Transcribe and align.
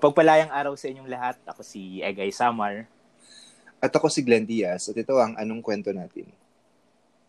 Mapagpalayang 0.00 0.48
araw 0.48 0.72
sa 0.80 0.88
inyong 0.88 1.12
lahat. 1.12 1.36
Ako 1.44 1.60
si 1.60 2.00
Egay 2.00 2.32
Samar. 2.32 2.88
At 3.84 3.92
ako 3.92 4.08
si 4.08 4.24
Glenn 4.24 4.48
Diaz. 4.48 4.88
At 4.88 4.96
ito 4.96 5.12
ang 5.20 5.36
anong 5.36 5.60
kwento 5.60 5.92
natin. 5.92 6.32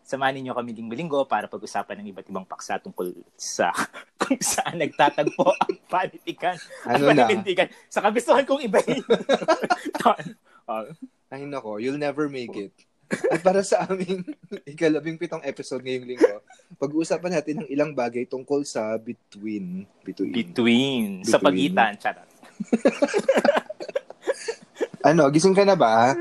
Samahan 0.00 0.40
ninyo 0.40 0.56
kami 0.56 0.72
linggo-linggo 0.72 1.20
para 1.28 1.52
pag-usapan 1.52 2.00
ng 2.00 2.16
iba't 2.16 2.32
ibang 2.32 2.48
paksa 2.48 2.80
tungkol 2.80 3.12
sa 3.36 3.76
kung 4.24 4.40
saan 4.40 4.80
nagtatagpo 4.80 5.52
ang 5.62 5.76
panitikan 5.84 6.56
Ano 6.88 7.12
ang 7.12 7.12
na? 7.12 7.28
paninindigan. 7.28 7.68
Sa 7.92 8.00
kagustuhan 8.00 8.48
kong 8.48 8.64
ibahin. 8.64 9.04
uh, 10.64 10.88
Ay 11.28 11.44
nako, 11.44 11.76
you'll 11.76 12.00
never 12.00 12.32
make 12.32 12.56
it. 12.56 12.72
At 13.28 13.44
para 13.44 13.60
sa 13.60 13.84
aming 13.84 14.24
ikalabing 14.64 15.20
pitong 15.20 15.44
episode 15.44 15.84
ngayong 15.84 16.08
linggo, 16.08 16.40
pag-uusapan 16.80 17.36
natin 17.36 17.54
ng 17.60 17.68
ilang 17.68 17.92
bagay 17.92 18.24
tungkol 18.24 18.64
sa 18.64 18.96
between. 18.96 19.84
Between. 20.00 20.32
between. 20.32 21.08
Sa 21.20 21.36
Between. 21.36 21.76
pagitan. 21.76 21.92
Charot. 22.00 22.31
Ano, 25.08 25.28
gising 25.30 25.54
ka 25.54 25.66
na 25.66 25.76
ba? 25.78 26.14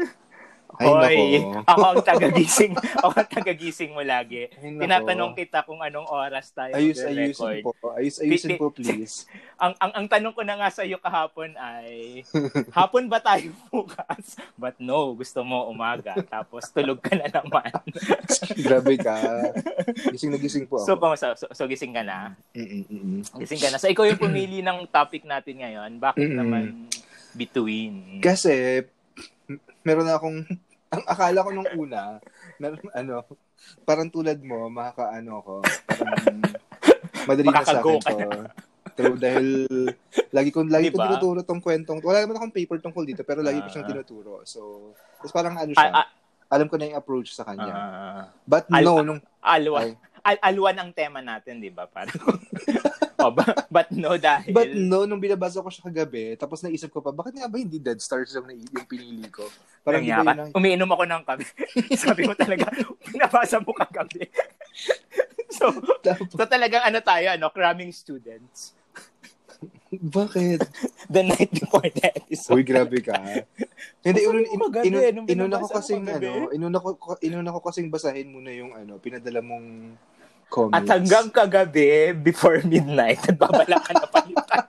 Ay 0.82 1.14
Hoy, 1.14 1.46
ako 1.72 1.86
ang 1.94 2.02
tagagising. 2.02 2.74
ako 2.74 3.14
ang 3.14 3.30
tagagising 3.30 3.92
mo 3.94 4.02
lagi. 4.02 4.50
Ay. 4.50 4.82
Tinatanong 4.82 5.38
kita 5.38 5.62
kung 5.62 5.78
anong 5.78 6.10
oras 6.10 6.50
tayo 6.50 6.74
Ayus, 6.74 6.98
ayusin 7.06 7.62
po. 7.62 7.72
Ayus, 7.94 8.18
ayusin 8.18 8.58
po, 8.58 8.74
please. 8.76 9.30
ang, 9.62 9.78
ang 9.78 9.92
ang 9.94 10.06
tanong 10.10 10.34
ko 10.34 10.42
na 10.42 10.58
nga 10.58 10.74
sa 10.74 10.82
iyo 10.82 10.98
kahapon 10.98 11.54
ay 11.54 12.26
hapon 12.78 13.06
ba 13.06 13.22
tayo 13.22 13.54
bukas? 13.70 14.42
But 14.58 14.82
no, 14.82 15.14
gusto 15.14 15.46
mo 15.46 15.70
umaga 15.70 16.18
tapos 16.26 16.66
tulog 16.74 16.98
ka 16.98 17.14
na 17.14 17.30
naman. 17.30 17.70
Grabe 18.58 18.98
ka. 18.98 19.14
Gising 20.10 20.34
na 20.34 20.42
gising 20.42 20.66
po 20.66 20.82
so, 20.82 20.98
ako. 20.98 21.14
so, 21.14 21.28
so, 21.38 21.46
so 21.54 21.64
gising 21.70 21.94
ka 21.94 22.02
na. 22.02 22.34
Mm-mm-mm. 22.58 23.22
Gising 23.38 23.62
ka 23.62 23.70
na. 23.70 23.78
So 23.78 23.86
ikaw 23.86 24.10
yung 24.10 24.18
pumili 24.18 24.66
ng 24.66 24.90
topic 24.90 25.30
natin 25.30 25.62
ngayon. 25.62 26.02
Bakit 26.02 26.26
Mm-mm. 26.26 26.40
naman 26.42 26.64
between? 27.36 28.20
Kasi, 28.20 28.84
meron 29.84 30.08
na 30.08 30.18
akong, 30.18 30.44
ang 30.92 31.04
akala 31.08 31.40
ko 31.40 31.50
nung 31.50 31.72
una, 31.74 32.20
meron, 32.60 32.84
ano, 32.92 33.24
parang 33.82 34.12
tulad 34.12 34.36
mo, 34.44 34.68
makakaano 34.68 35.32
ako, 35.40 35.54
parang 35.88 36.44
madali 37.24 37.48
na 37.48 37.64
sa 37.64 37.80
akin 37.80 37.98
to. 37.98 38.20
True, 38.92 39.16
dahil 39.16 39.48
lagi 40.36 40.52
ko 40.52 40.68
lagi 40.68 40.92
ko 40.92 41.00
Diba? 41.00 41.08
tinuturo 41.08 41.40
tong 41.42 41.64
kwentong. 41.64 42.04
Wala 42.04 42.28
naman 42.28 42.36
akong 42.36 42.52
paper 42.52 42.84
tungkol 42.84 43.08
dito, 43.08 43.24
pero 43.24 43.40
lagi 43.40 43.64
ko 43.64 43.72
siyang 43.72 43.88
Ah. 43.88 43.92
tinuturo. 43.96 44.34
So, 44.44 44.92
tapos 45.16 45.32
parang 45.32 45.56
ano 45.56 45.72
siya, 45.72 45.90
Ah, 45.90 46.04
ah, 46.04 46.08
alam 46.52 46.68
ko 46.68 46.76
na 46.76 46.92
yung 46.92 47.00
approach 47.00 47.32
sa 47.32 47.48
kanya. 47.48 47.72
ah, 47.72 48.24
But 48.44 48.68
Al- 48.68 48.84
no, 48.84 49.00
nung, 49.00 49.24
alwan. 49.40 49.80
ay, 49.80 49.92
Al- 50.22 50.44
alwan 50.44 50.76
ang 50.76 50.92
tema 50.92 51.24
natin, 51.24 51.64
di 51.64 51.72
ba? 51.72 51.88
Parang, 51.88 52.12
oh, 53.22 53.32
ba- 53.32 53.66
but 53.76 53.88
no 53.94 54.18
dahil. 54.18 54.52
but 54.52 54.70
no, 54.74 55.06
nung 55.06 55.22
binabasa 55.22 55.62
ko 55.62 55.70
siya 55.70 55.88
kagabi, 55.88 56.34
tapos 56.36 56.66
naisip 56.66 56.90
ko 56.90 57.00
pa, 57.00 57.14
bakit 57.14 57.38
nga 57.38 57.48
ba 57.48 57.62
hindi 57.62 57.78
Dead 57.78 58.02
Stars 58.02 58.34
yung, 58.34 58.50
yung 58.50 58.88
pinili 58.90 59.30
ko? 59.30 59.46
Parang 59.86 60.02
yun 60.02 60.22
ang, 60.22 60.54
Umiinom 60.58 60.90
ako 60.90 61.04
ng 61.06 61.24
kape. 61.26 61.46
Sabi 62.04 62.26
mo 62.26 62.34
talaga, 62.34 62.70
pinabasa 63.10 63.62
mo 63.62 63.72
kagabi. 63.74 64.30
so, 65.50 65.70
so 66.34 66.46
talagang 66.50 66.82
ano 66.82 67.00
tayo, 67.02 67.34
ano, 67.34 67.50
cramming 67.54 67.94
students. 67.94 68.74
bakit? 69.94 70.66
The 71.12 71.22
night 71.22 71.52
before 71.54 71.86
the 71.86 72.10
episode. 72.18 72.58
Uy, 72.58 72.64
grabe 72.66 72.98
ka. 73.06 73.14
Hindi, 74.02 74.20
inun, 74.26 74.46
mo 74.50 74.50
in, 74.50 74.62
kagabi, 74.72 74.86
inun, 74.90 75.04
inuna 75.30 75.62
ko 75.62 75.68
binabasa 75.70 75.78
kasing, 75.78 76.04
ano, 76.10 76.32
inuna 76.50 76.78
ko, 76.82 76.90
inuna 77.22 77.54
ko 77.54 77.60
kasing 77.62 77.90
basahin 77.94 78.34
muna 78.34 78.50
yung, 78.50 78.74
ano, 78.74 78.98
pinadala 78.98 79.46
mong 79.46 79.94
comics. 80.52 80.76
At 80.76 80.86
hanggang 80.86 81.32
kagabi, 81.32 82.12
before 82.14 82.60
midnight, 82.62 83.24
nagbabala 83.26 83.80
ka 83.80 83.92
na 83.96 84.06
palitan 84.06 84.68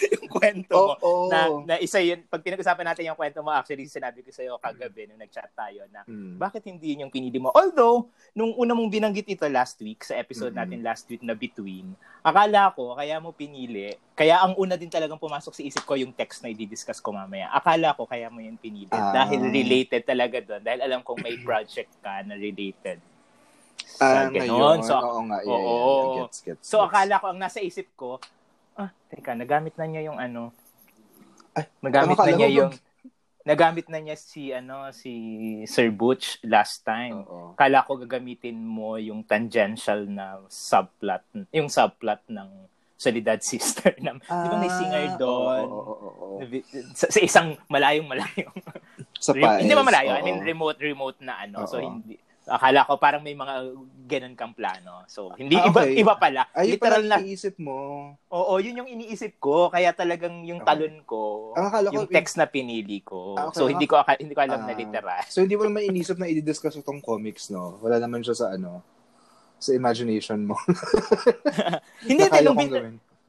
yung 0.16 0.26
kwento 0.26 0.72
mo. 0.72 0.94
Oo. 0.98 1.28
Na, 1.28 1.40
na 1.62 1.74
isa 1.76 2.00
yun, 2.00 2.24
pag 2.24 2.40
pinag-usapan 2.40 2.82
natin 2.82 3.06
yung 3.06 3.14
kwento 3.14 3.38
mo, 3.38 3.52
actually, 3.52 3.84
sinabi 3.84 4.24
ko 4.24 4.32
sa'yo 4.32 4.56
kagabi 4.56 5.06
nung 5.06 5.20
nag-chat 5.20 5.52
tayo 5.52 5.84
na, 5.88 6.02
Mm. 6.02 6.40
bakit 6.40 6.64
hindi 6.64 6.96
yun 6.96 7.06
yung 7.06 7.12
pinili 7.12 7.36
mo? 7.36 7.52
Although, 7.52 8.08
nung 8.32 8.56
una 8.56 8.72
mong 8.72 8.90
binanggit 8.90 9.28
ito 9.28 9.44
last 9.46 9.76
week, 9.78 10.00
sa 10.00 10.16
episode 10.16 10.50
Mhm. 10.50 10.58
natin 10.58 10.78
last 10.80 11.04
week 11.06 11.20
na 11.20 11.36
Between, 11.36 11.92
akala 12.20 12.72
ko, 12.72 12.96
kaya 12.96 13.20
mo 13.20 13.30
pinili, 13.30 13.92
kaya 14.12 14.40
ang 14.40 14.56
una 14.56 14.74
din 14.74 14.88
talagang 14.88 15.16
pumasok 15.16 15.52
sa 15.52 15.62
isip 15.62 15.84
ko 15.84 15.94
yung 15.94 16.12
text 16.12 16.40
na 16.40 16.48
i-discuss 16.48 16.98
ko 16.98 17.12
mamaya. 17.12 17.52
Akala 17.52 17.92
ko, 17.92 18.04
kaya 18.04 18.28
mo 18.28 18.40
yun 18.40 18.56
pinili. 18.56 18.88
Ah. 18.90 19.12
Dahil 19.14 19.44
related 19.46 20.04
talaga 20.04 20.40
doon. 20.40 20.60
Dahil 20.60 20.80
alam 20.80 21.00
kong 21.00 21.20
may 21.20 21.36
project 21.40 21.92
ka 22.00 22.24
na 22.24 22.36
related. 22.36 23.00
Ah, 24.00 24.26
ngayon. 24.26 24.48
ganon. 24.48 24.78
So, 24.80 24.94
oo 24.96 25.20
nga. 25.28 25.38
Yeah, 25.44 25.52
oo. 25.52 25.60
yeah, 25.60 25.84
yeah. 25.84 26.16
Gets, 26.24 26.38
gets, 26.42 26.64
So 26.64 26.76
gets. 26.80 26.88
akala 26.88 27.14
ko 27.20 27.26
ang 27.28 27.38
nasa 27.38 27.60
isip 27.60 27.86
ko, 27.94 28.16
ah, 28.74 28.90
teka, 29.08 29.36
nagamit 29.36 29.76
na 29.76 29.84
niya 29.84 30.08
yung 30.08 30.16
ano. 30.16 30.56
Ay, 31.52 31.68
nagamit 31.80 32.16
na 32.16 32.32
niya 32.32 32.50
yung 32.50 32.72
nagamit 33.40 33.88
na 33.88 33.98
niya 33.98 34.14
si 34.14 34.52
ano 34.52 34.92
si 34.92 35.12
Sir 35.64 35.88
Butch 35.90 36.40
last 36.44 36.80
time. 36.82 37.20
Oo. 37.20 37.52
Kala 37.56 37.84
ko 37.84 37.96
gagamitin 37.96 38.56
mo 38.56 38.96
yung 38.96 39.24
tangential 39.24 40.04
na 40.04 40.40
subplot, 40.46 41.24
yung 41.50 41.68
subplot 41.68 42.24
ng 42.28 42.48
Solidad 43.00 43.40
Sister 43.40 43.96
na, 43.96 44.12
di 44.12 44.46
ba 44.46 44.56
may 44.60 44.68
singer 44.68 45.16
doon? 45.16 45.64
Ah, 45.64 45.72
Oo, 45.72 45.80
oo, 45.88 45.94
oo, 46.04 46.36
oo. 46.36 46.92
Sa, 46.92 47.08
sa 47.08 47.16
isang 47.18 47.56
malayong 47.64 48.04
malayong. 48.04 48.52
Sa 49.16 49.32
Re- 49.32 49.40
Paes, 49.40 49.64
hindi 49.64 49.72
ba 49.72 49.84
malayo? 49.84 50.12
I 50.12 50.20
oo. 50.20 50.24
mean 50.24 50.40
remote 50.44 50.76
remote 50.78 51.18
na 51.24 51.40
ano. 51.40 51.64
So 51.64 51.80
Oo. 51.80 51.84
hindi 51.96 52.20
akala 52.46 52.82
ko 52.82 52.96
parang 52.96 53.20
may 53.20 53.36
mga 53.36 53.76
ganun 54.04 54.34
kang 54.34 54.56
plano. 54.56 55.04
So 55.06 55.30
hindi 55.36 55.54
Ah, 55.54 55.68
iba 55.68 55.80
okay. 55.82 55.96
iba 55.96 56.14
pala. 56.16 56.48
Ayun 56.52 56.72
Literal 56.74 57.02
pala 57.02 57.10
na 57.10 57.16
iniisip 57.20 57.54
mo. 57.60 57.78
Oo, 58.28 58.52
yun 58.58 58.80
yung 58.80 58.90
iniisip 58.90 59.36
ko. 59.36 59.68
Kaya 59.68 59.92
talagang 59.92 60.42
yung 60.42 60.64
Okay. 60.64 60.68
talon 60.68 60.96
ko, 61.04 61.52
Ang 61.54 61.66
akala 61.68 61.86
ko, 61.88 61.94
yung 61.94 62.08
text 62.08 62.34
na 62.36 62.48
pinili 62.48 63.00
ko. 63.00 63.36
Ah, 63.36 63.48
okay. 63.48 63.60
So 63.60 63.68
hindi 63.68 63.84
ko 63.84 64.00
aka- 64.00 64.18
hindi 64.18 64.32
ko 64.32 64.40
alam 64.40 64.64
na 64.64 64.72
Ah. 64.72 64.78
literal. 64.78 65.22
So, 65.28 65.40
hindi 65.40 65.54
mo 65.54 65.64
naman 65.64 65.84
inisip 65.84 66.16
na 66.16 66.26
i-discuss 66.26 66.74
itong 66.76 67.00
comics, 67.00 67.50
no? 67.50 67.76
Wala 67.78 68.00
naman 68.00 68.24
siya 68.24 68.34
sa 68.34 68.46
ano, 68.50 68.80
sa 69.60 69.70
imagination 69.70 70.40
mo. 70.42 70.56
hindi, 72.08 72.24
hindi. 72.24 72.40
Nung, 72.40 72.56
bin, 72.56 72.70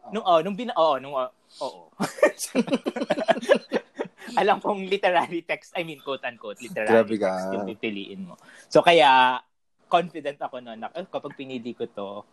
nung, 0.10 0.26
oh, 0.26 0.40
nung 0.40 0.56
bin, 0.56 0.72
oh, 0.74 0.96
nung, 0.98 1.14
oh, 1.14 1.30
oo. 1.60 1.82
alam 4.42 4.60
kong 4.60 4.88
literary 4.88 5.42
text, 5.42 5.74
I 5.76 5.84
mean, 5.84 6.00
quote-unquote, 6.00 6.62
literary 6.62 6.92
Grabe 6.92 7.16
ka. 7.18 7.28
text 7.28 7.46
yung 7.52 7.68
pipiliin 7.68 8.22
mo. 8.28 8.36
So 8.68 8.80
kaya, 8.80 9.42
confident 9.88 10.40
ako 10.40 10.64
no, 10.64 10.72
na 10.72 10.88
eh, 10.96 11.04
kapag 11.04 11.36
pinili 11.36 11.76
ko 11.76 11.84
to, 11.86 12.24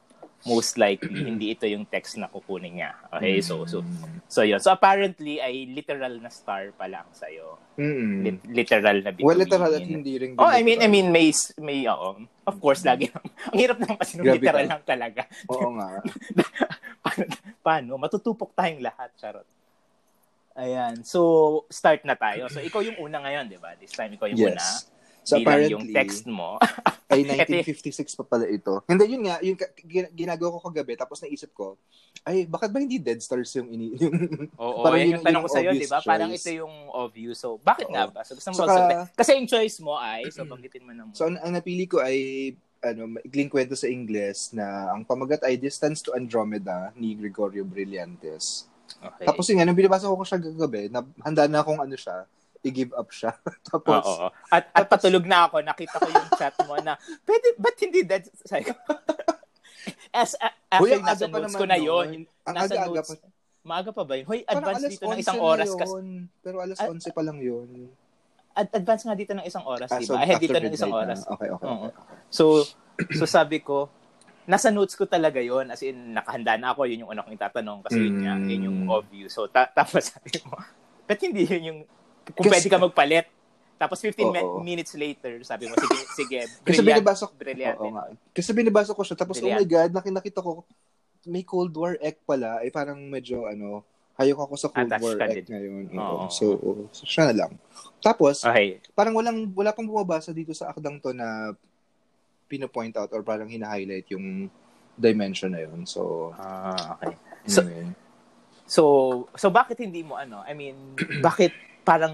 most 0.47 0.79
likely, 0.79 1.11
hindi 1.31 1.51
ito 1.51 1.67
yung 1.67 1.83
text 1.83 2.15
na 2.15 2.31
kukunin 2.31 2.79
niya. 2.79 2.95
Okay, 3.11 3.43
so, 3.43 3.67
so, 3.67 3.83
Mm. 3.83 4.23
so 4.31 4.47
yun. 4.47 4.63
So 4.63 4.71
apparently, 4.71 5.43
ay 5.43 5.67
literal 5.67 6.15
na 6.23 6.31
star 6.31 6.71
pa 6.79 6.87
lang 6.87 7.11
sa'yo. 7.11 7.59
Mm. 7.75 8.15
Lit- 8.23 8.47
literal 8.47 8.97
na 9.03 9.11
between. 9.11 9.27
Well, 9.27 9.39
literal 9.43 9.73
at 9.75 9.83
hindi 9.83 10.15
rin. 10.15 10.39
Oh, 10.39 10.47
I 10.47 10.63
mean, 10.63 10.79
I 10.79 10.87
mean, 10.87 11.11
may, 11.11 11.35
may, 11.59 11.83
oo. 11.91 12.23
Of 12.47 12.63
course, 12.63 12.87
lagi. 12.87 13.11
ang 13.51 13.59
hirap 13.59 13.83
naman 13.83 13.99
kasi 13.99 14.15
nung 14.15 14.31
Grabe 14.31 14.39
literal 14.39 14.65
ka. 14.65 14.71
lang 14.71 14.83
talaga. 14.87 15.23
Oo 15.51 15.69
nga. 15.75 15.91
paano, 17.05 17.25
paano? 17.61 17.91
Matutupok 17.99 18.55
tayong 18.55 18.83
lahat, 18.87 19.11
charot. 19.19 19.47
Ayan. 20.59 21.07
So, 21.07 21.21
start 21.71 22.03
na 22.03 22.19
tayo. 22.19 22.51
So, 22.51 22.59
ikaw 22.59 22.83
yung 22.83 22.99
una 22.99 23.23
ngayon, 23.23 23.47
di 23.47 23.57
ba? 23.57 23.79
This 23.79 23.95
time, 23.95 24.11
ikaw 24.11 24.27
yung 24.27 24.51
una. 24.51 24.59
Yes. 24.59 24.91
So, 25.23 25.37
bilang 25.37 25.45
apparently, 25.45 25.73
yung 25.73 25.87
text 25.95 26.25
mo. 26.27 26.59
ay 27.09 27.21
Ito 27.23 27.31
y- 27.31 27.63
1956 27.63 28.19
pa 28.19 28.25
pala 28.27 28.49
ito. 28.49 28.81
Hindi, 28.85 29.05
yun 29.07 29.23
nga, 29.23 29.37
yung 29.39 29.55
ka- 29.55 29.71
gin- 29.79 30.11
ginagawa 30.11 30.57
ko 30.57 30.67
kagabi, 30.67 30.99
tapos 30.99 31.23
naisip 31.23 31.53
ko, 31.53 31.79
ay, 32.25 32.43
bakit 32.45 32.73
ba 32.73 32.81
hindi 32.81 32.99
Dead 32.99 33.21
Stars 33.21 33.55
yung 33.55 33.69
ini... 33.71 33.95
Yung, 33.97 34.49
Oo, 34.57 34.83
Parang 34.85 34.99
yan 34.99 35.07
yun 35.07 35.15
yung 35.15 35.25
tanong 35.25 35.43
ko 35.45 35.51
sa'yo, 35.53 35.71
di 35.73 35.87
ba? 35.87 36.01
Parang 36.03 36.33
ito 36.33 36.51
yung 36.51 36.75
obvious. 36.91 37.39
So, 37.39 37.61
bakit 37.61 37.87
Oo. 37.87 37.95
nga 37.95 38.11
ba? 38.11 38.21
So, 38.25 38.35
gusto 38.35 38.51
mo 38.51 38.57
Saka- 38.57 38.67
magsabi. 38.67 38.93
Kasi 39.15 39.31
yung 39.39 39.49
choice 39.49 39.77
mo 39.79 39.95
ay, 39.95 40.27
so, 40.29 40.43
banggitin 40.43 40.83
mo 40.83 40.91
na 40.91 41.07
mo. 41.07 41.13
so, 41.15 41.29
ang, 41.29 41.39
ang 41.39 41.53
napili 41.55 41.87
ko 41.87 42.03
ay, 42.03 42.19
ano, 42.79 43.07
maikling 43.11 43.51
kwento 43.51 43.75
sa 43.75 43.87
Ingles 43.87 44.51
na 44.51 44.91
ang 44.91 45.05
pamagat 45.05 45.45
ay 45.45 45.55
Distance 45.55 46.01
to 46.01 46.15
Andromeda 46.15 46.91
ni 46.95 47.13
Gregorio 47.13 47.63
Brillantes. 47.63 48.65
Okay. 48.97 49.27
Tapos 49.29 49.45
yun 49.49 49.57
nga, 49.61 49.67
nung 49.69 49.79
binabasa 49.79 50.09
ko 50.09 50.17
ko 50.17 50.25
siya 50.25 50.41
kagabi, 50.41 50.89
na, 50.89 51.05
handa 51.21 51.45
na 51.45 51.61
akong 51.61 51.81
ano 51.83 51.97
siya, 51.99 52.25
i-give 52.65 52.93
up 52.97 53.09
siya. 53.13 53.37
tapos, 53.71 54.03
Oo. 54.03 54.29
At, 54.51 54.71
at 54.73 54.87
patulog 54.89 55.25
na 55.29 55.47
ako, 55.47 55.63
nakita 55.63 56.01
ko 56.01 56.09
yung 56.09 56.31
chat 56.35 56.55
mo 56.67 56.75
na, 56.81 56.97
pwede, 57.25 57.47
ba't 57.61 57.77
hindi 57.79 58.03
dead? 58.03 58.25
Sabi 58.43 58.71
ko, 58.71 58.75
As, 60.13 60.37
a, 60.41 60.53
Hoy, 60.81 60.93
actually, 60.93 61.05
nasa 61.05 61.25
aga 61.25 61.33
pa 61.33 61.39
notes 61.41 61.57
ko 61.57 61.67
na 61.69 61.79
yun. 61.79 62.09
Ang 62.45 62.55
Nasa 62.57 62.75
aga-aga 62.77 63.01
notes. 63.01 63.11
pa. 63.13 63.29
Maaga 63.69 63.91
pa 63.93 64.03
ba 64.05 64.15
yun? 64.17 64.27
Hoy, 64.29 64.41
advance 64.45 64.85
dito 64.89 65.05
ng 65.05 65.21
11 65.21 65.25
isang 65.25 65.41
oras. 65.41 65.69
Kasi. 65.77 65.97
Pero 66.41 66.57
alas 66.65 66.77
Ah, 66.81 66.89
11 66.89 67.13
pa 67.13 67.23
lang 67.25 67.39
yun. 67.41 67.69
ad- 68.59 68.75
advance 68.75 69.03
nga 69.07 69.15
dito 69.15 69.33
ng 69.37 69.47
isang 69.47 69.65
oras, 69.69 69.89
Ah, 69.93 70.01
di 70.01 70.07
so 70.09 70.17
ba? 70.17 70.25
Ahead 70.25 70.41
dito 70.43 70.57
ng 70.59 70.75
isang 70.75 70.91
oras. 70.93 71.23
Na. 71.25 71.31
Okay, 71.37 71.49
okay. 71.53 71.69
Oo. 71.69 71.89
okay. 71.89 71.93
So, 72.33 72.45
so 73.15 73.25
sabi 73.29 73.63
ko, 73.63 73.87
nasa 74.49 74.73
notes 74.73 74.97
ko 74.97 75.05
talaga 75.05 75.39
yon 75.39 75.69
As 75.69 75.85
in, 75.85 76.11
nakahanda 76.11 76.57
na 76.57 76.73
ako. 76.73 76.89
Yun 76.89 77.05
yung 77.05 77.13
una 77.13 77.21
kong 77.21 77.37
itatanong. 77.37 77.85
Kasi 77.85 78.01
yun 78.01 78.17
nga, 78.19 78.35
Mm. 78.35 78.49
yun 78.49 78.63
yung 78.65 78.79
obvious. 78.89 79.31
So, 79.31 79.45
ta- 79.45 79.69
tapos 79.77 80.09
sabi 80.09 80.41
mo, 80.43 80.57
ba't 81.05 81.21
hindi 81.21 81.45
yun 81.45 81.63
yung, 81.63 81.81
kung 82.27 82.43
Kasi- 82.43 82.53
pwede 82.57 82.69
ka 82.69 82.81
magpalit. 82.81 83.27
Tapos 83.77 84.01
15 84.01 84.27
mi- 84.27 84.43
Oo. 84.43 84.59
minutes 84.59 84.91
later, 84.93 85.39
sabi 85.45 85.69
mo, 85.69 85.77
sige, 85.77 85.99
sige, 86.17 86.39
Kasi 86.67 86.81
brilliant, 86.81 86.99
binabasa 86.99 87.29
ko, 87.29 87.33
brilliant. 87.33 87.79
oo 87.79 87.93
nga. 87.93 88.05
Kasi 88.33 88.51
binabasa 88.51 88.91
ko 88.91 89.03
siya, 89.05 89.15
tapos 89.15 89.39
oh 89.39 89.45
my 89.45 89.55
Brilliant. 89.55 89.71
God, 89.71 89.91
nakin- 89.95 90.17
nakita 90.17 90.41
ko, 90.41 90.67
may 91.25 91.45
Cold 91.45 91.71
War 91.73 91.95
ek 92.01 92.25
pala, 92.25 92.59
ay 92.59 92.73
parang 92.73 92.99
medyo, 92.99 93.45
ano, 93.45 93.85
Hayok 94.19 94.51
ako 94.51 94.55
sa 94.59 94.67
Cold 94.67 94.91
Attached 94.91 95.15
War 95.15 95.31
din. 95.31 95.47
ngayon. 95.47 96.27
So, 96.27 96.59
so, 96.91 97.07
siya 97.07 97.31
na 97.31 97.47
lang. 97.47 97.53
Tapos, 98.03 98.43
Okay. 98.43 98.83
parang 98.91 99.15
walang, 99.15 99.47
wala 99.55 99.71
pang 99.71 99.87
bumabasa 99.87 100.35
dito 100.35 100.51
sa 100.51 100.75
akdang 100.75 100.99
to 100.99 101.15
na 101.15 101.55
pinopoint 102.49 102.97
out 102.97 103.13
or 103.13 103.21
parang 103.21 103.47
hina-highlight 103.47 104.09
yung 104.09 104.49
dimension 104.95 105.53
na 105.53 105.63
yun. 105.63 105.85
So, 105.85 106.33
Ah, 106.35 106.97
okay. 106.97 107.15
So- 107.47 107.63
anyway. 107.63 107.93
So, 108.65 108.83
so 109.33 109.49
bakit 109.49 109.79
hindi 109.79 110.01
mo 110.01 110.17
ano? 110.17 110.41
I 110.43 110.53
mean, 110.53 110.77
bakit 111.25 111.53
parang 111.83 112.13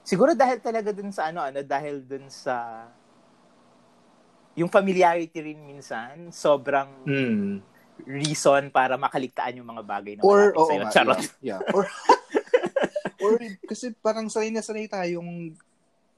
siguro 0.00 0.30
dahil 0.30 0.58
talaga 0.58 0.90
dun 0.90 1.10
sa 1.10 1.26
ano, 1.26 1.42
ano 1.42 1.58
dahil 1.58 2.02
dun 2.02 2.26
sa 2.28 2.86
yung 4.54 4.70
familiarity 4.70 5.34
rin 5.42 5.58
minsan, 5.60 6.30
sobrang 6.30 6.86
Hmm. 7.02 7.58
reason 8.04 8.70
para 8.70 8.94
makaligtaan 8.94 9.58
yung 9.58 9.66
mga 9.68 9.82
bagay 9.82 10.12
na 10.14 10.22
Or, 10.22 10.54
oo 10.54 10.66
sa'yo. 10.66 10.82
nga, 10.82 10.90
Charot. 10.92 11.18
yeah. 11.40 11.58
yeah. 11.58 11.74
Or, 11.74 11.82
or, 13.24 13.32
kasi 13.66 13.90
parang 13.96 14.26
sanay 14.26 14.50
na 14.50 14.62
sanay 14.62 14.86
tayong 14.86 15.54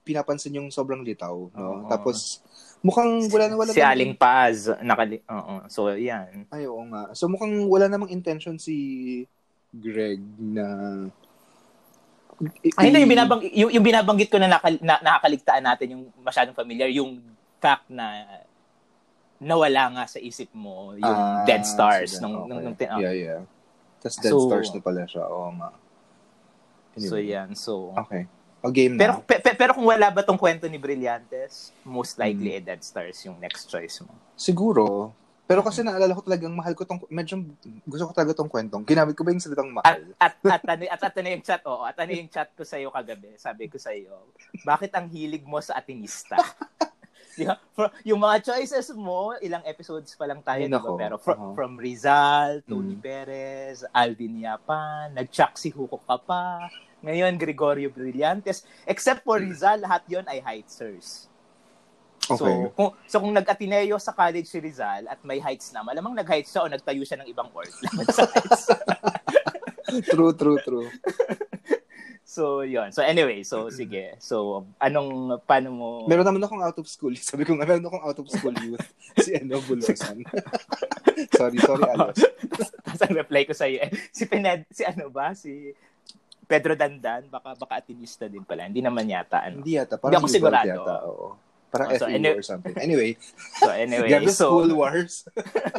pinapansin 0.00 0.56
yung 0.56 0.68
sobrang 0.68 1.00
litaw, 1.00 1.32
no? 1.48 1.56
Oo. 1.56 1.88
Tapos, 1.88 2.40
mukhang 2.80 3.28
wala 3.28 3.44
na 3.48 3.56
wala 3.56 3.72
si 3.72 3.82
Aling 3.82 4.14
Paz, 4.14 4.68
nakali... 4.80 5.20
Oo. 5.26 5.64
So, 5.68 5.90
yan. 5.92 6.46
Ay, 6.50 6.66
oo 6.66 6.82
nga. 6.90 7.12
So, 7.12 7.26
mukhang 7.26 7.66
wala 7.66 7.86
namang 7.86 8.12
intention 8.12 8.56
si 8.56 8.76
Greg 9.72 10.20
na... 10.38 10.64
Ay, 12.76 12.92
hindi, 12.92 13.00
yung, 13.00 13.12
binabang, 13.12 13.40
yung, 13.48 13.70
yung 13.72 13.86
binabanggit 13.86 14.28
ko 14.28 14.36
na, 14.36 14.46
nakal, 14.46 14.76
na 14.84 15.00
nakakaligtaan 15.00 15.64
natin 15.64 15.96
yung 15.96 16.04
masyadong 16.20 16.52
familiar, 16.52 16.92
yung 16.92 17.16
fact 17.56 17.88
na 17.88 18.22
nawala 19.40 19.88
nga 19.96 20.04
sa 20.08 20.20
isip 20.20 20.48
mo 20.52 20.92
yung 20.96 21.04
Ah, 21.04 21.44
Dead 21.48 21.64
Stars. 21.64 22.20
Nung, 22.20 22.44
Okay. 22.44 22.48
nung, 22.48 22.60
nung, 22.72 22.76
oh. 22.76 23.00
Yeah, 23.00 23.12
yeah. 23.16 23.40
Tapos 24.00 24.16
Dead 24.20 24.32
So- 24.32 24.44
Stars 24.48 24.68
na 24.72 24.80
pala 24.80 25.02
siya. 25.08 25.24
Oo 25.28 25.48
nga. 25.56 25.70
So, 26.96 27.16
Anyway. 27.20 27.32
yan. 27.32 27.48
So, 27.52 27.92
Okay. 28.04 28.24
O 28.66 28.70
game 28.70 28.92
na. 28.92 29.00
pero, 29.00 29.12
pe- 29.20 29.38
pe- 29.38 29.54
pero 29.54 29.72
kung 29.72 29.86
wala 29.86 30.10
ba 30.10 30.20
tong 30.20 30.34
kwento 30.34 30.66
ni 30.66 30.74
Brillantes, 30.76 31.70
most 31.82 32.16
likely 32.16 32.58
Hmm. 32.58 32.66
Dead 32.66 32.82
Stars 32.82 33.22
yung 33.22 33.38
next 33.38 33.66
choice 33.66 34.02
mo. 34.02 34.10
Siguro. 34.34 35.14
Pero 35.46 35.62
kasi 35.62 35.78
naalala 35.80 36.10
ko 36.10 36.20
talagang 36.20 36.50
mahal 36.50 36.74
ko 36.74 36.82
tong 36.82 36.98
medyo 37.06 37.38
gusto 37.86 38.02
ko 38.02 38.12
talaga 38.12 38.34
tong 38.34 38.50
kwentong. 38.50 38.82
Ginamit 38.82 39.14
ko 39.14 39.22
ba 39.22 39.30
yung 39.30 39.38
salitang 39.38 39.70
At, 39.70 39.76
mahal? 39.76 40.00
at, 40.18 40.34
at, 40.42 40.62
ano, 40.66 40.82
at, 40.84 41.00
at, 41.00 41.14
ano 41.14 41.28
yung 41.30 41.44
chat, 41.44 41.62
oo, 41.62 41.82
at 41.82 41.94
ano 41.94 42.10
yung 42.10 42.26
chat 42.26 42.50
ko 42.50 42.62
sa'yo 42.62 42.90
kagabi, 42.90 43.38
sabi 43.38 43.70
ko 43.70 43.78
sa'yo, 43.78 44.10
bakit 44.66 44.90
ang 44.90 45.06
hilig 45.06 45.46
mo 45.46 45.62
sa 45.62 45.78
atinista? 45.78 46.34
Di 47.36 47.44
ba? 47.44 47.54
For- 47.70 47.92
yung 48.02 48.18
mga 48.18 48.42
choices 48.42 48.90
mo, 48.90 49.38
ilang 49.38 49.62
episodes 49.62 50.16
pa 50.16 50.24
lang 50.24 50.40
tayo, 50.40 50.56
Ay, 50.58 50.66
di 50.66 50.72
ba? 50.72 50.80
nako. 50.80 50.96
Pero 50.96 51.14
from, 51.16 51.38
Oo. 51.38 51.52
from 51.54 51.72
Rizal, 51.76 52.64
Tony 52.64 52.96
Mm. 52.96 53.02
Perez, 53.04 53.84
Alvin 53.86 54.40
Yapan, 54.40 55.14
nag-chuck 55.14 55.54
si 55.54 55.68
Huko 55.68 56.00
ka 56.00 56.16
pa, 56.16 56.66
ngayon 57.06 57.38
Gregorio 57.38 57.88
Brillantes. 57.88 58.66
Except 58.82 59.22
for 59.22 59.38
Rizal, 59.38 59.78
lahat 59.86 60.02
yon 60.10 60.26
ay 60.26 60.42
Heitzers. 60.42 61.30
Okay. 62.26 62.42
So, 62.42 62.74
kung, 62.74 62.90
so 63.06 63.16
kung 63.22 63.34
nag-Ateneo 63.38 64.02
sa 64.02 64.10
college 64.10 64.50
si 64.50 64.58
Rizal 64.58 65.06
at 65.06 65.22
may 65.22 65.38
heights 65.38 65.70
na, 65.70 65.86
malamang 65.86 66.10
nag-heights 66.18 66.50
siya 66.50 66.66
o 66.66 66.70
nagtayo 66.70 67.06
siya 67.06 67.22
ng 67.22 67.30
ibang 67.30 67.46
org 67.54 67.70
laban 67.70 68.06
sa 68.16 68.26
heights. 68.26 68.62
true, 70.10 70.34
true, 70.34 70.58
true. 70.66 70.90
so, 72.26 72.66
yon 72.66 72.90
So, 72.90 73.06
anyway, 73.06 73.46
so, 73.46 73.70
sige. 73.70 74.18
So, 74.18 74.66
anong, 74.82 75.38
paano 75.46 75.70
mo... 75.70 75.88
Meron 76.10 76.26
naman 76.26 76.42
akong 76.42 76.66
out 76.66 76.78
of 76.82 76.90
school. 76.90 77.14
Sabi 77.14 77.46
ko 77.46 77.54
nga, 77.54 77.62
meron 77.62 77.86
akong 77.86 78.02
out 78.02 78.18
of 78.18 78.26
school 78.26 78.54
youth. 78.58 78.82
si 79.22 79.38
ano, 79.38 79.62
Bulosan. 79.62 80.26
sorry, 81.38 81.58
sorry, 81.62 81.86
Alos. 81.94 82.18
Tapos 82.82 83.00
ang 83.06 83.14
reply 83.14 83.46
ko 83.46 83.54
sa'yo, 83.54 83.86
eh, 83.86 83.90
si 84.10 84.26
Pined, 84.26 84.66
si 84.74 84.82
ano 84.82 85.14
ba? 85.14 85.30
Si 85.30 85.70
Pedro 86.46 86.78
Dandan, 86.78 87.26
baka 87.26 87.58
baka 87.58 87.82
atinista 87.82 88.30
din 88.30 88.42
pala. 88.42 88.70
Hindi 88.70 88.78
naman 88.78 89.02
yata, 89.04 89.42
ano. 89.42 89.60
Hindi 89.60 89.74
yata. 89.76 89.98
Hindi 89.98 90.02
Parang 90.02 90.18
ako 90.18 90.26
Yuval 90.26 90.36
sigurado. 90.38 90.70
Yata, 90.70 90.94
oo. 91.04 91.28
Parang 91.66 91.88
Oh, 91.90 91.98
so 91.98 92.06
any- 92.06 92.30
or 92.30 92.40
something. 92.40 92.74
Anyway, 92.78 93.18
So, 93.60 93.68
anyway. 93.68 94.06
grabe 94.08 94.30
so, 94.30 94.46
school 94.48 94.70
wars. 94.72 95.26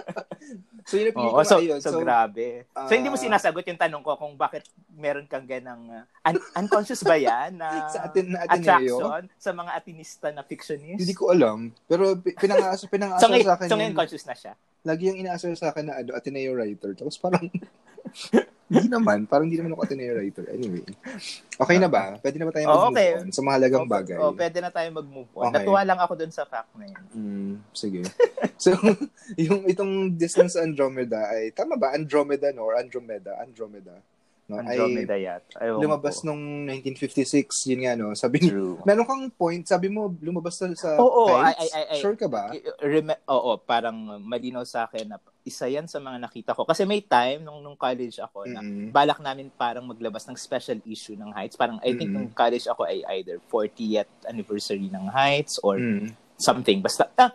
so, 0.88 1.00
yun 1.00 1.16
Oo, 1.16 1.40
so, 1.44 1.64
yun. 1.64 1.80
so, 1.80 1.96
grabe. 2.00 2.68
so, 2.68 2.92
hindi 2.92 3.08
mo 3.08 3.16
ah, 3.16 3.24
sinasagot 3.24 3.64
yung 3.64 3.80
tanong 3.80 4.04
ko 4.04 4.20
kung 4.20 4.36
bakit 4.36 4.68
meron 4.92 5.24
kang 5.26 5.48
ganang 5.48 5.88
uh, 5.88 6.04
un- 6.28 6.44
unconscious 6.58 7.00
ba 7.02 7.16
yan 7.16 7.56
na 7.56 7.68
sa 7.96 8.04
atin 8.04 8.36
na 8.36 8.44
Ateneo, 8.44 9.00
attraction 9.00 9.24
sa 9.40 9.52
mga 9.52 9.72
atinista 9.74 10.28
na 10.36 10.44
fictionist? 10.44 11.00
hindi 11.00 11.16
ko 11.16 11.32
alam. 11.32 11.72
Pero 11.88 12.20
pi- 12.20 12.36
pinangaso, 12.36 12.92
pinangaso 12.92 13.24
so, 13.24 13.32
sa 13.32 13.56
akin 13.56 13.68
so 13.68 13.76
ngayon 13.76 13.92
yung, 13.92 13.98
conscious 13.98 14.28
na 14.28 14.36
siya. 14.36 14.54
lagi 14.84 15.04
yung 15.08 15.20
inaasar 15.20 15.56
sa 15.56 15.72
akin 15.72 15.88
na 15.88 15.96
ano, 15.98 16.12
Ateneo 16.12 16.52
writer. 16.52 16.92
Tapos 16.94 17.16
parang, 17.16 17.48
hindi 18.68 18.92
naman. 18.92 19.24
Parang 19.32 19.48
hindi 19.48 19.56
naman 19.56 19.72
ako 19.76 19.82
Ateneo 19.88 20.20
writer. 20.20 20.46
Anyway. 20.52 20.84
Okay 21.56 21.78
na 21.80 21.88
ba? 21.88 22.20
Pwede 22.20 22.36
na 22.36 22.46
ba 22.48 22.52
tayo 22.52 22.66
Oo, 22.68 22.74
mag-move 22.92 23.00
okay. 23.00 23.12
on 23.16 23.32
sa 23.32 23.44
mahalagang 23.44 23.88
O, 23.88 23.90
bagay? 23.90 24.18
O, 24.20 24.36
pwede 24.36 24.58
na 24.60 24.72
tayo 24.72 24.90
mag-move 24.92 25.32
on. 25.32 25.48
Okay. 25.48 25.56
Natuwa 25.64 25.82
lang 25.88 26.00
ako 26.04 26.14
dun 26.20 26.34
sa 26.36 26.44
fact 26.44 26.72
na 26.76 26.86
yun. 26.92 27.04
Mm, 27.16 27.54
sige. 27.72 28.04
so, 28.64 28.76
yung 29.40 29.64
itong 29.72 30.20
distance 30.20 30.60
Andromeda 30.60 31.32
ay, 31.32 31.56
tama 31.56 31.80
ba? 31.80 31.96
Andromeda, 31.96 32.52
no? 32.52 32.68
Or 32.68 32.76
Andromeda? 32.76 33.40
Andromeda. 33.40 33.96
No? 34.48 34.64
Andromeda 34.64 35.16
ay 35.16 35.28
yata. 35.28 35.60
Ewan 35.60 35.84
lumabas 35.84 36.24
ko. 36.24 36.32
nung 36.32 36.68
1956, 36.72 37.72
yun 37.72 37.82
nga, 37.84 38.00
no? 38.00 38.16
Sabi 38.16 38.48
True. 38.48 38.80
meron 38.88 39.04
kang 39.04 39.28
point, 39.32 39.64
sabi 39.64 39.92
mo, 39.92 40.12
lumabas 40.24 40.56
na 40.64 40.72
sa 40.76 40.96
Oo, 41.00 41.36
Heights? 41.36 41.68
ay, 41.68 41.70
ay, 41.72 41.86
ay, 41.92 42.00
Sure 42.00 42.16
ka 42.16 42.32
ba? 42.32 42.52
Rem- 42.80 43.24
oo, 43.28 43.52
parang 43.60 43.96
malinaw 44.24 44.64
sa 44.64 44.88
akin 44.88 45.08
na 45.08 45.20
isa 45.48 45.66
yan 45.66 45.88
sa 45.88 45.98
mga 45.98 46.20
nakita 46.20 46.52
ko. 46.52 46.68
Kasi 46.68 46.84
may 46.84 47.00
time 47.00 47.42
nung, 47.42 47.64
nung 47.64 47.80
college 47.80 48.20
ako 48.20 48.44
na 48.46 48.60
Mm-mm. 48.60 48.92
balak 48.92 49.24
namin 49.24 49.48
parang 49.48 49.88
maglabas 49.88 50.28
ng 50.28 50.36
special 50.36 50.76
issue 50.84 51.16
ng 51.16 51.32
Heights. 51.32 51.56
Parang 51.56 51.80
I 51.80 51.96
think 51.96 52.12
Mm-mm. 52.12 52.28
nung 52.28 52.30
college 52.30 52.68
ako 52.68 52.84
ay 52.84 53.02
either 53.18 53.40
40th 53.48 54.12
anniversary 54.28 54.92
ng 54.92 55.08
Heights 55.08 55.58
or 55.64 55.80
Mm. 55.80 56.12
something. 56.36 56.84
Basta, 56.84 57.08
ah, 57.16 57.32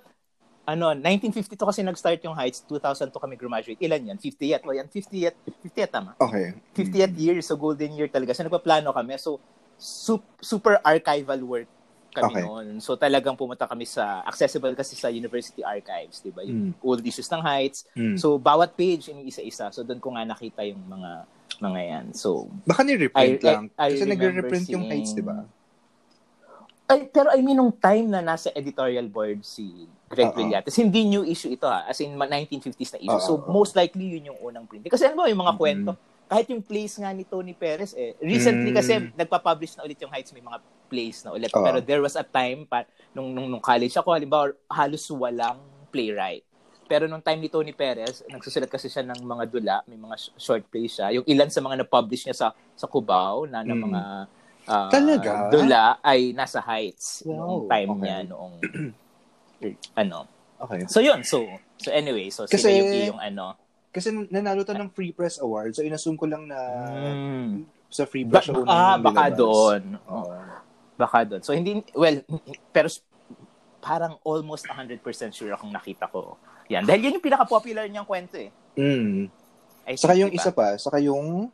ano, 0.63 0.93
1952 0.95 1.59
kasi 1.59 1.81
nag-start 1.83 2.21
yung 2.23 2.37
Heights, 2.37 2.63
2002 2.69 3.17
kami 3.19 3.35
graduate. 3.35 3.81
Ilan 3.81 4.15
yan? 4.15 4.19
50th. 4.21 4.63
O 4.63 4.77
yan, 4.77 4.87
50th. 4.87 5.35
50th 5.65 5.91
tama. 5.91 6.15
Okay. 6.21 6.55
50th 6.77 7.15
year, 7.19 7.41
so 7.41 7.57
golden 7.57 7.97
year 7.97 8.07
talaga. 8.07 8.37
So 8.37 8.45
nagpaplano 8.45 8.93
kami. 8.95 9.17
So 9.19 9.41
sup- 9.81 10.39
super 10.39 10.79
archival 10.85 11.43
work 11.43 11.67
kami 12.13 12.29
Okay. 12.31 12.43
noon. 12.43 12.67
So 12.79 12.95
talagang 12.95 13.33
pumunta 13.33 13.65
kami 13.65 13.83
sa 13.83 14.21
accessible 14.23 14.73
kasi 14.73 14.93
sa 14.93 15.09
university 15.09 15.61
archives, 15.61 16.21
'di 16.21 16.31
ba? 16.31 16.41
Yung 16.41 16.71
Mm. 16.71 16.75
old 16.81 17.01
issues 17.01 17.27
ng 17.27 17.41
Heights. 17.41 17.89
Mm. 17.93 18.15
So 18.15 18.37
bawat 18.37 18.73
page 18.73 19.09
iniisa-isa. 19.09 19.69
So 19.69 19.81
doon 19.81 19.97
ko 19.97 20.13
nga 20.13 20.23
nakita 20.23 20.61
yung 20.63 20.85
mga 20.87 21.11
mga 21.59 21.81
yan. 21.83 22.07
So 22.13 22.53
Baka 22.63 22.81
ni-reprint 22.83 23.39
I- 23.39 23.47
lang. 23.47 23.63
I 23.73 23.91
Kasi 23.91 23.95
remember 23.99 24.13
nagre-reprint 24.13 24.67
yung 24.69 24.85
seeing- 24.85 24.93
Heights, 24.93 25.13
di 25.13 25.23
ba? 25.23 25.37
ay, 26.85 27.09
pero 27.09 27.33
I 27.33 27.41
mean 27.41 27.57
nung 27.57 27.73
time 27.73 28.05
na 28.07 28.21
nasa 28.21 28.53
editorial 28.53 29.09
board 29.09 29.41
si 29.43 29.89
Greg. 30.07 30.29
Villates, 30.31 30.77
hindi 30.77 31.09
new 31.09 31.25
issue 31.25 31.49
ito 31.49 31.65
ha. 31.65 31.89
As 31.89 31.97
in 31.99 32.13
ma- 32.13 32.29
1950s 32.29 32.93
na 32.93 33.01
issue. 33.01 33.17
Oo, 33.17 33.25
so 33.25 33.49
most 33.49 33.73
likely 33.73 34.13
yun 34.13 34.29
yung 34.29 34.39
unang 34.43 34.69
print. 34.69 34.85
Kasi 34.85 35.09
ano 35.09 35.17
ba 35.17 35.25
yung 35.25 35.41
mga 35.41 35.57
Mhm. 35.57 35.59
kwento, 35.59 35.91
kahit 36.33 36.49
yung 36.49 36.65
plays 36.65 36.97
nga 36.97 37.13
ni 37.13 37.23
Tony 37.23 37.53
Perez 37.53 37.93
eh 37.93 38.17
recently 38.19 38.73
Mm. 38.73 38.79
kasi 38.79 38.93
nagpa-publish 39.13 39.77
na 39.77 39.85
ulit 39.85 40.01
yung 40.01 40.09
Heights 40.09 40.33
may 40.33 40.41
mga 40.41 40.59
plays 40.87 41.21
na 41.21 41.31
ulit 41.31 41.49
Oo. 41.49 41.61
pero 41.61 41.77
there 41.79 42.01
was 42.01 42.17
a 42.17 42.25
time 42.25 42.65
pa 42.65 42.83
nung 43.13 43.29
nung, 43.29 43.47
nung 43.47 43.61
college 43.61 43.93
ako 43.93 44.09
halimbawa 44.11 44.49
halos 44.67 45.05
walang 45.11 45.61
playwright 45.87 46.41
pero 46.83 47.05
nung 47.05 47.21
time 47.21 47.37
ni 47.39 47.49
Tony 47.49 47.71
Perez 47.71 48.25
nagsusulat 48.27 48.67
kasi 48.67 48.89
siya 48.89 49.05
ng 49.05 49.21
mga 49.21 49.45
dula 49.47 49.77
may 49.85 49.97
mga 49.97 50.17
sh- 50.17 50.33
short 50.37 50.65
plays 50.67 50.93
siya 50.95 51.13
yung 51.13 51.27
ilan 51.27 51.47
sa 51.47 51.61
mga 51.61 51.77
na-publish 51.79 52.25
niya 52.25 52.35
sa 52.35 52.47
sa 52.73 52.87
Cubao 52.87 53.45
na 53.45 53.61
ng 53.61 53.73
Mm. 53.75 53.85
mga 53.87 54.03
ah, 54.65 54.89
Talaga? 54.89 55.33
dula 55.49 55.83
ay 56.01 56.33
nasa 56.33 56.59
Heights 56.59 57.23
Wow, 57.23 57.37
noong 57.37 57.63
time 57.69 57.89
okay. 57.91 58.01
niya 58.01 58.17
noong 58.27 58.55
ano 59.95 60.19
Okay. 60.63 60.87
so 60.87 60.99
yun 60.99 61.21
so 61.23 61.43
so 61.77 61.91
anyway 61.91 62.31
so 62.31 62.47
Kasi- 62.47 62.63
sila 62.63 62.79
yung, 62.79 62.91
yung 63.13 63.21
ano 63.21 63.59
Kasi 63.93 64.09
nanalo 64.27 64.65
to 64.65 64.73
ng 64.73 64.89
Free 64.89 65.13
Press 65.13 65.37
Award. 65.37 65.77
So, 65.77 65.85
inassume 65.85 66.17
ko 66.17 66.25
lang 66.25 66.49
na 66.49 66.57
mm, 66.57 67.49
sa 67.87 68.03
Free 68.03 68.25
ba- 68.25 68.41
Press 68.41 68.49
siya 68.49 68.57
unang 68.57 68.73
ah 68.73 68.97
baka 68.97 69.23
nilabas. 69.23 69.37
doon 69.37 69.83
Oo. 70.03 70.33
Baka 70.95 71.19
doon. 71.23 71.41
So, 71.41 71.53
hindi, 71.53 71.71
well, 71.93 72.25
pero 72.71 72.89
parang 73.79 74.17
almost 74.23 74.65
100% 74.65 74.97
sure 75.31 75.51
akong 75.51 75.69
nakita 75.69 76.07
ko. 76.07 76.41
Yan. 76.67 76.83
Dahil 76.83 77.05
yun 77.05 77.17
yung 77.17 77.25
pinaka-popular 77.25 77.85
niyang 77.85 78.07
kwento 78.07 78.39
eh. 78.39 78.49
Mm. 78.75 79.29
I 79.83 79.93
Saka 79.93 80.15
think, 80.15 80.21
yung 80.21 80.31
diba? 80.31 80.41
isa 80.41 80.51
pa, 80.51 80.67
saka 80.77 80.97
yung 80.97 81.51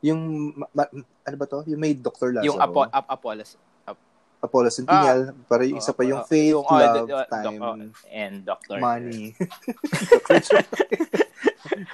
yung 0.00 0.20
ma- 0.56 0.72
ma- 0.74 0.92
ano 1.22 1.36
ba 1.36 1.46
to? 1.46 1.62
Yung 1.64 1.78
may 1.78 1.92
Dr. 1.92 2.34
Lazaro. 2.34 2.46
Yung 2.46 2.58
Apo, 2.58 2.84
Ap- 2.84 3.06
Apollos. 3.06 3.54
Apollo 4.40 4.72
Centennial. 4.72 5.36
para 5.44 5.68
yung 5.68 5.76
isa 5.76 5.92
pa 5.92 6.02
yung 6.02 6.24
Oh, 6.24 6.28
Faith, 6.28 6.52
yung, 6.56 6.64
oh, 6.64 6.74
Love, 6.74 7.08
uh, 7.08 7.28
Time, 7.28 7.44
doc- 7.44 7.60
oh, 7.60 7.76
and 8.08 8.34
Doctor. 8.42 8.78
Money. 8.80 9.36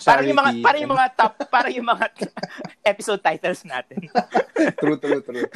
Parang 0.07 0.25
yung 0.25 0.39
mga 0.39 0.53
parang 0.63 0.81
yung 0.81 0.95
mga 0.95 1.09
top 1.15 1.35
parang 1.51 1.73
yung 1.75 1.89
mga 1.89 2.07
episode 2.95 3.21
titles 3.21 3.67
natin. 3.67 3.99
true, 4.81 4.99
true, 4.99 5.23
true. 5.23 5.49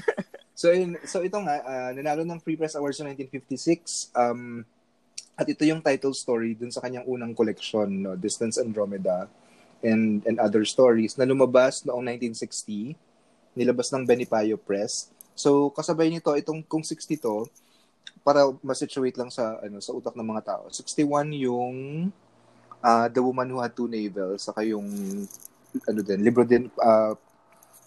So, 0.52 0.74
yun, 0.74 0.98
so 1.06 1.24
ito 1.24 1.38
nga, 1.40 1.56
ah, 1.62 1.90
nanalo 1.94 2.26
ng 2.26 2.42
Free 2.42 2.58
Press 2.58 2.76
Awards 2.76 3.00
noong 3.00 3.16
1956. 3.16 4.12
Um, 4.12 4.66
at 5.34 5.48
ito 5.48 5.64
yung 5.64 5.80
title 5.80 6.12
story 6.12 6.52
dun 6.52 6.68
sa 6.68 6.84
kanyang 6.84 7.08
unang 7.08 7.32
collection, 7.32 7.88
no, 7.88 8.12
Distance 8.12 8.60
Andromeda. 8.60 9.30
and 9.80 10.20
and 10.28 10.36
other 10.36 10.60
stories 10.60 11.16
na 11.16 11.24
lumabas 11.24 11.88
noong 11.88 12.04
1960 12.04 12.92
nilabas 13.56 13.88
ng 13.88 14.04
Benipayo 14.04 14.60
Press 14.60 15.08
so 15.34 15.70
kasabay 15.72 16.10
nito 16.12 16.32
itong 16.36 16.62
kung 16.64 16.84
60 16.84 17.20
to 17.20 17.48
para 18.20 18.44
ma-situate 18.60 19.16
lang 19.16 19.32
sa 19.32 19.56
ano 19.64 19.80
sa 19.80 19.96
utak 19.96 20.12
ng 20.12 20.28
mga 20.28 20.42
tao. 20.44 20.64
61 20.68 21.32
yung 21.40 21.76
uh, 22.84 23.06
The 23.08 23.20
Woman 23.20 23.48
Who 23.48 23.58
Had 23.64 23.72
Two 23.72 23.88
Navels 23.88 24.44
saka 24.44 24.60
yung 24.64 24.86
ano 25.86 26.00
din 26.02 26.20
libro 26.20 26.44
din 26.44 26.68
uh, 26.82 27.16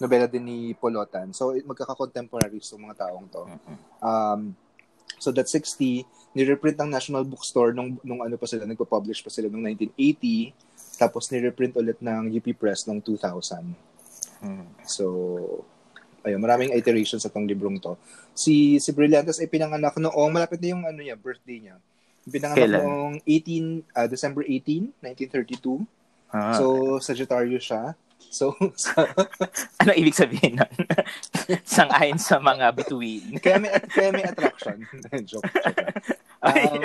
nobela 0.02 0.26
din 0.26 0.44
ni 0.44 0.60
Polotan 0.74 1.30
so 1.32 1.54
magkaka-contemporaries 1.54 2.74
yung 2.74 2.90
mga 2.90 3.08
taong 3.08 3.28
to. 3.30 3.44
Um 4.02 4.58
so 5.22 5.32
that 5.32 5.48
60 5.48 6.04
ni-reprint 6.34 6.76
ng 6.82 6.90
National 6.92 7.24
Bookstore 7.24 7.72
nung 7.72 7.96
nung 8.02 8.20
ano 8.26 8.36
pa 8.36 8.50
sila 8.50 8.66
nagpo-publish 8.66 9.22
pa 9.22 9.30
sila 9.30 9.48
nung 9.48 9.64
1980 9.64 10.98
tapos 10.98 11.30
ni-reprint 11.30 11.78
ulit 11.78 12.00
ng 12.02 12.28
UP 12.34 12.48
Press 12.58 12.84
nung 12.90 13.00
2000 13.00 13.64
hmm. 14.44 14.68
so 14.84 15.06
ayun 16.24 16.40
maraming 16.40 16.72
iterations 16.76 17.24
sa 17.24 17.32
tong 17.32 17.48
librong 17.48 17.80
to 17.80 17.96
si 18.36 18.80
si 18.80 18.90
Brillantes 18.96 19.40
ay 19.40 19.48
pinanganak 19.52 19.96
noong 20.00 20.32
malapit 20.32 20.60
na 20.64 20.68
yung 20.72 20.84
ano 20.88 21.00
niya 21.00 21.20
birthday 21.20 21.60
niya 21.60 21.76
pinanganak 22.24 22.64
Kailan? 22.64 22.82
noong 22.84 23.16
18 23.28 23.84
uh, 23.96 24.08
December 24.08 24.42
18 24.48 24.92
1932 25.04 25.84
ah. 26.32 26.56
so 26.56 26.98
Sagittarius 27.04 27.68
siya 27.68 27.96
So, 28.34 28.56
sa... 28.80 29.06
ano 29.84 29.92
ibig 29.94 30.18
sabihin 30.18 30.58
nun? 30.58 30.74
Sang-ayon 31.76 32.18
sa 32.18 32.42
mga 32.42 32.74
bituin. 32.74 33.38
kaya 33.38 33.62
may, 33.62 33.70
kaya 33.94 34.10
may 34.10 34.26
attraction. 34.26 34.82
joke. 35.22 35.46
joke 35.46 35.54
um, 36.42 36.82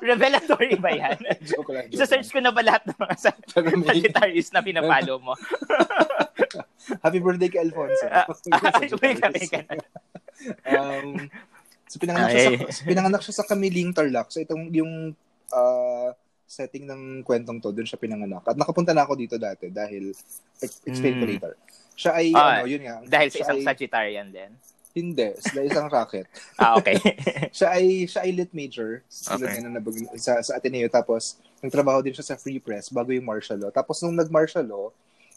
Revelatory 0.00 0.76
ba 0.80 0.90
yan? 0.90 1.18
joke 1.50 1.70
lang. 1.72 1.86
Joke 1.92 2.08
search 2.08 2.28
ko 2.32 2.40
na 2.40 2.50
ba 2.50 2.64
lahat 2.64 2.82
ng 2.88 2.98
mga 2.98 3.14
Sagittarius 3.20 4.48
na 4.50 4.64
pinapalo 4.64 5.20
mo? 5.20 5.36
Happy 7.04 7.20
birthday 7.20 7.52
kay 7.52 7.62
Alfonso. 7.62 8.06
Uh, 8.08 8.26
um, 10.66 11.30
so 11.86 11.96
pinanganak 12.00 12.28
siya, 12.32 12.42
sa, 12.72 12.82
pinanganak 12.82 13.20
siya 13.22 13.34
sa 13.36 13.44
Kamiling 13.46 13.92
Tarlac. 13.92 14.32
So 14.32 14.40
itong 14.40 14.72
yung 14.74 15.14
uh, 15.52 16.08
setting 16.50 16.88
ng 16.90 17.22
kwentong 17.22 17.62
to, 17.62 17.70
doon 17.70 17.86
siya 17.86 18.00
pinanganak. 18.00 18.42
At 18.42 18.58
nakapunta 18.58 18.90
na 18.90 19.06
ako 19.06 19.14
dito 19.14 19.38
dati 19.38 19.70
dahil, 19.70 20.10
explain 20.58 21.14
mm. 21.14 21.20
ko 21.20 21.24
hmm. 21.24 21.32
later. 21.38 21.52
Siya 21.94 22.10
ay, 22.18 22.26
uh, 22.34 22.64
ano, 22.64 22.66
yun 22.66 22.82
nga. 22.82 22.96
Dahil 23.06 23.28
sa 23.30 23.38
isang 23.46 23.58
ay, 23.62 23.66
Sagittarian 23.70 24.28
din? 24.34 24.50
Hindi, 24.90 25.38
sa 25.38 25.62
isang 25.62 25.86
racket. 25.86 26.26
ah, 26.62 26.74
okay. 26.74 26.98
siya 27.56 27.68
ay 27.78 28.10
siya 28.10 28.26
ay 28.26 28.32
lit 28.34 28.50
major 28.50 29.06
okay. 29.06 29.62
na 29.62 29.78
nabag, 29.78 29.94
sa 30.18 30.42
sa 30.42 30.58
Ateneo 30.58 30.90
tapos 30.90 31.38
nagtrabaho 31.62 32.02
din 32.02 32.16
siya 32.16 32.34
sa 32.34 32.38
Free 32.40 32.58
Press 32.58 32.90
bago 32.90 33.14
yung 33.14 33.26
martial 33.26 33.60
law. 33.60 33.70
Tapos 33.70 34.02
nung 34.02 34.18
nag-martial 34.18 34.66
law, 34.66 34.90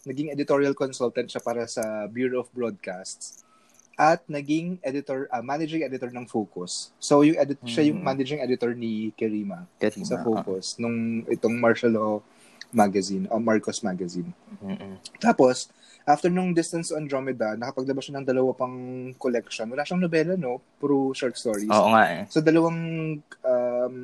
naging 0.03 0.33
editorial 0.33 0.73
consultant 0.73 1.29
siya 1.29 1.43
para 1.43 1.69
sa 1.69 2.09
Bureau 2.09 2.41
of 2.41 2.49
Broadcasts 2.51 3.43
at 3.93 4.25
naging 4.25 4.81
editor, 4.81 5.29
uh, 5.29 5.45
managing 5.45 5.85
editor 5.85 6.09
ng 6.09 6.25
Focus. 6.25 6.89
So 6.97 7.21
yung 7.21 7.37
edit 7.37 7.61
mm. 7.61 7.69
siya 7.69 7.93
yung 7.93 8.01
hmm. 8.01 8.09
managing 8.09 8.41
editor 8.41 8.73
ni 8.73 9.13
Kerima, 9.13 9.69
Kerima 9.77 10.07
sa 10.07 10.17
Focus 10.25 10.75
uh 10.75 10.81
nung 10.81 11.21
itong 11.29 11.55
martial 11.61 11.93
law 11.93 12.13
magazine 12.73 13.29
o 13.29 13.37
Marcos 13.37 13.85
magazine. 13.85 14.33
Mm-mm. 14.65 14.97
Tapos 15.21 15.69
after 16.03 16.27
nung 16.27 16.51
Distance 16.51 16.91
Andromeda, 16.91 17.55
nakapaglabas 17.55 18.07
siya 18.07 18.19
ng 18.19 18.27
dalawa 18.27 18.51
pang 18.55 18.75
collection. 19.15 19.71
Wala 19.71 19.87
siyang 19.87 20.03
nobela, 20.03 20.35
no? 20.35 20.59
Puro 20.79 21.15
short 21.15 21.39
stories. 21.39 21.71
Oo 21.71 21.89
nga 21.95 22.03
eh. 22.11 22.21
So 22.27 22.43
dalawang 22.43 22.79
um, 23.23 23.95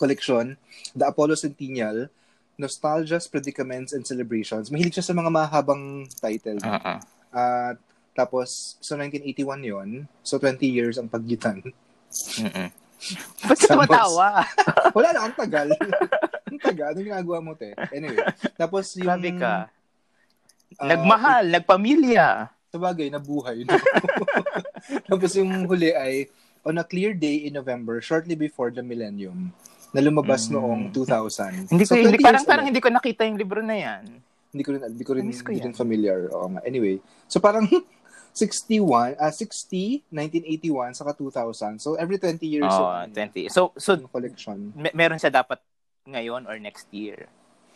collection, 0.00 0.58
The 0.96 1.06
Apollo 1.06 1.38
Centennial, 1.38 2.10
Nostalgias, 2.58 3.30
Predicaments, 3.30 3.94
and 3.94 4.04
Celebrations. 4.04 4.68
Mahilig 4.68 4.98
siya 4.98 5.06
sa 5.06 5.16
mga 5.16 5.30
mahabang 5.32 6.08
title. 6.20 6.60
Uh-uh. 6.60 6.98
At 7.30 7.76
uh, 7.76 7.88
tapos, 8.20 8.76
so 8.82 8.98
1981 8.98 9.64
yon 9.64 9.88
So 10.20 10.36
20 10.36 10.66
years 10.66 10.98
ang 10.98 11.08
paggitan. 11.08 11.62
Mm-mm. 12.42 12.68
Ba't 13.48 13.56
ka 13.56 13.72
tumatawa? 13.72 14.44
wala 14.96 15.08
na, 15.14 15.20
ang 15.24 15.36
tagal. 15.38 15.72
ang 16.50 16.60
tagal. 16.60 16.92
Anong 16.92 17.08
ginagawa 17.08 17.38
mo, 17.40 17.52
te? 17.56 17.72
Anyway. 17.94 18.20
Tapos 18.60 18.92
yung... 18.98 19.08
Grabe 19.08 19.30
ka. 19.40 19.72
Uh, 20.78 20.86
Nagmahal, 20.86 21.50
uh, 21.50 21.52
nagpamilya. 21.58 22.28
Sa 22.70 22.78
bagay, 22.78 23.10
nabuhay. 23.10 23.66
No? 23.66 23.74
Tapos 25.10 25.34
yung 25.34 25.66
huli 25.66 25.90
ay, 25.90 26.30
on 26.62 26.78
a 26.78 26.84
clear 26.86 27.16
day 27.16 27.48
in 27.48 27.58
November, 27.58 27.98
shortly 27.98 28.38
before 28.38 28.70
the 28.70 28.84
millennium, 28.84 29.50
na 29.90 30.00
lumabas 30.04 30.46
mm. 30.46 30.54
noong 30.54 30.82
2000. 30.94 31.74
Hindi 31.74 31.84
ko, 31.88 31.90
so, 31.90 31.98
hindi, 31.98 32.18
parang, 32.22 32.44
parang 32.46 32.66
hindi 32.70 32.78
ko 32.78 32.88
nakita 32.94 33.26
yung 33.26 33.38
libro 33.40 33.58
na 33.58 33.74
yan. 33.74 34.22
Hindi 34.50 34.62
ko 34.62 34.70
rin, 34.74 34.82
hindi 34.86 35.04
ko 35.06 35.12
rin, 35.14 35.26
ko 35.30 35.50
hindi 35.50 35.62
rin 35.66 35.74
familiar. 35.74 36.30
Oo 36.30 36.46
nga. 36.54 36.60
Anyway, 36.62 37.02
so 37.26 37.42
parang 37.42 37.66
61, 38.34 39.18
uh, 39.18 39.32
60, 39.34 40.06
1981, 40.10 40.94
saka 40.94 41.10
2000. 41.18 41.82
So, 41.82 41.98
every 41.98 42.18
20 42.18 42.46
years. 42.46 42.70
Oh, 42.70 42.94
yung, 43.02 43.10
20. 43.10 43.50
So, 43.50 43.74
so 43.74 43.98
collection. 44.10 44.70
Meron 44.74 45.18
siya 45.18 45.34
dapat 45.34 45.58
ngayon 46.06 46.46
or 46.46 46.58
next 46.62 46.86
year 46.94 47.26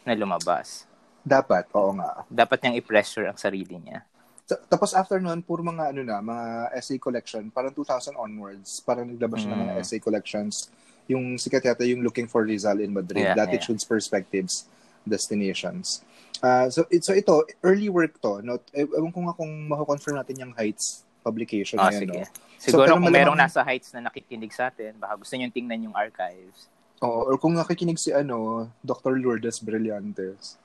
na 0.07 0.15
lumabas. 0.15 0.87
Dapat, 1.25 1.73
oo 1.73 1.97
nga. 1.97 2.29
Dapat 2.29 2.59
niyang 2.61 2.77
i-pressure 2.85 3.27
ang 3.33 3.41
sarili 3.41 3.81
niya. 3.81 4.05
So, 4.45 4.61
tapos 4.69 4.93
after 4.93 5.17
noon, 5.25 5.41
puro 5.41 5.65
mga 5.65 5.97
ano 5.97 6.05
na, 6.05 6.21
mga 6.21 6.77
essay 6.77 7.01
collection, 7.01 7.49
parang 7.49 7.73
2000 7.73 8.13
onwards, 8.13 8.85
parang 8.85 9.09
naglabas 9.09 9.41
mm. 9.41 9.43
siya 9.43 9.51
ng 9.57 9.61
mga 9.65 9.75
mm. 9.75 9.81
essay 9.81 10.01
collections. 10.05 10.69
Yung 11.09 11.41
sikat 11.41 11.65
yata 11.65 11.85
yung 11.89 12.05
Looking 12.05 12.29
for 12.29 12.45
Rizal 12.45 12.85
in 12.85 12.93
Madrid, 12.93 13.25
yeah, 13.25 13.33
Latitudes, 13.33 13.89
yeah. 13.89 13.93
Perspectives, 13.97 14.69
Destinations. 15.09 16.05
Uh, 16.45 16.69
so, 16.69 16.85
it, 16.93 17.01
so 17.01 17.17
ito, 17.17 17.41
early 17.65 17.89
work 17.89 18.21
to. 18.21 18.45
No? 18.45 18.61
E, 18.77 18.85
ewan 18.85 19.13
ko 19.13 19.25
nga 19.25 19.35
kung 19.37 19.53
mako-confirm 19.65 20.21
natin 20.21 20.37
yung 20.45 20.53
Heights 20.53 21.09
publication 21.25 21.81
oh, 21.81 21.89
na 21.89 21.97
yan. 21.97 22.01
Sige. 22.05 22.21
No? 22.21 22.29
Siguro 22.61 22.85
so, 22.85 22.93
kung 23.01 23.05
malamang, 23.09 23.33
merong 23.33 23.39
nasa 23.41 23.65
Heights 23.65 23.97
na 23.97 24.05
nakikinig 24.05 24.53
sa 24.53 24.69
atin, 24.69 24.93
baka 25.01 25.17
gusto 25.17 25.33
nyo 25.41 25.49
tingnan 25.49 25.89
yung 25.89 25.97
archives. 25.97 26.69
Oo, 27.01 27.33
or 27.33 27.37
kung 27.41 27.57
nakikinig 27.57 27.97
si 27.97 28.13
ano, 28.13 28.69
Dr. 28.85 29.17
Lourdes 29.17 29.61
Brillantes. 29.65 30.61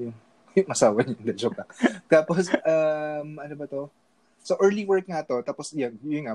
Yung, 0.00 0.14
yung 0.58 0.68
asawa 0.70 1.04
niya, 1.04 1.34
joke 1.36 1.58
na. 1.60 1.66
Tapos, 2.08 2.48
um, 2.52 3.28
ano 3.40 3.54
ba 3.56 3.66
to? 3.68 3.88
So, 4.46 4.54
early 4.62 4.86
work 4.86 5.10
nga 5.10 5.26
to. 5.26 5.42
Tapos, 5.42 5.74
yun, 5.74 5.98
yun 6.06 6.22
nga, 6.30 6.34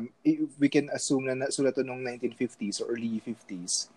we 0.60 0.68
can 0.68 0.92
assume 0.92 1.32
na 1.32 1.48
nasulat 1.48 1.76
to 1.76 1.84
noong 1.86 2.04
1950s 2.04 2.84
or 2.84 2.92
early 2.92 3.24
50s. 3.24 3.88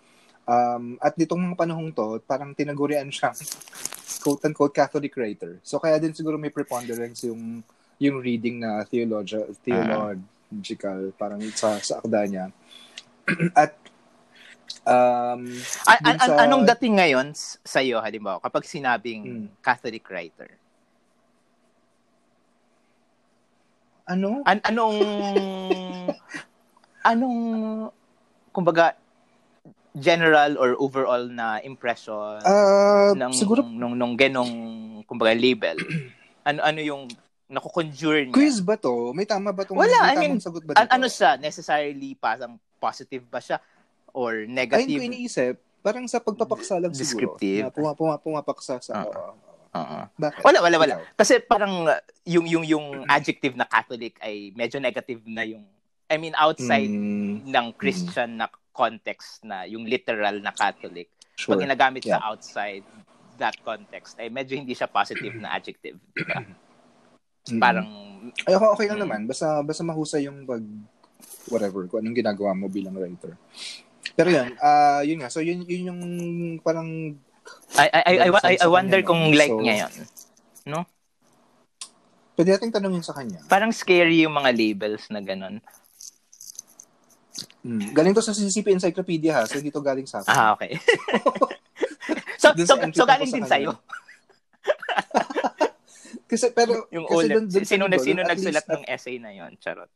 Um, 0.44 1.00
at 1.00 1.16
nitong 1.16 1.40
mga 1.40 1.56
panahong 1.56 1.90
to, 1.97 2.21
parang 2.28 2.52
tinagurian 2.52 3.09
siya 3.09 3.33
quote-unquote 4.25 4.73
Catholic 4.73 5.12
writer. 5.16 5.61
So 5.61 5.76
kaya 5.76 6.00
din 6.00 6.16
siguro 6.16 6.40
may 6.40 6.52
preponderance 6.52 7.28
yung 7.28 7.61
yung 8.00 8.18
reading 8.25 8.64
na 8.64 8.83
theological, 8.88 9.52
theological 9.62 11.12
uh-huh. 11.12 11.16
parang 11.21 11.40
sa, 11.52 11.76
sa 11.80 12.00
akda 12.00 12.25
niya. 12.25 12.47
At 13.56 13.76
um, 14.87 15.42
an, 15.88 15.99
an, 16.04 16.16
sa... 16.18 16.44
anong 16.44 16.64
dating 16.75 16.94
ngayon 17.00 17.28
sa 17.64 17.80
iyo 17.80 18.00
halimbawa 18.00 18.40
kapag 18.40 18.64
sinabing 18.68 19.23
hmm. 19.25 19.49
Catholic 19.64 20.04
writer? 20.09 20.50
Ano? 24.04 24.44
An 24.44 24.61
anong 24.68 24.99
anong 27.11 27.40
kumbaga 28.52 28.97
general 29.94 30.59
or 30.59 30.75
overall 30.83 31.23
na 31.30 31.62
impression 31.62 32.42
uh, 32.42 33.14
ng 33.14 33.30
siguro 33.30 33.62
nung 33.62 33.94
nung 33.94 34.18
genong 34.18 34.50
kumbaga 35.06 35.30
label 35.38 35.78
ano 36.49 36.61
ano 36.66 36.80
yung 36.83 37.02
nako-conjure 37.47 38.26
niya 38.26 38.35
quiz 38.35 38.59
ba 38.59 38.75
to 38.75 39.14
may 39.14 39.23
tama 39.23 39.54
ba 39.54 39.62
tong 39.62 39.78
wala 39.78 40.11
I 40.11 40.18
mean 40.18 40.42
sagot 40.42 40.66
ba 40.66 40.75
dito? 40.75 40.90
ano 40.90 41.06
siya 41.06 41.38
necessarily 41.38 42.18
parang 42.18 42.59
positive 42.83 43.23
ba 43.30 43.38
siya 43.38 43.62
or 44.14 44.47
negative 44.47 44.87
ay 44.87 45.02
ko 45.02 45.09
iniisip 45.11 45.54
parang 45.85 46.09
sa 46.09 46.23
pagpapaksa 46.23 46.80
lang 46.80 46.94
siguro 46.97 47.37
descriptive 47.37 47.68
na 47.68 47.92
puma, 47.92 48.16
pumapaksa 48.16 48.80
sa 48.80 49.04
uh-huh. 49.04 49.37
Uh-huh. 49.75 50.06
Wala, 50.47 50.62
wala, 50.62 50.76
wala. 50.78 50.94
Kasi 51.18 51.42
parang 51.42 51.90
yung 52.23 52.47
yung 52.47 52.62
yung 52.62 52.87
adjective 53.11 53.59
na 53.59 53.66
Catholic 53.66 54.14
ay 54.23 54.54
medyo 54.54 54.78
negative 54.78 55.18
na 55.26 55.42
yung 55.42 55.66
I 56.06 56.14
mean 56.14 56.30
outside 56.38 56.87
mm. 56.87 57.50
ng 57.50 57.66
Christian 57.75 58.38
mm. 58.38 58.38
na 58.38 58.47
context 58.71 59.42
na 59.42 59.66
yung 59.66 59.83
literal 59.83 60.38
na 60.38 60.54
Catholic, 60.54 61.11
sure. 61.35 61.59
pag 61.59 61.66
ginagamit 61.66 62.06
yeah. 62.06 62.23
sa 62.23 62.30
outside 62.30 62.87
that 63.35 63.59
context, 63.66 64.14
ay 64.23 64.30
medyo 64.30 64.54
hindi 64.54 64.78
siya 64.78 64.87
positive 64.87 65.35
na 65.42 65.59
adjective, 65.59 65.99
di 66.14 66.23
ba? 66.23 66.38
Mm-hmm. 66.38 67.59
Parang 67.59 67.88
ay 68.47 68.54
okay, 68.54 68.71
okay 68.78 68.87
lang 68.94 68.99
mm. 69.02 69.04
naman 69.04 69.21
basta 69.26 69.59
basta 69.61 69.83
mahusay 69.83 70.30
yung 70.30 70.47
pag 70.47 70.62
whatever 71.50 71.85
kung 71.90 72.00
anong 72.00 72.16
ginagawa 72.16 72.54
mo 72.54 72.71
bilang 72.71 72.94
writer. 72.94 73.35
Pero 74.14 74.28
yun, 74.30 74.49
uh, 74.59 75.02
yun 75.02 75.18
nga. 75.23 75.30
So 75.30 75.42
yun 75.42 75.66
yun 75.66 75.90
yung 75.90 76.00
parang 76.62 77.18
I 77.76 77.87
I 77.90 78.00
I, 78.00 78.28
I, 78.30 78.54
I 78.62 78.68
wonder 78.71 79.02
kanya, 79.02 79.09
kung 79.11 79.23
no? 79.30 79.37
like 79.37 79.52
so, 79.52 79.61
niya 79.61 79.75
yun. 79.85 79.92
No? 80.64 80.80
Pwede 82.35 82.50
nating 82.54 82.75
tanongin 82.75 83.04
sa 83.04 83.14
kanya. 83.14 83.42
Parang 83.47 83.71
scary 83.71 84.26
yung 84.26 84.35
mga 84.35 84.50
labels 84.54 85.06
na 85.11 85.23
ganun. 85.23 85.62
Mm. 87.64 87.94
Galing 87.97 88.14
to 88.14 88.23
sa 88.23 88.35
CCP 88.35 88.76
Encyclopedia 88.76 89.33
ha, 89.35 89.47
so 89.47 89.59
dito 89.59 89.80
galing 89.80 90.06
sa 90.06 90.21
akin. 90.21 90.30
Ah, 90.30 90.52
okay. 90.54 90.75
So, 92.37 92.52
Dun 92.52 92.68
so, 92.68 92.76
sa 92.76 92.85
so 92.92 93.09
galing 93.09 93.25
sa 93.25 93.37
din 93.40 93.44
kanya. 93.49 93.52
sa'yo. 93.56 93.73
Kasi, 96.30 96.52
pero, 96.52 96.85
Yung 96.92 97.09
kasi 97.09 97.25
ulit. 97.25 97.33
dun- 97.33 97.49
dun 97.49 97.64
sa 97.64 97.73
sino, 97.73 97.85
libro, 97.88 98.04
sino 98.04 98.21
at 98.21 98.28
nagsulat 98.37 98.64
least, 98.68 98.73
ng 98.76 98.85
essay 98.85 99.16
na 99.16 99.33
yon 99.33 99.56
Charot. 99.56 99.88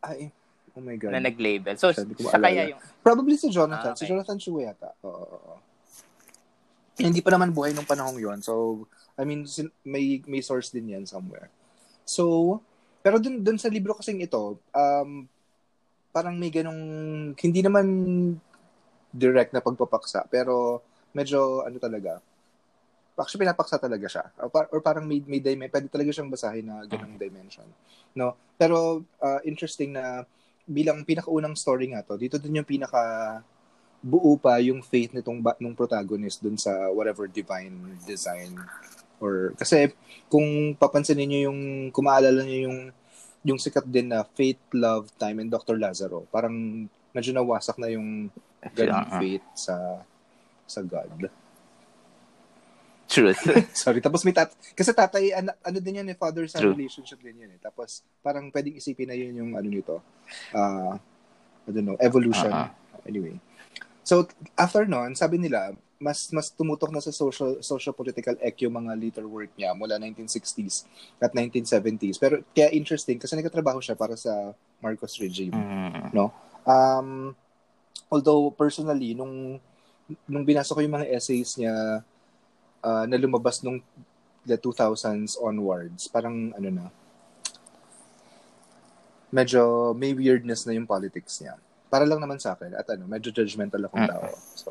Ay, 0.00 0.32
oh 0.76 0.82
my 0.82 0.96
God. 0.96 1.12
Na 1.12 1.20
nag-label. 1.20 1.76
So, 1.76 1.92
siya 1.92 2.38
kaya 2.40 2.62
yung... 2.72 2.80
Probably 3.04 3.36
si 3.36 3.48
Jonathan. 3.52 3.92
Ah, 3.92 3.98
Si 3.98 4.04
okay. 4.04 4.10
Jonathan 4.12 4.38
Chua 4.40 4.72
yata. 4.72 4.90
Oo, 5.04 5.12
oo, 5.12 5.38
oo. 5.52 5.58
Hindi 7.00 7.24
pa 7.24 7.32
naman 7.32 7.50
buhay 7.50 7.72
nung 7.72 7.88
panahong 7.88 8.20
yon 8.20 8.38
So, 8.44 8.84
I 9.16 9.24
mean, 9.24 9.48
sin- 9.48 9.72
may 9.84 10.20
may 10.28 10.40
source 10.44 10.72
din 10.72 10.92
yan 10.92 11.04
somewhere. 11.08 11.48
So, 12.04 12.60
pero 13.02 13.18
dun, 13.18 13.42
dun 13.42 13.58
sa 13.58 13.72
libro 13.72 13.96
kasing 13.96 14.22
ito, 14.22 14.60
um, 14.72 15.26
parang 16.12 16.36
may 16.36 16.52
ganong, 16.52 16.80
hindi 17.34 17.60
naman 17.64 17.86
direct 19.10 19.56
na 19.56 19.64
pagpapaksa, 19.64 20.28
pero 20.28 20.84
medyo, 21.16 21.64
ano 21.64 21.76
talaga, 21.80 22.20
actually 23.16 23.44
pinapaksa 23.44 23.76
talaga 23.80 24.06
siya. 24.08 24.24
Or, 24.40 24.48
par- 24.52 24.70
or 24.72 24.80
parang 24.80 25.04
may, 25.08 25.20
may 25.24 25.40
dimension, 25.40 25.72
pwede 25.72 25.88
talaga 25.88 26.10
siyang 26.12 26.30
basahin 26.32 26.64
na 26.68 26.84
ganong 26.88 27.16
dimension. 27.16 27.66
No? 28.14 28.36
Pero, 28.56 29.02
uh, 29.20 29.40
interesting 29.44 29.96
na 29.96 30.24
bilang 30.66 31.02
pinakaunang 31.02 31.58
story 31.58 31.90
nga 31.90 32.04
to, 32.06 32.14
dito 32.16 32.38
din 32.38 32.62
yung 32.62 32.68
pinaka 32.68 33.02
buo 34.02 34.34
pa 34.34 34.58
yung 34.58 34.82
faith 34.82 35.14
nitong 35.14 35.38
ba- 35.38 35.58
nung 35.62 35.78
protagonist 35.78 36.42
dun 36.42 36.58
sa 36.58 36.90
whatever 36.90 37.30
divine 37.30 38.02
design 38.02 38.58
or 39.22 39.54
kasi 39.54 39.94
kung 40.26 40.74
papansinin 40.74 41.30
niyo 41.30 41.40
yung 41.54 41.60
kung 41.94 42.10
maalala 42.10 42.42
niyo 42.42 42.66
yung 42.66 42.78
yung 43.42 43.58
sikat 43.58 43.86
din 43.90 44.10
na 44.10 44.22
Faith, 44.22 44.58
Love, 44.70 45.10
Time 45.18 45.42
and 45.42 45.50
Dr. 45.50 45.74
Lazaro, 45.74 46.26
parang 46.30 46.86
medyo 47.10 47.30
nawasak 47.34 47.74
na 47.74 47.90
yung 47.90 48.30
ganung 48.70 49.06
faith 49.18 49.46
sa 49.58 50.06
sa 50.62 50.80
God. 50.82 51.10
Truth. 53.12 53.44
Sorry, 53.76 54.00
tapos 54.00 54.24
may 54.24 54.32
tat 54.32 54.48
kasi 54.72 54.96
tatay 54.96 55.36
ano, 55.36 55.52
ano 55.60 55.78
din 55.84 56.00
yan 56.00 56.08
eh 56.08 56.16
father 56.16 56.48
son 56.48 56.72
relationship 56.72 57.20
din 57.20 57.44
yan 57.44 57.52
eh. 57.52 57.60
Tapos 57.60 58.00
parang 58.24 58.48
pwedeng 58.48 58.80
isipin 58.80 59.12
na 59.12 59.16
yun 59.16 59.36
yung 59.36 59.52
ano 59.52 59.68
nito. 59.68 60.00
Uh, 60.56 60.96
I 61.68 61.70
don't 61.70 61.84
know, 61.84 62.00
evolution. 62.00 62.48
Ah, 62.48 62.72
Anyway. 63.04 63.36
So 64.00 64.24
after 64.56 64.88
noon, 64.88 65.12
sabi 65.12 65.36
nila 65.36 65.76
mas 66.02 66.34
mas 66.34 66.50
tumutok 66.50 66.90
na 66.90 66.98
sa 66.98 67.14
social 67.14 67.62
social 67.62 67.94
political 67.94 68.34
ec 68.42 68.58
yung 68.66 68.74
mga 68.74 68.98
later 68.98 69.26
work 69.30 69.54
niya 69.54 69.70
mula 69.70 70.00
1960s 70.02 70.88
at 71.22 71.30
1970s. 71.30 72.18
Pero 72.18 72.42
kaya 72.50 72.74
interesting 72.74 73.22
kasi 73.22 73.38
nagtatrabaho 73.38 73.78
siya 73.78 73.94
para 73.94 74.18
sa 74.18 74.56
Marcos 74.82 75.14
regime. 75.22 75.54
Mm. 75.54 76.10
Um, 76.66 77.38
although 78.10 78.50
personally, 78.50 79.14
nung 79.14 79.62
nung 80.26 80.42
binasa 80.42 80.74
ko 80.74 80.82
yung 80.82 80.98
mga 80.98 81.10
essays 81.14 81.54
niya 81.54 82.02
uh, 82.82 83.04
na 83.06 83.16
lumabas 83.16 83.62
nung 83.62 83.80
the 84.42 84.58
2000s 84.58 85.38
onwards, 85.38 86.10
parang 86.10 86.50
ano 86.58 86.68
na, 86.68 86.86
medyo 89.32 89.94
may 89.96 90.12
weirdness 90.12 90.66
na 90.66 90.74
yung 90.76 90.86
politics 90.86 91.40
niya. 91.40 91.56
Para 91.88 92.04
lang 92.04 92.20
naman 92.20 92.42
sa 92.42 92.58
akin, 92.58 92.74
at 92.74 92.86
ano, 92.90 93.06
medyo 93.06 93.30
judgmental 93.32 93.86
akong 93.86 94.06
tao. 94.10 94.28
So, 94.58 94.70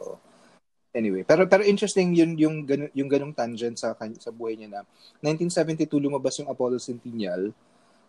anyway. 0.94 1.24
Pero 1.24 1.48
pero 1.48 1.63
interesting 1.63 2.13
yun 2.13 2.36
yung, 2.38 2.68
ganun, 2.68 2.91
yung 2.94 3.10
ganung 3.10 3.34
tangent 3.34 3.80
sa, 3.80 3.96
sa 3.96 4.32
buhay 4.32 4.60
niya 4.60 4.70
na 4.70 4.82
1972 5.24 5.88
lumabas 5.98 6.38
yung 6.44 6.51
Apollo 6.51 6.77
Centennial 6.77 7.50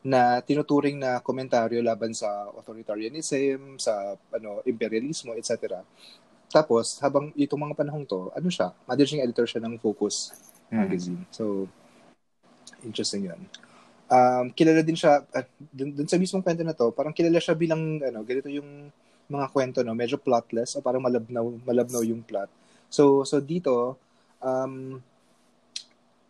na 0.02 0.42
tinuturing 0.42 0.98
na 0.98 1.22
komentaryo 1.22 1.78
laban 1.78 2.10
sa 2.10 2.50
authoritarianism, 2.58 3.78
sa 3.78 4.18
ano 4.34 4.58
imperialismo, 4.66 5.38
etc. 5.38 5.78
Tapos, 6.52 7.00
habang 7.00 7.32
itong 7.32 7.64
mga 7.64 7.74
panahong 7.80 8.04
to, 8.04 8.28
ano 8.36 8.48
siya, 8.52 8.76
managing 8.84 9.24
editor 9.24 9.48
siya 9.48 9.64
ng 9.64 9.80
Focus 9.80 10.36
Mm. 10.72 10.88
magazine. 10.88 11.22
So, 11.28 11.68
interesting 12.80 13.28
yun. 13.28 13.40
Um, 14.08 14.48
kilala 14.52 14.80
din 14.80 14.96
siya, 14.96 15.24
at 15.32 15.48
dun, 15.72 15.92
dun 15.92 16.08
sa 16.08 16.16
mismong 16.16 16.44
kwento 16.44 16.64
na 16.64 16.76
to, 16.76 16.92
parang 16.92 17.12
kilala 17.12 17.36
siya 17.40 17.52
bilang, 17.52 18.00
ano, 18.00 18.24
ganito 18.24 18.48
yung 18.48 18.88
mga 19.28 19.46
kwento, 19.52 19.78
no, 19.84 19.96
medyo 19.96 20.16
plotless, 20.20 20.76
o 20.76 20.84
parang 20.84 21.04
malabnaw, 21.04 21.44
malabnaw 21.64 22.04
yung 22.04 22.24
plot. 22.24 22.48
So, 22.92 23.24
so 23.24 23.40
dito, 23.40 23.96
um, 24.40 25.00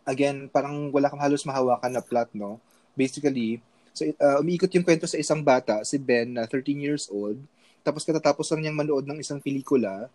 again, 0.07 0.47
parang 0.51 0.91
wala 0.91 1.11
kang 1.11 1.23
halos 1.23 1.43
mahawakan 1.43 1.91
na 1.91 2.03
plot, 2.03 2.31
no? 2.35 2.59
Basically, 2.95 3.59
so, 3.91 4.07
uh, 4.07 4.39
umiikot 4.39 4.71
yung 4.75 4.87
kwento 4.87 5.07
sa 5.07 5.19
isang 5.19 5.43
bata, 5.43 5.83
si 5.83 5.99
Ben, 5.99 6.31
na 6.31 6.47
13 6.47 6.79
years 6.79 7.07
old, 7.11 7.39
tapos 7.83 8.07
katatapos 8.07 8.47
lang 8.55 8.65
niyang 8.65 8.79
manood 8.79 9.05
ng 9.05 9.19
isang 9.19 9.43
pelikula 9.43 10.07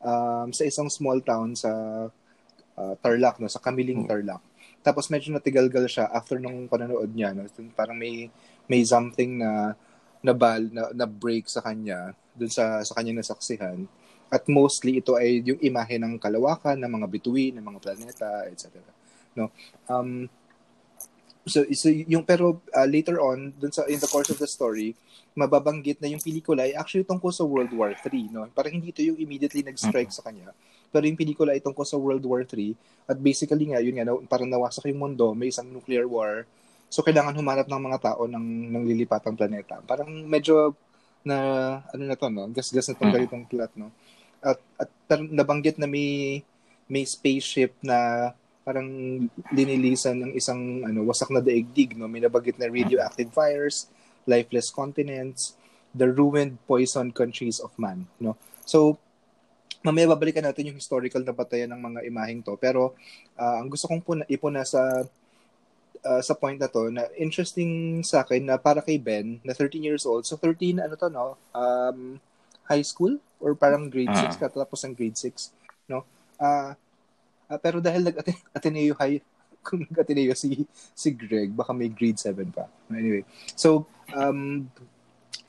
um, 0.00 0.48
sa 0.50 0.64
isang 0.64 0.88
small 0.88 1.20
town 1.20 1.52
sa 1.52 1.70
uh, 2.80 2.94
Tarlac, 2.98 3.38
no, 3.38 3.46
sa 3.46 3.60
Kamiling, 3.60 4.08
Tarlac. 4.08 4.40
Tapos 4.80 5.12
medyo 5.12 5.28
natigalgal 5.30 5.84
siya 5.84 6.08
after 6.08 6.40
nung 6.40 6.64
panonood 6.64 7.12
niya, 7.12 7.36
no. 7.36 7.44
Parang 7.76 7.96
may 7.96 8.32
may 8.64 8.80
something 8.82 9.36
na 9.36 9.76
na 10.24 10.32
bal 10.32 10.68
na, 10.72 10.92
na 10.96 11.06
break 11.08 11.48
sa 11.48 11.60
kanya 11.60 12.16
dun 12.32 12.48
sa 12.48 12.80
sa 12.80 12.96
kanya 12.96 13.20
nasaksihan. 13.20 13.84
At 14.32 14.48
mostly 14.48 15.04
ito 15.04 15.18
ay 15.18 15.44
yung 15.44 15.60
imahe 15.60 16.00
ng 16.00 16.16
kalawakan, 16.16 16.78
ng 16.80 16.92
mga 17.00 17.06
bituin, 17.10 17.52
ng 17.58 17.66
mga 17.66 17.80
planeta, 17.82 18.48
etc. 18.48 18.80
No. 19.36 19.52
Um 19.84 20.32
so, 21.50 21.66
so 21.74 21.90
yung 21.90 22.22
pero 22.22 22.62
uh, 22.70 22.86
later 22.86 23.18
on 23.18 23.50
dun 23.58 23.74
sa 23.74 23.82
in 23.90 23.98
the 23.98 24.06
course 24.06 24.30
of 24.30 24.38
the 24.38 24.46
story 24.46 24.94
mababanggit 25.34 25.98
na 25.98 26.10
yung 26.10 26.22
pelikula 26.22 26.66
ay 26.66 26.74
actually 26.74 27.06
tungkol 27.06 27.30
sa 27.30 27.42
World 27.42 27.70
War 27.74 27.94
3 27.94 28.34
no? 28.34 28.46
Parang 28.50 28.74
hindi 28.74 28.90
ito 28.90 29.02
yung 29.02 29.18
immediately 29.18 29.62
nag-strike 29.62 30.10
sa 30.10 30.22
kanya 30.22 30.50
pero 30.90 31.06
yung 31.06 31.14
pelikula 31.14 31.54
ay 31.54 31.62
tungkol 31.62 31.86
sa 31.86 31.94
World 31.98 32.26
War 32.26 32.42
3 32.42 32.74
at 33.06 33.16
basically 33.18 33.70
nga 33.70 33.78
yun 33.78 33.94
nga 33.98 34.06
no, 34.06 34.22
parang 34.26 34.50
nawasak 34.50 34.90
yung 34.90 35.02
mundo 35.06 35.30
may 35.34 35.50
isang 35.54 35.70
nuclear 35.70 36.06
war. 36.06 36.46
So 36.90 37.06
kailangan 37.06 37.38
humanap 37.38 37.70
ng 37.70 37.82
mga 37.86 37.98
tao 38.02 38.26
ng 38.26 38.46
ng 38.74 38.84
lilipatang 38.90 39.38
planeta. 39.38 39.78
Parang 39.86 40.10
medyo 40.10 40.74
na 41.22 41.36
ano 41.94 42.02
na 42.02 42.18
to 42.18 42.26
no? 42.26 42.50
Gas-gas 42.50 42.90
na 42.90 42.98
tong 42.98 43.14
Mm. 43.14 43.16
ganitong 43.22 43.44
plot 43.46 43.72
no? 43.78 43.94
At 44.42 44.58
at 44.74 44.90
nabanggit 45.30 45.78
na 45.78 45.86
may 45.86 46.42
may 46.90 47.06
spaceship 47.06 47.78
na 47.86 48.30
parang 48.70 48.86
linilisan 49.50 50.14
ng 50.22 50.32
isang 50.38 50.86
ano 50.86 51.02
wasak 51.02 51.34
na 51.34 51.42
daigdig 51.42 51.98
no? 51.98 52.06
May 52.06 52.22
nabanggit 52.22 52.54
na 52.54 52.70
radioactive 52.70 53.34
fires 53.34 53.90
lifeless 54.30 54.70
continents 54.70 55.58
the 55.90 56.06
ruined 56.06 56.54
poisoned 56.70 57.18
countries 57.18 57.58
of 57.58 57.74
man 57.74 58.06
no? 58.22 58.38
So 58.62 58.94
mamaya 59.82 60.06
babalikan 60.12 60.46
natin 60.46 60.70
yung 60.70 60.78
historical 60.78 61.24
na 61.26 61.34
batayan 61.34 61.74
ng 61.74 61.82
mga 61.82 62.00
imaheng 62.06 62.46
to. 62.46 62.54
Pero 62.54 62.94
ah, 63.34 63.58
ang 63.58 63.66
gusto 63.66 63.90
kong 63.90 64.02
puna, 64.04 64.22
ipuna 64.30 64.62
sa 64.62 65.02
ah, 66.04 66.22
sa 66.22 66.34
point 66.38 66.60
na 66.60 66.70
to 66.70 66.92
na 66.92 67.10
interesting 67.16 68.04
sa 68.06 68.22
akin 68.22 68.44
na 68.44 68.56
para 68.60 68.84
kay 68.84 69.00
Ben 69.00 69.42
na 69.42 69.50
13 69.56 69.82
years 69.82 70.06
old. 70.06 70.28
So 70.28 70.38
13 70.38 70.78
ano 70.78 70.94
to 70.94 71.08
no? 71.10 71.26
Um 71.50 72.22
high 72.70 72.86
school 72.86 73.18
or 73.42 73.58
parang 73.58 73.90
grade 73.90 74.14
6 74.14 74.38
Ah. 74.38 74.46
katapos 74.46 74.86
ng 74.86 74.94
grade 74.94 75.18
6 75.18 75.50
no? 75.90 76.06
Ah 76.38 76.76
ah, 77.50 77.58
pero 77.58 77.82
dahil 77.82 78.06
nag-Ateneo 78.06 78.94
High 78.94 79.18
kung 79.66 79.82
nag-Ateneo 79.84 80.32
si 80.38 80.64
si 80.94 81.08
Greg 81.12 81.52
baka 81.52 81.74
may 81.74 81.90
grade 81.90 82.16
7 82.16 82.48
pa. 82.48 82.70
Anyway 82.94 83.26
so 83.58 83.84
um 84.14 84.70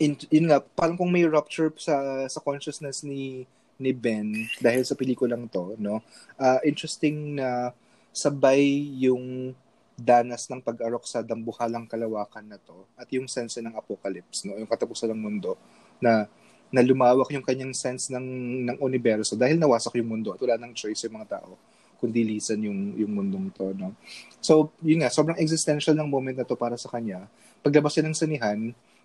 in, 0.02 0.18
yun 0.34 0.50
nga 0.50 0.60
parang 0.60 0.98
kung 0.98 1.14
may 1.14 1.24
rupture 1.24 1.72
sa 1.78 2.26
sa 2.28 2.42
consciousness 2.42 3.06
ni 3.06 3.46
ni 3.82 3.92
Ben 3.94 4.34
dahil 4.62 4.82
sa 4.86 4.98
pelikulang 4.98 5.46
to 5.48 5.78
no? 5.78 6.02
Ah, 6.38 6.62
interesting 6.66 7.38
na 7.38 7.74
sabay 8.12 8.62
yung 9.00 9.56
danas 10.02 10.50
ng 10.50 10.60
pag-arok 10.66 11.06
sa 11.06 11.22
dambuhalang 11.22 11.86
kalawakan 11.86 12.46
na 12.50 12.58
to 12.58 12.90
at 12.98 13.06
yung 13.14 13.30
sense 13.30 13.62
ng 13.62 13.74
apocalypse 13.78 14.44
no? 14.50 14.58
Yung 14.58 14.70
katapusan 14.70 15.14
ng 15.14 15.22
mundo 15.22 15.56
na 16.02 16.26
na 16.72 16.82
lumawak 16.82 17.28
yung 17.36 17.44
kanyang 17.44 17.76
sense 17.76 18.08
ng 18.10 18.28
ng 18.72 18.78
universo 18.80 19.36
dahil 19.36 19.60
nawasak 19.60 19.92
yung 20.00 20.08
mundo 20.08 20.32
at 20.32 20.40
wala 20.40 20.56
nang 20.56 20.72
choice 20.72 21.04
yung 21.04 21.20
mga 21.20 21.38
tao 21.42 21.60
kundi 22.02 22.26
lisan 22.26 22.66
yung 22.66 22.98
yung 22.98 23.12
mundong 23.14 23.54
to 23.54 23.78
no? 23.78 23.94
So 24.42 24.74
yun 24.82 25.06
nga 25.06 25.14
sobrang 25.14 25.38
existential 25.38 25.94
ng 25.94 26.10
moment 26.10 26.34
na 26.34 26.46
to 26.50 26.58
para 26.58 26.74
sa 26.76 26.90
kanya. 26.90 27.30
Paglabas 27.62 27.94
siya 27.94 28.04
ng 28.10 28.18
sanihan 28.18 28.60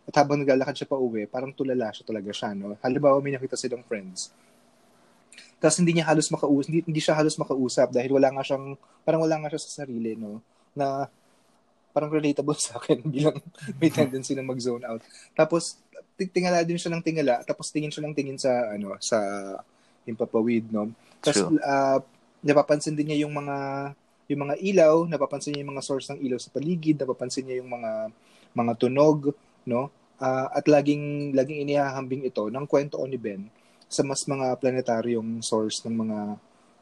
at 0.08 0.14
habang 0.16 0.40
naglalakad 0.40 0.72
siya 0.72 0.88
pa 0.88 0.96
uwi 0.96 1.28
parang 1.28 1.52
tulala 1.52 1.92
siya 1.92 2.08
talaga 2.08 2.32
siya 2.32 2.56
no? 2.56 2.80
Halimbawa 2.80 3.20
may 3.20 3.36
nakita 3.36 3.60
silang 3.60 3.84
friends. 3.84 4.32
Tapos 5.60 5.76
hindi 5.76 6.00
niya 6.00 6.08
halos 6.08 6.32
makausap 6.32 6.72
hindi, 6.72 6.80
hindi 6.88 7.00
siya 7.04 7.20
halos 7.20 7.36
makausap 7.36 7.92
dahil 7.92 8.16
wala 8.16 8.32
nga 8.32 8.42
siyang 8.42 8.80
parang 9.04 9.20
wala 9.20 9.36
nga 9.44 9.52
siya 9.52 9.60
sa 9.60 9.84
sarili 9.84 10.16
no? 10.16 10.40
Na 10.72 11.04
parang 11.96 12.12
relatable 12.12 12.56
sa 12.64 12.80
akin 12.80 13.04
bilang 13.04 13.36
may 13.76 13.92
tendency 13.92 14.32
na 14.32 14.44
mag-zone 14.44 14.84
out. 14.88 15.04
Tapos 15.36 15.80
ting- 16.16 16.32
tingala 16.32 16.60
din 16.64 16.76
siya 16.76 16.92
ng 16.92 17.04
tingala, 17.04 17.40
tapos 17.44 17.72
tingin 17.72 17.88
siya 17.88 18.04
ng 18.04 18.16
tingin 18.16 18.36
sa 18.36 18.72
ano 18.72 18.96
sa 19.00 19.18
himpapawid, 20.04 20.68
no. 20.68 20.92
Tapos 21.24 21.56
ah, 21.64 22.04
napapansin 22.42 22.96
din 22.96 23.12
niya 23.12 23.28
yung 23.28 23.34
mga 23.34 23.56
yung 24.26 24.40
mga 24.42 24.56
ilaw, 24.58 24.94
napapansin 25.06 25.54
niya 25.54 25.62
yung 25.62 25.72
mga 25.78 25.86
source 25.86 26.10
ng 26.10 26.18
ilaw 26.18 26.38
sa 26.42 26.50
paligid, 26.50 26.98
napapansin 26.98 27.46
niya 27.46 27.62
yung 27.62 27.70
mga 27.70 28.10
mga 28.58 28.72
tunog, 28.74 29.30
no? 29.68 29.92
Ah, 30.16 30.48
at 30.50 30.64
laging 30.66 31.36
laging 31.36 31.62
inihahambing 31.68 32.24
ito 32.24 32.48
ng 32.48 32.64
kwento 32.64 32.98
ni 33.04 33.20
Ben 33.20 33.46
sa 33.86 34.02
mas 34.02 34.24
mga 34.26 34.58
planetaryong 34.58 35.44
source 35.44 35.84
ng 35.86 35.94
mga 35.94 36.18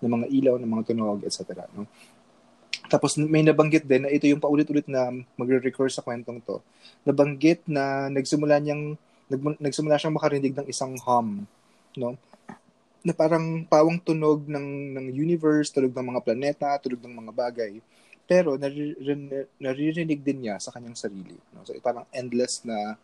ng 0.05 0.13
mga 0.13 0.27
ilaw, 0.31 0.55
ng 0.57 0.71
mga 0.71 0.85
tunog, 0.95 1.19
etc. 1.27 1.67
No? 1.75 1.85
Tapos 2.89 3.17
may 3.17 3.41
nabanggit 3.41 3.89
din 3.89 4.05
na 4.05 4.13
ito 4.13 4.29
yung 4.29 4.41
paulit-ulit 4.41 4.85
na 4.87 5.09
magre-recur 5.41 5.89
sa 5.89 6.05
kwentong 6.05 6.41
to. 6.45 6.61
Nabanggit 7.09 7.65
na 7.65 8.13
nagsimula 8.13 8.61
niyang 8.61 8.95
nag, 9.33 9.41
nagsimula 9.57 9.97
siyang 9.97 10.17
makarinig 10.17 10.53
ng 10.53 10.69
isang 10.69 10.93
hum, 11.01 11.49
no? 11.97 12.15
Na 13.05 13.13
parang 13.13 13.63
pawang 13.69 14.01
tunog 14.01 14.49
ng 14.49 14.97
ng 14.97 15.07
universe, 15.13 15.69
tunog 15.69 15.93
ng 15.93 16.17
mga 16.17 16.25
planeta, 16.25 16.69
tunog 16.81 17.05
ng 17.05 17.17
mga 17.21 17.33
bagay. 17.37 17.73
Pero 18.25 18.57
naririnig, 18.57 19.53
naririnig 19.61 20.21
din 20.25 20.49
niya 20.49 20.57
sa 20.57 20.73
kanyang 20.73 20.97
sarili, 20.97 21.37
no? 21.53 21.61
So 21.69 21.77
parang 21.85 22.09
endless 22.11 22.65
na 22.65 22.97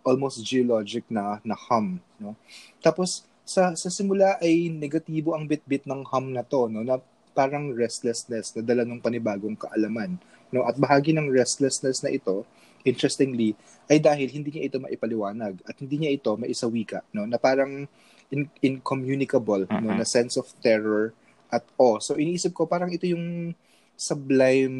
almost 0.00 0.40
geologic 0.40 1.04
na 1.12 1.38
na 1.44 1.52
hum, 1.52 2.00
no? 2.16 2.32
Tapos 2.80 3.28
sa 3.44 3.76
sa 3.76 3.92
simula 3.92 4.40
ay 4.40 4.72
negatibo 4.72 5.36
ang 5.36 5.44
bit-bit 5.44 5.84
ng 5.84 6.02
hum 6.08 6.32
na 6.32 6.40
to, 6.40 6.72
no? 6.72 6.80
Na 6.80 6.96
parang 7.36 7.68
restlessness 7.76 8.56
na 8.56 8.64
dala 8.64 8.88
ng 8.88 8.96
panibagong 8.96 9.60
kaalaman. 9.60 10.16
No? 10.48 10.64
At 10.64 10.80
bahagi 10.80 11.12
ng 11.12 11.28
restlessness 11.28 12.00
na 12.00 12.08
ito, 12.08 12.48
interestingly, 12.80 13.52
ay 13.92 14.00
dahil 14.00 14.32
hindi 14.32 14.56
niya 14.56 14.72
ito 14.72 14.80
maipaliwanag 14.80 15.60
at 15.68 15.76
hindi 15.76 16.00
niya 16.00 16.16
ito 16.16 16.32
maisawika. 16.40 17.04
No? 17.12 17.28
Na 17.28 17.36
parang 17.36 17.84
in- 18.30 18.52
incommunicable, 18.62 19.66
no? 19.68 19.92
na 19.94 20.06
sense 20.06 20.36
of 20.36 20.46
terror 20.58 21.14
at 21.50 21.62
awe. 21.78 22.02
So 22.02 22.18
iniisip 22.18 22.54
ko 22.54 22.66
parang 22.66 22.90
ito 22.90 23.06
yung 23.06 23.54
sublime 23.94 24.76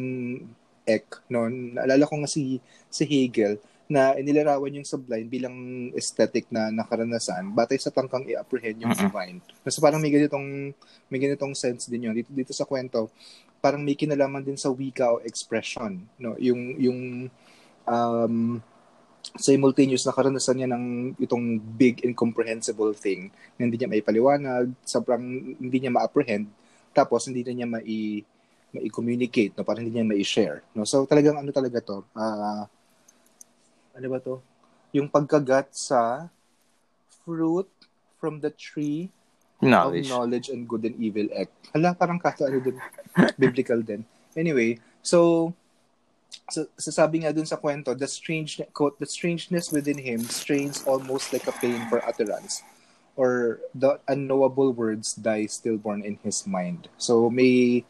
ek. 0.87 1.23
No? 1.31 1.47
Naalala 1.47 2.07
ko 2.07 2.15
nga 2.19 2.29
si, 2.29 2.59
si 2.91 3.03
Hegel 3.03 3.59
na 3.87 4.19
inilarawan 4.19 4.83
yung 4.83 4.87
sublime 4.87 5.31
bilang 5.31 5.55
aesthetic 5.95 6.51
na 6.51 6.67
nakaranasan 6.67 7.55
batay 7.55 7.79
sa 7.79 7.87
tangkang 7.87 8.27
i-apprehend 8.27 8.83
yung 8.83 8.91
uh-uh. 8.91 9.07
divine. 9.07 9.39
So 9.71 9.79
parang 9.79 10.03
may 10.03 10.11
ganitong 10.11 10.75
may 11.07 11.19
ganitong 11.23 11.55
sense 11.55 11.87
din 11.87 12.11
yun 12.11 12.15
dito, 12.15 12.31
dito 12.35 12.51
sa 12.51 12.67
kwento. 12.67 13.07
Parang 13.63 13.79
may 13.79 13.95
kinalaman 13.95 14.43
din 14.43 14.59
sa 14.59 14.67
wika 14.69 15.15
o 15.15 15.23
expression, 15.23 16.03
no? 16.19 16.35
Yung 16.35 16.75
yung 16.75 16.99
um 17.87 18.59
simultaneous 19.35 20.07
na 20.07 20.15
karanasan 20.15 20.55
niya 20.55 20.69
ng 20.71 20.85
itong 21.19 21.59
big 21.59 21.99
incomprehensible 22.07 22.95
thing 22.95 23.27
na 23.59 23.67
hindi 23.67 23.75
niya 23.75 23.91
maipaliwanag, 23.91 24.71
sobrang 24.87 25.23
hindi 25.59 25.77
niya 25.83 25.91
ma-apprehend, 25.91 26.47
tapos 26.95 27.27
hindi 27.27 27.43
na 27.43 27.53
niya 27.53 27.67
mai 27.67 28.23
mai-communicate, 28.67 29.55
no? 29.55 29.63
parang 29.63 29.87
hindi 29.87 29.99
niya 29.99 30.07
mai-share. 30.07 30.63
No? 30.75 30.83
So 30.83 31.07
talagang 31.07 31.39
ano 31.39 31.51
talaga 31.51 31.79
to, 31.83 31.97
uh, 32.15 32.63
ano 33.95 34.07
ba 34.07 34.19
to? 34.19 34.43
Yung 34.95 35.07
pagkagat 35.07 35.71
sa 35.71 36.27
fruit 37.23 37.67
from 38.19 38.39
the 38.39 38.51
tree 38.51 39.11
knowledge. 39.61 40.07
of 40.07 40.11
knowledge 40.13 40.47
and 40.49 40.67
good 40.67 40.83
and 40.85 40.95
evil 40.99 41.27
act. 41.33 41.53
Hala, 41.73 41.95
parang 41.97 42.19
kato 42.21 42.45
ano 42.45 42.59
din, 42.61 42.77
biblical 43.41 43.81
din. 43.81 44.05
Anyway, 44.37 44.77
so, 45.01 45.49
so 46.47 46.67
sasabi 46.79 47.23
nga 47.23 47.35
dun 47.35 47.47
sa 47.47 47.59
kwento, 47.59 47.91
the 47.97 48.07
strange 48.07 48.61
quote, 48.71 48.95
the 48.99 49.09
strangeness 49.09 49.71
within 49.71 49.99
him 49.99 50.23
strains 50.27 50.83
almost 50.87 51.35
like 51.35 51.45
a 51.47 51.55
pain 51.59 51.83
for 51.91 51.99
utterance 52.07 52.63
or 53.17 53.59
the 53.73 53.97
unknowable 54.07 54.71
words 54.71 55.17
die 55.17 55.49
stillborn 55.49 56.05
in 56.05 56.15
his 56.21 56.45
mind. 56.45 56.87
So 57.01 57.27
may 57.33 57.83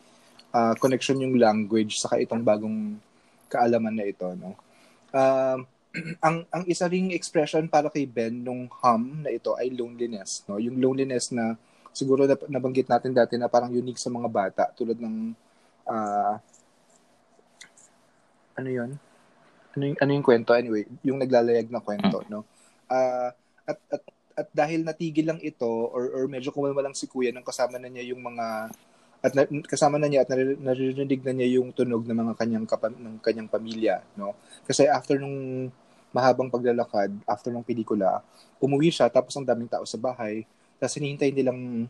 uh, 0.55 0.73
connection 0.79 1.19
yung 1.19 1.35
language 1.35 1.99
saka 1.99 2.23
itong 2.23 2.41
bagong 2.47 2.97
kaalaman 3.51 3.93
na 3.93 4.07
ito, 4.07 4.27
no. 4.33 4.55
Um, 5.11 5.63
uh, 5.63 5.77
ang 6.25 6.45
ang 6.53 6.63
isa 6.69 6.85
ring 6.85 7.09
expression 7.15 7.65
para 7.65 7.89
kay 7.89 8.05
Ben 8.05 8.43
nung 8.43 8.69
hum 8.69 9.23
na 9.23 9.33
ito 9.33 9.57
ay 9.57 9.73
loneliness, 9.73 10.45
no? 10.45 10.61
Yung 10.61 10.77
loneliness 10.77 11.33
na 11.33 11.57
siguro 11.89 12.29
na, 12.29 12.37
nabanggit 12.45 12.85
natin 12.85 13.15
dati 13.15 13.35
na 13.35 13.49
parang 13.49 13.73
unique 13.73 13.97
sa 13.97 14.13
mga 14.13 14.29
bata 14.29 14.63
tulad 14.77 14.99
ng 14.99 15.33
uh, 15.89 16.37
ano 18.57 18.69
'yon? 18.69 18.91
Ano 19.77 19.83
yung, 19.93 19.97
ano 20.01 20.11
yung 20.17 20.25
kwento 20.25 20.51
anyway, 20.57 20.83
yung 21.05 21.21
naglalayag 21.21 21.69
na 21.69 21.79
kwento, 21.85 22.25
no? 22.27 22.41
Uh, 22.89 23.29
at, 23.69 23.77
at 23.93 24.03
at 24.37 24.47
dahil 24.53 24.85
natigil 24.85 25.33
lang 25.33 25.41
ito 25.41 25.65
or 25.65 26.13
or 26.13 26.23
medyo 26.29 26.53
kumalma 26.53 26.85
lang 26.85 26.93
si 26.93 27.09
Kuya 27.09 27.33
nang 27.33 27.45
kasama 27.45 27.81
na 27.81 27.89
niya 27.89 28.13
yung 28.13 28.21
mga 28.21 28.69
at 29.17 29.33
na, 29.33 29.49
kasama 29.65 29.97
na 29.97 30.05
niya 30.05 30.21
at 30.21 30.29
naririnig 30.61 31.25
na 31.25 31.33
niya 31.33 31.57
yung 31.57 31.73
tunog 31.73 32.05
ng 32.05 32.13
mga 32.13 32.33
kanyang 32.37 32.65
kapa, 32.69 32.93
ng 32.93 33.17
kanyang 33.17 33.49
pamilya 33.49 34.05
no 34.13 34.37
kasi 34.61 34.85
after 34.85 35.17
nung 35.17 35.69
mahabang 36.17 36.49
paglalakad 36.49 37.11
after 37.27 37.51
ng 37.51 37.65
pelikula, 37.65 38.23
umuwi 38.57 38.89
siya 38.89 39.11
tapos 39.11 39.35
ang 39.35 39.45
daming 39.45 39.69
tao 39.69 39.83
sa 39.83 39.99
bahay. 39.99 40.47
Tapos 40.77 40.97
hinihintay 40.97 41.33
nilang 41.33 41.85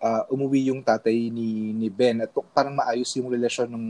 uh, 0.00 0.22
umuwi 0.32 0.70
yung 0.70 0.80
tatay 0.84 1.28
ni 1.32 1.74
ni 1.74 1.88
Ben 1.92 2.22
at 2.24 2.30
parang 2.54 2.76
maayos 2.76 3.10
yung 3.18 3.28
relasyon 3.28 3.68
ng 3.68 3.86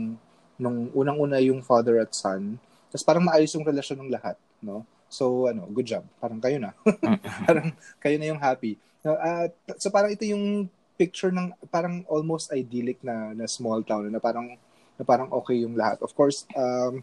nung 0.59 0.91
unang-una 0.91 1.39
yung 1.39 1.63
father 1.63 2.03
at 2.03 2.11
son. 2.11 2.59
Tapos 2.91 3.05
parang 3.07 3.23
maayos 3.23 3.55
yung 3.55 3.63
relasyon 3.63 4.03
ng 4.05 4.11
lahat, 4.11 4.35
no? 4.59 4.83
So 5.09 5.49
ano, 5.49 5.65
good 5.71 5.89
job. 5.89 6.05
Parang 6.21 6.37
kayo 6.37 6.61
na. 6.61 6.75
parang 7.47 7.73
kayo 7.97 8.15
na 8.19 8.29
yung 8.29 8.41
happy. 8.43 8.77
Uh, 9.01 9.47
so 9.79 9.89
parang 9.89 10.11
ito 10.13 10.27
yung 10.27 10.67
picture 10.99 11.31
ng 11.31 11.55
parang 11.71 12.03
almost 12.11 12.51
idyllic 12.51 12.99
na 12.99 13.31
na 13.31 13.47
small 13.47 13.81
town 13.87 14.11
na 14.11 14.19
parang 14.19 14.53
na 14.99 15.03
parang 15.07 15.31
okay 15.31 15.63
yung 15.63 15.73
lahat. 15.73 16.03
Of 16.03 16.11
course, 16.11 16.43
um, 16.53 16.99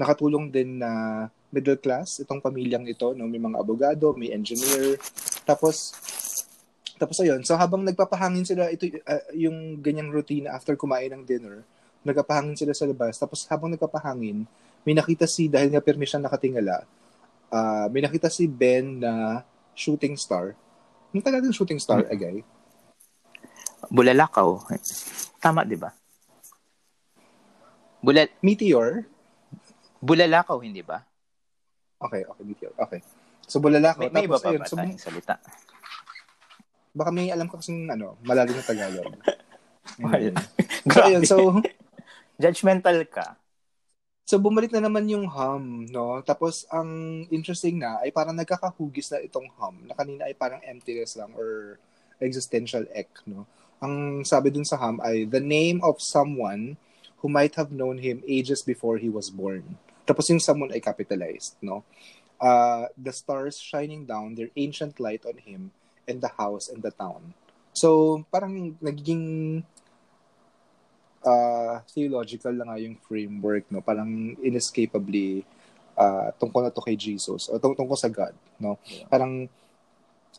nakatulong 0.00 0.48
din 0.48 0.80
na 0.80 1.24
middle 1.52 1.78
class 1.78 2.18
itong 2.24 2.40
pamilyang 2.40 2.88
ito, 2.88 3.12
no? 3.12 3.28
May 3.28 3.38
mga 3.38 3.60
abogado, 3.60 4.16
may 4.16 4.32
engineer. 4.32 4.96
Tapos 5.44 5.92
tapos 6.96 7.20
ayun, 7.20 7.44
so 7.44 7.60
habang 7.60 7.84
nagpapahangin 7.84 8.48
sila 8.48 8.72
ito 8.72 8.88
uh, 9.04 9.24
yung 9.36 9.84
ganyang 9.84 10.08
routine 10.08 10.48
after 10.48 10.72
kumain 10.80 11.12
ng 11.12 11.28
dinner, 11.28 11.60
nagpapahangin 12.06 12.54
sila 12.54 12.72
sa 12.72 12.86
labas. 12.86 13.18
Tapos 13.18 13.42
habang 13.50 13.74
nagpapahangin, 13.74 14.46
may 14.86 14.94
nakita 14.94 15.26
si 15.26 15.50
dahil 15.50 15.74
nga 15.74 15.82
permission 15.82 16.22
nakatingala, 16.22 16.86
uh, 17.50 17.86
may 17.90 18.00
nakita 18.00 18.30
si 18.30 18.46
Ben 18.46 19.02
na 19.02 19.42
shooting 19.74 20.14
star. 20.14 20.54
Yung 21.10 21.22
tagal 21.22 21.42
ng 21.42 21.54
shooting 21.54 21.82
star, 21.82 22.06
agay? 22.06 22.46
Bulalakaw. 23.90 24.62
Tama, 25.42 25.66
di 25.66 25.78
ba? 25.78 25.90
Bulal 28.02 28.30
Meteor? 28.38 29.02
Bulalakaw, 29.98 30.62
hindi 30.62 30.86
ba? 30.86 31.02
Okay, 31.96 32.22
okay, 32.28 32.44
meteor. 32.44 32.72
Okay. 32.76 33.00
So, 33.48 33.58
bulalakaw. 33.58 34.06
May, 34.06 34.12
may 34.12 34.24
iba 34.28 34.36
pa 34.36 34.52
ayun, 34.52 34.62
ba 34.62 34.68
so, 34.68 34.76
tayong 34.76 35.00
salita? 35.00 35.40
Baka 36.92 37.10
may 37.10 37.32
alam 37.32 37.48
ka 37.48 37.58
kasing 37.58 37.88
ano, 37.88 38.20
malalim 38.22 38.54
na 38.54 38.64
Tagalog. 38.64 39.12
so, 40.92 40.98
ayun, 41.00 41.22
so, 41.24 41.36
judgmental 42.40 43.04
ka. 43.08 43.36
So, 44.26 44.42
bumalik 44.42 44.74
na 44.74 44.82
naman 44.82 45.06
yung 45.06 45.30
hum, 45.30 45.86
no? 45.86 46.18
Tapos, 46.26 46.66
ang 46.74 47.22
interesting 47.30 47.78
na 47.78 48.02
ay 48.02 48.10
parang 48.10 48.34
nagkakahugis 48.34 49.14
na 49.14 49.22
itong 49.22 49.46
hum 49.54 49.86
na 49.86 49.94
kanina 49.94 50.26
ay 50.26 50.34
parang 50.34 50.58
emptiness 50.66 51.14
lang 51.14 51.30
or 51.38 51.78
existential 52.18 52.82
ek, 52.90 53.06
no? 53.30 53.46
Ang 53.78 54.26
sabi 54.26 54.50
dun 54.50 54.66
sa 54.66 54.82
hum 54.82 54.98
ay, 54.98 55.30
the 55.30 55.38
name 55.38 55.78
of 55.86 56.02
someone 56.02 56.74
who 57.22 57.30
might 57.30 57.54
have 57.54 57.70
known 57.70 58.02
him 58.02 58.18
ages 58.26 58.66
before 58.66 58.98
he 58.98 59.06
was 59.06 59.30
born. 59.30 59.78
Tapos 60.02 60.26
yung 60.26 60.42
someone 60.42 60.74
ay 60.74 60.82
capitalized, 60.82 61.54
no? 61.62 61.86
Uh, 62.42 62.90
the 62.98 63.14
stars 63.14 63.62
shining 63.62 64.04
down 64.04 64.34
their 64.34 64.50
ancient 64.58 64.98
light 64.98 65.22
on 65.22 65.38
him 65.38 65.70
and 66.10 66.18
the 66.18 66.34
house 66.34 66.66
and 66.66 66.82
the 66.82 66.90
town. 66.90 67.30
So, 67.78 68.22
parang 68.34 68.74
nagiging 68.82 69.62
uh, 71.26 71.82
theological 71.90 72.54
lang 72.54 72.70
nga 72.70 72.78
yung 72.78 72.96
framework, 73.02 73.66
no? 73.68 73.82
Parang 73.82 74.38
inescapably 74.38 75.42
uh, 75.98 76.30
tungkol 76.38 76.62
na 76.64 76.72
to 76.72 76.80
kay 76.80 76.94
Jesus 76.94 77.50
o 77.50 77.58
tung- 77.58 77.74
tungkol 77.74 77.98
sa 77.98 78.08
God, 78.08 78.32
no? 78.62 78.78
Yeah. 78.86 79.10
Parang 79.10 79.50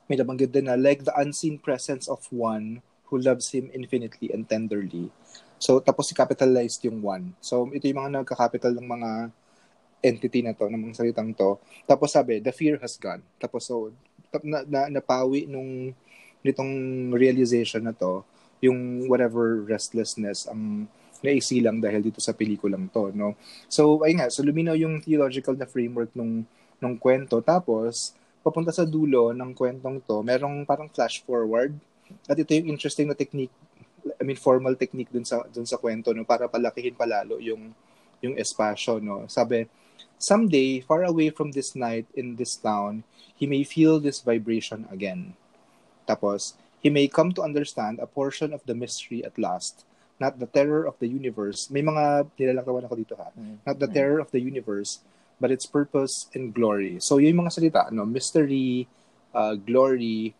may 0.07 0.15
nabanggit 0.15 0.55
din 0.55 0.71
na 0.71 0.79
like 0.79 1.03
the 1.03 1.11
unseen 1.19 1.59
presence 1.59 2.07
of 2.07 2.23
one 2.31 2.79
who 3.11 3.19
loves 3.19 3.51
him 3.51 3.67
infinitely 3.75 4.31
and 4.31 4.47
tenderly. 4.47 5.11
So, 5.59 5.83
tapos 5.83 6.07
si 6.07 6.13
capitalized 6.15 6.79
yung 6.87 7.03
one. 7.03 7.35
So, 7.43 7.67
ito 7.75 7.89
yung 7.89 7.99
mga 7.99 8.23
nagka-capital 8.23 8.77
ng 8.77 8.87
mga 8.87 9.11
entity 10.05 10.39
na 10.45 10.53
to, 10.53 10.69
ng 10.69 10.79
mga 10.79 10.95
salitang 11.01 11.33
to. 11.33 11.57
Tapos 11.89 12.13
sabi, 12.13 12.39
the 12.39 12.53
fear 12.53 12.77
has 12.79 12.95
gone. 12.95 13.23
Tapos 13.41 13.67
so, 13.67 13.91
na, 14.45 14.63
na, 14.63 14.81
napawi 14.91 15.49
nung 15.49 15.91
nitong 16.45 16.71
realization 17.15 17.83
na 17.83 17.95
to, 17.95 18.21
yung 18.63 19.05
whatever 19.05 19.61
restlessness 19.65 20.49
ang 20.49 20.89
naisilang 21.21 21.81
dahil 21.81 22.01
dito 22.05 22.21
sa 22.21 22.33
pelikulang 22.33 22.89
to, 22.93 23.09
no? 23.13 23.33
So, 23.65 24.05
ay 24.05 24.17
nga, 24.17 24.29
so 24.29 24.45
luminaw 24.45 24.77
yung 24.77 25.01
theological 25.01 25.57
na 25.57 25.65
framework 25.65 26.13
nung, 26.13 26.45
nung 26.77 26.95
kwento. 26.97 27.41
Tapos, 27.41 28.13
papunta 28.45 28.69
sa 28.69 28.85
dulo 28.85 29.33
ng 29.33 29.51
kwentong 29.57 29.97
to, 30.05 30.21
merong 30.21 30.61
parang 30.65 30.89
flash 30.93 31.25
forward. 31.25 31.73
At 32.29 32.37
ito 32.37 32.53
yung 32.53 32.69
interesting 32.77 33.09
na 33.09 33.17
technique, 33.17 33.53
I 34.17 34.23
mean, 34.23 34.39
formal 34.39 34.77
technique 34.77 35.09
dun 35.09 35.25
sa, 35.25 35.43
dun 35.49 35.65
sa 35.65 35.81
kwento, 35.81 36.13
no? 36.13 36.23
Para 36.23 36.45
palakihin 36.45 36.93
palalo 36.93 37.41
yung, 37.41 37.73
yung 38.21 38.37
espasyo, 38.37 39.01
no? 39.01 39.25
Sabi, 39.25 39.65
Someday, 40.17 40.81
far 40.81 41.05
away 41.05 41.29
from 41.29 41.53
this 41.53 41.77
night 41.77 42.09
in 42.17 42.41
this 42.41 42.57
town, 42.57 43.05
he 43.37 43.45
may 43.45 43.61
feel 43.61 44.01
this 44.01 44.25
vibration 44.25 44.89
again. 44.89 45.37
Tapos, 46.09 46.57
he 46.81 46.89
may 46.89 47.07
come 47.07 47.33
to 47.33 47.41
understand 47.41 47.99
a 47.99 48.07
portion 48.07 48.53
of 48.53 48.61
the 48.65 48.75
mystery 48.75 49.25
at 49.25 49.37
last, 49.37 49.85
not 50.19 50.39
the 50.39 50.49
terror 50.49 50.85
of 50.85 50.97
the 50.99 51.07
universe. 51.07 51.69
May 51.69 51.81
mga 51.81 52.29
nilalakawan 52.37 52.85
ako 52.85 52.95
dito 52.97 53.13
ha. 53.17 53.29
Mm. 53.33 53.61
Not 53.65 53.77
the 53.77 53.89
terror 53.89 54.19
of 54.21 54.29
the 54.33 54.41
universe, 54.41 55.01
but 55.37 55.53
its 55.53 55.65
purpose 55.65 56.29
and 56.33 56.53
glory. 56.53 56.97
So, 56.97 57.17
yun 57.21 57.37
yung 57.37 57.45
mga 57.45 57.53
salita, 57.53 57.81
no? 57.93 58.05
Mystery, 58.05 58.89
uh, 59.33 59.53
glory, 59.53 60.33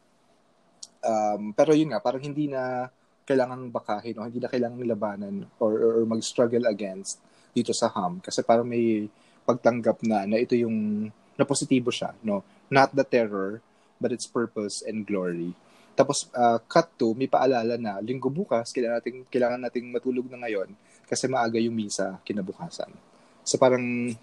um, 1.06 1.54
pero 1.54 1.78
yun 1.78 1.94
nga, 1.94 2.02
parang 2.02 2.22
hindi 2.22 2.50
na 2.50 2.90
kailangang 3.28 3.70
bakahin 3.70 4.18
o 4.18 4.26
hindi 4.26 4.40
na 4.42 4.50
kailangang 4.50 4.88
labanan 4.88 5.36
or, 5.60 5.78
or, 5.78 5.92
or 6.02 6.04
mag-struggle 6.08 6.66
against 6.66 7.20
dito 7.54 7.76
sa 7.76 7.92
ham. 7.92 8.24
Kasi 8.24 8.42
parang 8.42 8.66
may 8.66 9.12
pagtanggap 9.46 10.02
na 10.04 10.24
na 10.26 10.38
ito 10.40 10.56
yung 10.56 11.08
na 11.38 11.46
positibo 11.46 11.94
siya, 11.94 12.18
no? 12.26 12.42
Not 12.68 12.98
the 12.98 13.06
terror, 13.06 13.62
but 14.02 14.10
its 14.10 14.26
purpose 14.26 14.82
and 14.82 15.06
glory. 15.06 15.54
Tapos 15.98 16.30
uh, 16.38 16.62
cut 16.70 16.94
to, 16.94 17.18
may 17.18 17.26
paalala 17.26 17.74
na 17.82 17.98
linggo 17.98 18.30
bukas 18.30 18.70
kailangan 18.70 19.02
nating 19.02 19.20
kailangan 19.34 19.60
nating 19.66 19.90
matulog 19.90 20.30
na 20.30 20.46
ngayon 20.46 20.70
kasi 21.10 21.26
maaga 21.26 21.58
yung 21.58 21.74
misa 21.74 22.22
kinabukasan. 22.22 22.94
So 23.42 23.58
parang 23.58 24.14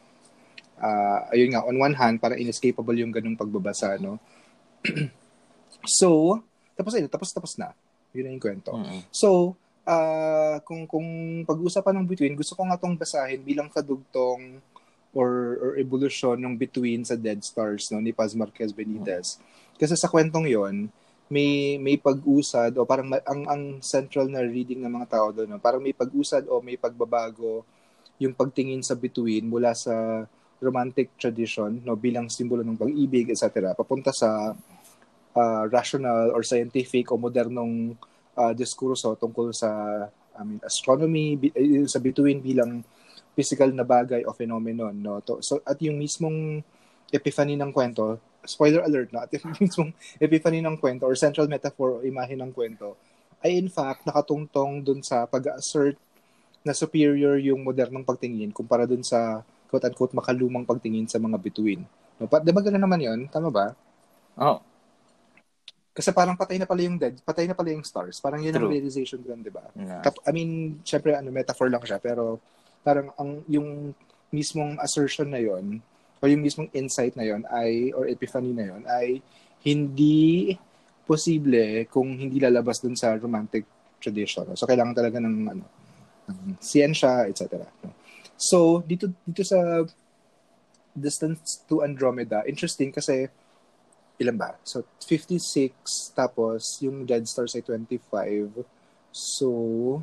uh, 0.78 1.20
ayun 1.34 1.50
nga 1.50 1.66
on 1.66 1.74
one 1.74 1.96
hand 1.98 2.22
parang 2.22 2.38
inescapable 2.38 2.94
yung 2.94 3.10
ganung 3.10 3.34
pagbabasa, 3.34 3.98
no? 3.98 4.22
so, 5.98 6.38
tapos 6.78 6.94
ayun, 6.94 7.10
tapos 7.10 7.34
tapos 7.34 7.58
na. 7.58 7.74
Yun 8.14 8.30
na 8.30 8.32
yung 8.38 8.44
kwento. 8.44 8.70
Mm. 8.70 9.00
So, 9.10 9.58
uh, 9.88 10.62
kung 10.62 10.87
kung 10.87 11.08
pag-usapan 11.42 11.98
ng 11.98 12.08
between, 12.08 12.38
gusto 12.38 12.54
ko 12.54 12.62
nga 12.68 12.78
tong 12.78 12.94
basahin 12.94 13.42
bilang 13.42 13.72
kadugtong 13.72 14.62
or, 15.14 15.30
or 15.62 15.70
evolution 15.78 16.34
ng 16.38 16.54
between 16.58 17.06
sa 17.06 17.14
Dead 17.14 17.38
Stars 17.40 17.88
no 17.94 18.02
ni 18.02 18.10
Paz 18.10 18.34
Marquez 18.34 18.74
Benitez. 18.74 19.38
Kasi 19.78 19.94
sa 19.94 20.10
kwentong 20.10 20.46
'yon, 20.50 20.90
may 21.32 21.80
may 21.80 21.96
pag-usad 21.96 22.76
o 22.76 22.84
parang 22.84 23.08
ang 23.24 23.42
ang 23.48 23.62
central 23.80 24.28
na 24.28 24.44
reading 24.44 24.84
ng 24.84 24.92
mga 24.92 25.08
tao 25.08 25.26
doon, 25.32 25.56
no? 25.56 25.62
parang 25.62 25.80
may 25.80 25.96
pag-usad 25.96 26.44
o 26.52 26.60
may 26.60 26.76
pagbabago 26.76 27.64
yung 28.20 28.37
pagtingin 28.37 28.84
sa 28.84 28.94
between 28.94 29.48
mula 29.48 29.74
sa 29.74 30.26
romantic 30.62 31.12
tradition 31.18 31.82
no 31.82 31.98
bilang 31.98 32.30
simbolo 32.30 32.62
ng 32.62 32.78
pag-ibig 32.78 33.28
etc. 33.32 33.74
papunta 33.74 34.14
sa 34.14 34.54
uh, 35.34 35.62
rational 35.68 36.30
or 36.32 36.46
scientific 36.46 37.10
o 37.10 37.18
modernong 37.18 37.98
uh, 38.38 38.52
diskurso 38.54 39.18
tungkol 39.18 39.50
sa 39.52 39.70
I 40.34 40.42
mean, 40.42 40.58
astronomy 40.66 41.38
bi- 41.38 41.54
eh, 41.54 41.87
sa 41.87 42.02
between 42.02 42.42
bilang 42.42 42.82
physical 43.34 43.70
na 43.74 43.82
bagay 43.82 44.22
o 44.24 44.34
phenomenon 44.34 44.94
no 44.94 45.18
to, 45.22 45.42
so 45.42 45.58
at 45.66 45.78
yung 45.82 45.98
mismong 45.98 46.62
epiphany 47.10 47.58
ng 47.58 47.70
kwento 47.74 48.18
spoiler 48.44 48.85
alert 48.85 49.11
no 49.11 49.24
at 49.24 49.33
mismong 49.61 49.90
epiphany 50.20 50.61
ng 50.61 50.76
kwento 50.78 51.04
or 51.09 51.16
central 51.16 51.48
metaphor 51.48 51.98
o 51.98 52.04
imahe 52.04 52.37
ng 52.37 52.52
kwento 52.52 52.96
ay 53.44 53.61
in 53.61 53.68
fact 53.68 54.09
nakatungtong 54.09 54.80
dun 54.80 55.04
sa 55.04 55.28
pag-assert 55.28 56.00
na 56.64 56.72
superior 56.72 57.37
yung 57.37 57.61
modernong 57.61 58.04
pagtingin 58.04 58.52
kumpara 58.52 58.88
dun 58.88 59.04
sa 59.04 59.44
quote-unquote 59.74 60.14
makalumang 60.14 60.62
pagtingin 60.62 61.11
sa 61.11 61.18
mga 61.18 61.35
between. 61.42 61.83
No, 62.22 62.30
pa, 62.30 62.38
diba 62.38 62.62
gano'n 62.62 62.78
naman 62.78 63.00
yon 63.02 63.20
Tama 63.26 63.50
ba? 63.50 63.74
Oh, 64.38 64.62
Kasi 65.94 66.11
parang 66.11 66.35
patay 66.35 66.59
na 66.59 66.66
pala 66.66 66.83
yung 66.83 66.98
dead, 66.98 67.18
patay 67.22 67.46
na 67.46 67.54
pala 67.54 67.70
yung 67.70 67.87
stars. 67.87 68.18
Parang 68.18 68.42
yun 68.42 68.50
ang 68.50 68.66
True. 68.66 68.74
realization 68.74 69.22
ko, 69.22 69.30
di 69.38 69.50
ba? 69.50 69.62
na. 69.78 70.02
Tap- 70.02 70.22
I 70.26 70.35
mean, 70.35 70.83
syempre, 70.83 71.14
ano, 71.14 71.30
metaphor 71.30 71.70
lang 71.70 71.83
siya, 71.87 72.02
pero 72.02 72.42
parang 72.83 73.14
ang, 73.14 73.46
yung 73.46 73.94
mismong 74.35 74.74
assertion 74.83 75.30
na 75.30 75.38
yon 75.38 75.78
o 76.24 76.28
yung 76.32 76.40
mismong 76.40 76.72
insight 76.72 77.12
na 77.20 77.28
yon 77.28 77.44
ay, 77.52 77.92
or 77.92 78.08
epiphany 78.08 78.56
na 78.56 78.72
yon 78.72 78.82
ay 78.88 79.20
hindi 79.60 80.56
posible 81.04 81.84
kung 81.92 82.16
hindi 82.16 82.40
lalabas 82.40 82.80
dun 82.80 82.96
sa 82.96 83.12
romantic 83.20 83.68
tradition. 84.00 84.48
So, 84.56 84.64
kailangan 84.64 84.96
talaga 84.96 85.20
ng, 85.20 85.37
ano, 85.52 85.64
ng 86.32 86.56
siyensya, 86.64 87.28
etc. 87.28 87.68
So, 88.40 88.80
dito, 88.88 89.12
dito 89.28 89.44
sa 89.44 89.84
Distance 90.96 91.60
to 91.68 91.84
Andromeda, 91.84 92.40
interesting 92.48 92.88
kasi 92.88 93.28
ilan 94.16 94.40
ba? 94.40 94.56
So, 94.64 94.88
56, 95.04 96.16
tapos 96.16 96.80
yung 96.80 97.04
Dead 97.04 97.28
Stars 97.28 97.52
ay 97.52 97.68
25. 97.68 98.64
So, 99.12 100.00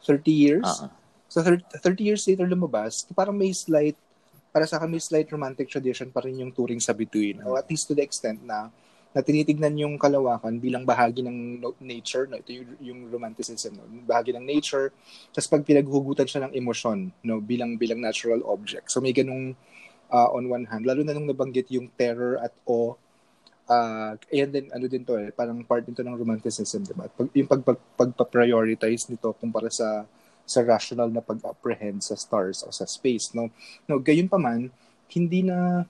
30 0.00 0.32
years? 0.32 0.64
Ah, 0.64 0.88
So, 1.34 1.42
30, 1.42 1.82
30 1.82 2.06
years 2.06 2.22
later 2.30 2.46
lumabas, 2.46 3.02
parang 3.10 3.34
may 3.34 3.50
slight, 3.50 3.98
para 4.54 4.70
sa 4.70 4.78
akin 4.78 4.86
may 4.86 5.02
slight 5.02 5.26
romantic 5.34 5.66
tradition 5.66 6.14
pa 6.14 6.22
rin 6.22 6.38
yung 6.38 6.54
touring 6.54 6.78
sa 6.78 6.94
between. 6.94 7.42
O 7.42 7.58
at 7.58 7.66
least 7.66 7.90
to 7.90 7.94
the 7.98 8.06
extent 8.06 8.38
na, 8.46 8.70
na 9.10 9.18
tinitignan 9.18 9.74
yung 9.74 9.98
kalawakan 9.98 10.62
bilang 10.62 10.86
bahagi 10.86 11.26
ng 11.26 11.58
nature, 11.82 12.30
no? 12.30 12.38
ito 12.38 12.54
yung, 12.54 12.70
yung 12.78 13.00
romanticism, 13.10 13.74
no? 13.74 13.82
bahagi 14.06 14.30
ng 14.30 14.46
nature, 14.46 14.94
tapos 15.34 15.50
pag 15.50 15.66
pinaghugutan 15.66 16.30
siya 16.30 16.46
ng 16.46 16.54
emosyon, 16.54 17.10
no? 17.26 17.42
bilang 17.42 17.74
bilang 17.74 17.98
natural 17.98 18.46
object. 18.46 18.94
So 18.94 19.02
may 19.02 19.10
ganung 19.10 19.58
uh, 20.14 20.28
on 20.30 20.46
one 20.46 20.70
hand, 20.70 20.86
lalo 20.86 21.02
na 21.02 21.18
nung 21.18 21.26
nabanggit 21.26 21.74
yung 21.74 21.90
terror 21.98 22.38
at 22.38 22.54
awe, 22.70 22.94
uh, 23.66 24.14
ayan 24.30 24.54
din, 24.54 24.66
ano 24.70 24.86
din 24.86 25.02
to 25.02 25.18
eh, 25.18 25.34
parang 25.34 25.66
part 25.66 25.82
nito 25.82 26.06
ng 26.06 26.14
romanticism, 26.14 26.86
diba? 26.86 27.10
Pag, 27.10 27.26
yung 27.34 27.50
pag, 27.50 27.62
pag, 27.66 27.78
pagpa-prioritize 27.98 29.10
nito 29.10 29.34
kumpara 29.34 29.66
sa 29.66 30.06
sa 30.44 30.60
rational 30.60 31.08
na 31.08 31.24
pag-apprehend 31.24 32.04
sa 32.04 32.16
stars 32.16 32.60
o 32.64 32.72
sa 32.72 32.84
space, 32.84 33.32
no? 33.32 33.48
No, 33.88 33.96
gayon 34.00 34.28
pa 34.28 34.36
man, 34.36 34.68
hindi 35.12 35.40
na 35.44 35.88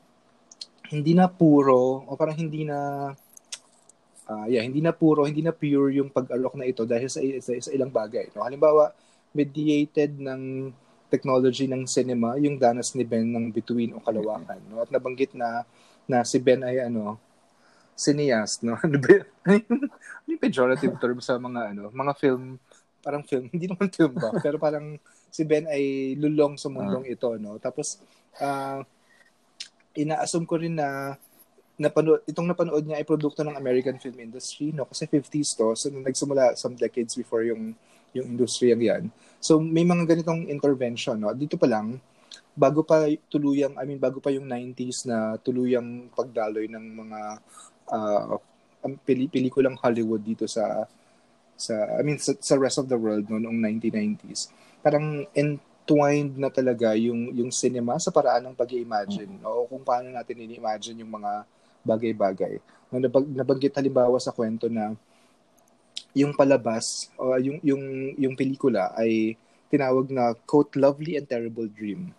hindi 0.90 1.16
na 1.16 1.26
puro 1.26 2.06
o 2.06 2.10
parang 2.14 2.38
hindi 2.38 2.62
na 2.62 3.10
ah 4.24 4.46
yeah, 4.48 4.64
hindi 4.64 4.80
na 4.80 4.94
puro, 4.94 5.26
hindi 5.28 5.44
na 5.44 5.52
pure 5.52 6.00
yung 6.00 6.08
pag-alok 6.08 6.56
na 6.56 6.64
ito 6.64 6.88
dahil 6.88 7.10
sa, 7.12 7.20
sa, 7.42 7.52
sa 7.58 7.70
ilang 7.74 7.92
bagay, 7.92 8.32
no? 8.32 8.46
Halimbawa, 8.46 8.94
mediated 9.34 10.16
ng 10.16 10.72
technology 11.10 11.66
ng 11.68 11.84
cinema 11.84 12.38
yung 12.40 12.56
danas 12.56 12.94
ni 12.94 13.04
Ben 13.04 13.26
ng 13.26 13.52
Between 13.52 13.92
o 13.92 14.00
Kalawakan, 14.00 14.62
no? 14.70 14.80
At 14.80 14.88
nabanggit 14.88 15.34
na 15.36 15.66
na 16.06 16.22
si 16.22 16.38
Ben 16.40 16.62
ay 16.62 16.84
ano, 16.86 17.18
cineast, 17.98 18.64
no? 18.64 18.78
Ano 18.84 18.96
ba? 19.02 19.22
Ano 19.44 19.60
ano 19.60 19.86
yung 20.30 20.40
pejorative 20.40 20.96
term 20.96 21.18
sa 21.20 21.36
mga 21.36 21.76
ano, 21.76 21.92
mga 21.92 22.12
film 22.16 22.56
parang 23.04 23.22
film, 23.28 23.46
hindi 23.54 23.68
naman 23.68 23.92
film 23.92 24.16
ba, 24.16 24.32
pero 24.40 24.56
parang 24.56 24.96
si 25.28 25.44
Ben 25.44 25.68
ay 25.68 26.16
lulong 26.16 26.56
sa 26.56 26.72
mundong 26.72 27.04
ito, 27.04 27.36
no? 27.36 27.60
Tapos, 27.60 28.00
ah 28.40 28.80
ina-assume 29.94 30.46
ko 30.48 30.58
rin 30.58 30.74
na 30.74 31.14
napanood, 31.78 32.22
itong 32.26 32.50
napanood 32.50 32.82
niya 32.86 32.98
ay 33.02 33.06
produkto 33.06 33.42
ng 33.42 33.54
American 33.54 33.98
film 33.98 34.18
industry, 34.18 34.70
no? 34.74 34.86
Kasi 34.86 35.06
50s 35.06 35.58
to, 35.58 35.74
so 35.74 35.90
nagsimula 35.90 36.58
some 36.58 36.74
decades 36.74 37.14
before 37.14 37.46
yung 37.46 37.74
yung 38.14 38.30
industriya 38.30 38.78
yan. 38.78 39.10
So, 39.42 39.58
may 39.58 39.82
mga 39.82 40.06
ganitong 40.06 40.46
intervention, 40.46 41.18
no? 41.18 41.34
Dito 41.34 41.58
pa 41.58 41.66
lang, 41.66 41.98
bago 42.54 42.86
pa 42.86 43.10
tuluyang, 43.26 43.74
I 43.74 43.84
mean, 43.90 43.98
bago 43.98 44.22
pa 44.22 44.30
yung 44.30 44.46
90s 44.46 45.10
na 45.10 45.34
tuluyang 45.42 46.14
pagdaloy 46.14 46.70
ng 46.70 46.86
mga 46.94 47.20
uh, 47.90 48.38
peli 49.02 49.26
pelikulang 49.26 49.74
Hollywood 49.82 50.22
dito 50.22 50.46
sa 50.46 50.86
sa 51.54 51.98
I 51.98 52.02
mean 52.02 52.18
sa, 52.18 52.34
sa 52.38 52.58
rest 52.58 52.78
of 52.82 52.90
the 52.90 52.98
world 52.98 53.30
no 53.30 53.38
noong 53.38 53.58
1990s 53.80 54.50
parang 54.84 55.24
entwined 55.32 56.36
na 56.36 56.52
talaga 56.52 56.92
yung 56.98 57.32
yung 57.32 57.50
cinema 57.54 57.96
sa 57.96 58.12
paraan 58.12 58.50
ng 58.50 58.56
pag-imagine 58.58 59.40
no? 59.40 59.64
o 59.64 59.68
kung 59.70 59.84
paano 59.84 60.12
natin 60.12 60.44
ini-imagine 60.44 61.00
yung 61.00 61.12
mga 61.14 61.44
bagay-bagay. 61.84 62.58
No 62.88 62.98
nabag, 62.98 63.28
nabanggit 63.28 63.76
halimbawa 63.76 64.16
sa 64.16 64.32
kwento 64.32 64.66
na 64.72 64.96
yung 66.16 66.32
palabas 66.32 67.12
o 67.20 67.36
yung 67.36 67.60
yung 67.60 67.82
yung 68.16 68.34
pelikula 68.34 68.90
ay 68.96 69.36
tinawag 69.68 70.08
na 70.08 70.32
quote 70.48 70.72
lovely 70.80 71.20
and 71.20 71.28
terrible 71.28 71.68
dream 71.68 72.10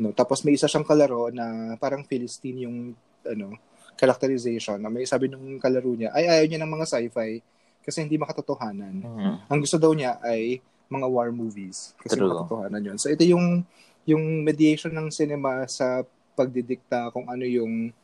no? 0.00 0.10
Tapos 0.16 0.40
may 0.42 0.56
isa 0.56 0.70
siyang 0.70 0.86
kalaro 0.86 1.28
na 1.28 1.76
parang 1.76 2.06
Philistine 2.06 2.64
yung 2.66 2.96
ano 3.28 3.54
characterization 3.94 4.80
na 4.80 4.88
may 4.88 5.04
sabi 5.04 5.28
nung 5.28 5.60
kalaro 5.60 5.92
niya 5.92 6.10
ay 6.16 6.26
ayaw 6.26 6.46
niya 6.48 6.60
ng 6.64 6.72
mga 6.72 6.86
sci-fi 6.88 7.30
kasi 7.82 8.00
hindi 8.00 8.14
makatotohanan 8.14 8.94
Mhm. 8.98 9.32
ang 9.46 9.58
gusto 9.58 9.76
daw 9.76 9.90
niya 9.90 10.16
ay 10.20 10.58
mga 10.86 11.06
war 11.06 11.28
movies 11.28 11.92
kasi 11.98 12.14
True. 12.14 12.28
makatotohanan 12.28 12.82
yun. 12.84 12.96
So 12.96 13.08
ito 13.08 13.22
yung 13.22 13.64
yung 14.02 14.22
mediation 14.40 14.90
ng 14.90 15.08
cinema 15.08 15.62
sa 15.66 16.02
pagdidikta 16.32 17.10
kung 17.10 17.26
ano 17.26 17.42
yung 17.42 17.94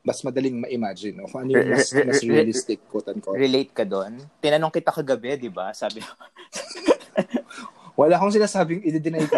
mas 0.00 0.22
madaling 0.22 0.60
ma-imagine 0.60 1.18
o 1.18 1.26
kung 1.26 1.42
ano 1.42 1.50
yung 1.52 1.66
mas, 1.68 1.90
mas 1.92 2.22
realistic 2.22 2.78
quote 2.86 3.10
unquote. 3.10 3.34
Relate 3.36 3.70
ka 3.70 3.82
doon? 3.82 4.22
Tinanong 4.38 4.70
kita 4.70 4.90
kagabi, 4.90 5.34
di 5.36 5.48
ba? 5.48 5.70
Sabi 5.70 5.98
Wala 7.98 8.14
akong 8.14 8.30
sinasabing 8.30 8.82
i-deny 8.82 9.24
ko. 9.24 9.34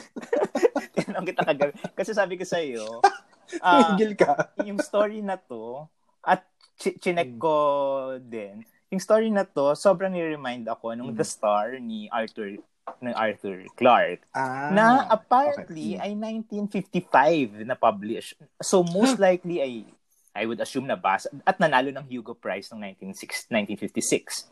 tinanong 0.96 1.26
kita 1.26 1.42
kagabi. 1.44 1.72
Kasi 1.92 2.10
sabi 2.10 2.34
ko 2.34 2.44
sa 2.44 2.58
iyo, 2.58 3.04
ah, 3.62 3.94
Higil 3.94 4.16
ka. 4.16 4.56
yung 4.60 4.80
story 4.80 5.20
na 5.20 5.36
to, 5.36 5.84
at 6.20 6.42
chi- 6.74 6.96
chinek 6.96 7.36
ko 7.36 7.54
din, 8.18 8.64
yung 8.90 8.98
story 9.00 9.30
na 9.30 9.46
to, 9.46 9.72
sobrang 9.78 10.10
ni-remind 10.10 10.66
ako 10.66 10.98
nung 10.98 11.14
Mm. 11.14 11.18
The 11.18 11.26
Star 11.26 11.78
ni 11.78 12.10
Arthur 12.10 12.58
ng 12.98 13.14
Arthur 13.14 13.70
Clarke 13.78 14.26
Ah, 14.34 14.66
na 14.74 15.06
apparently 15.06 15.94
okay. 15.94 16.10
ay 16.10 16.12
1955 16.18 17.62
na 17.62 17.78
publish. 17.78 18.34
So 18.58 18.82
most 18.82 19.22
likely 19.22 19.62
ay 19.62 19.72
I 20.30 20.42
would 20.46 20.58
assume 20.58 20.90
na 20.90 20.98
basa 20.98 21.30
at 21.46 21.58
nanalo 21.62 21.94
ng 21.94 22.06
Hugo 22.06 22.34
Prize 22.34 22.66
noong 22.70 22.82
1956. 22.90 24.50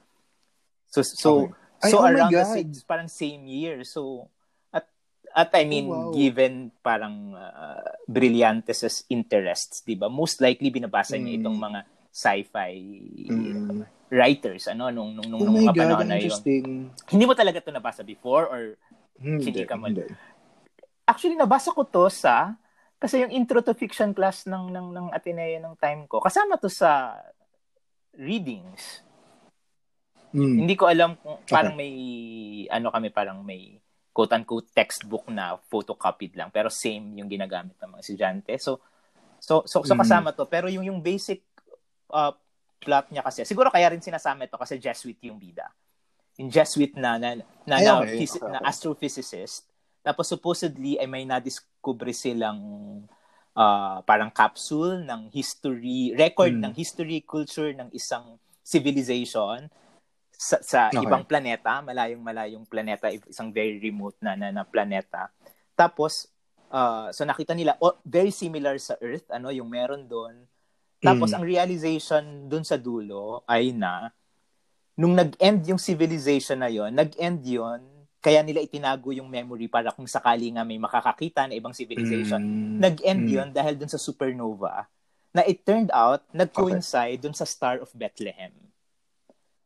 So 0.86 1.02
so 1.02 1.30
Okay. 1.50 1.66
Ay, 1.78 1.90
so 1.94 2.02
oh 2.02 2.06
around 2.10 2.34
the 2.34 2.42
same, 2.42 2.74
parang 2.86 3.06
same 3.06 3.42
year. 3.46 3.82
So 3.86 4.26
at 4.70 4.86
at 5.30 5.50
I 5.54 5.62
mean 5.66 5.86
Oh, 5.86 6.10
wow. 6.10 6.14
given 6.14 6.70
parang 6.78 7.34
uh, 7.34 7.82
Brillantes' 8.06 9.02
interests, 9.06 9.82
'di 9.82 9.94
ba? 9.94 10.06
Most 10.06 10.38
likely 10.38 10.70
binabasa 10.70 11.14
niya 11.14 11.38
Mm. 11.38 11.40
itong 11.42 11.58
mga 11.58 11.80
sci-fi 12.10 12.74
Mm. 13.30 13.97
Writers 14.08 14.68
ano 14.68 14.88
nung 14.88 15.12
nung 15.12 15.28
nung, 15.28 15.40
Oh 15.40 15.46
nung 15.52 15.56
mga 15.68 15.72
God, 15.76 15.80
panahon 15.84 16.08
na 16.08 16.18
yun. 16.18 16.40
Hindi 17.08 17.24
mo 17.24 17.34
talaga 17.36 17.58
'to 17.60 17.72
nabasa 17.72 18.00
before 18.02 18.48
or 18.48 18.62
Hindi, 19.18 19.50
Hindi 19.50 19.62
ka 19.66 19.74
man- 19.74 19.98
actually 21.02 21.34
nabasa 21.34 21.74
ko 21.74 21.82
to 21.82 22.06
sa 22.06 22.54
kasi 23.02 23.22
yung 23.22 23.34
intro 23.34 23.58
to 23.62 23.74
fiction 23.74 24.14
class 24.14 24.46
ng 24.46 24.70
ng 24.70 24.86
ng 24.94 25.06
Ateneo 25.10 25.58
ng 25.58 25.74
time 25.78 26.06
ko. 26.06 26.22
Kasama 26.22 26.54
to 26.58 26.70
sa 26.70 27.18
readings. 28.14 29.02
Mm. 30.34 30.66
Hindi 30.66 30.74
ko 30.76 30.86
alam 30.90 31.16
kung 31.18 31.40
parang 31.48 31.74
may 31.78 31.92
ano 32.68 32.92
kami 32.92 33.08
parang 33.08 33.40
may 33.40 33.80
quote 34.12 34.34
unquote 34.34 34.68
textbook 34.74 35.24
na 35.30 35.56
photocopied 35.70 36.34
lang 36.34 36.50
pero 36.50 36.68
same 36.68 37.22
yung 37.22 37.30
ginagamit 37.30 37.78
ng 37.78 37.90
mga 37.96 38.02
estudyante. 38.02 38.52
So 38.60 38.82
so 39.38 39.62
so, 39.64 39.86
so 39.86 39.94
Mm. 39.94 40.02
kasama 40.04 40.28
to 40.34 40.44
pero 40.44 40.66
yung 40.68 40.84
yung 40.84 41.00
basic 41.00 41.42
uh, 42.12 42.34
plot 42.78 43.10
niya 43.10 43.22
kasi 43.26 43.42
siguro 43.44 43.68
kaya 43.68 43.90
rin 43.90 44.00
sinasama 44.00 44.46
ito 44.46 44.56
kasi 44.56 44.78
Jesuit 44.78 45.18
yung 45.26 45.38
bida. 45.38 45.66
Yung 46.38 46.48
Jesuit 46.48 46.94
na 46.94 47.18
na 47.18 47.34
na, 47.66 47.76
Ay, 47.76 47.84
na, 47.84 47.92
okay. 48.00 48.22
phys- 48.22 48.38
Okay, 48.38 48.52
na 48.54 48.58
astrophysicist 48.62 49.66
tapos 50.02 50.30
supposedly 50.30 50.96
ay 50.96 51.04
may 51.04 51.26
nadiskubre 51.26 52.14
silang 52.14 52.60
uh, 53.52 53.98
parang 54.06 54.30
capsule 54.30 55.02
ng 55.04 55.28
history, 55.34 56.14
record 56.14 56.54
Mm. 56.54 56.70
ng 56.70 56.72
history 56.72 57.20
culture 57.26 57.74
ng 57.74 57.90
isang 57.92 58.38
civilization 58.62 59.66
sa, 60.38 60.62
sa 60.62 60.80
Okay. 60.94 61.02
ibang 61.02 61.26
planeta, 61.26 61.82
malayong 61.82 62.22
malayong 62.22 62.64
planeta, 62.64 63.10
isang 63.10 63.50
very 63.50 63.82
remote 63.82 64.14
na 64.22 64.38
na, 64.38 64.54
na 64.54 64.62
planeta. 64.62 65.28
Tapos 65.74 66.30
uh, 66.70 67.10
so 67.10 67.26
nakita 67.26 67.52
nila 67.58 67.74
oh, 67.82 67.98
very 68.06 68.30
similar 68.30 68.78
sa 68.78 68.94
Earth, 69.02 69.26
ano 69.34 69.50
yung 69.50 69.66
meron 69.68 70.06
doon. 70.06 70.46
Tapos 70.98 71.30
Mm. 71.30 71.34
ang 71.34 71.44
realization 71.44 72.22
doon 72.46 72.62
sa 72.62 72.74
dulo 72.74 73.46
ay 73.46 73.70
na 73.70 74.10
nung 74.92 75.14
nag-end 75.14 75.62
yung 75.64 75.78
civilization 75.78 76.58
na 76.58 76.66
yon, 76.66 76.90
nag-end 76.90 77.38
yon 77.40 77.80
kaya 78.18 78.42
nila 78.42 78.58
itinago 78.58 79.14
yung 79.14 79.30
memory 79.30 79.70
para 79.70 79.94
kung 79.94 80.04
sakali 80.04 80.50
nga 80.50 80.66
may 80.66 80.74
makakakita 80.74 81.46
na 81.46 81.54
ibang 81.54 81.70
civilization. 81.70 82.42
Mm. 82.42 82.82
Nag-end 82.82 83.22
Mm. 83.22 83.30
yon 83.32 83.48
dahil 83.54 83.78
dun 83.78 83.86
sa 83.86 83.94
supernova 83.96 84.90
na 85.30 85.46
it 85.46 85.62
turned 85.62 85.94
out 85.94 86.26
nag-coincide 86.32 87.20
dun 87.20 87.30
sa 87.30 87.46
Star 87.46 87.78
of 87.78 87.94
Bethlehem. 87.94 88.50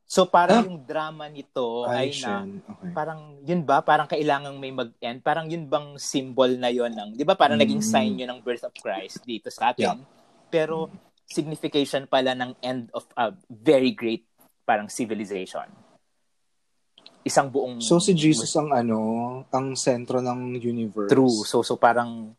So 0.05 0.29
parang 0.29 0.61
Ah. 0.61 0.67
yung 0.69 0.85
drama 0.85 1.25
nito 1.27 1.89
Ay, 1.89 2.13
ay 2.13 2.21
na. 2.21 2.45
Okay. 2.45 2.93
parang 2.93 3.21
yun 3.41 3.65
ba 3.65 3.81
parang 3.81 4.05
kailangang 4.05 4.61
may 4.61 4.69
mag-end 4.69 5.25
parang 5.25 5.49
yun 5.49 5.65
bang 5.65 5.97
symbol 5.97 6.53
na 6.53 6.69
yon 6.69 6.93
ng 6.93 7.17
'di 7.17 7.25
ba 7.25 7.33
parang 7.33 7.57
Mm. 7.57 7.65
naging 7.65 7.81
sign 7.83 8.21
yun 8.21 8.29
ng 8.29 8.45
birth 8.45 8.61
of 8.63 8.77
Christ 8.77 9.25
dito 9.25 9.49
sa 9.49 9.73
atin 9.73 10.05
pero 10.53 10.93
signification 11.33 12.05
pala 12.05 12.37
ng 12.37 12.53
end 12.61 12.93
of 12.93 13.09
a 13.17 13.33
very 13.49 13.91
great 13.91 14.29
parang 14.63 14.87
civilization 14.87 15.67
isang 17.23 17.49
buong 17.49 17.79
So 17.79 18.03
si 18.03 18.13
Jesus 18.13 18.51
ang 18.59 18.75
ano, 18.75 18.99
ang 19.49 19.79
sentro 19.79 20.19
ng 20.19 20.59
universe. 20.59 21.11
true 21.11 21.47
so 21.47 21.63
so 21.63 21.79
parang 21.79 22.35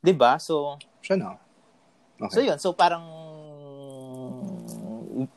'di 0.00 0.14
ba 0.14 0.38
so 0.38 0.78
Siya 1.02 1.18
na. 1.18 1.34
Okay. 2.18 2.34
So 2.34 2.40
yun, 2.42 2.58
so 2.58 2.74
parang 2.74 3.02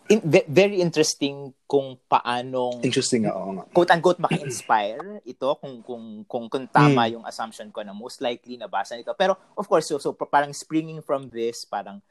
in- 0.09 0.25
ve- 0.25 0.49
very 0.49 0.77
interesting 0.81 1.53
kung 1.65 1.97
paanong 2.05 2.81
Interesting 2.83 3.25
nga, 3.25 3.33
oo 3.33 3.57
nga. 3.57 3.63
quote 3.73 3.91
unquote 3.93 4.21
maki-inspire 4.21 5.21
ito 5.25 5.47
kung 5.57 5.81
kung 5.81 6.05
kung 6.25 6.45
kung 6.49 6.65
tama 6.69 7.09
yung 7.09 7.25
assumption 7.25 7.69
ko 7.73 7.81
na 7.81 7.93
most 7.95 8.21
likely 8.21 8.57
nabasa 8.57 8.97
nito. 8.97 9.13
Pero 9.17 9.37
of 9.55 9.65
course, 9.65 9.89
so, 9.89 9.97
so 9.97 10.13
parang 10.13 10.53
springing 10.53 11.01
from 11.01 11.29
this, 11.29 11.65
parang 11.65 12.01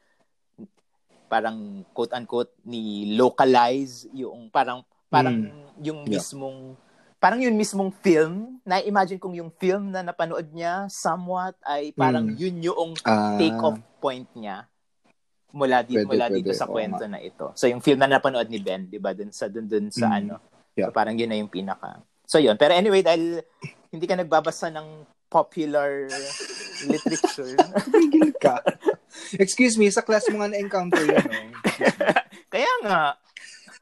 parang 1.31 1.57
quote 1.95 2.11
unquote 2.11 2.51
ni 2.67 3.15
localize 3.15 4.11
yung 4.11 4.51
parang 4.51 4.83
parang 5.07 5.47
yung 5.79 6.03
Yeah. 6.03 6.19
mismong 6.19 6.75
parang 7.17 7.39
yung 7.39 7.55
mismong 7.55 7.95
film 7.95 8.59
na 8.65 8.83
imagine 8.83 9.17
kung 9.17 9.33
yung 9.33 9.55
film 9.55 9.95
na 9.95 10.03
napanood 10.03 10.51
niya 10.51 10.91
somewhat 10.91 11.55
ay 11.63 11.95
parang 11.95 12.27
Mm. 12.27 12.37
yun 12.37 12.57
yung 12.65 12.91
Ah, 13.07 13.39
take 13.39 13.55
off 13.57 13.79
point 13.99 14.27
niya 14.35 14.67
mula 15.51 15.83
dito 15.83 16.03
Pwede, 16.03 16.11
mula 16.11 16.27
pwede. 16.27 16.37
dito 16.37 16.53
sa 16.53 16.67
kwento 16.67 17.05
na 17.05 17.19
ito. 17.19 17.51
So 17.55 17.67
yung 17.67 17.79
film 17.79 17.99
na 17.99 18.09
napanood 18.09 18.47
ni 18.47 18.59
Ben, 18.59 18.87
'di 18.87 18.99
ba, 18.99 19.11
dun 19.13 19.31
sa 19.31 19.47
dun 19.47 19.67
dun 19.67 19.87
sa 19.91 20.07
Mm. 20.09 20.17
ano. 20.17 20.35
Yeah. 20.75 20.89
So 20.89 20.95
parang 20.95 21.15
yun 21.15 21.27
na 21.27 21.37
yung 21.37 21.51
pinaka. 21.51 22.03
So 22.25 22.39
yun, 22.39 22.55
pero 22.55 22.73
anyway 22.73 23.03
dahil 23.03 23.43
hindi 23.89 24.07
ka 24.07 24.15
nagbabasa 24.15 24.71
ng 24.71 24.89
popular 25.27 26.07
literature. 26.85 27.55
Tigil 27.93 28.31
ka. 28.35 28.59
Excuse 29.35 29.75
me, 29.75 29.89
sa 29.89 30.01
class 30.01 30.27
mo 30.29 30.39
nga 30.39 30.49
na-encounter 30.49 31.01
yun, 31.01 31.21
no? 31.21 31.41
Kaya 32.53 32.73
nga 32.83 33.01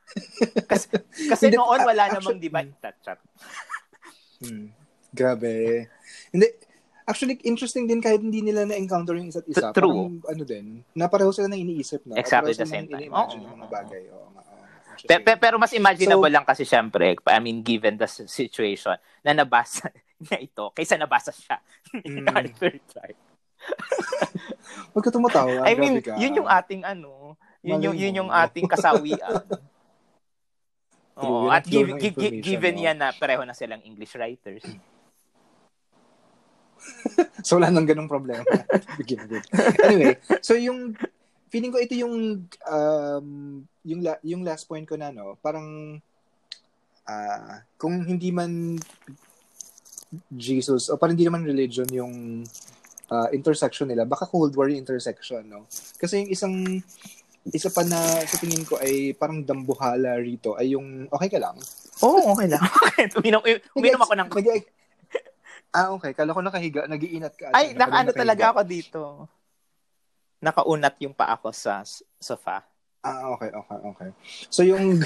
kasi, 0.71 0.87
kasi 1.29 1.45
Hindi, 1.47 1.57
noon 1.57 1.81
wala 1.81 2.03
a- 2.03 2.11
namang 2.11 2.37
actually- 2.37 2.43
di 2.43 2.51
ba 2.51 2.61
chat 2.81 3.19
Hmm. 4.39 4.71
Grabe. 5.11 5.89
Hindi, 6.31 6.47
actually, 7.03 7.43
interesting 7.43 7.85
din 7.85 7.99
kahit 7.99 8.21
hindi 8.21 8.39
nila 8.41 8.63
na-encounter 8.63 9.17
yung 9.17 9.29
isa't 9.29 9.43
isa. 9.47 9.73
True. 9.73 10.15
Parang, 10.15 10.31
ano 10.31 10.43
din, 10.45 10.67
na 10.93 11.07
pareho 11.07 11.33
sila 11.33 11.49
na 11.49 11.57
iniisip, 11.57 12.05
no? 12.05 12.15
At 12.15 12.23
Exactly 12.23 12.55
the 12.55 12.63
same 12.63 12.87
time. 12.87 13.11
Oo. 13.11 13.35
ng 13.35 13.59
mga 13.59 13.67
bagay. 13.69 14.03
Oo 14.09 14.31
nga. 14.31 14.43
oo. 14.45 14.55
Pe- 14.55 14.95
Interesting. 14.95 15.25
pe- 15.25 15.41
pero 15.41 15.57
mas 15.57 15.73
imaginable 15.73 16.23
So- 16.25 16.35
lang 16.35 16.45
kasi 16.45 16.63
syempre, 16.63 17.19
I 17.19 17.39
mean 17.39 17.63
given 17.63 17.97
the 17.97 18.07
situation 18.07 18.95
na 19.21 19.33
nabasa 19.33 19.91
niya 20.23 20.39
ito 20.41 20.71
kaysa 20.71 20.95
nabasa 20.95 21.31
siya 21.31 21.59
Mm. 21.89 22.27
Arthur 22.29 22.75
Clarke. 22.85 23.21
Huwag 24.93 25.05
ka 25.05 25.11
tumatawa. 25.13 25.67
I 25.67 25.75
mean, 25.75 26.01
ka. 26.01 26.17
yun 26.17 26.43
yung 26.43 26.49
ating 26.49 26.83
ano, 26.85 27.37
yun 27.63 27.81
yung 27.83 27.97
yun 27.97 28.19
yung 28.25 28.31
ating 28.33 28.67
kasawian. 28.71 29.43
Oo, 31.19 31.51
at 31.51 31.67
give, 31.67 31.91
ng 31.91 31.99
gi- 31.99 32.15
gi- 32.15 32.39
information, 32.39 32.47
given 32.47 32.75
no? 32.79 32.85
yan 32.87 32.97
na 32.99 33.09
pareho 33.11 33.43
na 33.43 33.51
silang 33.51 33.83
English 33.83 34.15
writers. 34.15 34.63
So, 37.43 37.59
wala 37.59 37.75
nang 37.75 37.85
ganong 37.85 38.09
problema. 38.09 38.47
Anyway, 39.83 40.15
so 40.41 40.55
yung, 40.55 40.95
feeling 41.51 41.75
ko 41.75 41.79
ito 41.83 41.93
yung, 41.99 42.47
um, 42.65 43.27
yung, 43.83 44.01
la, 44.01 44.17
yung 44.23 44.47
last 44.47 44.65
point 44.71 44.87
ko 44.87 44.95
na, 44.95 45.11
no, 45.11 45.35
parang, 45.43 45.99
ah, 47.05 47.61
kung 47.77 48.07
hindi 48.07 48.31
man 48.31 48.79
Jesus, 50.33 50.89
o 50.89 50.97
parang 50.97 51.19
hindi 51.19 51.29
naman 51.29 51.45
religion 51.45 51.89
yung 51.93 52.47
ah, 53.09 53.29
intersection 53.33 53.89
nila, 53.89 54.05
baka 54.05 54.29
Cold 54.29 54.53
War 54.57 54.69
yung 54.69 54.85
intersection, 54.85 55.45
no? 55.49 55.65
Kasi 55.97 56.25
yung 56.25 56.31
isang, 56.33 56.55
isa 57.49 57.73
pa 57.73 57.85
na 57.85 57.97
sa 58.29 58.37
tingin 58.37 58.65
ko 58.69 58.77
ay 58.77 59.17
parang 59.17 59.41
dambuhala 59.41 60.21
rito 60.21 60.53
ay 60.61 60.77
yung, 60.77 61.09
okay 61.09 61.29
ka 61.33 61.41
lang? 61.41 61.57
Oo, 62.05 62.37
okay 62.37 62.49
lang. 62.49 62.63
uminom, 63.19 63.43
uminom 63.75 64.01
ako 64.05 64.15
ng... 64.15 64.29
Ah, 65.69 65.93
okay. 65.93 66.17
Kala 66.17 66.33
ko 66.33 66.41
nakahiga, 66.41 66.89
nagiinat 66.89 67.37
ka. 67.37 67.53
Ay, 67.53 67.77
nakaano 67.77 68.13
talaga 68.17 68.57
ako 68.57 68.61
dito. 68.65 69.01
Nakaunat 70.41 70.97
yung 71.03 71.13
pa 71.13 71.37
ako 71.37 71.53
sa 71.53 71.85
sofa. 72.17 72.65
Ah, 73.09 73.33
okay, 73.33 73.51
okay, 73.51 73.79
okay. 73.89 74.11
So 74.53 74.61
yung 74.61 75.01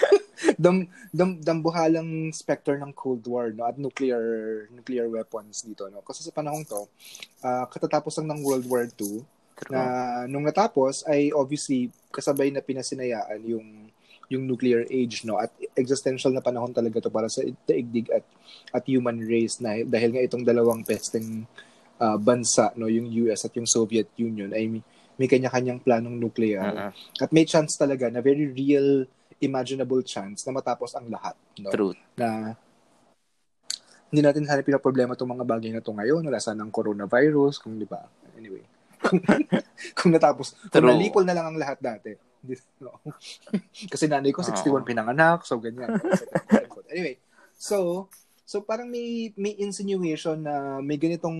dam, 0.62 0.86
dam, 1.10 1.42
dambuhalang 1.42 2.30
specter 2.30 2.78
ng 2.78 2.94
Cold 2.94 3.26
War 3.26 3.50
no 3.50 3.66
at 3.66 3.74
nuclear 3.74 4.22
nuclear 4.70 5.10
weapons 5.10 5.66
dito 5.66 5.90
no. 5.90 6.06
Kasi 6.06 6.22
sa 6.22 6.30
panahong 6.30 6.62
to, 6.62 6.86
ah, 7.42 7.66
katatapos 7.66 8.22
lang 8.22 8.30
ng 8.38 8.40
World 8.46 8.66
War 8.70 8.86
II 8.86 9.26
na 9.66 9.82
nung 10.30 10.46
natapos 10.46 11.02
ay 11.10 11.34
obviously 11.34 11.90
kasabay 12.14 12.54
na 12.54 12.62
pinasinayaan 12.62 13.42
yung 13.42 13.90
yung 14.30 14.44
nuclear 14.46 14.86
age 14.86 15.26
no 15.26 15.40
at 15.40 15.50
existential 15.74 16.30
na 16.30 16.44
panahon 16.44 16.70
talaga 16.70 17.02
to 17.02 17.10
para 17.10 17.26
sa 17.26 17.42
daigdig 17.66 18.06
at 18.14 18.22
at 18.70 18.84
human 18.86 19.18
race 19.26 19.58
na 19.58 19.82
dahil 19.82 20.14
nga 20.14 20.22
itong 20.22 20.46
dalawang 20.46 20.86
pesteng 20.86 21.42
ah, 21.98 22.14
bansa 22.14 22.70
no 22.78 22.86
yung 22.86 23.10
US 23.26 23.50
at 23.50 23.52
yung 23.58 23.66
Soviet 23.66 24.06
Union 24.14 24.54
ay 24.54 24.70
may, 24.70 24.82
may 25.18 25.26
kanya-kanyang 25.26 25.82
planong 25.82 26.14
nuclear 26.14 26.62
Uh-uh. 26.62 26.92
at 26.94 27.30
may 27.34 27.42
chance 27.42 27.74
talaga 27.74 28.06
na 28.06 28.22
very 28.22 28.46
real, 28.48 29.04
imaginable 29.42 30.00
chance 30.06 30.46
na 30.46 30.54
matapos 30.54 30.94
ang 30.94 31.10
lahat. 31.10 31.34
No? 31.58 31.74
Truth. 31.74 31.98
Na 32.14 32.54
hindi 34.08 34.24
natin 34.24 34.48
sana 34.48 34.64
pinaproblema 34.64 35.12
itong 35.12 35.36
mga 35.36 35.44
bagay 35.44 35.70
na 35.74 35.84
to 35.84 35.92
ngayon. 35.92 36.24
Wala 36.24 36.40
sana 36.40 36.64
ang 36.64 36.72
coronavirus, 36.72 37.60
kung 37.60 37.76
di 37.76 37.84
ba? 37.84 38.08
Anyway. 38.40 38.64
kung, 39.04 39.20
kung 39.98 40.10
natapos, 40.10 40.56
kung 40.72 40.80
True. 40.80 40.90
nalipol 40.96 41.28
na 41.28 41.36
lang 41.36 41.52
ang 41.52 41.58
lahat 41.60 41.76
dati. 41.78 42.16
No. 42.80 42.96
Kasi 43.92 44.08
nanay 44.08 44.32
ko 44.32 44.40
61 44.40 44.64
Oo. 44.64 44.86
pinanganak, 44.86 45.44
so 45.44 45.60
ganyan. 45.60 46.00
anyway, 46.92 47.20
so, 47.52 48.08
so 48.48 48.64
parang 48.64 48.88
may, 48.88 49.34
may 49.36 49.58
insinuation 49.60 50.40
na 50.40 50.80
may 50.80 50.96
ganitong 50.96 51.38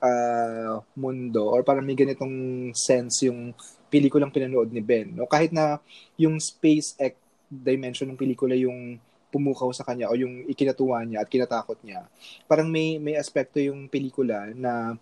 uh, 0.00 0.80
mundo 0.96 1.48
or 1.48 1.64
parang 1.64 1.84
may 1.84 1.96
ganitong 1.96 2.68
sense 2.76 3.24
yung 3.24 3.56
pelikulang 3.88 4.32
pinanood 4.32 4.68
ni 4.68 4.84
Ben. 4.84 5.12
No? 5.12 5.24
Kahit 5.24 5.52
na 5.52 5.80
yung 6.20 6.36
SpaceX 6.36 7.16
dimension 7.48 8.04
ng 8.12 8.20
pelikula 8.20 8.52
yung 8.52 9.00
pumukaw 9.28 9.68
sa 9.72 9.84
kanya 9.84 10.08
o 10.08 10.16
yung 10.16 10.44
ikinatuwa 10.48 11.04
niya 11.04 11.24
at 11.24 11.28
kinatakot 11.28 11.80
niya. 11.84 12.08
Parang 12.48 12.68
may 12.68 12.96
may 12.96 13.16
aspekto 13.16 13.60
yung 13.60 13.88
pelikula 13.88 14.52
na 14.56 14.96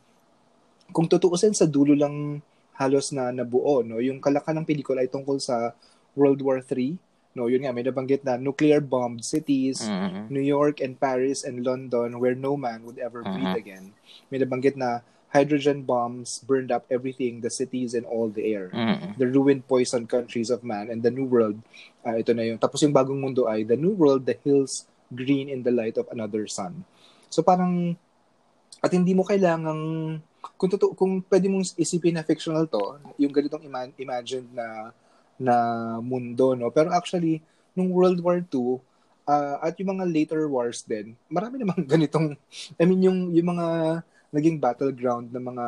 kung 0.91 1.07
tutuusin 1.11 1.55
sa 1.55 1.67
dulo 1.67 1.95
lang 1.95 2.43
halos 2.77 3.11
na 3.11 3.33
nabuo, 3.33 3.83
no? 3.83 3.99
Yung 4.03 4.21
kalakan 4.21 4.63
ng 4.63 4.69
pelikula 4.69 5.03
ay 5.03 5.11
tungkol 5.11 5.41
sa 5.41 5.73
World 6.15 6.41
War 6.45 6.61
III. 6.61 6.99
No, 7.37 7.53
yun 7.53 7.69
nga, 7.69 7.77
may 7.77 7.85
nabanggit 7.85 8.25
na 8.25 8.41
nuclear 8.41 8.81
bombed 8.81 9.21
cities, 9.21 9.85
mm-hmm. 9.85 10.33
New 10.33 10.41
York 10.41 10.81
and 10.81 10.97
Paris 10.97 11.45
and 11.45 11.61
London 11.61 12.17
where 12.17 12.33
no 12.33 12.57
man 12.57 12.81
would 12.89 12.97
ever 12.97 13.21
mm-hmm. 13.21 13.37
breathe 13.37 13.61
again. 13.61 13.93
May 14.33 14.41
nabanggit 14.41 14.81
na 14.81 15.05
hydrogen 15.29 15.85
bombs 15.85 16.41
burned 16.49 16.73
up 16.73 16.89
everything, 16.89 17.45
the 17.45 17.53
cities 17.53 17.93
and 17.93 18.09
all 18.09 18.33
the 18.33 18.57
air. 18.57 18.73
Mm-hmm. 18.73 19.21
The 19.21 19.29
ruined, 19.29 19.69
poisoned 19.69 20.09
countries 20.09 20.49
of 20.49 20.65
man 20.65 20.89
and 20.89 21.05
the 21.05 21.13
new 21.13 21.29
world. 21.29 21.61
Uh, 22.01 22.17
ito 22.17 22.33
na 22.33 22.49
yung, 22.49 22.57
tapos 22.57 22.81
yung 22.81 22.97
bagong 22.97 23.21
mundo 23.21 23.45
ay 23.45 23.69
the 23.69 23.77
new 23.77 23.93
world, 23.93 24.25
the 24.25 24.41
hills 24.41 24.89
green 25.13 25.53
in 25.53 25.61
the 25.61 25.71
light 25.71 26.01
of 26.01 26.09
another 26.09 26.49
sun. 26.49 26.89
So 27.29 27.45
parang, 27.45 28.01
at 28.81 28.97
hindi 28.97 29.13
mo 29.13 29.29
kailangang 29.29 30.25
kung 30.57 30.71
totoo, 30.71 30.95
kung 30.97 31.21
pwede 31.27 31.51
mong 31.51 31.75
isipin 31.77 32.17
na 32.17 32.25
fictional 32.25 32.65
to, 32.71 32.97
yung 33.19 33.35
ganitong 33.35 33.67
ima- 33.67 33.93
imagined 34.01 34.49
na 34.55 34.95
na 35.37 35.57
mundo, 36.01 36.57
no? 36.57 36.73
Pero 36.73 36.93
actually, 36.93 37.41
nung 37.77 37.93
World 37.93 38.21
War 38.25 38.41
II, 38.41 38.81
uh, 39.29 39.31
ah, 39.31 39.57
at 39.65 39.77
yung 39.81 39.97
mga 39.97 40.05
later 40.09 40.43
wars 40.49 40.83
din, 40.85 41.17
marami 41.29 41.61
namang 41.61 41.85
ganitong, 41.93 42.37
I 42.81 42.85
mean, 42.85 43.05
yung, 43.05 43.33
yung 43.33 43.49
mga 43.57 43.67
naging 44.35 44.59
battleground 44.59 45.31
ng 45.33 45.45
mga 45.55 45.67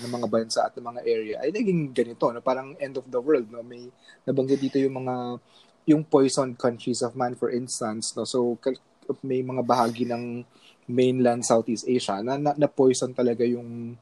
ng 0.00 0.12
mga 0.16 0.28
bansa 0.30 0.60
at 0.64 0.72
ng 0.78 0.86
mga 0.86 1.00
area 1.02 1.36
ay 1.42 1.50
naging 1.50 1.90
ganito 1.92 2.30
no 2.30 2.40
parang 2.40 2.72
end 2.78 2.94
of 2.94 3.04
the 3.10 3.20
world 3.20 3.44
no 3.50 3.60
may 3.60 3.90
nabanggit 4.22 4.62
dito 4.62 4.78
yung 4.78 5.02
mga 5.02 5.36
yung 5.84 6.06
poisoned 6.06 6.56
countries 6.56 7.02
of 7.02 7.18
man 7.18 7.34
for 7.34 7.50
instance 7.50 8.14
no 8.14 8.22
so 8.22 8.56
may 9.20 9.42
mga 9.42 9.60
bahagi 9.66 10.06
ng 10.08 10.40
mainland 10.88 11.44
Southeast 11.44 11.84
Asia 11.84 12.24
na, 12.24 12.40
na, 12.40 12.56
na 12.56 12.68
poison 12.68 13.12
talaga 13.12 13.44
yung 13.44 13.92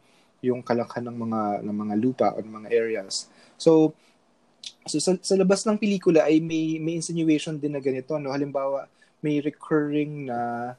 yung 0.45 0.63
kalakhan 0.63 1.03
ng 1.03 1.17
mga 1.17 1.41
ng 1.67 1.77
mga 1.77 1.95
lupa 1.99 2.29
o 2.37 2.39
ng 2.39 2.55
mga 2.63 2.69
areas. 2.71 3.27
So 3.59 3.97
so 4.87 5.03
sa, 5.03 5.13
sa 5.19 5.35
labas 5.35 5.67
ng 5.67 5.77
pelikula 5.77 6.25
ay 6.25 6.39
may 6.39 6.79
may 6.79 6.99
insinuation 6.99 7.59
din 7.59 7.75
na 7.75 7.83
ganito 7.83 8.15
no? 8.17 8.31
Halimbawa 8.31 8.87
may 9.21 9.43
recurring 9.43 10.31
na 10.31 10.73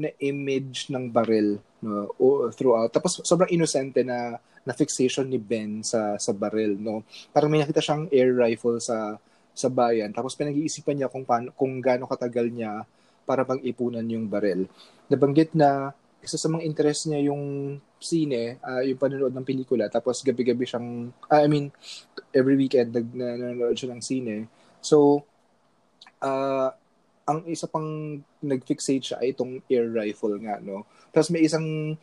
na 0.00 0.08
image 0.20 0.88
ng 0.88 1.12
baril 1.12 1.60
no? 1.84 2.10
O, 2.16 2.48
throughout. 2.50 2.90
Tapos 2.90 3.20
sobrang 3.22 3.52
inosente 3.52 4.00
na 4.00 4.40
na 4.60 4.72
fixation 4.76 5.24
ni 5.28 5.40
Ben 5.40 5.84
sa 5.84 6.16
sa 6.16 6.32
baril 6.32 6.80
no? 6.80 7.04
Parang 7.32 7.52
may 7.52 7.60
nakita 7.60 7.84
siyang 7.84 8.08
air 8.08 8.32
rifle 8.32 8.80
sa 8.80 9.20
sa 9.52 9.68
bayan. 9.68 10.10
Tapos 10.16 10.32
pinag-iisipan 10.38 10.96
niya 10.96 11.12
kung 11.12 11.28
paano 11.28 11.52
kung 11.52 11.84
gaano 11.84 12.08
katagal 12.08 12.48
niya 12.48 12.88
para 13.28 13.44
pag-ipunan 13.44 14.04
yung 14.08 14.26
baril. 14.26 14.66
Nabanggit 15.12 15.52
na 15.52 15.92
isa 16.24 16.36
sa 16.40 16.48
mga 16.48 16.64
interest 16.64 17.08
niya 17.08 17.32
yung 17.32 17.76
sine, 18.00 18.58
uh, 18.64 18.80
yung 18.80 18.96
panonood 18.96 19.36
ng 19.36 19.44
pelikula, 19.44 19.92
tapos 19.92 20.24
gabi-gabi 20.24 20.64
siyang, 20.64 21.12
uh, 21.28 21.40
I 21.40 21.46
mean, 21.46 21.68
every 22.32 22.56
weekend 22.56 22.96
nag, 22.96 23.12
nanonood 23.12 23.76
siya 23.76 23.92
ng 23.92 24.02
sine. 24.02 24.48
So, 24.80 25.22
uh, 26.24 26.72
ang 27.28 27.46
isa 27.46 27.68
pang 27.70 28.18
nag-fixate 28.42 29.04
siya 29.04 29.16
ay 29.22 29.36
itong 29.36 29.62
air 29.70 29.86
rifle 29.86 30.34
nga, 30.42 30.58
no? 30.58 30.88
Tapos 31.14 31.30
may 31.30 31.46
isang 31.46 31.94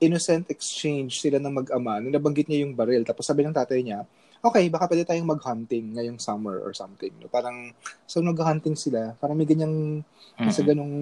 innocent 0.00 0.48
exchange 0.48 1.20
sila 1.20 1.36
ng 1.42 1.52
mag-ama 1.64 2.00
nung 2.00 2.14
nabanggit 2.14 2.48
niya 2.48 2.64
yung 2.64 2.72
baril. 2.72 3.04
Tapos 3.04 3.28
sabi 3.28 3.44
ng 3.44 3.52
tatay 3.52 3.84
niya, 3.84 4.06
okay, 4.44 4.68
baka 4.68 4.88
pwede 4.92 5.08
tayong 5.08 5.28
mag-hunting 5.28 5.96
ngayong 5.96 6.20
summer 6.20 6.60
or 6.60 6.76
something. 6.76 7.12
No? 7.20 7.28
Parang, 7.32 7.72
so 8.04 8.20
nag-hunting 8.20 8.76
sila. 8.76 9.16
Parang 9.16 9.36
may 9.36 9.48
ganyang, 9.48 10.04
mm-hmm. 10.04 10.52
sa 10.52 10.62
ganong 10.64 10.94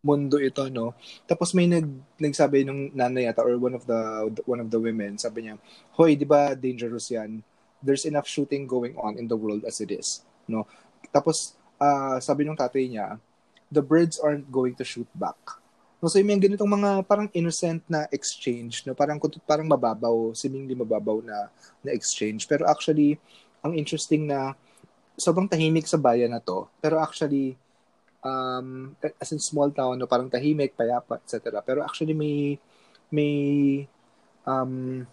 mundo 0.00 0.40
ito, 0.40 0.64
no? 0.72 0.96
Tapos 1.28 1.52
may 1.52 1.68
nag 1.68 1.84
nagsabi 2.16 2.64
ng 2.64 2.96
nanay 2.96 3.28
ata 3.28 3.44
or 3.44 3.60
one 3.60 3.76
of 3.76 3.84
the 3.84 4.00
one 4.48 4.60
of 4.60 4.72
the 4.72 4.80
women, 4.80 5.20
sabi 5.20 5.48
niya, 5.48 5.60
"Hoy, 5.96 6.16
'di 6.16 6.24
ba 6.24 6.56
dangerous 6.56 7.12
'yan? 7.12 7.44
There's 7.84 8.08
enough 8.08 8.28
shooting 8.28 8.64
going 8.64 8.96
on 8.96 9.20
in 9.20 9.28
the 9.28 9.36
world 9.36 9.64
as 9.68 9.80
it 9.84 9.92
is." 9.92 10.24
No? 10.48 10.64
Tapos 11.12 11.56
uh, 11.76 12.16
sabi 12.20 12.48
ng 12.48 12.56
tatay 12.56 12.88
niya, 12.88 13.20
"The 13.68 13.84
birds 13.84 14.16
aren't 14.16 14.48
going 14.48 14.76
to 14.80 14.84
shoot 14.88 15.08
back." 15.12 15.60
No, 16.00 16.08
so 16.08 16.16
yung 16.16 16.40
ganitong 16.40 16.72
mga 16.80 17.04
parang 17.04 17.28
innocent 17.36 17.84
na 17.84 18.08
exchange, 18.08 18.88
no? 18.88 18.96
Parang 18.96 19.20
parang 19.44 19.68
mababaw, 19.68 20.32
seemingly 20.32 20.72
mababaw 20.72 21.20
na 21.20 21.52
na 21.84 21.92
exchange. 21.92 22.48
Pero 22.48 22.64
actually, 22.64 23.20
ang 23.60 23.76
interesting 23.76 24.24
na 24.24 24.56
sobrang 25.20 25.44
tahimik 25.44 25.84
sa 25.84 26.00
bayan 26.00 26.32
na 26.32 26.40
to. 26.40 26.64
Pero 26.80 26.96
actually, 26.96 27.60
um, 28.24 28.96
as 29.20 29.32
in 29.32 29.40
small 29.40 29.70
town, 29.72 29.98
no, 29.98 30.08
parang 30.08 30.28
tahimik, 30.28 30.76
payapa, 30.76 31.20
etc. 31.20 31.60
Pero 31.64 31.84
actually 31.84 32.12
may 32.12 32.60
may 33.10 33.34
um, 34.46 35.04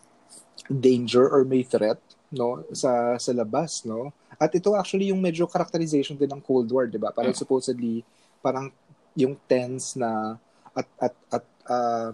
danger 0.69 1.25
or 1.27 1.43
may 1.47 1.63
threat 1.63 1.99
no 2.27 2.59
sa 2.75 3.15
sa 3.15 3.31
labas 3.31 3.87
no 3.87 4.11
at 4.35 4.51
ito 4.51 4.75
actually 4.75 5.09
yung 5.15 5.23
medyo 5.23 5.47
characterization 5.47 6.19
din 6.19 6.27
ng 6.27 6.43
Cold 6.43 6.67
War 6.75 6.85
'di 6.85 6.99
ba 6.99 7.15
parang 7.15 7.31
mm. 7.31 7.39
supposedly 7.39 8.03
parang 8.43 8.67
yung 9.15 9.39
tense 9.47 9.95
na 9.95 10.35
at 10.75 10.87
at 10.99 11.15
at 11.31 11.45
uh, 11.71 12.11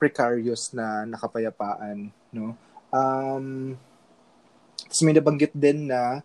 precarious 0.00 0.72
na 0.72 1.04
nakapayapaan 1.04 2.08
no 2.32 2.56
um 2.88 3.76
tapos 4.88 5.04
may 5.04 5.14
nabanggit 5.14 5.52
din 5.52 5.92
na 5.92 6.24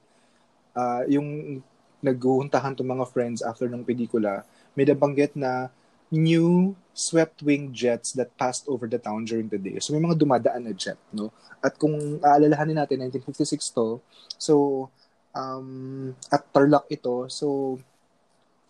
uh, 0.71 1.03
yung 1.11 1.59
naghuhuntahan 2.01 2.77
tong 2.77 2.89
mga 2.89 3.09
friends 3.09 3.41
after 3.41 3.65
ng 3.65 3.85
pelikula, 3.85 4.45
may 4.77 4.85
nabanggit 4.85 5.33
na 5.33 5.73
new 6.13 6.71
swept 6.95 7.43
wing 7.43 7.75
jets 7.75 8.15
that 8.15 8.31
passed 8.39 8.65
over 8.71 8.87
the 8.87 8.97
town 8.97 9.27
during 9.27 9.51
the 9.51 9.59
day. 9.59 9.77
So 9.83 9.91
may 9.91 10.01
mga 10.01 10.17
dumadaan 10.17 10.65
na 10.65 10.73
jet, 10.73 10.97
no? 11.11 11.29
At 11.59 11.75
kung 11.75 12.21
aalalahanin 12.23 12.79
natin 12.79 13.03
1956 13.11 13.75
to, 13.75 13.99
so 14.39 14.87
um 15.35 16.13
at 16.31 16.47
Tarlac 16.53 16.87
ito, 16.89 17.27
so 17.27 17.77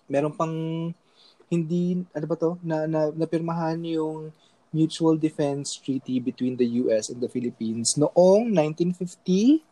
meron 0.10 0.34
pang 0.34 0.56
hindi 1.48 2.04
ano 2.12 2.26
ba 2.28 2.36
to 2.36 2.60
na, 2.60 2.84
na 2.90 3.12
napirmahan 3.14 3.80
yung 3.88 4.32
Mutual 4.76 5.16
Defense 5.16 5.80
Treaty 5.80 6.20
between 6.20 6.60
the 6.60 6.68
US 6.84 7.08
and 7.08 7.24
the 7.24 7.32
Philippines 7.32 7.96
noong 7.96 8.52
1952 8.52 9.64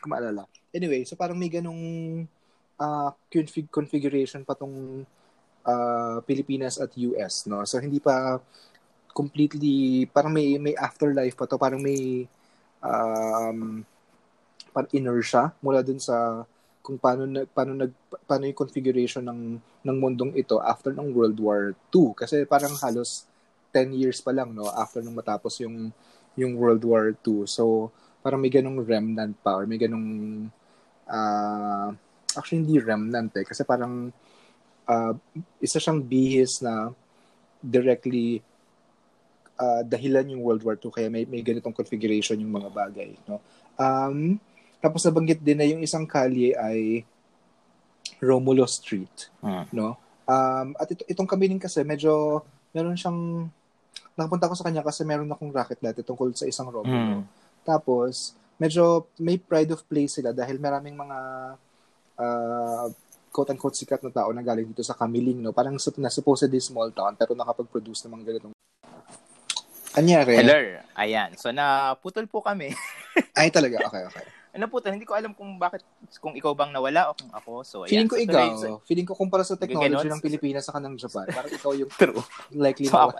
kung 0.00 0.10
maalala. 0.10 0.50
Anyway, 0.70 1.02
so 1.02 1.18
parang 1.18 1.34
may 1.34 1.50
ganong 1.50 1.82
uh, 2.78 3.10
config- 3.26 3.72
configuration 3.74 4.46
pa 4.46 4.54
tong 4.54 5.02
uh, 5.66 6.18
Pilipinas 6.22 6.78
at 6.78 6.94
US, 6.94 7.50
no? 7.50 7.66
So 7.66 7.82
hindi 7.82 7.98
pa 7.98 8.38
completely 9.10 10.06
parang 10.14 10.30
may 10.30 10.54
may 10.62 10.74
afterlife 10.78 11.34
pa 11.34 11.46
to, 11.50 11.58
parang 11.58 11.82
may 11.82 12.24
um 12.80 13.82
parang 14.70 14.92
inertia 14.94 15.50
mula 15.60 15.82
dun 15.82 15.98
sa 15.98 16.46
kung 16.80 16.96
paano 16.96 17.26
nag 17.26 17.50
paano 17.50 17.74
nag 17.74 17.92
paano 18.24 18.46
yung 18.46 18.56
configuration 18.56 19.26
ng 19.26 19.58
ng 19.58 19.96
mundong 19.98 20.32
ito 20.38 20.62
after 20.62 20.94
ng 20.94 21.10
World 21.12 21.38
War 21.42 21.74
II 21.92 22.14
kasi 22.16 22.46
parang 22.46 22.72
halos 22.80 23.26
10 23.74 23.90
years 23.94 24.22
pa 24.22 24.30
lang 24.30 24.54
no 24.54 24.70
after 24.70 25.02
nung 25.02 25.18
matapos 25.18 25.60
yung 25.62 25.90
yung 26.38 26.54
World 26.56 26.82
War 26.86 27.12
II. 27.26 27.44
So 27.50 27.90
parang 28.22 28.40
may 28.40 28.52
ganong 28.52 28.80
remnant 28.86 29.34
pa 29.42 29.58
or 29.58 29.66
may 29.66 29.76
ganong 29.80 30.48
uh, 31.10 31.90
actually 32.38 32.62
hindi 32.62 32.78
remnant 32.78 33.34
eh, 33.34 33.44
kasi 33.44 33.66
parang 33.66 34.14
uh, 34.86 35.12
isa 35.58 35.82
siyang 35.82 36.00
bihis 36.00 36.62
na 36.62 36.94
directly 37.60 38.40
uh, 39.60 39.82
dahilan 39.84 40.32
yung 40.32 40.42
World 40.42 40.62
War 40.64 40.78
II 40.78 40.94
kaya 40.94 41.12
may, 41.12 41.28
may 41.28 41.44
ganitong 41.44 41.76
configuration 41.76 42.40
yung 42.40 42.54
mga 42.56 42.70
bagay. 42.72 43.10
No? 43.28 43.42
Um, 43.76 44.40
tapos 44.80 45.04
nabanggit 45.04 45.44
din 45.44 45.58
na 45.60 45.68
yung 45.68 45.84
isang 45.84 46.08
kalye 46.08 46.56
ay 46.56 47.04
Romulo 48.22 48.64
Street. 48.64 49.28
Hmm. 49.44 49.68
No? 49.74 50.00
Um, 50.24 50.72
at 50.80 50.88
ito, 50.88 51.04
itong 51.10 51.28
kami 51.28 51.52
din 51.52 51.60
kasi 51.60 51.84
medyo 51.84 52.40
meron 52.72 52.96
siyang 52.96 53.50
nakapunta 54.16 54.48
ko 54.48 54.54
sa 54.56 54.66
kanya 54.68 54.84
kasi 54.84 55.04
meron 55.04 55.28
akong 55.28 55.52
racket 55.52 55.80
dati 55.80 56.00
tungkol 56.00 56.32
sa 56.32 56.48
isang 56.48 56.72
Romulo. 56.72 57.20
Hmm. 57.20 57.28
Tapos 57.66 58.32
medyo 58.60 59.08
may 59.16 59.40
pride 59.40 59.72
of 59.72 59.80
place 59.88 60.20
sila 60.20 60.36
dahil 60.36 60.60
maraming 60.60 60.92
mga 60.92 61.18
uh, 62.20 62.86
quote-unquote 63.32 63.74
sikat 63.74 64.04
na 64.04 64.12
tao 64.12 64.28
na 64.36 64.44
galing 64.44 64.68
dito 64.68 64.84
sa 64.84 64.92
Kamiling, 64.92 65.40
no? 65.40 65.56
Parang 65.56 65.80
na 65.96 66.12
supposedly 66.12 66.60
small 66.60 66.92
town 66.92 67.16
pero 67.16 67.32
nakapag-produce 67.32 68.04
ng 68.04 68.20
mga 68.20 68.24
ganitong 68.28 68.54
Anyari? 69.90 70.38
Hello. 70.38 70.54
Ayan. 70.94 71.34
So, 71.34 71.50
naputol 71.50 72.22
po 72.30 72.38
kami. 72.38 72.70
Ay, 73.38 73.50
talaga? 73.50 73.82
Okay, 73.90 74.06
okay. 74.06 74.24
po, 74.70 74.78
hindi 74.86 75.02
ko 75.02 75.18
alam 75.18 75.34
kung 75.34 75.58
bakit, 75.58 75.82
kung 76.22 76.38
ikaw 76.38 76.54
bang 76.54 76.70
nawala 76.70 77.10
o 77.10 77.14
kung 77.18 77.26
ako. 77.34 77.66
So, 77.66 77.76
ayan. 77.82 78.06
Feeling 78.06 78.10
ko 78.10 78.14
so, 78.14 78.22
ikaw, 78.22 78.46
tuloy- 78.54 78.82
feeling 78.86 79.06
ko 79.06 79.14
kumpara 79.18 79.42
sa 79.42 79.58
technology 79.58 80.06
Ganon. 80.06 80.22
ng 80.22 80.22
Pilipinas 80.22 80.62
sa 80.62 80.78
kanang 80.78 80.94
Japan, 80.94 81.26
parang 81.26 81.50
ikaw 81.50 81.74
yung 81.74 81.90
True. 81.98 82.22
likely 82.54 82.86
So, 82.86 82.94
na 82.94 83.02
ako- 83.10 83.18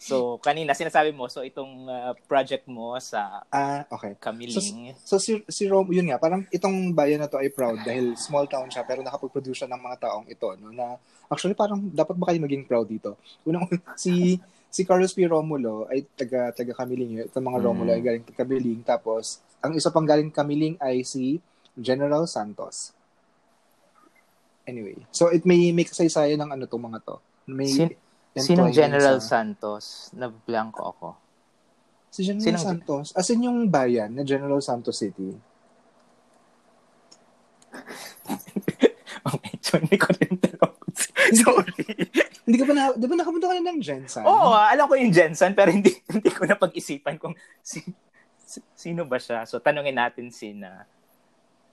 so, 0.00 0.16
kanina 0.40 0.72
sinasabi 0.72 1.12
mo, 1.12 1.28
so 1.28 1.44
itong 1.44 1.84
uh, 1.84 2.16
project 2.24 2.64
mo 2.64 2.96
sa 2.96 3.44
Ah, 3.52 3.84
okay. 3.86 4.16
Kamiling. 4.16 4.96
So 5.04 5.20
si 5.20 5.44
si 5.44 5.68
Rom, 5.68 5.92
yun 5.92 6.08
nga, 6.08 6.16
parang 6.16 6.48
itong 6.48 6.90
bayan 6.90 7.20
na 7.20 7.28
to 7.28 7.36
ay 7.36 7.52
proud 7.52 7.76
dahil 7.84 8.16
small 8.16 8.48
town 8.48 8.66
siya 8.66 8.80
pero 8.82 9.04
nakapag-produce 9.04 9.60
siya 9.60 9.68
ng 9.68 9.78
mga 9.78 9.96
taong 10.00 10.26
ito 10.26 10.48
no 10.56 10.72
na 10.72 10.96
actually 11.28 11.52
parang 11.52 11.92
dapat 11.92 12.16
ba 12.16 12.32
kayo 12.32 12.40
maging 12.40 12.64
proud 12.64 12.88
dito. 12.88 13.20
Unang 13.44 13.68
si 14.00 14.40
si 14.66 14.82
Carlos 14.82 15.12
P. 15.12 15.28
Romulo 15.28 15.84
ay 15.86 16.08
taga 16.16 16.48
taga 16.50 16.72
Kamiling. 16.72 17.28
Itong 17.28 17.44
mga 17.44 17.60
Mm. 17.60 17.66
Romulo 17.68 17.90
ay 17.92 18.00
galing 18.00 18.24
Kamiling 18.24 18.80
tapos 18.80 19.38
ang 19.60 19.76
isa 19.76 19.92
pang 19.92 20.08
galing 20.08 20.32
Kamiling 20.32 20.80
ay 20.80 21.04
si 21.04 21.36
General 21.76 22.24
Santos. 22.24 22.96
Anyway, 24.64 24.96
so 25.10 25.28
it 25.28 25.42
may 25.42 25.72
may 25.72 25.82
kasaysayan 25.82 26.38
ng 26.38 26.50
ano 26.54 26.64
tong 26.64 26.80
mga 26.80 27.02
to. 27.02 27.16
May 27.44 27.68
Sin- 27.68 27.96
Sinong 28.32 28.70
General 28.70 29.18
sa- 29.18 29.36
Santos? 29.36 29.84
Nablanko 30.12 30.82
ako. 30.86 31.08
Si 32.08 32.22
General 32.22 32.44
Sinong- 32.44 32.66
Santos, 32.80 33.06
as 33.12 33.26
in 33.28 33.42
yung 33.42 33.66
bayan 33.66 34.12
na 34.12 34.22
General 34.22 34.58
Santos 34.60 34.96
City. 34.96 35.34
Okay, 39.22 39.52
so 39.60 39.76
hindi 39.76 39.94
ko 39.94 40.08
rin 40.16 40.32
tanong. 40.34 40.74
Sorry. 41.36 41.84
Hindi 42.42 42.56
ka 42.56 42.64
ba 42.64 42.72
na, 42.72 42.82
di 42.90 43.04
ba 43.04 43.14
nakapunta 43.14 43.46
ka 43.46 43.54
na 43.54 43.68
ng 43.68 43.78
Jensen? 43.78 44.24
Oo, 44.24 44.48
ah, 44.50 44.66
alam 44.66 44.88
ko 44.88 44.96
yung 44.96 45.12
Jensen, 45.12 45.52
pero 45.52 45.68
hindi 45.68 45.92
hindi 46.08 46.30
ko 46.30 46.48
na 46.48 46.56
pag-isipan 46.56 47.14
kung 47.14 47.36
si, 47.60 47.84
si- 48.38 48.64
sino 48.72 49.04
ba 49.04 49.20
siya. 49.20 49.44
So, 49.44 49.60
tanungin 49.60 49.94
natin 49.94 50.32
si 50.32 50.50
na. 50.50 50.88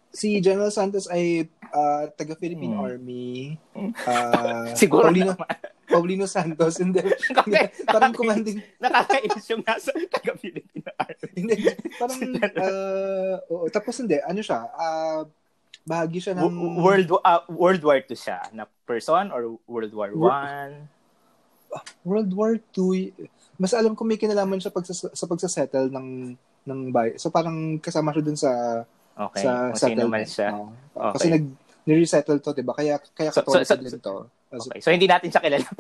Si 0.10 0.38
General 0.38 0.70
Santos 0.70 1.08
ay 1.08 1.48
ah, 1.72 2.10
taga-Philippine 2.10 2.74
Hmm. 2.74 2.84
Army. 2.84 3.56
ah, 4.04 4.76
Siguro 4.76 5.08
Paulino, 5.08 5.32
naman. 5.32 5.48
Paulino 5.88 6.28
Santos. 6.28 6.78
Hindi. 6.84 7.00
Okay, 7.42 7.72
parang 7.88 8.12
commanding. 8.12 8.60
Nakakainis 8.78 9.46
yung 9.50 9.64
nasa 9.64 9.96
taga-Filipino 10.14 10.92
Army. 10.96 11.32
Hindi. 11.34 11.56
Parang, 11.96 12.20
ah, 12.60 13.36
oo. 13.48 13.66
Tapos 13.72 13.96
hindi. 13.98 14.20
Ano 14.20 14.40
siya? 14.40 14.68
ah, 14.70 15.24
bahagi 15.88 16.20
siya 16.20 16.36
ng... 16.36 16.78
World 16.78 17.10
uh, 17.18 17.48
World 17.48 17.80
War 17.82 17.98
II 17.98 18.12
siya 18.12 18.44
na 18.52 18.68
person 18.84 19.32
or 19.32 19.56
World 19.66 19.96
War 19.96 20.12
One? 20.12 20.92
World 22.04 22.32
War 22.32 22.60
II. 22.60 23.16
Mas 23.56 23.72
alam 23.72 23.96
ko 23.96 24.04
may 24.04 24.20
kinalaman 24.20 24.60
siya 24.60 24.70
pagsas- 24.70 25.10
sa 25.10 25.26
pagsasettle 25.26 25.88
ng 25.88 26.36
ng 26.68 26.80
bay. 26.92 27.16
So 27.16 27.32
parang 27.32 27.80
kasama 27.80 28.12
siya 28.12 28.24
dun 28.24 28.36
sa 28.38 28.84
Okay, 29.18 29.42
sa 29.42 29.74
sino 29.74 30.06
man 30.06 30.22
settlement. 30.22 30.28
siya. 30.30 30.50
Okay. 30.94 31.14
Kasi 31.18 31.26
nag 31.32 31.46
ni-resettle 31.88 32.38
to, 32.38 32.54
'di 32.54 32.62
ba? 32.62 32.76
Kaya 32.76 33.00
kaya 33.02 33.32
So- 33.34 33.42
so- 33.42 33.64
so- 33.64 33.98
to. 33.98 34.16
Okay, 34.48 34.80
so 34.80 34.96
hindi 34.96 35.08
natin 35.08 35.28
siya 35.28 35.44
kilala. 35.44 35.68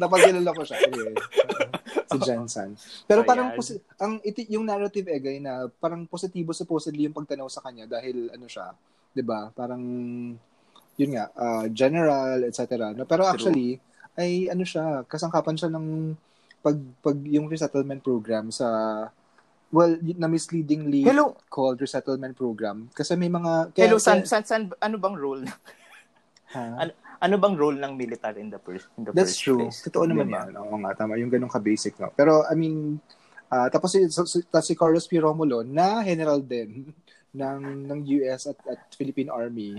Napagkilala 0.00 0.50
ko 0.54 0.62
siya. 0.66 0.78
Anyway, 0.86 1.14
si 2.06 2.18
Jensen. 2.22 2.70
Pero 3.06 3.22
Ayan. 3.22 3.28
parang 3.28 3.48
posi- 3.54 3.82
ang 3.98 4.18
iti, 4.22 4.46
yung 4.50 4.66
narrative 4.66 5.06
egay 5.06 5.38
na 5.38 5.70
parang 5.78 6.06
positibo 6.06 6.54
supposedly 6.54 7.06
yung 7.06 7.14
pagtanaw 7.14 7.46
sa 7.50 7.62
kanya 7.62 7.86
dahil 7.86 8.30
ano 8.34 8.46
siya, 8.46 8.74
'di 9.14 9.22
ba? 9.22 9.50
Parang 9.54 9.82
yun 10.94 11.10
nga, 11.10 11.30
ah, 11.34 11.66
general, 11.70 12.46
etc. 12.46 12.94
No, 12.94 13.06
pero 13.06 13.26
actually 13.26 13.78
ay 14.14 14.46
ano 14.46 14.62
siya, 14.62 15.02
kasangkapan 15.10 15.58
siya 15.58 15.70
ng 15.74 16.14
pag 16.62 16.78
pag 17.02 17.18
yung 17.26 17.50
resettlement 17.50 18.00
program 18.00 18.48
sa 18.54 18.66
well, 19.74 19.98
na 20.00 20.30
misleadingly 20.30 21.02
Hello, 21.02 21.34
called 21.50 21.82
resettlement 21.82 22.38
program 22.38 22.88
kasi 22.94 23.18
may 23.18 23.28
mga 23.28 23.74
kaya, 23.74 23.90
hello, 23.90 23.98
san, 23.98 24.22
san, 24.22 24.46
san, 24.46 24.70
ano 24.78 24.96
bang 24.96 25.16
role? 25.18 25.42
Ha? 26.54 26.86
Ano 27.24 27.34
bang 27.40 27.56
role 27.56 27.78
ng 27.80 27.92
military 27.96 28.44
in 28.44 28.50
the 28.52 28.60
first 28.60 28.86
in 29.00 29.08
the 29.08 29.12
That's 29.14 29.34
first 29.34 29.42
true. 29.42 29.60
place? 29.66 29.80
Totoo 29.86 30.04
naman 30.06 30.28
Diba? 30.28 30.40
yan. 30.44 30.60
Oo 30.60 30.76
nga, 30.82 30.92
tama. 30.94 31.16
Yung 31.18 31.32
ganun 31.32 31.50
ka-basic, 31.50 31.96
no? 31.98 32.12
Pero, 32.12 32.44
I 32.46 32.54
mean, 32.54 33.00
ah, 33.48 33.72
tapos 33.72 33.96
si, 33.96 34.04
si, 34.06 34.44
tapos 34.46 34.66
si 34.66 34.74
Carlos 34.76 35.08
P. 35.08 35.18
Romulo, 35.18 35.64
na 35.64 36.04
general 36.04 36.44
din 36.44 36.92
ng 37.40 37.90
ng 37.90 38.00
US 38.20 38.46
at, 38.46 38.58
at 38.70 38.80
Philippine 38.94 39.32
Army, 39.32 39.74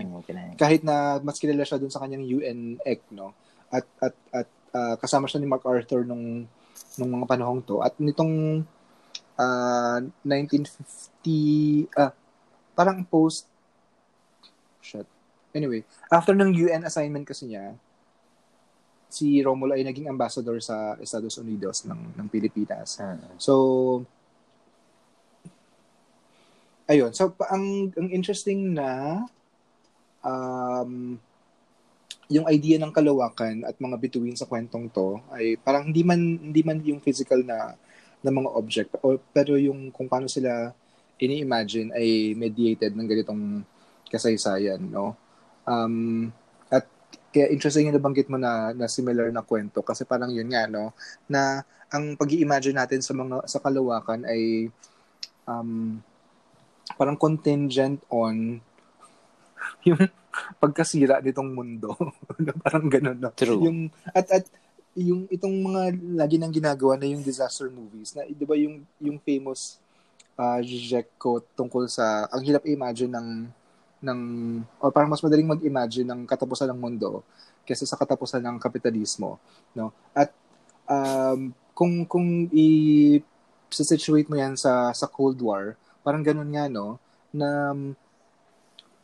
kahit 0.60 0.84
na 0.84 1.22
mas 1.24 1.40
kilala 1.40 1.64
siya 1.64 1.80
dun 1.80 1.92
sa 1.92 2.04
kanyang 2.04 2.26
UN 2.26 2.76
EC, 2.84 3.00
no? 3.16 3.32
At, 3.72 3.86
at, 4.02 4.14
at 4.34 4.48
ah, 4.76 4.94
kasama 5.00 5.30
siya 5.30 5.40
ni 5.40 5.48
MacArthur 5.48 6.04
nung, 6.04 6.44
nung 7.00 7.10
mga 7.14 7.26
panahong 7.30 7.62
to. 7.64 7.80
At 7.80 7.96
nitong 7.96 8.66
ah, 9.38 10.02
1950, 10.26 11.94
ah, 11.96 12.12
parang 12.76 13.06
post, 13.06 13.48
shit. 14.84 15.06
Anyway, 15.56 15.80
after 16.12 16.36
ng 16.36 16.52
UN 16.52 16.84
assignment 16.84 17.24
kasi 17.24 17.48
niya, 17.48 17.72
si 19.08 19.40
Romulo 19.40 19.72
ay 19.72 19.86
naging 19.88 20.12
ambassador 20.12 20.60
sa 20.60 21.00
Estados 21.00 21.40
Unidos 21.40 21.88
ng 21.88 22.20
ng 22.20 22.26
Pilipinas. 22.28 23.00
Ah. 23.00 23.16
So 23.40 24.04
ayun, 26.84 27.16
so 27.16 27.32
pa- 27.32 27.48
ang 27.48 27.88
ang 27.96 28.08
interesting 28.12 28.76
na 28.76 29.24
um 30.20 31.16
yung 32.28 32.44
idea 32.50 32.76
ng 32.76 32.92
kalawakan 32.92 33.64
at 33.64 33.78
mga 33.78 33.96
bituin 34.02 34.36
sa 34.36 34.50
kwentong 34.50 34.90
to 34.90 35.22
ay 35.30 35.56
parang 35.62 35.88
hindi 35.88 36.02
man 36.02 36.20
hindi 36.20 36.60
man 36.66 36.82
yung 36.82 37.00
physical 37.00 37.40
na 37.40 37.78
na 38.20 38.34
mga 38.34 38.50
object 38.52 38.90
o 39.00 39.14
pero 39.30 39.54
yung 39.54 39.94
kung 39.94 40.10
paano 40.10 40.26
sila 40.26 40.74
ini-imagine 41.16 41.96
ay 41.96 42.36
mediated 42.36 42.92
ng 42.92 43.08
ganitong 43.08 43.64
kasaysayan, 44.12 44.80
no? 44.80 45.16
Um, 45.66 46.30
at 46.70 46.86
kaya 47.34 47.50
interesting 47.50 47.90
yung 47.90 47.98
nabanggit 47.98 48.30
mo 48.30 48.38
na, 48.38 48.72
na 48.72 48.86
similar 48.86 49.28
na 49.34 49.42
kwento 49.42 49.82
kasi 49.82 50.06
parang 50.06 50.30
yun 50.30 50.48
nga, 50.48 50.70
no? 50.70 50.94
Na 51.26 51.66
ang 51.90 52.14
pag 52.14 52.30
imagine 52.32 52.78
natin 52.78 53.02
sa 53.02 53.14
mga 53.14 53.46
sa 53.46 53.58
kalawakan 53.62 54.26
ay 54.26 54.70
um, 55.46 55.98
parang 56.94 57.18
contingent 57.18 58.02
on 58.10 58.62
yung 59.88 59.98
pagkasira 60.62 61.18
nitong 61.20 61.50
mundo. 61.50 61.94
parang 62.64 62.86
ganun, 62.86 63.18
no? 63.18 63.32
True. 63.34 63.62
Yung, 63.66 63.90
at, 64.14 64.28
at 64.30 64.44
yung 64.96 65.28
itong 65.28 65.52
mga 65.52 65.82
lagi 66.16 66.36
nang 66.40 66.52
ginagawa 66.52 66.96
na 66.96 67.04
yung 67.04 67.20
disaster 67.20 67.68
movies 67.68 68.16
na 68.16 68.24
'di 68.24 68.44
ba 68.48 68.56
yung 68.56 68.80
yung 68.96 69.20
famous 69.20 69.76
uh, 70.40 70.56
Zizek 70.64 71.12
quote 71.20 71.44
tungkol 71.52 71.84
sa 71.84 72.24
ang 72.32 72.40
hirap 72.40 72.64
i-imagine 72.64 73.12
ng 73.12 73.28
ng 74.02 74.20
o 74.80 74.92
parang 74.92 75.08
mas 75.08 75.24
madaling 75.24 75.48
mag-imagine 75.48 76.06
ng 76.08 76.20
katapusan 76.28 76.68
ng 76.72 76.78
mundo 76.78 77.24
kaysa 77.64 77.88
sa 77.88 77.96
katapusan 77.96 78.44
ng 78.44 78.56
kapitalismo 78.60 79.40
no 79.72 79.90
at 80.12 80.30
um, 80.84 81.50
kung 81.72 82.04
kung 82.04 82.48
i 82.52 82.68
situate 83.72 84.28
mo 84.28 84.36
yan 84.36 84.54
sa 84.54 84.92
sa 84.92 85.08
Cold 85.08 85.40
War 85.40 85.74
parang 86.04 86.22
ganun 86.22 86.52
nga 86.52 86.68
no 86.68 87.00
na 87.32 87.72
um, 87.72 87.96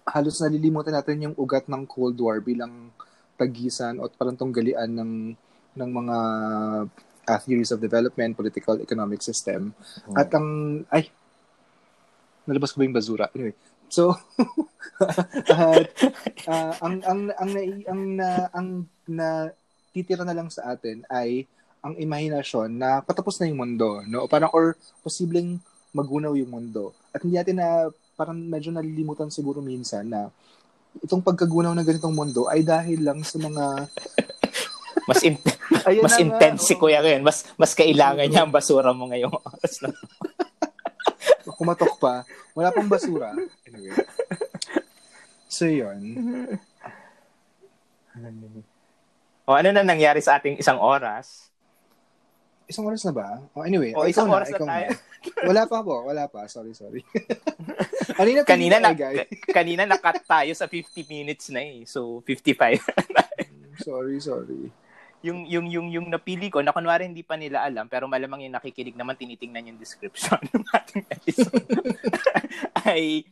halos 0.07 0.41
nalilimutan 0.43 0.95
natin 0.95 1.31
yung 1.31 1.37
ugat 1.39 1.67
ng 1.71 1.89
Cold 1.89 2.19
War 2.21 2.43
bilang 2.43 2.93
tagisan 3.41 3.99
o 3.99 4.07
parang 4.13 4.37
tunggalian 4.37 4.93
ng 4.93 5.13
ng 5.73 5.91
mga 5.91 6.17
uh, 7.29 7.39
theories 7.43 7.73
of 7.73 7.81
development, 7.81 8.37
political, 8.37 8.77
economic 8.81 9.23
system. 9.23 9.73
Hmm. 10.07 10.17
At 10.19 10.29
ang, 10.35 10.49
ay, 10.93 11.09
nalabas 12.47 12.75
ko 12.75 12.83
ba 12.83 12.87
yung 12.87 12.97
basura? 12.97 13.27
Anyway, 13.33 13.55
so, 13.93 14.17
at, 15.53 15.93
uh, 16.49 16.73
ang, 16.81 17.05
ang, 17.05 17.21
ang, 17.37 17.51
nai- 17.53 17.85
ang, 17.85 18.03
na, 18.17 18.29
ang, 18.57 18.69
na, 19.05 19.53
titira 19.93 20.25
na 20.25 20.33
lang 20.33 20.49
sa 20.49 20.73
atin 20.73 21.05
ay 21.13 21.45
ang 21.85 21.93
imahinasyon 22.01 22.73
na 22.73 23.05
patapos 23.05 23.37
na 23.37 23.53
yung 23.53 23.61
mundo, 23.61 24.01
no? 24.09 24.25
O 24.25 24.31
parang, 24.31 24.49
or 24.57 24.73
posibleng 25.05 25.61
magunaw 25.93 26.33
yung 26.33 26.49
mundo. 26.49 26.97
At 27.13 27.21
hindi 27.21 27.37
natin 27.37 27.61
na, 27.61 27.93
parang 28.17 28.41
medyo 28.41 28.73
nalilimutan 28.73 29.29
siguro 29.29 29.61
minsan 29.61 30.09
na 30.09 30.33
itong 31.05 31.21
pagkagunaw 31.21 31.77
ng 31.77 31.89
ganitong 31.89 32.17
mundo 32.17 32.49
ay 32.49 32.65
dahil 32.65 33.05
lang 33.05 33.21
sa 33.21 33.37
mga 33.37 33.65
Mas 35.09 35.23
in- 35.27 35.43
mas 35.99 36.15
na 36.15 36.23
intense 36.23 36.63
si. 36.69 36.75
Kuya 36.79 37.03
ngayon. 37.03 37.27
Mas 37.27 37.43
mas 37.59 37.75
kailangan 37.75 38.27
niya 38.29 38.47
ang 38.47 38.55
basura 38.55 38.95
mo 38.95 39.11
ngayong 39.11 39.35
oras 39.35 39.83
na. 39.83 39.91
kumatok 41.55 41.97
pa. 42.01 42.27
Wala 42.57 42.75
pang 42.75 42.89
basura. 42.89 43.33
Anyway. 43.69 43.95
So, 45.53 45.69
yun. 45.69 46.01
O 49.45 49.57
ano 49.57 49.69
na 49.75 49.85
nangyari 49.85 50.25
sa 50.25 50.41
ating 50.41 50.57
isang 50.57 50.81
oras? 50.81 51.53
Isang 52.71 52.89
oras 52.89 53.05
na 53.05 53.13
ba? 53.13 53.29
Oh, 53.53 53.67
anyway. 53.67 53.93
O, 53.93 54.05
oh, 54.05 54.09
isang 54.09 54.31
oras 54.31 54.49
na 54.49 54.57
ikaw 54.57 54.69
tayo. 54.69 54.89
Wala 55.49 55.63
pa 55.69 55.79
po. 55.85 56.09
Wala 56.09 56.25
pa. 56.31 56.49
Sorry, 56.49 56.73
sorry. 56.73 57.05
kanina, 58.19 58.41
Kanina 58.49 58.77
na 58.81 58.97
guys. 58.97 59.29
ka- 59.29 59.53
kanina 59.53 59.83
nakat 59.85 60.25
tayo 60.25 60.53
sa 60.57 60.67
50 60.67 61.05
minutes 61.05 61.53
na 61.53 61.61
eh. 61.61 61.85
So 61.85 62.25
55. 62.27 62.81
Sorry, 63.83 64.21
sorry. 64.21 64.69
Yung 65.23 65.47
yung 65.47 65.67
yung 65.71 65.89
yung 65.89 66.07
napili 66.11 66.51
ko 66.51 66.59
na 66.61 66.75
kunwari 66.75 67.07
hindi 67.07 67.23
pa 67.23 67.39
nila 67.39 67.63
alam 67.63 67.87
pero 67.87 68.11
malamang 68.11 68.43
yung 68.43 68.59
nakikinig 68.59 68.99
naman 68.99 69.15
tinitingnan 69.15 69.71
yung 69.71 69.79
description 69.79 70.39
ng 70.53 70.67
ating 70.75 71.07
episode 71.07 71.67
ay 72.91 73.23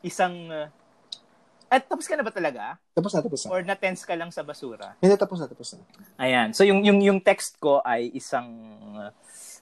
isang 0.00 0.48
uh, 0.48 0.68
at 1.68 1.84
tapos 1.84 2.08
ka 2.08 2.16
na 2.16 2.24
ba 2.24 2.32
talaga? 2.32 2.80
Tapos 2.96 3.12
na, 3.12 3.20
tapos 3.20 3.44
na. 3.44 3.48
Or 3.52 3.60
na-tense 3.60 4.00
ka 4.08 4.16
lang 4.16 4.32
sa 4.32 4.40
basura? 4.40 4.96
Hindi, 5.04 5.20
tapos 5.20 5.36
na, 5.36 5.46
tapos 5.52 5.76
na. 5.76 5.84
Ayan. 6.16 6.56
So 6.56 6.64
yung 6.64 6.80
yung 6.80 7.04
yung 7.04 7.20
text 7.20 7.60
ko 7.60 7.84
ay 7.84 8.08
isang 8.16 8.48
uh, 8.96 9.12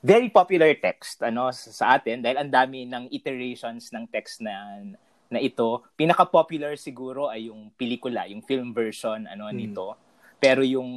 very 0.07 0.31
popular 0.31 0.71
text 0.79 1.19
ano 1.27 1.51
sa 1.51 1.99
atin 1.99 2.23
dahil 2.23 2.39
ang 2.39 2.51
dami 2.55 2.87
ng 2.87 3.11
iterations 3.11 3.91
ng 3.91 4.07
text 4.07 4.39
na 4.39 4.87
na 5.27 5.43
ito. 5.43 5.83
Pinaka-popular 5.99 6.79
siguro 6.79 7.27
ay 7.27 7.51
yung 7.51 7.75
pelikula, 7.75 8.31
yung 8.31 8.47
film 8.47 8.71
version 8.71 9.27
ano 9.27 9.51
hmm. 9.51 9.57
nito. 9.59 9.99
Pero 10.37 10.61
yung 10.61 10.91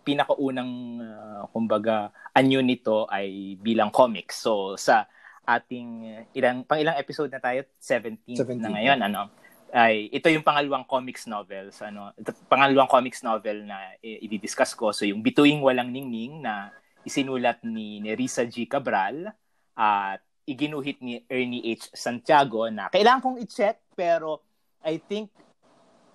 pinakaunang 0.00 0.72
uh, 1.02 1.42
kumbaga 1.52 2.10
anyo 2.32 2.64
nito 2.64 3.04
ay 3.08 3.56
bilang 3.60 3.92
comics. 3.92 4.40
So 4.40 4.74
sa 4.80 5.06
ating 5.48 5.88
ilang 6.36 6.68
pang 6.68 6.76
ilang 6.76 7.00
episode 7.00 7.32
na 7.32 7.40
tayo 7.40 7.64
17, 7.80 8.36
17. 8.36 8.60
na 8.60 8.68
ngayon 8.76 9.00
ano 9.00 9.32
ay 9.72 10.12
ito 10.12 10.28
yung 10.28 10.44
pangalawang 10.44 10.84
comics 10.84 11.24
novels 11.24 11.80
ano 11.80 12.12
ito, 12.20 12.36
pangalawang 12.52 12.88
comics 12.88 13.24
novel 13.24 13.64
na 13.64 13.96
i-discuss 14.04 14.76
ko 14.76 14.92
so 14.92 15.08
yung 15.08 15.24
Bituing 15.24 15.64
Walang 15.64 15.88
Ningning 15.88 16.44
na 16.44 16.68
isinulat 17.00 17.64
ni 17.64 18.04
Nerissa 18.04 18.44
G. 18.44 18.68
Cabral 18.68 19.32
at 19.72 20.20
iginuhit 20.44 21.00
ni 21.00 21.24
Ernie 21.32 21.64
H. 21.72 21.96
Santiago 21.96 22.68
na 22.68 22.92
kailangan 22.92 23.24
kong 23.24 23.38
i-check 23.40 23.80
pero 23.96 24.44
I 24.84 25.00
think 25.00 25.32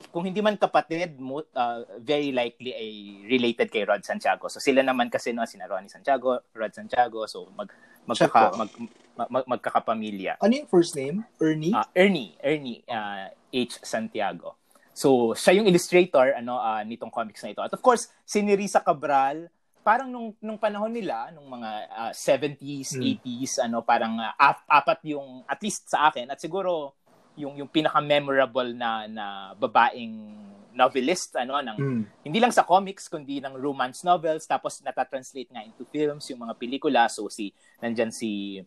kung 0.09 0.25
hindi 0.25 0.41
man 0.41 0.57
kapatid, 0.57 1.15
uh, 1.21 1.79
very 2.01 2.33
likely 2.33 2.73
ay 2.73 2.89
related 3.29 3.69
kay 3.69 3.85
Rod 3.85 4.01
Santiago. 4.01 4.49
So 4.49 4.57
sila 4.57 4.81
naman 4.81 5.07
kasi 5.07 5.31
no, 5.31 5.45
sina 5.45 5.69
Ronnie 5.69 5.91
Santiago, 5.91 6.43
Rod 6.51 6.73
Santiago, 6.73 7.29
so 7.29 7.47
mag 7.53 7.69
magkaka, 8.03 8.57
mag, 8.59 8.71
mag, 9.15 9.29
mag, 9.31 9.45
magkakapamilya. 9.57 10.41
Ano 10.43 10.53
yung 10.59 10.67
first 10.67 10.97
name? 10.97 11.23
Ernie? 11.39 11.71
Uh, 11.71 11.87
Ernie, 11.95 12.35
Ernie 12.43 12.83
uh, 12.91 13.31
H. 13.53 13.79
Santiago. 13.79 14.59
So, 14.93 15.33
siya 15.33 15.57
yung 15.57 15.65
illustrator 15.65 16.37
ano 16.37 16.61
uh, 16.61 16.83
nitong 16.85 17.09
comics 17.09 17.41
na 17.41 17.55
ito. 17.55 17.61
At 17.63 17.73
of 17.73 17.81
course, 17.81 18.11
si 18.27 18.45
Nerissa 18.45 18.83
Cabral, 18.83 19.49
parang 19.81 20.07
nung 20.07 20.31
nung 20.39 20.61
panahon 20.61 20.93
nila, 20.93 21.33
nung 21.33 21.49
mga 21.49 21.71
uh, 21.91 22.11
70s, 22.13 22.95
mm. 22.95 23.23
80s, 23.25 23.53
ano, 23.65 23.81
parang 23.81 24.21
uh, 24.21 24.33
apat 24.69 25.01
yung 25.09 25.43
at 25.49 25.59
least 25.65 25.89
sa 25.89 26.13
akin 26.13 26.29
at 26.29 26.39
siguro 26.39 26.95
yung 27.37 27.57
yung 27.57 27.69
pinaka-memorable 27.69 28.77
na 28.77 29.09
na 29.09 29.25
babaeng 29.57 30.37
novelist 30.73 31.37
ano 31.37 31.61
ng 31.61 31.77
mm. 31.77 32.03
hindi 32.25 32.39
lang 32.41 32.49
sa 32.49 32.65
comics 32.65 33.05
kundi 33.05 33.37
ng 33.37 33.53
romance 33.57 34.01
novels 34.01 34.49
tapos 34.49 34.81
nata-translate 34.81 35.53
nga 35.53 35.61
into 35.61 35.85
films 35.85 36.25
yung 36.33 36.41
mga 36.41 36.57
pelikula 36.57 37.05
so 37.09 37.29
si 37.29 37.53
nandiyan 37.77 38.09
si 38.09 38.61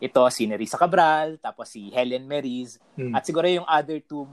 ito 0.00 0.24
si 0.32 0.48
Nerissa 0.48 0.80
Cabral, 0.80 1.36
tapos 1.36 1.68
si 1.68 1.92
Helen 1.92 2.24
Meris, 2.24 2.80
hmm. 2.96 3.12
at 3.12 3.20
siguro 3.20 3.44
yung 3.44 3.68
other 3.68 4.00
two 4.00 4.24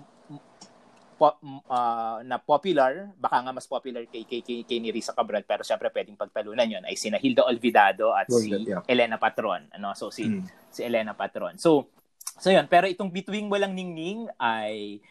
po, 1.18 1.34
uh, 1.68 2.22
na 2.24 2.38
popular, 2.40 3.12
baka 3.18 3.42
nga 3.42 3.52
mas 3.52 3.66
popular 3.66 4.06
kay, 4.06 4.24
kay, 4.24 4.40
kay, 4.46 4.62
kay 4.64 4.80
Nerissa 4.80 5.12
Cabral, 5.12 5.44
pero 5.44 5.66
syempre 5.68 5.92
pwedeng 5.92 6.16
pagtalunan 6.16 6.70
yon 6.70 6.84
ay 6.88 6.96
si 6.96 7.12
Hilda 7.12 7.44
Olvidado 7.50 8.16
at 8.16 8.30
well, 8.32 8.40
si 8.40 8.54
yeah. 8.54 8.86
Elena 8.88 9.20
Patron. 9.20 9.68
Ano? 9.76 9.92
So 9.98 10.14
si, 10.14 10.30
hmm. 10.30 10.46
si 10.72 10.86
Elena 10.88 11.18
Patron. 11.18 11.58
So, 11.58 11.90
so 12.38 12.54
yun, 12.54 12.66
pero 12.70 12.86
itong 12.86 13.10
Bituing 13.12 13.50
Walang 13.52 13.74
Ningning 13.74 14.30
ay, 14.38 15.02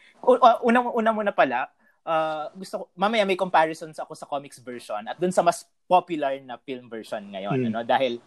una, 0.63 0.81
una 0.91 1.11
muna 1.13 1.33
pala, 1.35 1.71
uh, 2.07 2.49
gusto 2.55 2.75
ko, 2.81 2.85
mamaya 2.95 3.27
may 3.27 3.37
comparisons 3.37 3.99
ako 3.99 4.15
sa 4.15 4.25
comics 4.31 4.63
version 4.63 5.03
at 5.05 5.19
dun 5.19 5.35
sa 5.35 5.43
mas 5.43 5.67
popular 5.91 6.39
na 6.41 6.57
film 6.63 6.87
version 6.87 7.21
ngayon. 7.35 7.59
Hmm. 7.59 7.69
Ano? 7.75 7.81
Dahil 7.83 8.23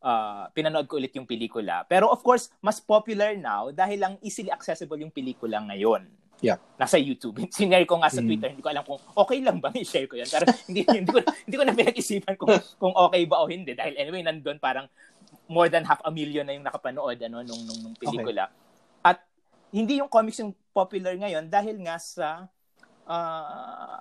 uh, 0.00 0.46
pinanood 0.54 0.86
ko 0.86 0.96
ulit 1.00 1.12
yung 1.18 1.26
pelikula. 1.26 1.82
Pero 1.90 2.08
of 2.08 2.22
course, 2.22 2.54
mas 2.62 2.78
popular 2.78 3.34
now 3.34 3.74
dahil 3.74 3.98
lang 3.98 4.14
easily 4.22 4.54
accessible 4.54 4.96
yung 5.00 5.10
pelikula 5.12 5.58
ngayon. 5.66 6.06
Yeah. 6.44 6.60
Nasa 6.76 7.00
YouTube. 7.00 7.40
Sinare 7.56 7.88
ko 7.88 7.96
nga 8.02 8.12
sa 8.12 8.20
mm. 8.20 8.26
Twitter, 8.28 8.48
hindi 8.52 8.60
ko 8.64 8.68
alam 8.68 8.84
kung 8.84 9.00
okay 9.16 9.40
lang 9.40 9.64
ba 9.64 9.72
i-share 9.72 10.04
ko 10.04 10.20
'yan. 10.20 10.28
Pero 10.28 10.44
hindi 10.68 10.84
hindi 10.84 11.08
ko 11.08 11.18
hindi 11.24 11.56
ko 11.56 11.64
na 11.64 11.72
pinag-isipan 11.72 12.34
kung 12.36 12.52
kung 12.76 12.92
okay 12.92 13.24
ba 13.24 13.40
o 13.40 13.48
hindi 13.48 13.72
dahil 13.72 13.96
anyway 13.96 14.20
nandoon 14.20 14.60
parang 14.60 14.86
more 15.50 15.68
than 15.68 15.84
half 15.84 16.00
a 16.04 16.10
million 16.10 16.44
na 16.46 16.54
yung 16.54 16.66
nakapanood 16.66 17.18
ano 17.22 17.42
nung 17.44 17.62
nung, 17.64 17.80
nung 17.80 17.96
pelikula. 17.96 18.48
Okay. 18.48 19.08
At 19.14 19.18
hindi 19.74 20.00
yung 20.00 20.10
comics 20.10 20.40
yung 20.40 20.54
popular 20.74 21.14
ngayon 21.18 21.50
dahil 21.50 21.76
nga 21.82 21.96
sa 21.98 22.48
uh, 23.06 23.98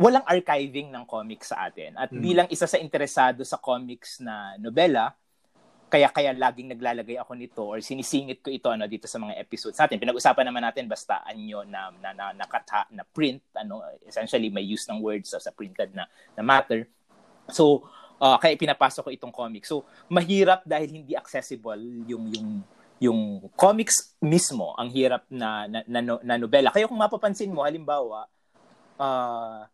walang 0.00 0.24
archiving 0.26 0.90
ng 0.90 1.04
comics 1.06 1.52
sa 1.52 1.68
atin. 1.68 1.94
At 1.94 2.10
mm. 2.10 2.20
bilang 2.20 2.48
isa 2.50 2.66
sa 2.66 2.80
interesado 2.80 3.44
sa 3.46 3.60
comics 3.60 4.18
na 4.18 4.56
nobela, 4.58 5.14
kaya 5.92 6.08
kaya 6.08 6.32
laging 6.32 6.72
naglalagay 6.72 7.20
ako 7.20 7.32
nito 7.36 7.62
or 7.68 7.76
sinisingit 7.84 8.40
ko 8.40 8.48
ito 8.48 8.72
ano 8.72 8.88
dito 8.88 9.04
sa 9.04 9.20
mga 9.20 9.36
episodes 9.36 9.76
natin. 9.76 10.00
Pinag-usapan 10.00 10.48
naman 10.48 10.64
natin 10.64 10.88
basta 10.88 11.20
anyo 11.28 11.68
na 11.68 11.92
na 12.00 12.16
na, 12.16 12.32
na, 12.32 12.46
kata, 12.48 12.88
na 12.96 13.04
print 13.04 13.44
ano 13.52 13.84
essentially 14.08 14.48
may 14.48 14.64
use 14.64 14.88
ng 14.88 15.04
words 15.04 15.36
sa, 15.36 15.38
sa 15.38 15.52
printed 15.52 15.92
na 15.92 16.08
na 16.32 16.40
matter. 16.40 16.88
So 17.52 17.84
uh, 18.22 18.38
kaya 18.38 18.54
pinapasok 18.54 19.02
ko 19.02 19.10
itong 19.10 19.34
comic. 19.34 19.66
So 19.66 19.82
mahirap 20.06 20.62
dahil 20.62 21.02
hindi 21.02 21.18
accessible 21.18 21.82
yung 22.06 22.30
yung 22.30 22.48
yung 23.02 23.20
comics 23.58 24.14
mismo 24.22 24.78
ang 24.78 24.86
hirap 24.94 25.26
na 25.26 25.66
na, 25.66 25.82
na, 25.82 26.00
na 26.22 26.34
nobela. 26.38 26.70
Kaya 26.70 26.86
kung 26.86 27.02
mapapansin 27.02 27.50
mo 27.50 27.66
halimbawa 27.66 28.30
uh, 29.02 29.66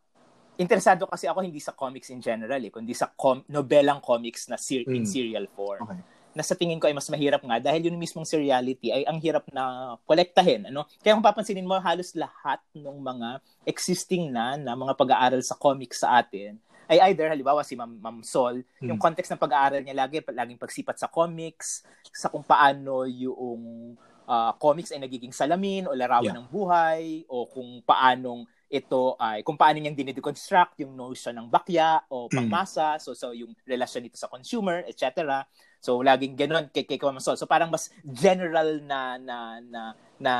interesado 0.56 1.04
kasi 1.04 1.28
ako 1.28 1.44
hindi 1.44 1.60
sa 1.60 1.76
comics 1.76 2.08
in 2.08 2.24
general 2.24 2.58
eh, 2.58 2.72
kundi 2.72 2.96
sa 2.96 3.12
com- 3.12 3.44
nobelang 3.52 4.00
comics 4.00 4.48
na 4.48 4.56
ser- 4.56 4.88
mm. 4.88 4.96
in 4.96 5.04
serial 5.04 5.46
form. 5.52 5.84
Okay. 5.84 6.00
Na 6.32 6.42
sa 6.44 6.54
tingin 6.54 6.78
ko 6.78 6.86
ay 6.86 6.94
mas 6.94 7.08
mahirap 7.10 7.42
nga 7.42 7.58
dahil 7.58 7.90
yung 7.90 7.98
mismong 7.98 8.26
seriality 8.26 8.94
ay 8.94 9.02
ang 9.06 9.18
hirap 9.18 9.44
na 9.52 9.94
kolektahin. 10.06 10.70
Ano? 10.70 10.86
Kaya 11.02 11.14
kung 11.18 11.24
papansinin 11.24 11.66
mo, 11.66 11.78
halos 11.82 12.14
lahat 12.14 12.62
ng 12.74 12.98
mga 13.00 13.28
existing 13.66 14.30
na, 14.30 14.54
na 14.54 14.72
mga 14.78 14.94
pag-aaral 14.94 15.42
sa 15.42 15.58
comics 15.58 16.02
sa 16.02 16.22
atin 16.22 16.58
ay 16.88 17.12
either 17.12 17.28
halimbawa 17.28 17.60
si 17.60 17.76
Ma'am, 17.76 18.00
Ma'am 18.00 18.24
Sol, 18.24 18.64
hmm. 18.80 18.88
yung 18.88 18.98
context 18.98 19.28
ng 19.28 19.40
pag-aaral 19.40 19.84
niya 19.84 20.08
lagi 20.08 20.24
laging 20.24 20.56
pagsipat 20.56 20.96
sa 20.96 21.12
comics, 21.12 21.84
sa 22.10 22.32
kung 22.32 22.42
paano 22.42 23.04
yung 23.04 23.94
uh, 24.24 24.52
comics 24.56 24.96
ay 24.96 25.04
nagiging 25.04 25.32
salamin 25.32 25.84
o 25.84 25.92
larawan 25.92 26.32
yeah. 26.32 26.38
ng 26.40 26.48
buhay 26.48 27.28
o 27.28 27.44
kung 27.44 27.84
paanong 27.84 28.48
ito 28.68 29.16
ay 29.16 29.40
kung 29.40 29.56
paano 29.56 29.80
niyang 29.80 29.96
dinideconstruct 29.96 30.84
yung 30.84 30.92
notion 30.92 31.32
ng 31.32 31.48
bakya 31.48 32.04
o 32.12 32.28
hmm. 32.28 32.36
pangmasa, 32.36 32.96
mm. 32.96 33.00
so 33.00 33.16
so 33.16 33.32
yung 33.32 33.56
relasyon 33.64 34.04
nito 34.04 34.20
sa 34.20 34.28
consumer, 34.28 34.84
etc. 34.84 35.40
So 35.80 36.04
laging 36.04 36.36
ganoon 36.36 36.68
kay 36.68 36.84
kay 36.84 37.00
Kamasol. 37.00 37.40
So 37.40 37.48
parang 37.48 37.72
mas 37.72 37.88
general 38.04 38.84
na 38.84 39.16
na 39.16 39.38
na 39.64 39.82
na 40.20 40.34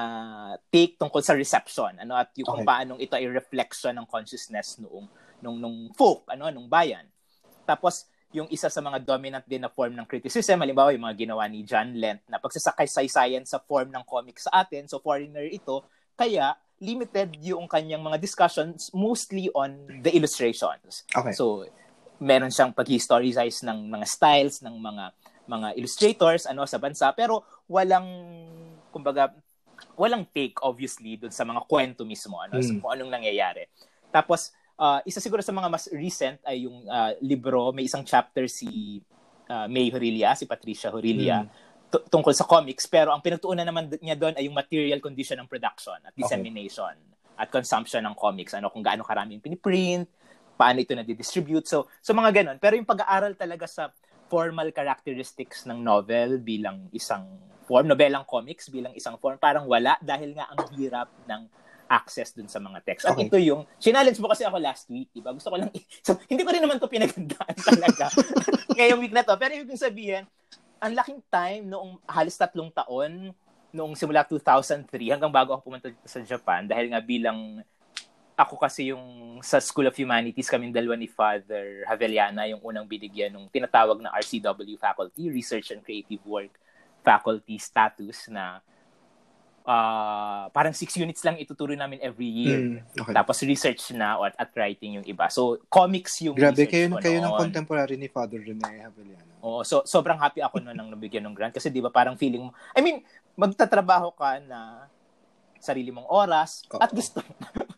take 0.68 1.01
tungkol 1.01 1.24
sa 1.24 1.32
reception, 1.32 1.96
ano 1.96 2.20
at 2.20 2.28
yung 2.36 2.44
okay. 2.44 2.53
kung 2.53 2.68
paano 2.68 2.92
ito 3.01 3.16
ay 3.16 3.32
reflection 3.32 3.96
ng 3.96 4.05
consciousness 4.05 4.76
noong 4.76 5.09
nung 5.43 5.59
nung 5.59 5.91
folk, 5.95 6.26
ano 6.30 6.51
nung 6.51 6.70
bayan. 6.70 7.07
Tapos 7.64 8.09
yung 8.28 8.49
isa 8.53 8.68
sa 8.68 8.84
mga 8.84 9.01
dominant 9.01 9.45
din 9.49 9.64
na 9.64 9.72
form 9.72 9.97
ng 9.97 10.05
criticism, 10.05 10.61
halimbawa 10.61 10.93
yung 10.93 11.05
mga 11.09 11.16
ginawa 11.16 11.49
ni 11.49 11.64
John 11.64 11.97
Lent 11.97 12.20
na 12.28 12.36
pagsasakay-saysayan 12.36 13.49
sa 13.49 13.57
form 13.57 13.89
ng 13.89 14.05
comics 14.05 14.45
sa 14.45 14.64
atin, 14.64 14.84
so 14.84 15.01
foreigner 15.01 15.49
ito, 15.49 15.80
kaya 16.12 16.53
limited 16.78 17.34
yung 17.41 17.64
kanyang 17.66 18.05
mga 18.05 18.20
discussions 18.20 18.93
mostly 18.93 19.49
on 19.57 19.74
the 20.05 20.12
illustrations. 20.12 21.09
Okay. 21.11 21.32
So, 21.32 21.66
meron 22.20 22.51
siyang 22.53 22.74
pag-historicize 22.74 23.62
ng 23.64 23.89
mga 23.89 24.07
styles 24.07 24.61
ng 24.62 24.74
mga 24.74 25.05
mga 25.49 25.68
illustrators 25.80 26.45
ano 26.45 26.68
sa 26.68 26.76
bansa 26.76 27.09
pero 27.16 27.41
walang 27.70 28.05
kumbaga 28.93 29.32
walang 29.95 30.26
take 30.28 30.59
obviously 30.61 31.16
doon 31.16 31.32
sa 31.32 31.47
mga 31.47 31.64
kwento 31.64 32.03
mismo 32.03 32.36
ano 32.43 32.59
mm. 32.59 32.64
sa 32.66 32.72
kung 32.82 32.93
anong 32.93 33.12
nangyayari. 33.14 33.70
Tapos 34.11 34.53
uh, 34.78 35.02
isa 35.04 35.18
siguro 35.18 35.42
sa 35.42 35.52
mga 35.52 35.68
mas 35.68 35.90
recent 35.90 36.38
ay 36.46 36.64
yung 36.64 36.86
uh, 36.86 37.12
libro. 37.20 37.74
May 37.74 37.90
isang 37.90 38.06
chapter 38.06 38.46
si 38.46 39.02
uh, 39.50 39.66
May 39.66 39.92
Horilia, 39.92 40.32
si 40.38 40.46
Patricia 40.46 40.88
Horilia. 40.88 41.44
Mm 41.44 41.66
t- 41.88 42.04
tungkol 42.12 42.36
sa 42.36 42.44
comics. 42.44 42.84
Pero 42.86 43.10
ang 43.10 43.24
pinagtuunan 43.24 43.64
naman 43.64 43.88
niya 44.00 44.16
doon 44.16 44.36
ay 44.36 44.46
yung 44.46 44.56
material 44.56 45.00
condition 45.00 45.40
ng 45.40 45.48
production 45.48 45.96
at 46.04 46.12
dissemination 46.12 46.94
okay. 46.94 47.40
at 47.40 47.48
consumption 47.48 48.04
ng 48.04 48.14
comics. 48.14 48.52
Ano 48.54 48.68
kung 48.68 48.84
gaano 48.84 49.02
karami 49.02 49.40
yung 49.40 49.44
piniprint 49.44 50.06
paano 50.58 50.82
ito 50.82 50.90
na-distribute 50.90 51.70
so 51.70 51.86
so 52.02 52.10
mga 52.12 52.42
ganun. 52.42 52.58
Pero 52.58 52.74
yung 52.74 52.88
pag-aaral 52.88 53.38
talaga 53.38 53.64
sa 53.70 53.94
formal 54.26 54.74
characteristics 54.74 55.64
ng 55.64 55.78
novel 55.80 56.42
bilang 56.42 56.90
isang 56.90 57.24
form 57.64 57.86
novelang 57.86 58.26
comics 58.26 58.68
bilang 58.68 58.92
isang 58.92 59.16
form 59.22 59.38
parang 59.38 59.64
wala 59.70 59.94
dahil 60.02 60.34
nga 60.34 60.50
ang 60.50 60.58
hirap 60.76 61.08
ng 61.30 61.46
access 61.89 62.36
dun 62.36 62.47
sa 62.47 62.61
mga 62.61 62.84
text. 62.84 63.09
At 63.09 63.16
okay. 63.16 63.26
ito 63.26 63.36
yung, 63.41 63.64
challenge 63.80 64.20
mo 64.20 64.28
kasi 64.28 64.45
ako 64.45 64.61
last 64.61 64.86
week, 64.93 65.09
di 65.11 65.24
ba? 65.24 65.32
Gusto 65.32 65.49
ko 65.49 65.57
lang, 65.57 65.72
so, 66.07 66.14
hindi 66.28 66.45
ko 66.45 66.53
rin 66.53 66.62
naman 66.62 66.76
to 66.76 66.86
pinagandaan 66.86 67.57
talaga 67.72 68.12
ngayong 68.76 69.01
week 69.01 69.16
na 69.16 69.24
to. 69.24 69.34
Pero 69.41 69.57
ibig 69.57 69.80
sabihin, 69.80 70.28
ang 70.78 70.93
laking 70.95 71.20
time 71.26 71.64
noong 71.66 71.99
halos 72.07 72.39
tatlong 72.39 72.70
taon 72.70 73.34
noong 73.74 73.93
simula 73.99 74.24
2003 74.24 74.86
hanggang 75.12 75.32
bago 75.32 75.53
ako 75.53 75.68
pumunta 75.68 75.89
sa 76.07 76.22
Japan 76.24 76.64
dahil 76.64 76.89
nga 76.89 77.03
bilang 77.03 77.61
ako 78.39 78.55
kasi 78.55 78.95
yung 78.95 79.39
sa 79.43 79.59
School 79.59 79.91
of 79.91 79.99
Humanities, 79.99 80.47
kaming 80.47 80.70
dalawa 80.70 80.95
ni 80.95 81.11
Father 81.11 81.82
Haveliana, 81.91 82.47
yung 82.47 82.62
unang 82.62 82.86
binigyan 82.86 83.34
ng 83.34 83.51
tinatawag 83.51 83.99
na 83.99 84.14
RCW 84.14 84.78
faculty, 84.78 85.26
Research 85.26 85.74
and 85.74 85.82
Creative 85.82 86.22
Work 86.22 86.55
faculty 87.03 87.59
status 87.59 88.30
na 88.30 88.62
uh, 89.68 90.48
parang 90.50 90.72
six 90.72 90.96
units 90.96 91.20
lang 91.20 91.36
ituturo 91.36 91.76
namin 91.76 92.00
every 92.00 92.26
year. 92.26 92.58
Mm, 92.58 92.78
okay. 92.96 93.12
Tapos 93.12 93.36
research 93.44 93.92
na 93.92 94.16
at, 94.24 94.34
at 94.40 94.50
writing 94.56 94.98
yung 94.98 95.06
iba. 95.06 95.28
So, 95.28 95.60
comics 95.68 96.24
yung 96.24 96.34
Grabe, 96.34 96.64
kayo, 96.64 96.88
ko 96.88 96.96
kayo 96.96 97.20
ng 97.20 97.28
noon. 97.28 97.40
contemporary 97.44 98.00
ni 98.00 98.08
Father 98.08 98.40
Rene 98.40 98.64
Haveliano. 98.64 99.28
Oo, 99.44 99.62
so 99.62 99.86
sobrang 99.86 100.18
happy 100.18 100.42
ako 100.42 100.58
noon 100.58 100.74
nang 100.74 100.90
nabigyan 100.90 101.22
ng 101.28 101.36
grant 101.36 101.54
kasi 101.54 101.70
'di 101.70 101.78
ba 101.78 101.94
parang 101.94 102.18
feeling 102.18 102.50
mo 102.50 102.52
I 102.74 102.82
mean, 102.82 103.06
magtatrabaho 103.38 104.10
ka 104.18 104.42
na 104.42 104.90
sarili 105.59 105.90
mong 105.90 106.06
oras 106.06 106.62
Oo. 106.70 106.78
at 106.78 106.90
gusto 106.90 107.18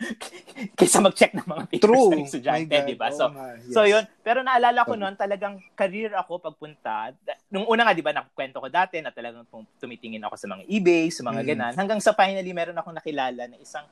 kaysa 0.79 1.01
mag-check 1.01 1.33
ng 1.33 1.45
mga 1.45 1.65
papers 1.69 1.85
True. 1.85 2.11
ng 2.13 2.25
estudyante. 2.25 2.73
'di 2.73 2.97
ba? 2.97 3.09
So 3.11 3.29
nga, 3.29 3.57
yes. 3.57 3.73
So 3.73 3.81
yun, 3.85 4.05
pero 4.21 4.45
naalala 4.45 4.85
ko 4.85 4.93
Oo. 4.93 5.01
noon 5.01 5.17
talagang 5.17 5.57
career 5.73 6.13
ako 6.13 6.41
pagpunta. 6.41 7.13
Nung 7.49 7.65
una 7.65 7.85
nga 7.85 7.97
'di 7.97 8.05
ba 8.05 8.13
nakwento 8.13 8.61
ko 8.61 8.69
dati 8.69 9.01
na 9.01 9.13
talagang 9.13 9.49
tum- 9.49 9.69
tumitingin 9.77 10.21
ako 10.23 10.37
sa 10.37 10.47
mga 10.47 10.63
eBay, 10.67 11.09
sa 11.09 11.25
mga 11.25 11.41
Mm. 11.41 11.49
ganan. 11.49 11.73
Hanggang 11.75 12.01
sa 12.01 12.13
finally 12.13 12.53
meron 12.53 12.77
akong 12.77 12.97
nakilala 12.97 13.49
na 13.49 13.57
isang 13.57 13.85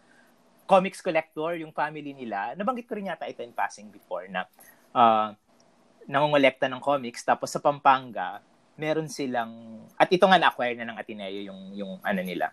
comics 0.68 1.00
collector, 1.00 1.56
yung 1.56 1.72
family 1.72 2.12
nila. 2.12 2.52
Nabanggit 2.52 2.84
ko 2.84 2.92
rin 2.92 3.08
yata 3.08 3.24
ito 3.24 3.40
in 3.40 3.56
passing 3.56 3.88
before 3.88 4.28
na 4.28 4.44
uh, 4.92 5.32
nangongolekta 6.04 6.68
ng 6.68 6.80
comics 6.80 7.20
tapos 7.20 7.48
sa 7.48 7.60
Pampanga 7.60 8.40
meron 8.78 9.10
silang 9.10 9.82
at 9.98 10.08
ito 10.08 10.24
nga 10.24 10.38
na-acquire 10.38 10.78
na 10.78 10.88
ng 10.88 10.96
Ateneo 10.96 11.40
yung 11.42 11.60
yung 11.74 11.92
ano 12.00 12.20
nila 12.22 12.48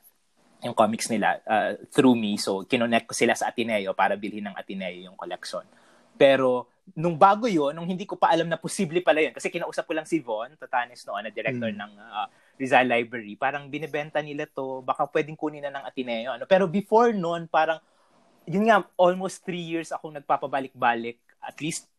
yung 0.66 0.74
comics 0.74 1.08
nila 1.14 1.38
uh, 1.46 1.78
through 1.94 2.18
me. 2.18 2.42
So 2.42 2.66
kinonect 2.66 3.06
ko 3.06 3.14
sila 3.14 3.38
sa 3.38 3.54
Ateneo 3.54 3.94
para 3.94 4.18
bilhin 4.18 4.50
ng 4.50 4.58
Ateneo 4.58 5.06
yung 5.06 5.16
collection. 5.16 5.62
Pero 6.18 6.74
nung 6.98 7.18
bago 7.18 7.50
yon 7.50 7.74
nung 7.74 7.90
hindi 7.90 8.06
ko 8.06 8.14
pa 8.18 8.30
alam 8.30 8.46
na 8.46 8.62
posible 8.62 9.02
pala 9.02 9.18
yun 9.22 9.34
kasi 9.34 9.50
kinausap 9.50 9.90
ko 9.90 9.94
lang 9.98 10.06
si 10.06 10.22
Von 10.22 10.54
Tatanes 10.54 11.02
noon 11.06 11.26
na 11.26 11.34
director 11.34 11.70
Mm. 11.70 11.82
ng 11.82 11.92
uh, 11.98 12.28
Rizal 12.58 12.86
Library. 12.86 13.34
Parang 13.38 13.70
binebenta 13.70 14.22
nila 14.22 14.46
to 14.50 14.82
baka 14.82 15.06
pwedeng 15.10 15.38
kunin 15.38 15.66
na 15.66 15.74
ng 15.74 15.86
Ateneo 15.86 16.34
ano. 16.34 16.46
Pero 16.50 16.66
before 16.66 17.14
noon 17.14 17.46
parang 17.50 17.78
yun 18.46 18.70
nga 18.70 18.86
almost 18.98 19.42
three 19.42 19.62
years 19.66 19.90
akong 19.90 20.14
nagpapabalik-balik 20.14 21.18
at 21.42 21.58
least 21.62 21.90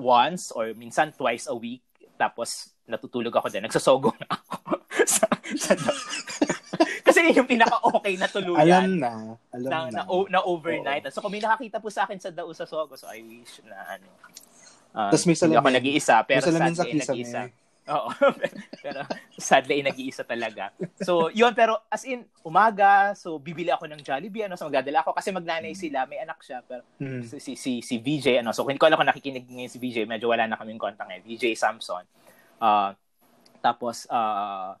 once 0.00 0.48
or 0.56 0.72
minsan 0.72 1.12
twice 1.12 1.44
a 1.48 1.56
week. 1.56 1.84
Tapos 2.16 2.72
natutulog 2.88 3.32
ako 3.32 3.52
din. 3.52 3.64
Nagsasogo 3.64 4.12
na 4.16 4.26
ako. 4.36 4.80
Sa, 5.02 5.26
sa 5.58 5.74
kasi 7.22 7.30
yun 7.30 7.38
yung 7.38 7.50
pinaka-okay 7.50 8.14
na 8.16 8.26
tuluyan 8.26 8.60
Alam 8.60 8.90
na. 8.98 9.12
Alam 9.48 9.70
na, 9.70 9.78
na. 9.86 10.02
na, 10.02 10.02
na 10.28 10.40
overnight. 10.42 11.06
So 11.08 11.22
kung 11.22 11.30
may 11.30 11.38
nakakita 11.38 11.78
po 11.78 11.86
sa 11.86 12.02
akin 12.02 12.18
sa 12.18 12.28
Dao 12.28 12.50
sa 12.50 12.66
Sogo, 12.66 12.92
so 12.92 13.06
I 13.06 13.22
wish 13.22 13.62
na 13.62 13.78
ano. 13.88 14.10
Uh, 14.90 15.08
Tas 15.08 15.24
may 15.24 15.32
hindi 15.32 15.54
ako 15.54 15.62
salamin. 15.62 15.74
nag-iisa, 15.78 16.14
pero 16.22 16.38
May 16.38 16.44
salamin 16.44 16.74
sa 16.74 16.82
sadly 16.82 16.92
kisame. 16.92 17.06
nag-iisa. 17.16 17.40
Oo. 17.82 18.08
pero 18.84 19.00
sadly 19.34 19.80
nag-iisa 19.80 20.22
talaga. 20.22 20.70
So, 20.98 21.32
yun, 21.32 21.50
pero 21.50 21.80
as 21.88 22.04
in, 22.04 22.22
umaga, 22.42 23.16
so 23.16 23.40
bibili 23.40 23.72
ako 23.72 23.88
ng 23.88 24.02
Jollibee, 24.02 24.44
ano, 24.44 24.54
so 24.54 24.68
magdadala 24.68 25.00
ako 25.00 25.16
kasi 25.16 25.32
magnanay 25.32 25.72
sila, 25.72 26.04
may 26.04 26.20
anak 26.20 26.38
siya, 26.40 26.60
pero 26.60 26.84
Mm. 27.00 27.24
si, 27.24 27.40
si, 27.40 27.52
si, 27.56 27.72
si 27.80 27.98
VJ, 27.98 28.38
ano, 28.38 28.52
so 28.52 28.62
hindi 28.62 28.76
ko 28.76 28.86
alam 28.86 29.00
kung 29.00 29.08
nakikinig 29.08 29.48
ngayon 29.48 29.66
si 29.66 29.78
VJ, 29.78 30.04
medyo 30.04 30.28
wala 30.28 30.44
na 30.44 30.54
kaming 30.54 30.78
contact 30.78 31.08
ngayon, 31.08 31.24
VJ 31.24 31.56
Samson. 31.56 32.04
Ah, 32.58 32.92
tapos, 33.58 34.04
ah, 34.06 34.76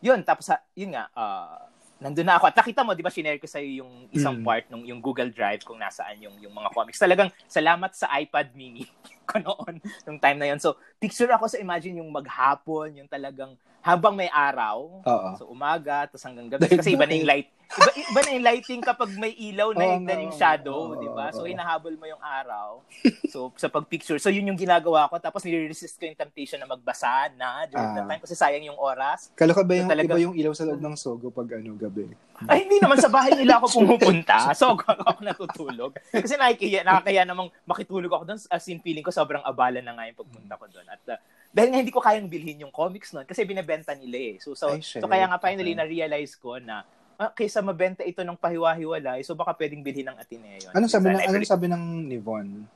yun, 0.00 0.20
tapos, 0.22 0.50
yun 0.74 0.92
nga, 0.92 1.08
ah, 1.12 1.66
nandun 1.96 2.28
na 2.28 2.36
ako. 2.36 2.52
At 2.52 2.56
nakita 2.56 2.84
mo, 2.84 2.92
di 2.92 3.00
ba, 3.00 3.08
shinare 3.08 3.40
ko 3.40 3.48
sa'yo 3.48 3.80
yung 3.80 3.92
isang 4.12 4.36
Mm. 4.40 4.44
part 4.44 4.64
nung 4.68 4.84
yung 4.84 5.00
Google 5.00 5.32
Drive 5.32 5.64
kung 5.64 5.80
nasaan 5.80 6.20
yung, 6.20 6.36
yung 6.44 6.52
mga 6.52 6.68
comics. 6.76 7.00
Talagang 7.00 7.32
salamat 7.48 7.96
sa 7.96 8.12
iPad 8.20 8.52
mini 8.52 8.84
ko 9.30 9.36
noon, 9.38 9.74
nung 10.04 10.18
time 10.18 10.38
na 10.38 10.48
yun. 10.48 10.58
So, 10.58 10.74
picture 10.96 11.28
ako 11.28 11.46
sa 11.46 11.58
imagine 11.58 11.98
yung 11.98 12.10
maghapon, 12.10 12.96
yung 12.96 13.10
talagang 13.10 13.54
habang 13.80 14.18
may 14.18 14.26
araw, 14.26 14.98
Oo. 14.98 15.28
So 15.38 15.46
umaga, 15.46 16.10
tapos 16.10 16.26
hanggang 16.26 16.50
gabi. 16.50 16.66
Kasi 16.74 16.98
iba 16.98 17.06
na 17.06 17.14
yung 17.14 17.30
light. 17.30 17.46
Iba, 17.66 17.90
iba 17.94 18.20
na 18.22 18.30
yung 18.34 18.46
lighting 18.46 18.82
kapag 18.82 19.10
may 19.14 19.30
ilaw 19.30 19.70
na 19.70 19.94
nga, 19.96 20.18
yung 20.18 20.30
oo, 20.30 20.38
shadow, 20.38 20.80
oo, 20.90 20.98
di 20.98 21.06
ba? 21.06 21.30
So 21.30 21.46
hinahabol 21.46 21.94
mo 21.94 22.02
yung 22.02 22.18
araw. 22.18 22.82
So 23.30 23.54
sa 23.54 23.70
pagpicture. 23.70 24.18
So 24.18 24.26
yun 24.26 24.42
yung 24.42 24.58
ginagawa 24.58 25.06
ko. 25.06 25.22
Tapos 25.22 25.46
nire-resist 25.46 25.98
ko 25.98 26.06
yung 26.06 26.18
temptation 26.18 26.58
na 26.58 26.66
magbasa 26.66 27.30
na 27.38 27.62
during 27.66 27.94
that 27.94 28.02
Ah. 28.02 28.10
time 28.10 28.22
kasi 28.22 28.34
sayang 28.34 28.66
yung 28.66 28.78
oras. 28.78 29.30
Kala 29.38 29.54
ka 29.54 29.62
ba 29.62 29.78
yung, 29.78 29.86
So, 29.86 29.92
talaga- 29.94 30.10
iba 30.10 30.18
yung 30.18 30.34
ilaw 30.34 30.50
sa 30.50 30.66
loob 30.66 30.82
ng 30.82 30.96
sogo 30.98 31.30
pag 31.30 31.46
ano, 31.54 31.78
gabi? 31.78 32.10
Ay, 32.44 32.66
hindi 32.66 32.82
naman 32.82 32.98
sa 32.98 33.08
bahay 33.08 33.38
nila 33.38 33.62
ako 33.62 33.66
pumupunta. 33.78 34.50
So 34.52 34.74
ako, 34.74 34.98
ako 34.98 35.20
natutulog. 35.22 35.92
Kasi 36.10 36.34
nakikaya, 36.34 36.82
nakakaya 36.82 37.22
namang 37.22 37.54
makitulog 37.62 38.10
ako 38.10 38.22
doon. 38.26 38.38
As 38.50 38.66
in, 38.66 38.82
feeling 38.82 39.02
ko 39.02 39.14
sobrang 39.16 39.40
abala 39.40 39.80
na 39.80 39.96
nga 39.96 40.04
yung 40.04 40.18
pagpunta 40.20 40.54
ko 40.60 40.68
doon. 40.68 40.86
At 40.92 41.02
uh, 41.08 41.18
dahil 41.56 41.72
nga 41.72 41.80
hindi 41.80 41.94
ko 41.94 42.04
kayang 42.04 42.28
bilhin 42.28 42.68
yung 42.68 42.74
comics 42.74 43.16
noon 43.16 43.24
kasi 43.24 43.48
binebenta 43.48 43.96
nila 43.96 44.16
eh. 44.20 44.34
So, 44.44 44.52
so, 44.52 44.76
Ay, 44.76 44.84
so 44.84 45.08
kaya 45.08 45.24
nga 45.24 45.40
finally 45.40 45.72
Okay. 45.72 45.80
na-realize 45.80 46.36
ko 46.36 46.60
na 46.60 46.84
ah, 47.16 47.32
kaysa 47.32 47.64
mabenta 47.64 48.04
ito 48.04 48.20
ng 48.20 48.36
pahiwa-hiwalay, 48.36 49.24
so 49.24 49.32
baka 49.32 49.56
pwedeng 49.56 49.80
bilhin 49.80 50.12
ng 50.12 50.20
Ateneo. 50.20 50.68
Anong 50.76 50.92
sabi 50.92 51.16
ng, 51.16 51.24
anong 51.24 51.48
sabi 51.48 51.66
ng 51.72 51.84
Nivon? 52.12 52.68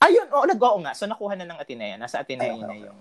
Ayun, 0.00 0.28
oo, 0.32 0.44
nag-oo 0.48 0.78
nga. 0.80 0.96
So 0.96 1.04
nakuha 1.04 1.36
na 1.36 1.44
ng 1.44 1.60
Ateneo. 1.60 2.00
Nasa 2.00 2.24
Ateneo 2.24 2.56
Ay, 2.56 2.56
okay, 2.56 2.64
na 2.64 2.72
okay. 2.72 2.84
yung 2.88 2.98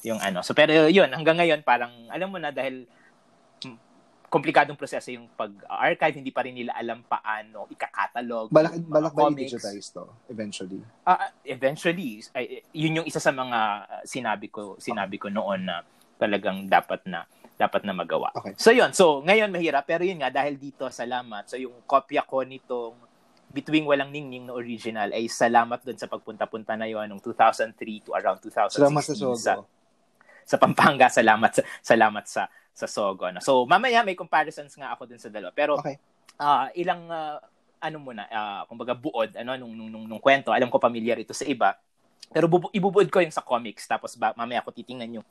yung 0.00 0.20
ano. 0.20 0.40
So 0.40 0.56
pero 0.56 0.88
yun, 0.88 1.08
hanggang 1.12 1.40
ngayon 1.40 1.60
parang 1.64 1.92
alam 2.08 2.28
mo 2.28 2.36
na 2.40 2.52
dahil 2.52 2.88
komplikadong 4.30 4.78
proseso 4.78 5.10
yung 5.10 5.26
pag-archive, 5.34 6.22
hindi 6.22 6.30
pa 6.30 6.46
rin 6.46 6.54
nila 6.54 6.70
alam 6.78 7.02
paano 7.02 7.66
ikakatalog. 7.66 8.54
Balak, 8.54 8.78
balak 8.86 9.12
ba 9.12 9.26
i-digitize 9.34 9.90
to 9.90 10.06
eventually? 10.30 10.78
Ah, 11.02 11.34
eventually, 11.42 12.22
ay, 12.38 12.62
yun 12.70 13.02
yung 13.02 13.06
isa 13.10 13.18
sa 13.18 13.34
mga 13.34 13.58
ah, 13.90 14.02
sinabi 14.06 14.46
ko 14.46 14.78
sinabi 14.78 15.18
ko 15.18 15.34
noon 15.34 15.66
na 15.66 15.82
talagang 16.14 16.70
dapat 16.70 17.02
na 17.10 17.26
dapat 17.58 17.82
na 17.82 17.92
magawa. 17.92 18.30
Okay. 18.38 18.54
So 18.54 18.70
yun, 18.70 18.94
so 18.94 19.18
ngayon 19.26 19.50
mahirap 19.50 19.84
pero 19.84 20.06
yun 20.06 20.22
nga 20.22 20.30
dahil 20.30 20.56
dito 20.56 20.86
salamat. 20.86 21.50
So 21.50 21.58
yung 21.58 21.82
kopya 21.84 22.22
ko 22.22 22.46
nitong 22.46 23.10
Between 23.50 23.82
Walang 23.82 24.14
Ningning 24.14 24.46
na 24.46 24.54
original 24.54 25.10
ay 25.10 25.26
salamat 25.26 25.82
doon 25.82 25.98
sa 25.98 26.06
pagpunta-punta 26.06 26.78
na 26.78 26.86
yon 26.86 27.10
noong 27.10 27.18
2003 27.18 28.06
to 28.06 28.14
around 28.14 28.38
2016 28.38 28.78
Salamat 28.78 29.02
sa 29.02 29.14
sogo. 29.18 29.34
sa, 29.34 29.52
sa 30.46 30.56
Pampanga. 30.56 31.10
Salamat 31.10 31.50
sa 31.50 31.62
salamat 31.82 32.24
sa 32.30 32.46
sa 32.74 32.86
Sogo. 32.86 33.28
No? 33.30 33.42
So 33.42 33.64
mamaya 33.66 34.02
may 34.02 34.16
comparisons 34.16 34.74
nga 34.76 34.94
ako 34.94 35.10
dun 35.10 35.20
sa 35.20 35.28
dalawa. 35.28 35.52
Pero 35.52 35.78
Okay. 35.78 35.96
ah, 36.40 36.68
ilang 36.74 37.06
ah, 37.10 37.38
ano 37.80 37.96
muna, 38.00 38.28
ah, 38.28 38.62
kumbaga 38.68 38.92
buod 38.92 39.36
ano 39.36 39.56
nung, 39.56 39.72
nung, 39.76 39.90
nung, 39.90 40.06
nung 40.06 40.22
kwento. 40.22 40.52
Alam 40.52 40.68
ko 40.68 40.80
familiar 40.80 41.16
ito 41.20 41.32
sa 41.32 41.44
iba. 41.44 41.76
Pero 42.30 42.46
bubu- 42.46 42.70
ibubuod 42.70 43.10
ko 43.10 43.18
yung 43.20 43.34
sa 43.34 43.42
comics 43.42 43.88
tapos 43.90 44.14
ba, 44.14 44.32
mamaya 44.38 44.62
ko 44.62 44.70
titingnan 44.70 45.20
yung 45.20 45.26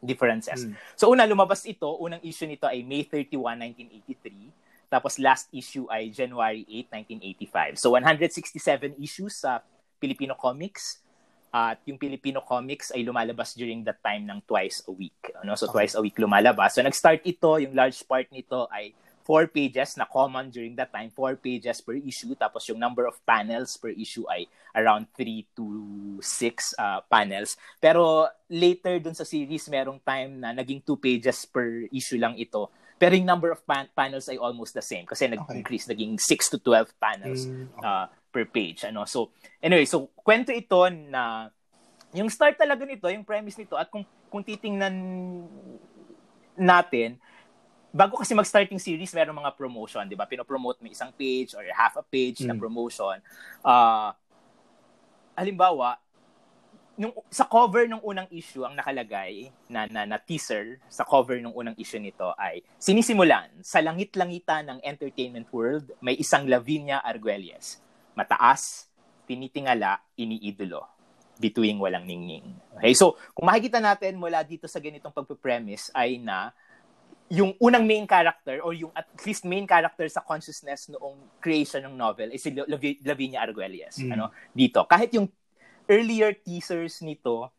differences. 0.00 0.68
Mm. 0.68 0.74
So 0.94 1.10
una 1.10 1.26
lumabas 1.26 1.64
ito, 1.66 1.88
unang 1.98 2.22
issue 2.22 2.46
nito 2.46 2.68
ay 2.68 2.84
May 2.84 3.08
31, 3.08 3.58
1983. 4.06 4.86
Tapos 4.86 5.18
last 5.18 5.50
issue 5.50 5.90
ay 5.90 6.14
January 6.14 6.62
8, 6.86 7.74
1985. 7.74 7.82
So 7.82 7.90
167 7.98 9.02
issues 9.02 9.42
sa 9.42 9.64
Filipino 9.98 10.38
comics. 10.38 11.02
At 11.50 11.80
yung 11.84 11.96
Filipino 11.96 12.42
comics 12.42 12.92
ay 12.92 13.02
lumalabas 13.02 13.54
during 13.54 13.80
that 13.84 14.02
time 14.02 14.26
ng 14.26 14.44
twice 14.44 14.84
a 14.86 14.92
week. 14.92 15.16
Ano? 15.40 15.56
So 15.56 15.66
Okay. 15.66 15.84
twice 15.84 15.94
a 15.96 16.02
week 16.02 16.16
lumalabas. 16.16 16.76
So 16.76 16.82
nag-start 16.82 17.24
ito, 17.24 17.56
yung 17.58 17.72
large 17.72 18.00
part 18.04 18.28
nito 18.30 18.68
ay 18.68 18.92
four 19.26 19.50
pages 19.50 19.98
na 19.98 20.06
common 20.06 20.54
during 20.54 20.78
that 20.78 20.94
time, 20.94 21.10
four 21.10 21.34
pages 21.34 21.82
per 21.82 21.98
issue. 21.98 22.30
Tapos 22.38 22.62
yung 22.70 22.78
number 22.78 23.10
of 23.10 23.18
panels 23.26 23.74
per 23.74 23.90
issue 23.90 24.22
ay 24.30 24.46
around 24.70 25.10
3 25.18 25.42
to 25.50 25.64
6 26.22 26.22
uh, 26.78 27.02
panels. 27.10 27.58
Pero 27.82 28.30
later 28.46 29.02
dun 29.02 29.18
sa 29.18 29.26
series, 29.26 29.66
merong 29.66 29.98
time 29.98 30.38
na 30.38 30.54
naging 30.54 30.78
two 30.78 30.94
pages 30.94 31.42
per 31.42 31.90
issue 31.90 32.22
lang 32.22 32.38
ito. 32.38 32.70
Pero 32.96 33.12
yung 33.12 33.28
number 33.28 33.52
of 33.52 33.60
pan- 33.66 33.90
panels 33.92 34.30
ay 34.30 34.38
almost 34.38 34.72
the 34.72 34.80
same 34.80 35.04
kasi 35.04 35.28
nag-increase, 35.28 35.84
naging 35.84 36.16
6 36.16 36.52
to 36.54 36.58
12 36.62 36.96
panels 36.96 37.44
Mm, 37.44 37.68
okay. 37.76 37.84
uh, 37.84 38.06
per 38.36 38.44
page. 38.44 38.84
Ano? 38.84 39.08
So, 39.08 39.32
anyway, 39.64 39.88
so 39.88 40.12
kwento 40.20 40.52
ito 40.52 40.76
na 41.08 41.48
yung 42.12 42.28
start 42.28 42.60
talaga 42.60 42.84
nito, 42.84 43.08
yung 43.08 43.24
premise 43.24 43.56
nito, 43.56 43.80
at 43.80 43.88
kung, 43.88 44.04
kung 44.28 44.44
titingnan 44.44 44.92
natin, 46.52 47.16
bago 47.88 48.20
kasi 48.20 48.36
mag-starting 48.36 48.76
series, 48.76 49.16
meron 49.16 49.40
mga 49.40 49.56
promotion, 49.56 50.04
di 50.04 50.16
ba? 50.16 50.28
Pinopromote 50.28 50.84
mo 50.84 50.92
isang 50.92 51.12
page 51.16 51.56
or 51.56 51.64
half 51.72 51.96
a 51.96 52.04
page 52.04 52.44
na 52.44 52.52
Mm. 52.52 52.60
promotion. 52.60 53.16
Ah, 53.64 54.12
halimbawa, 55.32 55.96
nung 56.96 57.12
sa 57.28 57.44
cover 57.44 57.84
ng 57.84 58.00
unang 58.00 58.24
issue 58.32 58.64
ang 58.64 58.72
nakalagay 58.72 59.52
na, 59.68 59.84
na, 59.84 60.08
na 60.08 60.16
teaser 60.16 60.80
sa 60.88 61.04
cover 61.04 61.36
ng 61.36 61.52
unang 61.52 61.76
issue 61.76 62.00
nito 62.00 62.32
ay 62.40 62.64
sinisimulan 62.80 63.52
sa 63.60 63.84
langit-langitan 63.84 64.64
ng 64.64 64.78
entertainment 64.80 65.44
world 65.52 65.92
may 66.00 66.16
isang 66.16 66.48
Lavinia 66.48 67.04
Arguelles 67.04 67.84
mataas 68.16 68.88
tinitingala 69.28 70.00
iniidolo 70.16 70.82
bituing 71.36 71.76
walang 71.76 72.08
ningning. 72.08 72.56
Okay 72.80 72.96
so 72.96 73.20
kung 73.36 73.44
makikita 73.44 73.76
natin 73.76 74.16
mula 74.16 74.40
dito 74.40 74.64
sa 74.64 74.80
ganitong 74.80 75.12
pagpe-premise 75.12 75.92
ay 75.92 76.16
na 76.16 76.50
yung 77.28 77.52
unang 77.58 77.82
main 77.82 78.06
character 78.06 78.62
or 78.62 78.72
yung 78.72 78.94
at 78.94 79.04
least 79.26 79.44
main 79.44 79.66
character 79.66 80.06
sa 80.08 80.22
consciousness 80.22 80.88
noong 80.88 81.18
creation 81.42 81.82
ng 81.84 81.94
novel 81.98 82.30
is 82.30 82.40
si 82.40 82.54
Lav- 82.54 83.02
Lavinia 83.02 83.42
Arguelles. 83.42 83.98
Mm. 83.98 84.14
ano? 84.14 84.30
Dito. 84.54 84.86
Kahit 84.86 85.12
yung 85.12 85.26
earlier 85.90 86.34
teasers 86.38 87.02
nito 87.02 87.50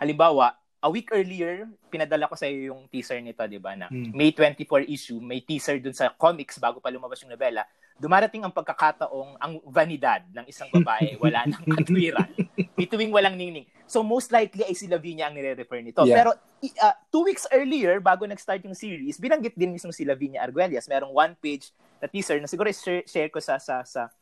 halimbawa 0.00 0.56
a 0.82 0.88
week 0.88 1.08
earlier 1.10 1.66
pinadala 1.88 2.28
ko 2.28 2.36
sa 2.36 2.46
iyo 2.46 2.74
yung 2.74 2.86
teaser 2.90 3.18
nito 3.22 3.40
'di 3.42 3.58
ba 3.62 3.74
na 3.74 3.88
mm. 3.88 4.12
May 4.12 4.30
24 4.34 4.86
issue 4.86 5.18
may 5.22 5.42
teaser 5.42 5.80
dun 5.80 5.96
sa 5.96 6.12
comics 6.12 6.60
bago 6.60 6.82
pa 6.82 6.92
lumabas 6.92 7.22
yung 7.24 7.32
novela 7.32 7.64
dumarating 7.96 8.44
ang 8.44 8.52
pagkakataong 8.52 9.40
ang 9.40 9.52
vanidad 9.64 10.20
ng 10.28 10.44
isang 10.44 10.68
babae 10.68 11.16
wala 11.16 11.48
nang 11.48 11.64
katwiran. 11.80 12.28
Bituing 12.76 13.08
walang 13.08 13.40
ningning. 13.40 13.64
So 13.88 14.04
most 14.04 14.28
likely 14.28 14.68
ay 14.68 14.76
si 14.76 14.84
Lavinia 14.84 15.32
ang 15.32 15.34
nire-refer 15.34 15.80
nito. 15.80 16.04
Yeah. 16.04 16.20
Pero 16.20 16.30
uh, 16.36 16.96
two 17.08 17.24
weeks 17.24 17.48
earlier, 17.48 18.02
bago 18.04 18.28
nag-start 18.28 18.60
yung 18.68 18.76
series, 18.76 19.16
binanggit 19.16 19.56
din 19.56 19.72
mismo 19.72 19.94
si 19.96 20.04
Lavinia 20.04 20.44
Arguelles. 20.44 20.84
Merong 20.90 21.12
one 21.12 21.32
page 21.40 21.72
na 21.96 22.06
teaser 22.10 22.36
na 22.36 22.50
siguro 22.50 22.68
share, 22.68 23.08
share 23.08 23.32
ko 23.32 23.40
sa 23.40 23.56
sa 23.56 23.80
sa 23.80 24.12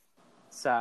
sa 0.47 0.73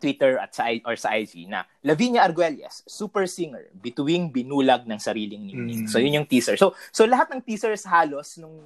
Twitter 0.00 0.40
at 0.40 0.56
sa 0.56 0.72
or 0.88 0.96
sa 0.96 1.12
IG 1.12 1.44
na 1.44 1.68
Lavinia 1.84 2.24
Arguelles, 2.24 2.80
super 2.88 3.28
singer, 3.28 3.68
bituing 3.76 4.32
binulag 4.32 4.88
ng 4.88 4.96
sariling 4.96 5.44
ningning. 5.44 5.84
Mm. 5.84 5.90
So 5.92 6.00
yun 6.00 6.24
yung 6.24 6.28
teaser. 6.28 6.56
So 6.56 6.72
so 6.88 7.04
lahat 7.04 7.28
ng 7.28 7.44
teasers 7.44 7.84
halos 7.84 8.40
nung 8.40 8.56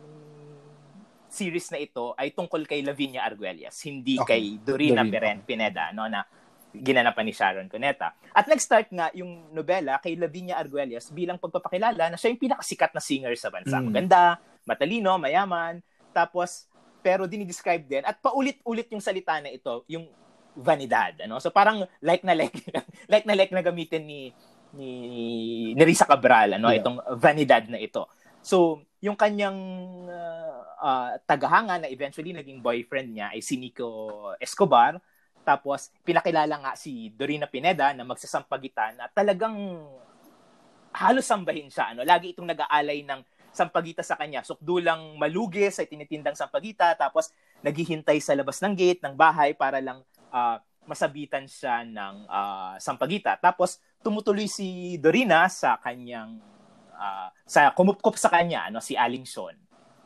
series 1.35 1.67
na 1.75 1.83
ito 1.83 2.15
ay 2.15 2.31
tungkol 2.31 2.63
kay 2.63 2.87
Lavinia 2.87 3.27
Arguelles, 3.27 3.75
hindi 3.83 4.15
okay. 4.23 4.39
kay 4.39 4.43
Dorina, 4.63 5.03
Dorina. 5.03 5.11
Peren 5.11 5.39
Pineda, 5.43 5.91
no, 5.91 6.07
na 6.07 6.23
ginanapan 6.75 7.25
ni 7.27 7.35
Sharon 7.35 7.67
Cuneta. 7.71 8.15
At 8.35 8.47
nag-start 8.47 8.91
nga 8.91 9.11
yung 9.15 9.51
nobela 9.55 9.99
kay 9.99 10.15
Lavinia 10.15 10.59
Arguelles 10.59 11.11
bilang 11.11 11.39
pagpapakilala 11.39 12.11
na 12.11 12.19
siya 12.19 12.35
yung 12.35 12.43
pinakasikat 12.43 12.91
na 12.95 13.03
singer 13.03 13.35
sa 13.39 13.51
bansa. 13.51 13.79
Mm. 13.79 13.85
Maganda, 13.91 14.39
matalino, 14.67 15.15
mayaman, 15.19 15.83
tapos 16.11 16.71
pero 17.05 17.29
dinidescribe 17.29 17.85
din 17.85 18.03
at 18.03 18.17
paulit-ulit 18.19 18.89
yung 18.89 19.03
salita 19.03 19.37
na 19.39 19.53
ito, 19.53 19.85
yung 19.93 20.09
vanidad, 20.57 21.19
ano? 21.21 21.37
So 21.43 21.53
parang 21.53 21.85
like 22.01 22.25
na 22.25 22.33
like 22.33 22.55
like 23.13 23.27
na 23.27 23.35
like 23.37 23.53
na 23.53 23.61
gamitin 23.61 24.07
ni 24.07 24.31
ni, 24.75 24.91
ni 25.75 25.83
Risa 25.87 26.09
Cabral 26.09 26.59
ano 26.59 26.71
yeah. 26.73 26.81
itong 26.81 26.99
vanidad 27.19 27.67
na 27.69 27.79
ito. 27.79 28.09
So, 28.45 28.85
yung 29.01 29.17
kanyang 29.17 29.57
uh, 30.77 31.17
tagahanga 31.25 31.81
na 31.81 31.89
eventually 31.89 32.37
naging 32.37 32.61
boyfriend 32.61 33.17
niya 33.17 33.33
ay 33.33 33.41
si 33.41 33.57
Nico 33.57 34.37
Escobar. 34.37 35.01
Tapos, 35.41 35.89
pinakilala 36.05 36.53
nga 36.61 36.73
si 36.77 37.09
Dorina 37.17 37.49
Pineda 37.49 37.97
na 37.97 38.05
magsasampagitan 38.05 39.01
at 39.01 39.17
talagang 39.17 39.57
halos 40.93 41.25
sambahin 41.25 41.73
siya. 41.73 41.97
Ano? 41.97 42.05
Lagi 42.05 42.37
itong 42.37 42.53
nag-aalay 42.53 43.01
ng 43.09 43.25
sampagita 43.49 44.05
sa 44.05 44.21
kanya. 44.21 44.45
Sukdulang 44.45 45.17
malugi 45.17 45.65
sa 45.73 45.89
tinitindang 45.89 46.37
sampagita. 46.37 46.93
Tapos, 47.01 47.33
naghihintay 47.65 48.21
sa 48.21 48.37
labas 48.37 48.61
ng 48.61 48.77
gate 48.77 49.01
ng 49.01 49.17
bahay 49.17 49.57
para 49.57 49.81
lang 49.81 50.05
uh, 50.33 50.61
masabitan 50.85 51.49
siya 51.49 51.81
ng 51.81 52.29
uh, 52.29 52.77
sampagita. 52.77 53.41
Tapos, 53.41 53.81
tumutuloy 54.05 54.53
si 54.53 55.01
Dorina 55.01 55.49
sa 55.49 55.81
kanyang 55.81 56.54
uh, 57.05 57.29
sa 57.45 57.69
kumupkup 57.77 58.17
sa 58.17 58.33
kanya 58.33 58.73
ano 58.73 58.81
si 58.81 58.97
Aling 58.97 59.29
Sean. 59.29 59.57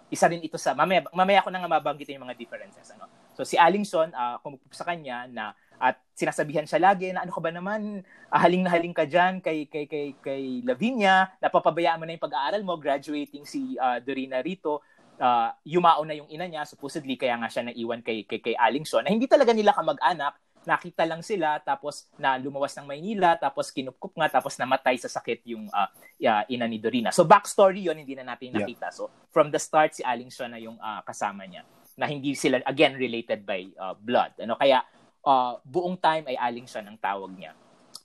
Isa 0.08 0.24
rin 0.26 0.40
ito 0.40 0.56
sa 0.56 0.72
mamaya, 0.72 1.04
mamaya 1.12 1.44
ko 1.44 1.52
na 1.52 1.60
nga 1.60 1.70
mabanggitin 1.70 2.16
yung 2.16 2.26
mga 2.26 2.40
differences 2.40 2.90
ano. 2.96 3.06
So 3.38 3.46
si 3.46 3.54
Aling 3.54 3.86
Sean 3.86 4.10
uh, 4.10 4.42
kumupkup 4.42 4.74
sa 4.74 4.82
kanya 4.88 5.30
na 5.30 5.54
at 5.78 5.94
sinasabihan 6.10 6.66
siya 6.66 6.90
lagi 6.90 7.14
na 7.14 7.22
ano 7.22 7.30
ka 7.30 7.38
ba 7.38 7.54
naman 7.54 8.02
uh, 8.02 8.40
haling 8.42 8.66
na 8.66 8.70
haling 8.74 8.90
ka 8.90 9.06
diyan 9.06 9.38
kay 9.38 9.70
kay 9.70 9.86
kay 9.86 10.06
kay 10.18 10.42
Lavinia 10.66 11.30
napapabayaan 11.38 12.02
mo 12.02 12.04
na 12.04 12.18
yung 12.18 12.26
pag-aaral 12.26 12.62
mo 12.66 12.74
graduating 12.74 13.46
si 13.46 13.78
uh, 13.78 14.02
Dorina 14.02 14.42
rito 14.42 14.82
uh, 15.22 15.54
yumao 15.62 16.02
na 16.02 16.18
yung 16.18 16.26
ina 16.34 16.50
niya 16.50 16.66
supposedly 16.66 17.14
kaya 17.14 17.38
nga 17.38 17.46
siya 17.46 17.70
naiwan 17.70 18.02
kay 18.02 18.26
kay, 18.26 18.42
kay 18.42 18.54
Aling 18.58 18.82
Sean 18.82 19.06
na 19.06 19.14
hindi 19.14 19.30
talaga 19.30 19.54
nila 19.54 19.70
kamag-anak 19.70 20.34
nakita 20.68 21.08
lang 21.08 21.24
sila 21.24 21.56
tapos 21.64 22.12
na 22.20 22.36
lumawas 22.36 22.76
ng 22.76 22.84
Maynila 22.84 23.40
tapos 23.40 23.72
kinupkup 23.72 24.12
nga 24.12 24.28
tapos 24.28 24.60
namatay 24.60 25.00
sa 25.00 25.08
sakit 25.08 25.40
yung 25.48 25.64
uh, 25.72 25.88
uh, 26.20 26.42
ina 26.52 26.68
ni 26.68 26.76
Dorina. 26.76 27.08
So 27.08 27.24
backstory 27.24 27.88
yon 27.88 28.04
hindi 28.04 28.12
na 28.12 28.28
natin 28.28 28.52
nakita. 28.52 28.92
Yeah. 28.92 28.96
So 29.00 29.08
from 29.32 29.48
the 29.48 29.56
start 29.56 29.96
si 29.96 30.04
Aling 30.04 30.28
siya 30.28 30.52
na 30.52 30.60
yung 30.60 30.76
uh, 30.76 31.00
kasama 31.08 31.48
niya 31.48 31.64
na 31.96 32.04
hindi 32.04 32.36
sila 32.36 32.60
again 32.68 33.00
related 33.00 33.48
by 33.48 33.64
uh, 33.80 33.96
blood. 33.96 34.36
Ano 34.44 34.60
kaya 34.60 34.84
uh, 35.24 35.56
buong 35.64 35.96
time 35.96 36.28
ay 36.28 36.36
Aling 36.36 36.68
siya 36.68 36.84
ng 36.84 37.00
tawag 37.00 37.32
niya. 37.32 37.56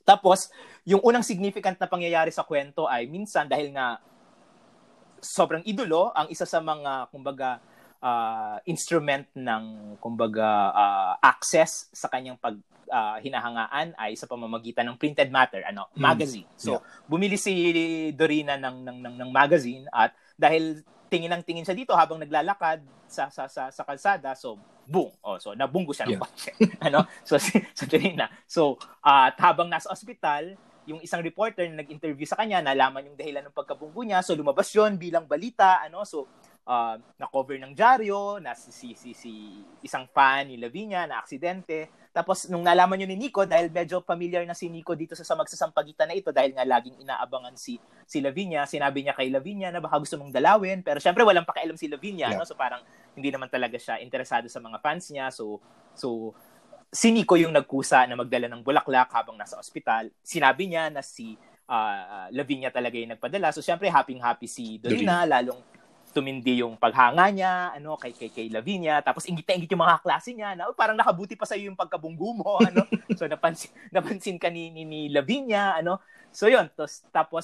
Tapos 0.08 0.48
yung 0.88 1.04
unang 1.04 1.24
significant 1.24 1.76
na 1.76 1.92
pangyayari 1.92 2.32
sa 2.32 2.48
kwento 2.48 2.88
ay 2.88 3.12
minsan 3.12 3.44
dahil 3.52 3.76
nga 3.76 4.00
sobrang 5.20 5.64
idolo 5.68 6.16
ang 6.16 6.32
isa 6.32 6.48
sa 6.48 6.64
mga 6.64 7.12
kumbaga 7.12 7.60
uh, 8.04 8.60
instrument 8.68 9.26
ng 9.32 9.96
kumbaga 10.04 10.76
uh, 10.76 11.14
access 11.24 11.88
sa 11.96 12.12
kanyang 12.12 12.36
pag 12.36 12.60
uh, 12.92 13.18
hinahangaan 13.24 13.96
ay 13.96 14.20
sa 14.20 14.28
pamamagitan 14.28 14.84
ng 14.92 15.00
printed 15.00 15.32
matter, 15.32 15.64
ano, 15.64 15.88
mm. 15.96 16.04
magazine. 16.04 16.50
So, 16.60 16.78
yeah. 16.78 17.08
bumili 17.08 17.40
si 17.40 17.54
Dorina 18.12 18.60
ng, 18.60 18.84
ng 18.84 18.98
ng 19.00 19.16
ng 19.24 19.30
magazine 19.32 19.88
at 19.90 20.12
dahil 20.36 20.84
tingin 21.08 21.32
ng 21.32 21.44
tingin 21.46 21.64
siya 21.64 21.78
dito 21.78 21.96
habang 21.96 22.20
naglalakad 22.20 22.84
sa 23.08 23.32
sa 23.32 23.48
sa, 23.48 23.72
sa 23.72 23.82
kalsada, 23.88 24.36
so 24.36 24.60
boom. 24.84 25.10
Oh, 25.24 25.40
so 25.40 25.56
nabunggo 25.56 25.96
siya 25.96 26.12
ng 26.12 26.20
yeah. 26.20 26.22
kotse. 26.22 26.52
ano? 26.92 27.08
So 27.24 27.40
si 27.40 27.56
sa 27.72 27.88
Dorina. 27.88 28.28
So, 28.46 28.76
at 29.00 29.40
uh, 29.40 29.42
habang 29.42 29.72
nasa 29.72 29.88
ospital, 29.88 30.60
yung 30.84 31.00
isang 31.00 31.24
reporter 31.24 31.64
na 31.72 31.80
nag-interview 31.80 32.28
sa 32.28 32.36
kanya, 32.36 32.60
nalaman 32.60 33.08
yung 33.08 33.16
dahilan 33.16 33.48
ng 33.48 33.56
pagkabunggo 33.56 34.04
niya. 34.04 34.20
So 34.20 34.36
lumabas 34.36 34.68
'yon 34.76 35.00
bilang 35.00 35.24
balita, 35.24 35.80
ano? 35.80 36.04
So 36.04 36.28
uh, 36.64 36.96
na-cover 37.20 37.60
ng 37.60 37.76
dyaryo, 37.76 38.40
na 38.40 38.56
si, 38.56 38.72
si, 38.72 38.96
si, 38.96 39.12
si 39.12 39.32
isang 39.84 40.08
fan 40.12 40.48
ni 40.48 40.56
Lavinia 40.60 41.08
na 41.08 41.20
aksidente. 41.20 41.92
Tapos 42.14 42.46
nung 42.48 42.62
nalaman 42.62 43.02
yun 43.04 43.10
ni 43.10 43.28
Nico, 43.28 43.44
dahil 43.44 43.74
medyo 43.74 44.00
familiar 44.06 44.46
na 44.46 44.54
si 44.54 44.70
Nico 44.70 44.94
dito 44.94 45.18
sa, 45.18 45.26
sa 45.26 45.36
magsasampagitan 45.36 46.12
na 46.12 46.16
ito, 46.16 46.30
dahil 46.30 46.54
nga 46.54 46.64
laging 46.64 47.02
inaabangan 47.02 47.58
si, 47.58 47.82
si 48.06 48.22
Lavinia, 48.22 48.70
sinabi 48.70 49.04
niya 49.04 49.18
kay 49.18 49.34
Lavinia 49.34 49.74
na 49.74 49.82
baka 49.82 49.98
gusto 49.98 50.16
mong 50.22 50.32
dalawin, 50.32 50.86
pero 50.86 51.02
syempre 51.02 51.26
walang 51.26 51.48
pakialam 51.48 51.76
si 51.76 51.90
Lavinia, 51.90 52.32
yeah. 52.32 52.38
no? 52.38 52.46
so 52.46 52.54
parang 52.54 52.86
hindi 53.18 53.34
naman 53.34 53.50
talaga 53.50 53.76
siya 53.82 53.98
interesado 54.00 54.46
sa 54.46 54.62
mga 54.62 54.78
fans 54.78 55.10
niya, 55.10 55.34
so, 55.34 55.58
so 55.98 56.32
si 56.94 57.10
Nico 57.10 57.34
yung 57.34 57.58
nagkusa 57.58 58.06
na 58.06 58.14
magdala 58.14 58.46
ng 58.46 58.62
bulaklak 58.62 59.10
habang 59.10 59.34
nasa 59.34 59.58
ospital. 59.58 60.14
Sinabi 60.22 60.70
niya 60.70 60.94
na 60.94 61.02
si 61.02 61.34
uh, 61.66 62.30
Lavinia 62.30 62.70
talaga 62.70 62.94
yung 63.02 63.18
nagpadala. 63.18 63.50
So, 63.50 63.66
syempre, 63.66 63.90
happy-happy 63.90 64.46
si 64.46 64.78
Dorina, 64.78 65.26
lalong 65.26 65.73
tumindi 66.14 66.62
yung 66.62 66.78
paghanga 66.78 67.26
niya, 67.34 67.74
ano, 67.74 67.98
kay 67.98 68.14
kay, 68.14 68.30
kay 68.30 68.48
Lavinia, 68.54 69.02
tapos 69.02 69.26
ingit 69.26 69.50
na 69.50 69.58
ingit 69.58 69.74
yung 69.74 69.82
mga 69.82 70.00
klase 70.06 70.30
niya, 70.32 70.54
na 70.54 70.70
oh, 70.70 70.78
parang 70.78 70.94
nakabuti 70.94 71.34
pa 71.34 71.50
sa 71.50 71.58
iyo 71.58 71.74
yung 71.74 71.80
pagkabunggo 71.80 72.38
mo, 72.38 72.62
ano. 72.70 72.86
so 73.18 73.26
napansin 73.26 73.74
napansin 73.96 74.38
ka 74.38 74.54
ni, 74.54 74.70
ni, 74.70 74.86
ni 74.86 75.02
Lavinia, 75.10 75.74
ano. 75.74 75.98
So 76.30 76.46
yun, 76.46 76.70
tapos, 76.78 76.94
tapos 77.10 77.44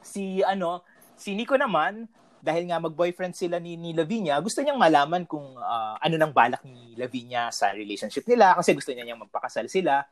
si 0.00 0.40
ano, 0.40 0.82
si 1.14 1.36
Nico 1.36 1.54
naman, 1.60 2.08
dahil 2.38 2.70
nga 2.70 2.78
mag-boyfriend 2.78 3.34
sila 3.34 3.58
ni, 3.58 3.74
ni 3.74 3.92
Lavinia, 3.92 4.38
gusto 4.38 4.62
niyang 4.62 4.78
malaman 4.78 5.26
kung 5.26 5.58
uh, 5.58 5.94
ano 5.98 6.14
nang 6.14 6.30
balak 6.30 6.62
ni 6.62 6.94
Lavinia 6.94 7.50
sa 7.50 7.74
relationship 7.74 8.24
nila 8.30 8.54
kasi 8.54 8.72
gusto 8.72 8.94
niya 8.94 9.04
niyang 9.04 9.26
magpakasal 9.26 9.66
sila. 9.66 10.06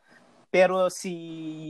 Pero 0.50 0.90
si 0.90 1.14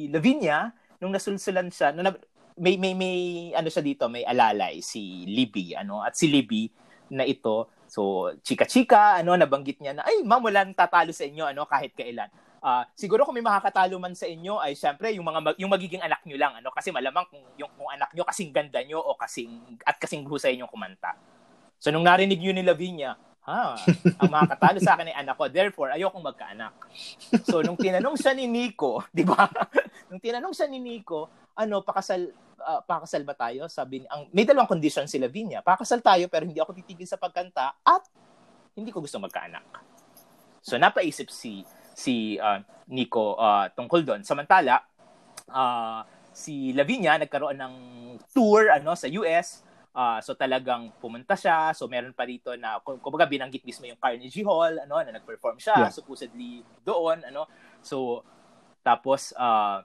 Lavinia, 0.08 0.72
nung 1.00 1.12
nasulsulan 1.12 1.68
siya, 1.68 1.92
nung 1.92 2.08
may 2.57 2.80
may 2.80 2.96
may 2.96 3.16
ano 3.52 3.68
siya 3.68 3.84
dito, 3.84 4.09
may 4.09 4.24
alalay 4.24 4.80
si 4.80 5.28
Libby 5.28 5.76
ano 5.76 6.00
at 6.00 6.16
si 6.16 6.28
Libby 6.28 6.68
na 7.12 7.22
ito 7.22 7.70
so 7.86 8.34
chika-chika 8.42 9.22
ano 9.22 9.38
nabanggit 9.38 9.78
niya 9.78 9.94
na 9.94 10.02
ay 10.02 10.26
ma'am 10.26 10.42
walang 10.42 10.74
tatalo 10.74 11.14
sa 11.14 11.22
inyo 11.22 11.46
ano 11.46 11.68
kahit 11.68 11.92
kailan. 11.92 12.28
Uh, 12.66 12.82
siguro 12.98 13.22
kung 13.22 13.36
may 13.36 13.44
makakatalo 13.44 13.94
man 14.00 14.16
sa 14.16 14.26
inyo 14.26 14.59
ay 14.59 14.74
syempre 14.74 15.14
yung 15.14 15.22
mga 15.22 15.54
yung 15.61 15.70
magiging 15.70 16.02
anak 16.02 16.24
niyo 16.26 16.34
lang 16.40 16.57
ano 16.59 16.72
kasi 16.74 16.90
malamang 16.90 17.22
kung 17.30 17.44
yung 17.61 17.70
kung 17.78 17.86
anak 17.92 18.11
niyo 18.11 18.26
kasing 18.26 18.50
ganda 18.50 18.82
niyo 18.82 18.98
o 18.98 19.14
kasing 19.14 19.78
at 19.86 20.00
kasing 20.02 20.26
husay 20.26 20.59
niyo 20.59 20.66
kumanta. 20.66 21.14
So 21.78 21.92
nung 21.92 22.09
narinig 22.09 22.40
niyo 22.40 22.57
ni 22.57 22.64
Lavinia, 22.64 23.14
ha, 23.46 23.78
ang 24.18 24.30
makakatalo 24.32 24.82
sa 24.82 24.98
akin 24.98 25.12
ay 25.12 25.16
anak 25.22 25.38
ko. 25.38 25.46
Therefore, 25.46 25.94
ayokong 25.94 26.24
magkaanak. 26.24 26.74
So 27.46 27.62
nung 27.62 27.78
tinanong 27.78 28.18
siya 28.18 28.34
ni 28.34 28.50
Nico, 28.50 29.04
'di 29.14 29.22
ba? 29.22 29.46
nung 30.11 30.18
tinanong 30.18 30.57
siya 30.57 30.66
ni 30.66 30.82
Nico, 30.82 31.30
ano 31.54 31.86
pakasal 31.86 32.26
uh, 32.66 32.82
pakasal 32.82 33.22
ba 33.22 33.38
tayo? 33.38 33.70
Sabi 33.70 34.02
ang 34.10 34.26
may 34.34 34.42
dalawang 34.42 34.66
condition 34.66 35.06
si 35.06 35.22
Lavinia. 35.22 35.62
Pakasal 35.62 36.02
tayo 36.02 36.26
pero 36.26 36.42
hindi 36.42 36.58
ako 36.58 36.74
titigil 36.74 37.06
sa 37.06 37.16
pagkanta 37.16 37.78
at 37.86 38.02
hindi 38.74 38.90
ko 38.90 38.98
gusto 38.98 39.22
magkaanak. 39.22 39.64
So 40.60 40.74
napaisip 40.76 41.30
si 41.30 41.62
si 41.96 42.36
uh, 42.36 42.60
Nico 42.90 43.38
uh, 43.38 43.70
tungkol 43.72 44.02
doon. 44.02 44.20
Samantala, 44.26 44.82
uh, 45.48 46.02
si 46.34 46.74
Lavinia 46.76 47.16
nagkaroon 47.16 47.56
ng 47.56 47.74
tour 48.34 48.68
ano 48.68 48.92
sa 48.98 49.08
US. 49.22 49.64
Uh, 49.96 50.20
so 50.20 50.36
talagang 50.36 50.92
pumunta 51.00 51.32
siya. 51.32 51.72
So 51.72 51.88
meron 51.88 52.12
pa 52.12 52.28
dito 52.28 52.52
na 52.52 52.76
kumbaga 52.84 53.24
binanggit 53.24 53.64
mismo 53.64 53.88
yung 53.88 53.96
Carnegie 53.96 54.44
Hall 54.44 54.76
ano 54.76 55.00
na 55.00 55.16
nag-perform 55.16 55.56
siya 55.56 55.88
yeah. 55.88 55.92
supposedly 55.94 56.60
doon 56.84 57.24
ano. 57.24 57.48
So 57.80 58.20
tapos 58.84 59.32
uh, 59.40 59.80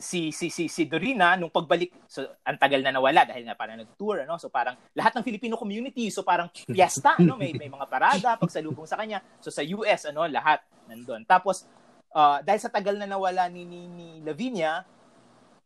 si 0.00 0.32
si 0.32 0.48
si 0.48 0.64
si 0.66 0.88
Dorina 0.88 1.36
nung 1.36 1.52
pagbalik 1.52 1.92
so 2.08 2.24
ang 2.40 2.56
tagal 2.56 2.80
na 2.80 2.88
nawala 2.88 3.28
dahil 3.28 3.44
nga 3.44 3.52
parang 3.52 3.76
nag-tour 3.76 4.24
ano? 4.24 4.40
So 4.40 4.48
parang 4.48 4.80
lahat 4.96 5.12
ng 5.20 5.24
Filipino 5.24 5.60
community 5.60 6.08
so 6.08 6.24
parang 6.24 6.48
fiesta 6.48 7.20
ano? 7.20 7.36
May 7.36 7.52
may 7.52 7.68
mga 7.68 7.84
parada 7.84 8.34
pagsalubong 8.42 8.88
sa 8.88 8.96
kanya. 8.96 9.20
So 9.44 9.52
sa 9.52 9.60
US 9.60 10.08
ano 10.08 10.24
lahat 10.24 10.64
nandoon 10.88 11.28
tapos 11.28 11.68
uh, 12.16 12.40
dahil 12.40 12.60
sa 12.64 12.72
tagal 12.72 12.96
na 12.96 13.04
nawala 13.04 13.46
ni 13.52 13.68
ni, 13.68 13.86
ni 13.92 14.08
Lavinia 14.24 14.88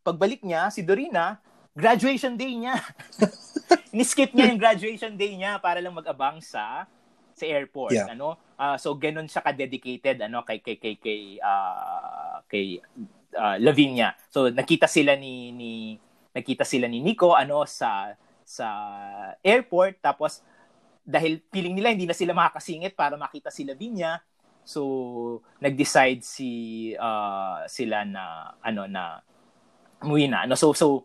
pagbalik 0.02 0.42
niya 0.42 0.68
si 0.74 0.82
Dorina 0.82 1.38
graduation 1.74 2.38
day 2.38 2.54
niya. 2.54 2.78
Ni-skip 3.94 4.30
niya 4.34 4.50
yung 4.50 4.58
graduation 4.62 5.14
day 5.14 5.34
niya 5.34 5.58
para 5.58 5.82
lang 5.82 5.94
mag-abang 5.94 6.38
sa 6.42 6.86
sa 7.34 7.44
airport 7.46 7.94
Yeah. 7.94 8.14
ano? 8.14 8.38
Ah, 8.54 8.78
so 8.78 8.94
ganun 8.94 9.26
siya 9.26 9.42
ka-dedicated 9.42 10.22
ano? 10.22 10.46
Kay 10.46 10.62
kay 10.62 10.78
kay 10.78 10.94
kay 10.98 11.20
ah, 11.42 12.38
kay 12.46 12.78
ah, 13.36 13.56
Lavinia. 13.60 14.14
So 14.30 14.50
nakita 14.50 14.86
sila 14.88 15.14
ni 15.18 15.50
ni 15.54 15.98
nakita 16.34 16.66
sila 16.66 16.86
ni 16.90 16.98
Nico 17.02 17.34
ano 17.34 17.62
sa 17.66 18.14
sa 18.46 18.66
airport. 19.44 20.00
Tapos 20.02 20.42
dahil 21.04 21.42
feeling 21.52 21.76
nila 21.76 21.92
hindi 21.92 22.08
na 22.08 22.16
sila 22.16 22.32
makakasingit 22.32 22.96
para 22.96 23.14
makita 23.20 23.52
si 23.52 23.60
Lavinia 23.68 24.24
so 24.64 24.80
nag-decide 25.60 26.24
si 26.24 26.50
ah, 26.96 27.62
sila 27.68 28.02
na 28.08 28.56
ano 28.64 28.88
na 28.88 29.20
umuwi 30.00 30.26
na. 30.28 30.48
Ano 30.48 30.56
so 30.56 30.72
so 30.72 31.04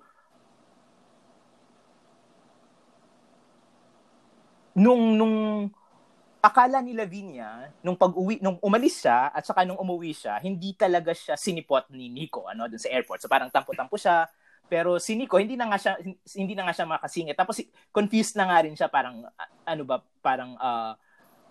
nung 4.79 5.19
nung 5.19 5.35
akala 6.39 6.79
ni 6.79 6.95
Lavinia 6.95 7.67
nung 7.83 7.99
pag-uwi 7.99 8.39
nung 8.39 8.55
umalis 8.63 9.03
siya 9.03 9.27
at 9.35 9.43
saka 9.43 9.67
nung 9.67 9.75
umuwi 9.75 10.15
siya 10.15 10.39
hindi 10.39 10.71
talaga 10.71 11.11
siya 11.11 11.35
sinipot 11.35 11.91
ni 11.91 12.07
Nico 12.07 12.47
ano 12.47 12.71
dun 12.71 12.79
sa 12.79 12.87
airport. 12.87 13.19
So 13.19 13.27
parang 13.27 13.51
tampo-tampo 13.51 13.99
siya. 13.99 14.23
Pero 14.71 15.01
si 15.03 15.19
Nico 15.19 15.35
hindi 15.35 15.59
na 15.59 15.67
nga 15.67 15.75
siya 15.75 15.93
hindi 16.39 16.53
na 16.55 16.63
nga 16.69 16.75
siya 16.75 16.87
makasingit. 16.87 17.35
Tapos 17.35 17.59
confused 17.91 18.39
na 18.39 18.47
nga 18.47 18.63
rin 18.63 18.71
siya. 18.77 18.87
Parang 18.87 19.27
ano 19.67 19.83
ba 19.83 19.99
parang 20.23 20.55
ah, 20.63 20.95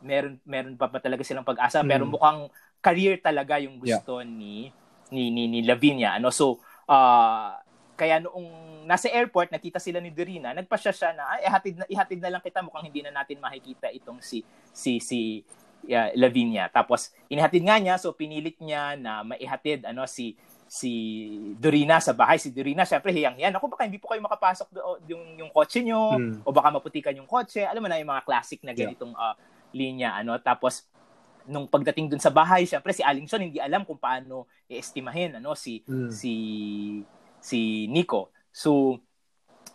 meron 0.01 0.41
meron 0.49 0.75
pa 0.81 0.89
ba 0.89 1.03
talaga 1.05 1.21
silang 1.21 1.45
pag-asa? 1.45 1.85
Pero 1.85 2.09
Mm. 2.09 2.13
mukhang 2.17 2.41
career 2.81 3.21
talaga 3.21 3.61
yung 3.61 3.77
gusto 3.77 4.25
ni 4.25 4.73
ni 5.13 5.29
ni, 5.29 5.53
ni 5.53 5.61
Lavinia 5.69 6.17
ano? 6.17 6.33
So 6.33 6.65
ah, 6.89 7.61
kaya 7.99 8.23
noong 8.23 8.47
nasa 8.87 9.11
airport 9.11 9.51
nakita 9.51 9.83
sila 9.83 9.99
ni 9.99 10.15
Dorina 10.15 10.55
nagpasya 10.55 10.93
siya 10.95 11.11
na 11.13 11.27
ay 11.35 11.51
ihatid 11.51 11.75
na 11.75 11.85
ihatid 11.91 12.19
na 12.23 12.31
lang 12.31 12.43
kita 12.43 12.63
mukhang 12.63 12.87
hindi 12.87 13.03
na 13.03 13.11
natin 13.11 13.43
makikita 13.43 13.91
itong 13.91 14.23
si 14.23 14.47
si 14.71 15.03
si 15.03 15.43
yeah, 15.83 16.15
Lavinia 16.15 16.71
tapos 16.71 17.11
inihatid 17.27 17.67
nga 17.67 17.77
niya 17.77 17.99
so 17.99 18.15
pinilit 18.15 18.55
niya 18.63 18.95
na 18.95 19.27
maihatid 19.27 19.83
ano 19.83 20.07
si 20.07 20.39
si 20.69 20.93
Dorina 21.57 21.97
sa 21.99 22.13
bahay 22.13 22.37
si 22.37 22.53
Dorina 22.53 22.85
syempre 22.85 23.09
hiyang 23.11 23.41
yan 23.41 23.57
ako 23.57 23.73
baka 23.73 23.89
hindi 23.89 23.97
po 23.97 24.09
kayo 24.09 24.21
makapasok 24.21 24.69
do, 24.71 24.81
yung 25.09 25.25
yung 25.37 25.51
kotse 25.51 25.81
nyo 25.81 26.15
Mm. 26.21 26.45
o 26.45 26.53
baka 26.53 26.69
maputikan 26.71 27.17
yung 27.17 27.27
kotse 27.29 27.65
alam 27.65 27.81
mo 27.81 27.89
na 27.89 27.99
yung 27.99 28.09
mga 28.09 28.25
classic 28.25 28.61
na 28.63 28.73
Yeah. 28.73 28.89
ganitong 28.89 29.17
ah, 29.17 29.33
linya 29.73 30.13
ano 30.15 30.37
tapos 30.39 30.85
nung 31.49 31.65
pagdating 31.65 32.13
dun 32.13 32.21
sa 32.21 32.29
bahay 32.29 32.69
syempre 32.69 32.93
si 32.93 33.01
Aling 33.01 33.25
Son 33.25 33.41
hindi 33.41 33.57
alam 33.57 33.81
kung 33.89 33.97
paano 33.97 34.45
iestimahin 34.69 35.41
ano 35.41 35.57
si 35.57 35.81
Mm. 35.89 36.13
si 36.13 36.33
si 37.49 37.89
Nico. 37.89 38.29
So, 38.53 39.01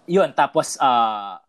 yun. 0.06 0.30
Tapos, 0.38 0.78
ah 0.78 1.42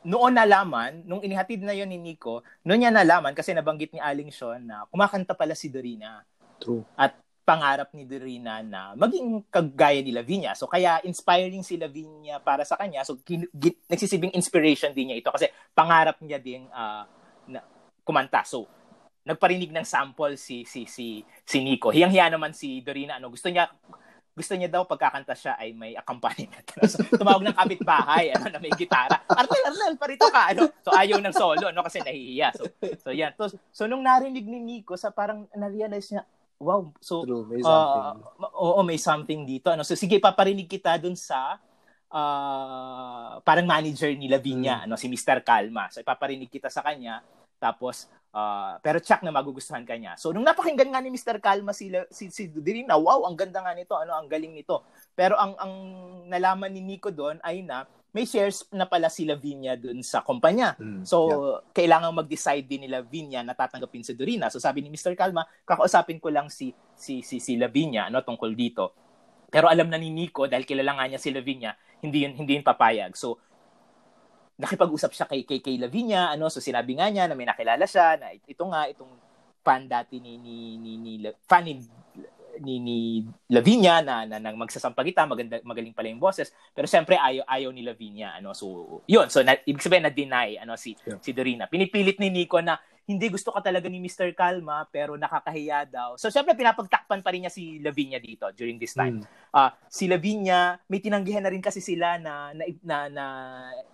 noon 0.00 0.32
nalaman, 0.32 1.04
nung 1.04 1.20
inihatid 1.20 1.60
na 1.60 1.76
yon 1.76 1.92
ni 1.92 2.00
Nico, 2.00 2.40
noon 2.64 2.80
niya 2.80 2.92
nalaman 2.92 3.36
kasi 3.36 3.52
nabanggit 3.52 3.92
ni 3.92 4.00
Aling 4.00 4.32
Sean 4.32 4.64
na 4.64 4.88
kumakanta 4.88 5.36
pala 5.36 5.52
si 5.52 5.68
Dorina 5.68 6.24
True. 6.56 6.80
at 6.96 7.20
pangarap 7.44 7.92
ni 7.92 8.06
Dorina 8.08 8.64
na 8.64 8.96
maging 8.96 9.44
kagaya 9.52 10.00
ni 10.00 10.14
Lavinia. 10.14 10.56
So 10.56 10.70
kaya 10.70 11.04
inspiring 11.04 11.60
si 11.66 11.76
Lavinia 11.76 12.40
para 12.40 12.64
sa 12.64 12.80
kanya. 12.80 13.04
So 13.04 13.20
kin- 13.20 13.50
gi- 13.52 13.76
nagsisibing 13.90 14.32
inspiration 14.32 14.94
din 14.94 15.12
niya 15.12 15.20
ito 15.20 15.30
kasi 15.34 15.50
pangarap 15.76 16.16
niya 16.24 16.38
din 16.40 16.64
ah, 16.72 17.04
na 17.50 17.60
kumanta. 18.06 18.46
So 18.46 18.70
nagparinig 19.26 19.68
ng 19.68 19.84
sample 19.84 20.40
si 20.40 20.64
si 20.64 20.88
si 20.88 21.20
si 21.44 21.58
Nico. 21.60 21.92
Hiyang-hiya 21.92 22.32
naman 22.32 22.56
si 22.56 22.80
Dorina 22.80 23.20
ano, 23.20 23.28
gusto 23.28 23.52
niya 23.52 23.68
gusto 24.40 24.56
niya 24.56 24.72
daw 24.72 24.88
pagkakanta 24.88 25.36
siya 25.36 25.60
ay 25.60 25.76
may 25.76 25.92
accompaniment. 25.92 26.64
So, 26.88 27.04
tumawag 27.04 27.44
ng 27.44 27.52
kapitbahay 27.52 28.32
ano, 28.32 28.48
na 28.48 28.56
may 28.56 28.72
gitara. 28.72 29.20
Arnel, 29.28 29.62
Arnel, 29.68 29.94
parito 30.00 30.24
ka. 30.32 30.56
Ano? 30.56 30.72
So, 30.80 30.96
ayaw 30.96 31.20
ng 31.20 31.36
solo 31.36 31.68
ano, 31.68 31.84
kasi 31.84 32.00
nahihiya. 32.00 32.56
So, 32.56 32.64
so 33.04 33.08
yan. 33.12 33.36
So, 33.36 33.52
so, 33.68 33.82
nung 33.84 34.00
narinig 34.00 34.48
ni 34.48 34.58
Nico, 34.64 34.96
sa 34.96 35.12
parang 35.12 35.44
na-realize 35.52 36.08
niya, 36.16 36.24
wow, 36.56 36.88
so, 36.98 37.22
True. 37.28 37.44
May 37.44 37.60
ah, 37.60 37.68
something. 37.68 38.40
ma- 38.40 38.54
oo, 38.56 38.80
may 38.80 38.98
something 38.98 39.40
dito. 39.44 39.68
Ano? 39.68 39.84
So, 39.84 39.92
sige, 39.92 40.16
paparinig 40.16 40.66
kita 40.66 40.96
dun 40.96 41.14
sa 41.14 41.60
ah, 42.08 43.38
parang 43.44 43.68
manager 43.68 44.10
ni 44.16 44.26
Lavinia, 44.26 44.88
ano, 44.88 44.96
si 44.96 45.06
Mr. 45.06 45.44
Calma. 45.44 45.92
So, 45.92 46.00
ipaparinig 46.00 46.48
kita 46.48 46.72
sa 46.72 46.80
kanya. 46.80 47.20
Tapos, 47.60 48.08
ah, 48.34 48.78
pero 48.82 48.98
check 49.02 49.22
na 49.22 49.34
magugustuhan 49.34 49.82
ka 49.82 49.94
niya. 49.98 50.14
So, 50.18 50.30
nung 50.30 50.46
napakinggan 50.46 50.90
nga 50.90 51.02
ni 51.02 51.10
Mr. 51.10 51.38
Calma 51.42 51.74
si, 51.74 51.90
si, 52.10 52.30
si 52.30 52.50
Dirina, 52.50 52.94
wow, 52.98 53.26
ang 53.26 53.34
ganda 53.34 53.62
nga 53.62 53.74
nito, 53.74 53.94
ano, 53.98 54.14
ang 54.14 54.30
galing 54.30 54.54
nito. 54.54 54.86
Pero 55.14 55.34
ang, 55.34 55.54
ang 55.58 55.74
nalaman 56.30 56.70
ni 56.70 56.82
Nico 56.82 57.10
doon 57.10 57.42
ay 57.42 57.62
na 57.66 57.84
may 58.10 58.26
shares 58.26 58.66
na 58.74 58.90
pala 58.90 59.06
si 59.06 59.22
Lavinia 59.22 59.78
doon 59.78 60.02
sa 60.02 60.26
kumpanya. 60.26 60.74
Mm. 60.82 61.06
So, 61.06 61.30
Yeah. 61.30 61.62
kailangan 61.70 62.10
mag-decide 62.10 62.66
din 62.66 62.82
ni 62.86 62.88
Lavinia 62.90 63.46
na 63.46 63.54
tatanggapin 63.54 64.02
si 64.02 64.18
Dorina. 64.18 64.50
So, 64.50 64.58
sabi 64.58 64.82
ni 64.82 64.90
Mr. 64.90 65.14
Calma, 65.14 65.46
kakausapin 65.62 66.18
ko 66.18 66.26
lang 66.26 66.50
si 66.50 66.74
si 66.98 67.22
si, 67.22 67.38
si 67.38 67.54
Lavinia 67.54 68.10
ano 68.10 68.18
tungkol 68.26 68.50
dito. 68.58 68.98
Pero 69.50 69.70
alam 69.70 69.86
na 69.90 69.98
ni 69.98 70.10
Nico 70.10 70.46
dahil 70.50 70.66
kilala 70.66 70.94
nga 70.98 71.06
niya 71.06 71.22
si 71.22 71.30
Lavinia, 71.30 71.74
hindi 72.02 72.26
yun 72.26 72.34
hindi 72.34 72.58
yun 72.58 72.66
papayag. 72.66 73.14
So, 73.14 73.38
nakipag-usap 74.60 75.10
siya 75.16 75.26
kay 75.26 75.42
kay 75.48 75.76
Lavinia, 75.80 76.28
ano, 76.28 76.52
so 76.52 76.60
sinabi 76.60 77.00
nga 77.00 77.08
niya 77.08 77.24
na 77.26 77.34
may 77.34 77.48
nakilala 77.48 77.88
siya 77.88 78.20
na 78.20 78.30
it- 78.36 78.44
ito 78.44 78.64
nga 78.68 78.84
itong 78.86 79.12
fan 79.64 79.88
dati 79.88 80.20
ni 80.20 80.36
ni 80.36 80.76
ni, 80.76 80.92
ni 81.00 81.12
fan 81.48 81.64
ni 81.64 81.80
ni, 82.60 82.76
ni 82.76 82.96
Lavinia 83.48 84.04
na, 84.04 84.28
na, 84.28 84.36
na 84.36 84.52
magsasampagita, 84.52 85.24
maganda, 85.24 85.64
magaling 85.64 85.96
pala 85.96 86.12
yung 86.12 86.20
boses. 86.20 86.52
Pero 86.76 86.84
siyempre 86.84 87.16
ayaw 87.16 87.48
ayaw 87.48 87.70
ni 87.72 87.80
Lavinia 87.80 88.36
ano. 88.36 88.52
So, 88.52 89.00
yun. 89.08 89.32
So 89.32 89.40
na, 89.40 89.56
ibig 89.64 89.80
sabihin 89.80 90.04
na 90.04 90.12
deny 90.12 90.60
ano 90.60 90.76
si 90.76 90.92
Yeah. 91.08 91.16
si 91.24 91.32
Dorina. 91.32 91.64
Pinipilit 91.72 92.20
ni 92.20 92.28
Nico 92.28 92.60
na 92.60 92.76
hindi 93.10 93.26
gusto 93.26 93.50
ka 93.50 93.58
talaga 93.58 93.90
ni 93.90 93.98
Mr. 93.98 94.30
Calma 94.38 94.86
pero 94.86 95.18
nakakahiya 95.18 95.82
daw. 95.90 96.14
So 96.14 96.30
syempre 96.30 96.54
pinapagtakpan 96.54 97.26
pa 97.26 97.30
rin 97.34 97.42
niya 97.42 97.50
si 97.50 97.82
Lavinia 97.82 98.22
dito 98.22 98.46
during 98.54 98.78
this 98.78 98.94
time. 98.94 99.18
Mm. 99.18 99.26
Ah, 99.50 99.74
si 99.90 100.06
Lavinia, 100.06 100.78
may 100.86 101.02
tinanggihan 101.02 101.42
na 101.42 101.50
rin 101.50 101.58
kasi 101.58 101.82
sila 101.82 102.22
na 102.22 102.54
na, 102.54 102.64
na, 102.86 102.96
na 103.10 103.24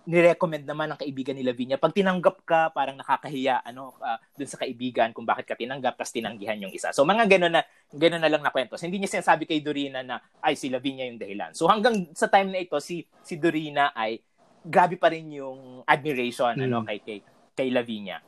ni-recommend 0.05 0.69
naman 0.69 0.93
ng 0.93 1.01
kaibigan 1.01 1.33
ni 1.33 1.41
Lavinia. 1.41 1.81
Pag 1.81 1.97
tinanggap 1.97 2.45
ka, 2.45 2.69
parang 2.69 3.01
nakakahiya 3.01 3.65
ano 3.65 3.97
ah, 4.05 4.21
dun 4.37 4.45
sa 4.45 4.61
kaibigan 4.61 5.09
kung 5.17 5.25
bakit 5.25 5.49
ka 5.49 5.57
tinanggap 5.57 5.97
tapos 5.97 6.13
tinanggihan 6.13 6.61
yung 6.61 6.71
isa. 6.71 6.93
So 6.93 7.01
mga 7.01 7.25
gano'n 7.25 7.53
na 7.57 7.65
gano'n 7.89 8.21
na 8.21 8.29
lang 8.29 8.45
na 8.45 8.53
kwento. 8.53 8.75
So, 8.75 8.85
hindi 8.85 8.99
niya 8.99 9.17
sinasabi 9.19 9.47
kay 9.47 9.63
Dorina 9.63 10.03
na 10.03 10.21
ay 10.43 10.53
si 10.59 10.69
Lavinia 10.69 11.07
yung 11.09 11.17
dahilan. 11.17 11.57
So 11.57 11.65
hanggang 11.65 12.11
sa 12.13 12.29
time 12.29 12.53
na 12.53 12.61
ito 12.61 12.77
si 12.77 13.01
si 13.25 13.39
Dorina 13.39 13.95
ay 13.97 14.21
grabe 14.61 14.99
pa 14.99 15.07
rin 15.07 15.31
yung 15.31 15.81
admiration 15.87 16.51
ano 16.53 16.83
Mm. 16.83 16.87
kay 16.91 16.99
kay 17.01 17.19
kay 17.57 17.67
Lavinia. 17.71 18.19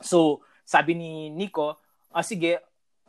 So 0.00 0.42
sabi 0.66 0.98
ni 0.98 1.30
Nico, 1.30 1.78
ah, 2.10 2.24
sige, 2.26 2.58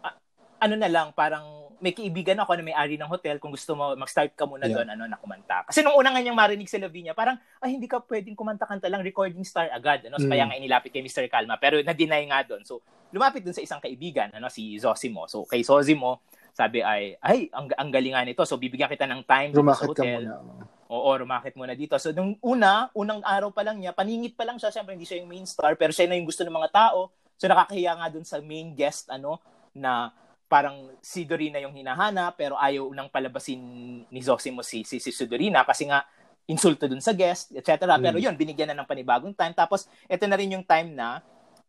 ah, 0.04 0.14
ano 0.62 0.76
na 0.78 0.86
lang, 0.86 1.10
parang 1.18 1.66
may 1.78 1.94
kaibigan 1.94 2.38
ako 2.42 2.58
na 2.58 2.66
may-ari 2.66 2.98
ng 2.98 3.06
hotel, 3.06 3.38
kung 3.38 3.54
gusto 3.54 3.78
mo, 3.78 3.94
mag-start 3.94 4.34
ka 4.34 4.50
muna 4.50 4.66
Yeah. 4.66 4.82
doon, 4.82 4.90
ano, 4.98 5.06
na 5.06 5.18
kumanta. 5.18 5.62
Kasi 5.70 5.86
nung 5.86 5.94
una 5.94 6.10
nga 6.10 6.18
niyang 6.22 6.34
marinig 6.34 6.66
si 6.66 6.82
Lavinia, 6.82 7.14
parang, 7.14 7.38
ay, 7.62 7.78
hindi 7.78 7.86
ka 7.86 8.02
pwedeng 8.02 8.34
kumanta-kanta 8.34 8.90
lang, 8.90 9.06
recording 9.06 9.46
star 9.46 9.70
agad, 9.70 10.02
ano, 10.10 10.18
so 10.18 10.26
Mm. 10.26 10.34
kaya 10.34 10.44
nga 10.50 10.58
inilapit 10.58 10.90
kay 10.90 11.06
Mr. 11.06 11.30
Calma, 11.30 11.54
pero 11.62 11.78
na-deny 11.86 12.26
nga 12.34 12.42
doon. 12.42 12.66
So, 12.66 12.82
lumapit 13.14 13.46
doon 13.46 13.54
sa 13.54 13.62
isang 13.62 13.78
kaibigan, 13.78 14.34
ano, 14.34 14.50
si 14.50 14.74
Zosimo. 14.82 15.30
So, 15.30 15.46
kay 15.46 15.62
Zosimo, 15.62 16.26
sabi 16.58 16.82
ay, 16.82 17.14
ay, 17.22 17.54
ang, 17.54 17.70
ang 17.78 17.90
galingan 17.94 18.26
nito, 18.26 18.42
so 18.42 18.58
bibigyan 18.58 18.90
kita 18.90 19.06
ng 19.06 19.22
time 19.30 19.54
sa 19.54 19.62
Rumakit 19.62 19.94
ka 19.94 20.02
hotel. 20.02 20.22
muna. 20.26 20.66
Oo, 20.90 21.10
rumakit 21.14 21.54
muna 21.54 21.78
dito. 21.78 21.94
So, 22.02 22.10
nung 22.10 22.34
una, 22.42 22.90
unang 22.98 23.22
araw 23.22 23.54
pa 23.54 23.62
lang 23.62 23.78
niya, 23.78 23.94
paningit 23.94 24.34
pa 24.34 24.42
lang 24.42 24.58
siya. 24.58 24.74
Siyempre, 24.74 24.98
hindi 24.98 25.06
siya 25.06 25.22
yung 25.22 25.30
main 25.30 25.46
star, 25.46 25.78
pero 25.78 25.94
siya 25.94 26.10
na 26.10 26.18
yung 26.18 26.26
gusto 26.26 26.42
ng 26.42 26.58
mga 26.58 26.74
tao. 26.74 27.14
So, 27.38 27.46
nakakahiya 27.46 27.94
nga 28.02 28.08
dun 28.10 28.26
sa 28.26 28.42
main 28.42 28.74
guest, 28.74 29.06
ano, 29.14 29.38
na 29.78 30.10
parang 30.50 30.90
si 30.98 31.30
Dorina 31.30 31.62
yung 31.62 31.78
hinahana, 31.78 32.34
pero 32.34 32.58
ayaw 32.58 32.90
nang 32.90 33.12
palabasin 33.14 33.62
ni 34.10 34.20
Zosimo 34.26 34.66
si, 34.66 34.82
si, 34.82 34.98
si 34.98 35.12
Dorina 35.30 35.62
kasi 35.62 35.86
nga, 35.86 36.02
insulto 36.48 36.88
dun 36.88 37.04
sa 37.04 37.12
guest, 37.14 37.52
etc. 37.54 38.00
Pero 38.00 38.18
Mm. 38.18 38.24
yun, 38.32 38.36
binigyan 38.40 38.72
na 38.74 38.82
ng 38.82 38.88
panibagong 38.90 39.36
time. 39.36 39.52
Tapos, 39.54 39.86
ito 40.08 40.24
na 40.26 40.40
rin 40.40 40.56
yung 40.58 40.66
time 40.66 40.96
na 40.96 41.22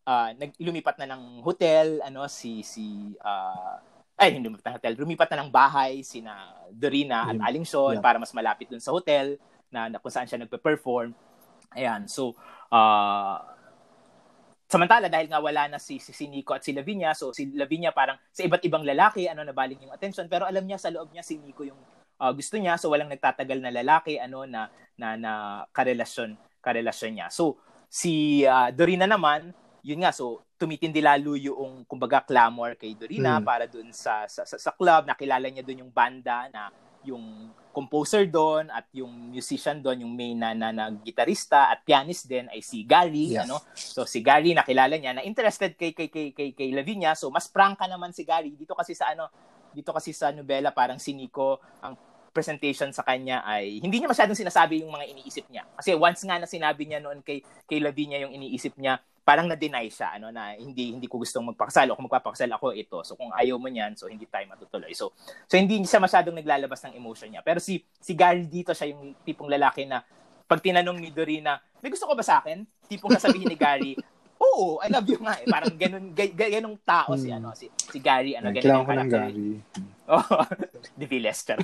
ah, 0.08 0.32
nag 0.32 0.56
lumipat 0.56 0.96
na 0.96 1.12
ng 1.12 1.44
hotel, 1.44 2.00
ano, 2.00 2.24
si, 2.32 2.64
si, 2.64 3.12
ah, 3.20 3.76
ay, 4.18 4.34
hindi 4.34 4.50
lumipat 4.50 4.66
ng 4.66 4.76
hotel, 4.82 4.92
lumipat 4.98 5.28
na 5.30 5.46
ng 5.46 5.52
bahay, 5.54 6.02
sina 6.02 6.50
Dorina 6.74 7.30
at. 7.30 7.38
Aling 7.38 7.64
Son 7.64 7.94
Yeah. 7.94 8.02
para 8.02 8.18
mas 8.18 8.34
malapit 8.34 8.66
dun 8.66 8.82
sa 8.82 8.90
hotel 8.90 9.38
na, 9.70 9.86
na 9.86 10.02
kung 10.02 10.10
saan 10.10 10.26
siya 10.26 10.42
nagpe-perform. 10.42 11.14
Ayan, 11.78 12.10
so, 12.10 12.34
ah 12.74 13.56
samantala 14.68 15.08
dahil 15.08 15.32
nga 15.32 15.40
wala 15.40 15.64
na 15.64 15.80
si, 15.80 15.96
si, 15.96 16.12
si 16.12 16.28
Nico 16.28 16.52
at 16.52 16.60
si 16.60 16.76
Lavinia, 16.76 17.16
so 17.16 17.32
si 17.32 17.48
Lavinia 17.56 17.88
parang 17.88 18.20
sa 18.28 18.44
iba't 18.44 18.60
ibang 18.68 18.84
lalaki, 18.84 19.24
ano, 19.24 19.40
nabaling 19.40 19.80
yung 19.80 19.94
attention, 19.96 20.28
pero 20.28 20.44
alam 20.44 20.60
niya 20.68 20.76
sa 20.76 20.92
loob 20.92 21.08
niya 21.08 21.24
si 21.24 21.40
Nico 21.40 21.64
yung 21.64 21.80
uh, 22.20 22.32
gusto 22.36 22.60
niya, 22.60 22.76
so 22.76 22.92
walang 22.92 23.08
nagtatagal 23.08 23.64
na 23.64 23.72
lalaki, 23.72 24.20
ano, 24.20 24.44
na, 24.44 24.68
na, 25.00 25.16
na 25.16 25.32
karelasyon, 25.72 26.36
karelasyon 26.60 27.12
niya. 27.16 27.28
So, 27.32 27.56
si 27.88 28.44
uh, 28.44 28.68
Dorina 28.68 29.08
naman, 29.08 29.56
yun 29.88 30.04
nga, 30.04 30.12
so 30.12 30.44
tumitindi 30.60 31.00
lalo 31.00 31.32
yung 31.32 31.88
kumbaga 31.88 32.20
clamor 32.20 32.76
kay 32.76 32.92
Dorina 32.92 33.40
mm. 33.40 33.44
para 33.48 33.64
dun 33.64 33.88
sa, 33.96 34.28
sa, 34.28 34.44
sa, 34.44 34.60
sa 34.60 34.72
club, 34.76 35.08
nakilala 35.08 35.48
niya 35.48 35.64
dun 35.64 35.88
yung 35.88 35.92
banda 35.94 36.44
na 36.52 36.68
yung 37.08 37.48
composer 37.72 38.26
doon 38.28 38.68
at 38.68 38.90
yung 38.92 39.32
musician 39.32 39.80
doon, 39.80 40.04
yung 40.04 40.12
main 40.12 40.36
na, 40.36 40.52
na, 40.52 40.68
na 40.74 40.84
gitarista 41.00 41.72
at 41.72 41.86
pianist 41.86 42.28
din 42.28 42.50
ay 42.52 42.60
si 42.60 42.84
Gary, 42.84 43.32
yes. 43.38 43.48
ano? 43.48 43.64
So 43.72 44.04
si 44.04 44.20
Gary 44.20 44.52
nakilala 44.52 44.98
niya 44.98 45.16
na 45.16 45.24
interested 45.24 45.72
kay 45.78 45.96
kay 45.96 46.10
kay 46.12 46.34
kay, 46.36 46.52
kay 46.52 46.68
Lavinia. 46.74 47.14
So 47.14 47.32
mas 47.32 47.48
prangka 47.48 47.86
naman 47.86 48.12
si 48.12 48.26
Gary 48.28 48.52
dito 48.52 48.74
kasi 48.74 48.92
sa 48.92 49.14
ano, 49.14 49.30
dito 49.72 49.94
kasi 49.94 50.10
sa 50.10 50.34
nobela 50.34 50.74
parang 50.74 50.98
si 50.98 51.14
Nico 51.14 51.62
ang 51.80 51.94
presentation 52.34 52.92
sa 52.92 53.06
kanya 53.06 53.42
ay 53.46 53.80
hindi 53.80 53.98
niya 53.98 54.10
masyadong 54.10 54.36
sinasabi 54.36 54.82
yung 54.82 54.92
mga 54.92 55.06
iniisip 55.14 55.46
niya. 55.48 55.64
Kasi 55.78 55.94
once 55.96 56.26
nga 56.26 56.36
na 56.36 56.50
sinabi 56.50 56.84
niya 56.84 57.00
noon 57.00 57.22
kay 57.22 57.40
kay 57.64 57.78
Lavinia 57.78 58.20
yung 58.20 58.34
iniisip 58.34 58.74
niya, 58.76 58.98
parang 59.28 59.44
na-deny 59.44 59.92
siya 59.92 60.16
ano 60.16 60.32
na 60.32 60.56
hindi 60.56 60.96
hindi 60.96 61.04
ko 61.04 61.20
gustong 61.20 61.52
magpakasal 61.52 61.92
o 61.92 62.00
kung 62.00 62.08
magpapakasal 62.08 62.48
ako 62.48 62.72
ito. 62.72 62.96
So 63.04 63.12
kung 63.12 63.28
ayaw 63.36 63.60
mo 63.60 63.68
niyan, 63.68 63.92
so 63.92 64.08
hindi 64.08 64.24
tayo 64.24 64.48
matutuloy. 64.48 64.88
So 64.96 65.12
so 65.44 65.60
hindi 65.60 65.84
siya 65.84 66.00
masyadong 66.00 66.40
naglalabas 66.40 66.80
ng 66.88 66.96
emotion 66.96 67.28
niya. 67.28 67.44
Pero 67.44 67.60
si 67.60 67.84
si 68.00 68.16
Gary 68.16 68.48
dito 68.48 68.72
siya 68.72 68.96
yung 68.96 69.12
tipong 69.28 69.52
lalaki 69.52 69.84
na 69.84 70.00
pag 70.48 70.64
tinanong 70.64 70.96
ni 70.96 71.12
Dorina, 71.12 71.60
may 71.84 71.92
gusto 71.92 72.08
ko 72.08 72.16
ba 72.16 72.24
sa 72.24 72.40
akin? 72.40 72.64
Tipong 72.88 73.12
sasabihin 73.20 73.52
ni 73.52 73.60
Gary, 73.60 73.92
Oo, 74.38 74.78
I 74.78 74.86
love 74.86 75.10
you 75.10 75.18
nga 75.18 75.34
eh. 75.42 75.50
Parang 75.50 75.74
ganun, 75.74 76.14
g- 76.14 76.30
ganung 76.30 76.78
tao 76.86 77.18
si 77.18 77.26
ano 77.34 77.50
si 77.58 77.66
si 77.74 77.98
Gary 77.98 78.38
ano 78.38 78.54
ganun 78.54 78.80
yung 78.80 78.88
karakter. 78.88 79.28
Gary. 79.28 79.60
Oh, 80.08 80.24
di 80.96 81.20
Lester. 81.20 81.60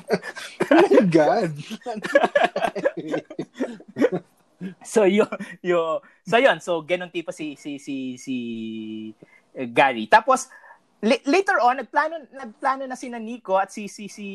oh 0.68 0.84
my 0.84 1.00
God. 1.08 1.48
so 4.94 5.04
yo 5.04 5.28
yo 5.60 6.00
so 6.24 6.36
yon 6.40 6.58
so 6.60 6.80
ganun 6.84 7.12
tipo 7.12 7.30
si 7.30 7.56
si 7.58 7.76
si 7.78 8.16
si 8.20 8.36
uh, 9.56 9.68
Gary. 9.70 10.06
Tapos 10.06 10.48
later 11.04 11.60
on 11.60 11.84
nagplano 11.84 12.16
nagplano 12.32 12.88
na 12.88 12.96
si 12.96 13.12
Nico 13.12 13.60
at 13.60 13.68
si 13.68 13.88
si 13.92 14.08
si 14.08 14.26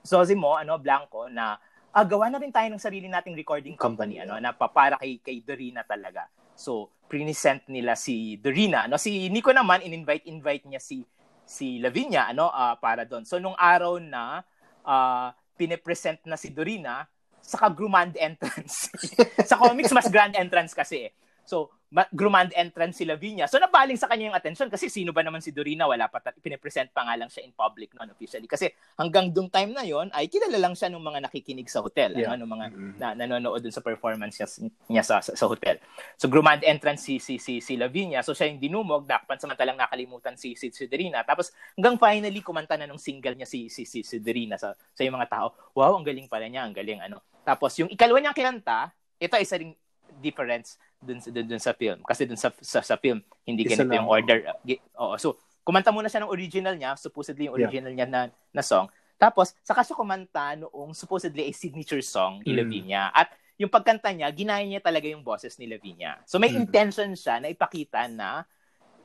Zosimo 0.00 0.56
ano 0.56 0.80
Blanco 0.80 1.28
na 1.28 1.60
ah, 1.92 2.04
gawa 2.08 2.32
na 2.32 2.40
rin 2.40 2.48
tayo 2.48 2.72
ng 2.72 2.80
sarili 2.80 3.04
nating 3.04 3.36
recording 3.36 3.76
company, 3.76 4.16
ano 4.24 4.40
na 4.40 4.56
para 4.56 4.96
kay 4.96 5.20
kay 5.20 5.44
Dorina 5.44 5.84
talaga. 5.84 6.24
So 6.56 6.88
present 7.04 7.68
nila 7.68 7.92
si 7.92 8.40
Dorina. 8.40 8.88
No 8.88 8.96
si 8.96 9.28
Nico 9.28 9.52
naman 9.52 9.84
in-invite 9.84 10.24
invite 10.24 10.64
niya 10.64 10.80
si 10.80 11.04
si 11.44 11.76
Lavinia 11.84 12.32
ano 12.32 12.48
uh, 12.48 12.80
para 12.80 13.04
doon. 13.04 13.28
So 13.28 13.36
nung 13.36 13.56
araw 13.60 14.00
na 14.00 14.40
uh, 14.88 15.28
pine-present 15.60 16.24
na 16.24 16.40
si 16.40 16.48
Dorina 16.48 17.04
saka 17.42 17.68
grand 17.68 18.14
entrance. 18.16 18.88
sa 19.50 19.58
comics, 19.58 19.92
mas 19.92 20.08
grand 20.08 20.32
entrance 20.38 20.72
kasi 20.72 21.10
eh. 21.10 21.12
So, 21.42 21.74
grand 22.16 22.48
entrance 22.56 22.96
si 22.96 23.04
Lavinia. 23.04 23.44
So, 23.44 23.60
nabaling 23.60 24.00
sa 24.00 24.08
kanya 24.08 24.32
yung 24.32 24.38
attention 24.38 24.72
kasi 24.72 24.88
sino 24.88 25.12
ba 25.12 25.20
naman 25.20 25.44
si 25.44 25.52
Dorina? 25.52 25.84
Wala 25.84 26.08
pa, 26.08 26.24
pinipresent 26.40 26.88
pa 26.88 27.04
nga 27.04 27.20
lang 27.20 27.28
siya 27.28 27.44
in 27.44 27.52
public 27.52 27.92
non 27.92 28.08
officially. 28.08 28.48
Kasi 28.48 28.72
hanggang 28.96 29.28
dung 29.28 29.52
time 29.52 29.76
na 29.76 29.84
yon 29.84 30.08
ay 30.16 30.32
kilala 30.32 30.56
lang 30.56 30.72
siya 30.72 30.88
ng 30.88 31.04
mga 31.04 31.28
nakikinig 31.28 31.68
sa 31.68 31.84
hotel. 31.84 32.16
Yeah. 32.16 32.32
Ano, 32.32 32.48
ng 32.48 32.52
mga 32.56 32.66
mm-hmm. 32.72 32.92
na, 32.96 33.08
nanonood 33.12 33.60
dun 33.60 33.74
sa 33.74 33.84
performance 33.84 34.40
niya, 34.40 34.48
niya 34.88 35.04
sa, 35.04 35.20
sa, 35.20 35.36
sa, 35.36 35.44
hotel. 35.44 35.76
So, 36.16 36.32
grand 36.32 36.64
entrance 36.64 37.04
si, 37.04 37.20
si, 37.20 37.36
si, 37.36 37.60
si 37.60 37.76
Lavinia. 37.76 38.24
So, 38.24 38.32
siya 38.32 38.48
yung 38.48 38.62
dinumog. 38.62 39.04
Dakpan 39.04 39.36
samantalang 39.36 39.76
nakalimutan 39.76 40.40
si, 40.40 40.56
si, 40.56 40.72
si 40.72 40.88
Dorina. 40.88 41.20
Tapos, 41.28 41.52
hanggang 41.76 42.00
finally, 42.00 42.40
kumanta 42.40 42.80
na 42.80 42.88
nung 42.88 43.02
single 43.02 43.36
niya 43.36 43.48
si, 43.50 43.68
si, 43.68 43.84
si, 43.84 44.00
si 44.00 44.16
Dorina 44.16 44.56
sa, 44.56 44.72
sa 44.72 45.04
yung 45.04 45.20
mga 45.20 45.28
tao. 45.28 45.52
Wow, 45.76 46.00
ang 46.00 46.06
galing 46.08 46.30
pala 46.30 46.48
niya. 46.48 46.64
Ang 46.64 46.72
galing 46.72 47.04
ano. 47.04 47.20
Tapos, 47.42 47.74
yung 47.78 47.90
ikalawa 47.90 48.18
niyang 48.22 48.38
kinanta, 48.38 48.94
ito 49.18 49.34
isa 49.38 49.58
ring 49.58 49.74
difference 50.22 50.78
dun, 51.02 51.18
dun, 51.18 51.46
dun 51.46 51.62
sa 51.62 51.74
film. 51.74 52.00
Kasi 52.06 52.26
dun 52.26 52.38
sa, 52.38 52.54
sa, 52.62 52.80
sa 52.80 52.96
film, 52.96 53.18
hindi 53.42 53.66
ganito 53.66 53.90
yung 53.90 54.06
order. 54.10 54.54
Oo. 54.98 55.18
So, 55.18 55.38
kumanta 55.66 55.90
muna 55.90 56.06
siya 56.06 56.22
ng 56.22 56.32
original 56.32 56.74
niya, 56.78 56.94
supposedly 56.94 57.50
yung 57.50 57.58
original 57.58 57.90
yeah. 57.94 58.06
niya 58.06 58.08
na, 58.08 58.20
na 58.54 58.62
song. 58.62 58.86
Tapos, 59.18 59.54
saka 59.62 59.86
siya 59.86 59.98
kumanta 59.98 60.58
noong 60.58 60.94
supposedly 60.94 61.46
a 61.46 61.52
signature 61.54 62.02
song 62.02 62.42
ni 62.42 62.54
mm. 62.54 62.58
Lavinia. 62.58 63.02
At 63.14 63.34
yung 63.58 63.70
pagkanta 63.70 64.10
niya, 64.10 64.30
ginaya 64.34 64.66
niya 64.66 64.82
talaga 64.82 65.06
yung 65.06 65.22
boses 65.22 65.54
ni 65.58 65.70
Lavinia. 65.70 66.18
So, 66.26 66.42
may 66.42 66.50
mm. 66.50 66.66
intention 66.66 67.14
siya 67.14 67.38
na 67.38 67.50
ipakita 67.50 68.10
na 68.10 68.42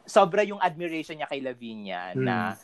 sobra 0.07 0.41
yung 0.41 0.57
admiration 0.57 1.17
niya 1.17 1.29
kay 1.29 1.41
Lavinia 1.41 2.13
mm. 2.17 2.21
na 2.21 2.57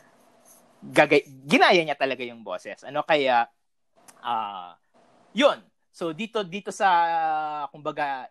gagay, 0.81 1.23
ginaya 1.45 1.81
niya 1.85 1.97
talaga 1.97 2.25
yung 2.25 2.41
boses. 2.41 2.81
Ano 2.81 3.05
kaya, 3.05 3.45
ah, 4.25 4.73
uh, 4.73 4.82
yun. 5.33 5.57
So 5.93 6.13
dito 6.13 6.41
dito 6.41 6.73
sa 6.73 6.89
kumbaga 7.69 8.29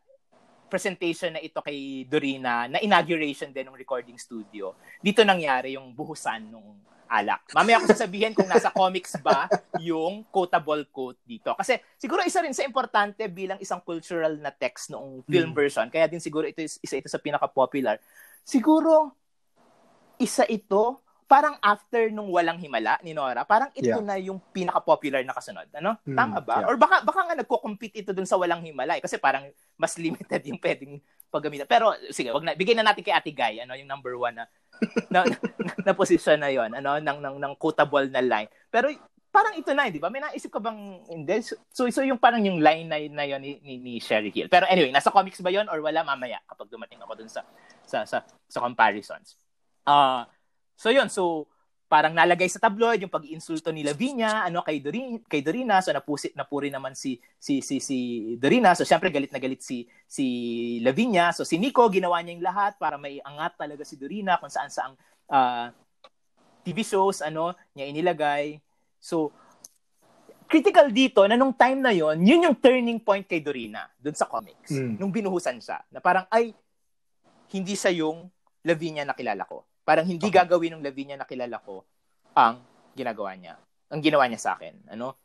presentation 0.72 1.36
na 1.36 1.42
ito 1.44 1.61
kay 1.61 2.09
Dorina 2.09 2.64
na 2.64 2.80
inauguration 2.80 3.53
din 3.53 3.68
ng 3.68 3.76
recording 3.76 4.16
studio. 4.16 4.72
Dito 5.05 5.20
nangyari 5.20 5.76
yung 5.76 5.92
buhusan 5.92 6.48
nung 6.48 6.80
alak. 7.12 7.44
Mamaya 7.53 7.84
ko 7.84 7.92
sasabihin 7.92 8.32
kung 8.32 8.48
nasa 8.48 8.72
comics 8.72 9.20
ba 9.20 9.44
yung 9.84 10.24
quotable 10.32 10.88
quote 10.88 11.20
dito. 11.28 11.53
Kasi 11.53 11.76
siguro 12.00 12.24
isa 12.24 12.40
rin 12.40 12.57
sa 12.57 12.64
importante 12.64 13.28
bilang 13.28 13.61
isang 13.61 13.84
cultural 13.84 14.32
na 14.40 14.48
text 14.48 14.88
noong 14.88 15.20
film 15.28 15.53
mm. 15.53 15.59
version. 15.59 15.86
Kaya 15.92 16.09
din 16.09 16.24
siguro 16.24 16.48
ito 16.48 16.64
isa 16.64 16.96
ito 16.96 17.12
sa 17.12 17.20
pinaka-popular. 17.20 18.00
Siguro 18.40 19.12
isa 20.16 20.48
ito 20.48 21.05
parang 21.33 21.57
after 21.64 22.12
nung 22.12 22.28
walang 22.28 22.61
himala 22.61 23.01
ni 23.01 23.16
Nora, 23.16 23.49
parang 23.49 23.72
ito 23.72 23.89
yeah. 23.89 24.05
na 24.05 24.20
yung 24.20 24.37
pinaka-popular 24.53 25.24
na 25.24 25.33
kasunod. 25.33 25.64
Ano? 25.72 25.97
Mm, 26.05 26.12
Tama 26.12 26.39
ba? 26.45 26.61
Yeah. 26.61 26.68
Or 26.68 26.76
baka 26.76 27.01
baka 27.01 27.20
nga 27.24 27.37
nagko-compete 27.41 28.05
ito 28.05 28.12
dun 28.12 28.28
sa 28.28 28.37
walang 28.37 28.61
himala 28.61 29.01
eh, 29.01 29.03
kasi 29.03 29.16
parang 29.16 29.49
mas 29.80 29.97
limited 29.97 30.45
yung 30.45 30.61
pwedeng 30.61 31.01
paggamitan. 31.33 31.64
Pero 31.64 31.97
sige, 32.12 32.28
wag 32.37 32.45
na 32.45 32.53
bigyan 32.53 32.85
na 32.85 32.93
natin 32.93 33.01
kay 33.01 33.16
Ate 33.16 33.33
Guy, 33.33 33.64
ano, 33.64 33.72
yung 33.72 33.89
number 33.89 34.12
one 34.12 34.37
na 34.37 34.45
na, 35.09 35.24
na, 35.64 35.72
na 35.89 35.93
position 35.97 36.37
na 36.37 36.53
yon, 36.53 36.68
ano, 36.68 37.01
ng 37.01 37.18
ng 37.24 37.37
ng 37.41 37.55
quotable 37.57 38.12
na 38.12 38.20
line. 38.20 38.53
Pero 38.68 38.93
parang 39.33 39.57
ito 39.57 39.72
na, 39.72 39.89
di 39.89 39.97
ba? 39.97 40.12
May 40.12 40.20
naisip 40.20 40.53
ka 40.53 40.61
bang 40.61 41.01
hindi? 41.09 41.41
So, 41.72 41.89
so 41.89 42.05
yung 42.05 42.20
parang 42.20 42.45
yung 42.45 42.61
line 42.61 42.85
na, 42.85 43.01
na 43.09 43.24
yon 43.24 43.41
ni, 43.41 43.57
ni, 43.64 43.80
ni 43.80 43.93
Sherry 44.05 44.28
Hill. 44.28 44.53
Pero 44.53 44.68
anyway, 44.68 44.93
nasa 44.93 45.09
comics 45.09 45.41
ba 45.41 45.49
yon 45.49 45.64
or 45.72 45.80
wala 45.80 46.05
mamaya 46.05 46.45
kapag 46.45 46.68
dumating 46.68 47.01
ako 47.01 47.24
dun 47.24 47.33
sa 47.33 47.41
sa 47.89 48.05
sa, 48.05 48.20
sa 48.45 48.59
comparisons. 48.61 49.41
Ah, 49.89 50.28
uh, 50.28 50.41
So 50.77 50.91
yun, 50.91 51.09
so 51.12 51.47
parang 51.93 52.16
nalagay 52.16 52.49
sa 52.49 52.57
tabloid 52.57 53.05
yung 53.05 53.12
pag-iinsulto 53.12 53.68
ni 53.68 53.85
Lavinia 53.85 54.49
ano 54.49 54.64
kay 54.64 54.81
Dorina, 54.81 55.20
kay 55.29 55.45
Dorina. 55.45 55.85
So 55.85 55.93
napusit 55.93 56.33
na 56.33 56.49
puri 56.49 56.73
naman 56.73 56.97
si 56.97 57.20
si 57.37 57.61
si 57.61 57.85
si 57.85 57.99
Dorina. 58.41 58.73
So 58.73 58.89
syempre 58.89 59.12
galit 59.12 59.29
na 59.29 59.37
galit 59.37 59.61
si 59.61 59.85
si 60.09 60.25
Lavinia. 60.81 61.37
So 61.37 61.45
si 61.45 61.61
Nico 61.61 61.85
ginawa 61.93 62.25
niya 62.25 62.41
yung 62.41 62.47
lahat 62.49 62.81
para 62.81 62.97
may 62.97 63.20
angat 63.20 63.61
talaga 63.61 63.85
si 63.85 64.01
Dorina 64.01 64.41
kung 64.41 64.49
saan 64.49 64.73
saang 64.73 64.97
uh, 65.29 65.37
ah, 65.37 65.66
TV 66.64 66.81
shows 66.81 67.20
ano 67.20 67.53
niya 67.77 67.93
inilagay. 67.93 68.57
So 68.97 69.37
critical 70.49 70.89
dito 70.89 71.29
na 71.29 71.37
nung 71.37 71.53
time 71.53 71.81
na 71.81 71.93
yon 71.93 72.25
yun 72.25 72.49
yung 72.49 72.57
turning 72.57 73.05
point 73.05 73.29
kay 73.29 73.45
Dorina 73.45 73.85
dun 74.01 74.16
sa 74.16 74.25
comics. 74.25 74.72
Mm. 74.72 74.96
nung 74.96 75.13
binuhusan 75.13 75.61
siya 75.61 75.84
na 75.92 76.01
parang 76.01 76.25
ay 76.33 76.57
hindi 77.53 77.76
siya 77.76 77.92
yung 78.01 78.33
Lavinia 78.64 79.05
na 79.05 79.13
kilala 79.13 79.45
ko 79.45 79.68
Parang 79.83 80.07
hindi 80.07 80.30
okay. 80.30 80.38
gagawin 80.42 80.79
ng 80.79 80.84
Lavinia 80.84 81.18
na 81.18 81.26
kilala 81.26 81.59
ko 81.59 81.83
ang 82.33 82.63
ginagawa 82.95 83.34
niya. 83.34 83.59
Ang 83.91 84.00
ginawa 84.00 84.25
niya 84.30 84.41
sa 84.41 84.50
akin. 84.54 84.95
Ano? 84.95 85.18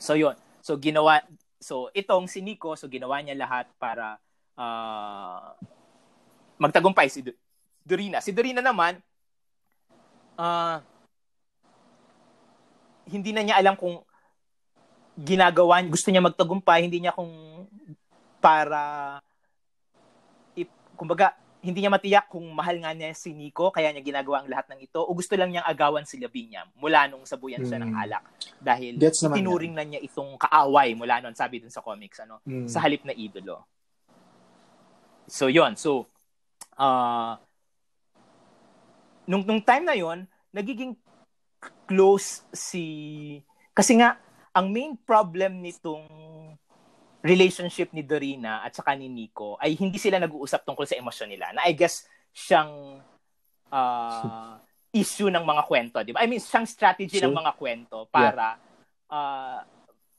So, 0.00 0.16
yun. 0.16 0.34
So, 0.64 0.80
ginawa, 0.80 1.20
so, 1.60 1.92
itong 1.92 2.26
si 2.26 2.40
Nico, 2.40 2.74
so, 2.74 2.88
ginawa 2.88 3.20
niya 3.20 3.36
lahat 3.36 3.68
para 3.76 4.16
uh, 4.56 5.52
magtagumpay 6.56 7.12
si 7.12 7.20
Dorina. 7.84 8.24
Si 8.24 8.32
Dorina 8.32 8.64
naman, 8.64 8.98
uh, 10.40 10.80
hindi 13.10 13.30
na 13.36 13.42
niya 13.44 13.58
alam 13.60 13.76
kung 13.76 14.00
ginagawa, 15.20 15.84
gusto 15.84 16.08
niya 16.08 16.24
magtagumpay, 16.24 16.88
hindi 16.88 17.04
niya 17.04 17.12
kung 17.12 17.28
para, 18.40 19.20
kumbaga, 20.96 21.36
hindi 21.60 21.84
niya 21.84 21.92
matiyak 21.92 22.26
kung 22.32 22.48
mahal 22.56 22.80
nga 22.80 22.96
niya 22.96 23.12
si 23.12 23.36
Nico, 23.36 23.68
kaya 23.68 23.92
niya 23.92 24.00
ginagawa 24.00 24.40
ang 24.40 24.48
lahat 24.48 24.72
ng 24.72 24.80
ito, 24.80 25.00
o 25.04 25.12
gusto 25.12 25.36
lang 25.36 25.52
niyang 25.52 25.68
agawan 25.68 26.08
si 26.08 26.16
Lavinia 26.16 26.64
mula 26.80 27.04
nung 27.04 27.28
sabuyan 27.28 27.60
siya 27.68 27.76
mm. 27.76 27.84
ng 27.84 27.92
hmm. 27.92 28.02
alak. 28.08 28.24
Dahil 28.56 28.94
tinuring 29.36 29.76
na 29.76 29.84
niya 29.84 30.00
itong 30.00 30.40
kaaway 30.40 30.96
mula 30.96 31.20
noon, 31.20 31.36
sabi 31.36 31.60
dun 31.60 31.68
sa 31.68 31.84
comics, 31.84 32.24
ano, 32.24 32.40
mm. 32.48 32.64
sa 32.64 32.80
halip 32.80 33.04
na 33.04 33.12
idolo. 33.12 33.68
So, 35.28 35.52
yon 35.52 35.76
So, 35.76 36.08
uh, 36.80 37.36
nung, 39.28 39.44
nung 39.44 39.60
time 39.60 39.84
na 39.84 39.94
yon 39.94 40.24
nagiging 40.56 40.96
close 41.84 42.40
si... 42.56 42.84
Kasi 43.76 44.00
nga, 44.00 44.16
ang 44.56 44.72
main 44.72 44.96
problem 44.96 45.60
nitong 45.60 46.08
relationship 47.20 47.92
ni 47.92 48.00
Dorina 48.00 48.64
at 48.64 48.72
saka 48.72 48.96
ni 48.96 49.08
Nico 49.12 49.60
ay 49.60 49.76
hindi 49.76 50.00
sila 50.00 50.16
nag-uusap 50.16 50.64
tungkol 50.64 50.88
sa 50.88 50.96
emosyon 50.96 51.28
nila. 51.28 51.52
Na 51.52 51.68
I 51.68 51.76
guess 51.76 52.08
siyang 52.32 53.00
uh, 53.68 54.56
issue 55.02 55.30
ng 55.30 55.44
mga 55.44 55.62
kwento, 55.68 55.96
di 56.02 56.16
ba? 56.16 56.24
I 56.24 56.28
mean, 56.28 56.42
siyang 56.42 56.66
strategy 56.66 57.20
sure. 57.20 57.28
ng 57.28 57.36
mga 57.36 57.52
kwento 57.54 58.08
para 58.10 58.56
yeah. 58.56 59.14
uh, 59.14 59.58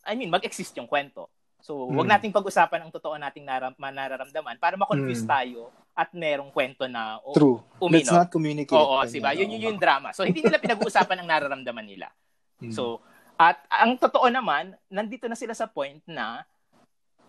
I 0.06 0.14
mean, 0.18 0.30
mag-exist 0.34 0.73
yung 0.78 0.90
kwento. 0.90 1.30
So, 1.61 1.86
mm. 1.86 1.94
wag 1.94 2.10
nating 2.18 2.34
pag-usapan 2.34 2.82
ang 2.82 2.91
totoo 2.94 3.14
nating 3.22 3.45
naram- 3.45 3.78
nararamdaman 3.78 4.57
para 4.57 4.73
ma-confuse 4.78 5.22
mm. 5.26 5.30
tayo 5.30 5.69
at 5.94 6.10
merong 6.15 6.49
kwento 6.49 6.90
na 6.90 7.22
oh, 7.22 7.38
True. 7.38 7.61
Umino. 7.78 8.02
Let's 8.02 8.14
not 8.14 8.30
communicate. 8.34 8.73
Oo, 8.73 8.98
diba? 9.06 9.38
Yun, 9.38 9.53
yun 9.57 9.73
yung 9.73 9.80
drama. 9.82 10.10
So, 10.10 10.26
hindi 10.26 10.41
nila 10.41 10.57
pinag-uusapan 10.64 11.22
ang 11.22 11.28
nararamdaman 11.30 11.86
nila. 11.86 12.10
Mm. 12.57 12.73
So, 12.73 13.02
at 13.38 13.61
ang 13.69 13.98
totoo 13.98 14.26
naman, 14.30 14.73
nandito 14.90 15.30
na 15.30 15.38
sila 15.38 15.53
sa 15.53 15.69
point 15.69 16.02
na 16.10 16.45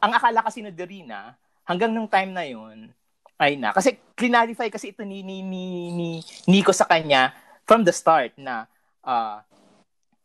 ang 0.03 0.13
akala 0.19 0.43
kasi 0.43 0.67
ni 0.67 0.75
Dorina, 0.75 1.39
hanggang 1.63 1.95
nung 1.95 2.11
time 2.11 2.35
na 2.35 2.43
yun, 2.43 2.91
ay 3.39 3.55
na. 3.55 3.71
Kasi 3.71 3.95
clarify 4.19 4.67
kasi 4.67 4.91
ito 4.91 5.07
ni, 5.07 5.23
ni, 5.23 5.47
ni, 5.47 5.95
ni 5.95 6.09
Nico 6.51 6.75
sa 6.75 6.87
kanya 6.87 7.31
from 7.63 7.87
the 7.87 7.95
start 7.95 8.35
na 8.35 8.67
uh, 9.07 9.39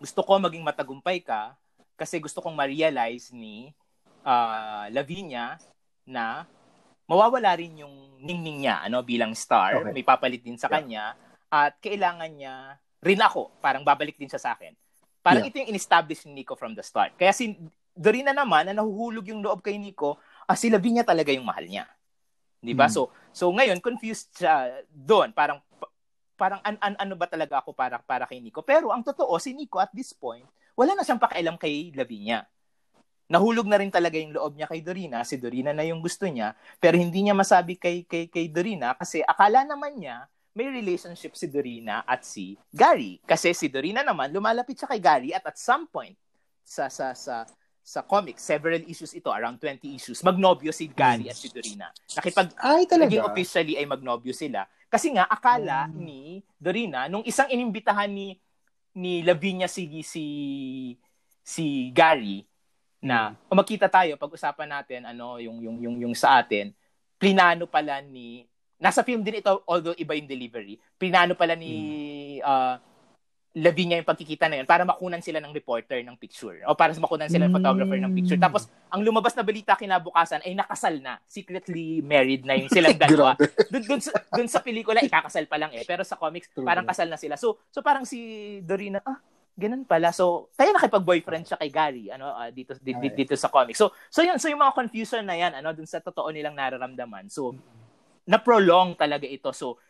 gusto 0.01 0.25
ko 0.25 0.41
maging 0.41 0.65
matagumpay 0.65 1.21
ka 1.21 1.53
kasi 1.97 2.21
gusto 2.21 2.41
kong 2.41 2.53
ma-realize 2.53 3.33
ni 3.33 3.73
uh, 4.21 4.85
Lavinia 4.93 5.57
na 6.05 6.45
mawawala 7.09 7.57
rin 7.57 7.81
yung 7.81 8.21
ningning 8.21 8.65
niya 8.65 8.85
ano 8.85 9.01
bilang 9.01 9.33
star, 9.33 9.81
okay. 9.81 9.93
may 9.93 10.05
papalit 10.05 10.41
din 10.41 10.57
sa 10.57 10.69
yeah. 10.69 10.73
kanya 10.77 11.05
at 11.49 11.77
kailangan 11.81 12.29
niya 12.33 12.77
rin 13.01 13.21
ako, 13.21 13.53
parang 13.61 13.85
babalik 13.85 14.17
din 14.17 14.29
siya 14.29 14.41
sa 14.41 14.51
akin. 14.57 14.73
Parang 15.21 15.45
yeah. 15.45 15.49
ito 15.53 15.57
yung 15.61 15.69
in-establish 15.73 16.25
ni 16.25 16.41
Nico 16.41 16.53
from 16.57 16.73
the 16.73 16.85
start. 16.85 17.13
Kaya 17.17 17.33
si 17.33 17.57
Dorina 17.97 18.31
naman 18.31 18.69
na 18.69 18.77
nahuhulog 18.77 19.25
yung 19.27 19.41
loob 19.41 19.65
kay 19.65 19.81
Nico, 19.81 20.21
ah, 20.45 20.53
si 20.53 20.69
Lavinia 20.69 21.01
talaga 21.01 21.33
yung 21.33 21.49
mahal 21.49 21.65
niya. 21.65 21.89
'Di 22.61 22.77
ba? 22.77 22.85
Mm. 22.87 22.93
So 22.93 23.09
so 23.33 23.49
ngayon 23.49 23.81
confused 23.81 24.37
siya 24.37 24.85
doon, 24.93 25.33
parang 25.33 25.57
parang 26.37 26.61
an, 26.61 26.77
an, 26.77 26.93
ano 27.01 27.17
ba 27.17 27.25
talaga 27.25 27.57
ako 27.59 27.73
para 27.73 27.97
para 27.97 28.29
kay 28.29 28.37
Nico. 28.37 28.61
Pero 28.61 28.93
ang 28.93 29.01
totoo 29.01 29.33
si 29.41 29.57
Nico 29.57 29.81
at 29.81 29.89
this 29.91 30.13
point, 30.13 30.45
wala 30.77 30.93
na 30.93 31.01
siyang 31.01 31.21
pakialam 31.21 31.57
kay 31.57 31.89
Lavinia 31.97 32.45
nahulog 33.27 33.67
na 33.67 33.77
rin 33.79 33.91
talaga 33.91 34.15
yung 34.15 34.31
loob 34.31 34.55
niya 34.55 34.71
kay 34.71 34.79
Dorina, 34.79 35.19
si 35.27 35.35
Dorina 35.35 35.75
na 35.75 35.83
yung 35.83 35.99
gusto 35.99 36.23
niya, 36.23 36.55
pero 36.79 36.95
hindi 36.95 37.27
niya 37.27 37.35
masabi 37.35 37.75
kay 37.75 38.07
kay 38.07 38.31
kay 38.31 38.47
Dorina 38.47 38.95
kasi 38.95 39.19
akala 39.19 39.67
naman 39.67 39.99
niya 39.99 40.31
may 40.57 40.73
relationship 40.73 41.37
si 41.37 41.45
Dorina 41.45 42.01
at 42.01 42.25
si 42.25 42.57
Gary. 42.73 43.21
Kasi 43.21 43.53
si 43.53 43.69
Dorina 43.69 44.01
naman 44.01 44.33
lumalapit 44.33 44.73
siya 44.73 44.89
kay 44.89 44.97
Gary 44.97 45.29
at 45.35 45.45
at 45.45 45.59
some 45.59 45.85
point 45.85 46.17
sa 46.65 46.89
sa 46.89 47.13
sa 47.13 47.45
sa 47.87 48.03
comics, 48.03 48.43
several 48.43 48.83
issues 48.83 49.15
ito, 49.15 49.31
around 49.31 49.63
20 49.63 49.79
issues, 49.95 50.19
magnobyo 50.19 50.75
si 50.75 50.91
Gary 50.91 51.31
at 51.31 51.39
si 51.39 51.47
Dorina. 51.47 51.87
Nakipag 52.19 52.51
Ay, 52.59 52.83
talaga? 52.83 53.07
naging 53.07 53.23
officially 53.23 53.73
ay 53.79 53.87
magnobyo 53.87 54.35
sila. 54.35 54.67
Kasi 54.91 55.15
nga, 55.15 55.23
akala 55.23 55.87
mm. 55.87 55.95
ni 55.95 56.43
Dorina, 56.59 57.07
nung 57.07 57.23
isang 57.23 57.47
inimbitahan 57.47 58.11
ni 58.11 58.35
ni 58.91 59.23
Lavinia 59.23 59.71
si 59.71 60.03
si 60.03 60.25
si 61.47 61.95
Gary, 61.95 62.43
na 62.99 63.37
o 63.47 63.55
magkita 63.55 63.87
tayo 63.87 64.17
pag-usapan 64.17 64.67
natin 64.67 65.05
ano 65.05 65.37
yung 65.37 65.61
yung 65.61 65.77
yung 65.79 65.95
yung 66.01 66.15
sa 66.17 66.41
atin 66.41 66.73
plinano 67.21 67.69
pala 67.69 68.01
ni 68.01 68.45
nasa 68.81 69.05
film 69.05 69.21
din 69.21 69.41
ito 69.41 69.61
although 69.69 69.93
iba 69.97 70.17
yung 70.17 70.25
delivery 70.25 70.81
plinano 70.97 71.37
pala 71.37 71.53
ni 71.53 71.71
mm. 72.41 72.45
uh, 72.45 72.75
Lavinia 73.57 73.97
yung 73.97 74.05
pagkikita 74.05 74.45
na 74.45 74.61
yun 74.61 74.67
para 74.69 74.85
makunan 74.85 75.17
sila 75.17 75.41
ng 75.41 75.49
reporter 75.49 76.05
ng 76.05 76.13
picture 76.13 76.61
o 76.69 76.77
para 76.77 76.93
makunan 77.01 77.25
sila 77.25 77.49
ng 77.49 77.55
photographer 77.57 77.97
ng 77.97 78.13
picture. 78.13 78.37
Tapos 78.37 78.69
ang 78.93 79.01
lumabas 79.01 79.33
na 79.33 79.41
balita 79.41 79.73
kinabukasan 79.73 80.45
ay 80.45 80.53
nakasal 80.53 81.01
na. 81.01 81.17
Secretly 81.25 82.05
married 82.05 82.45
na 82.45 82.53
yung 82.53 82.69
silang 82.69 82.93
dalawa. 83.01 83.33
Dun, 83.73 83.83
dun, 83.83 84.01
sa, 84.01 84.13
dun 84.29 84.45
sa 84.45 84.61
pelikula 84.61 85.01
ikakasal 85.01 85.49
pa 85.49 85.57
lang 85.57 85.73
eh. 85.73 85.81
Pero 85.89 86.05
sa 86.05 86.13
comics 86.21 86.53
parang 86.53 86.85
kasal 86.85 87.09
na 87.09 87.17
sila. 87.17 87.33
So 87.33 87.57
so 87.73 87.81
parang 87.81 88.05
si 88.05 88.61
Dorina 88.61 89.01
ah 89.01 89.17
Ganun 89.57 89.89
pala. 89.89 90.13
So, 90.13 90.53
kaya 90.53 90.69
nakipag-boyfriend 90.69 91.49
siya 91.49 91.57
kay 91.57 91.73
Gary, 91.73 92.13
ano, 92.13 92.29
uh, 92.29 92.53
dito, 92.53 92.77
dito, 92.77 93.01
dito 93.01 93.33
sa 93.33 93.49
comic. 93.49 93.73
So, 93.73 93.89
so 94.05 94.21
yun, 94.21 94.37
so 94.37 94.53
yung 94.53 94.61
mga 94.61 94.77
confusion 94.77 95.25
na 95.25 95.33
yan, 95.33 95.57
ano, 95.57 95.73
dun 95.73 95.89
sa 95.89 95.97
totoo 95.97 96.29
nilang 96.29 96.53
nararamdaman. 96.53 97.25
So, 97.33 97.57
na-prolong 98.29 98.93
talaga 98.93 99.25
ito. 99.25 99.49
So, 99.57 99.81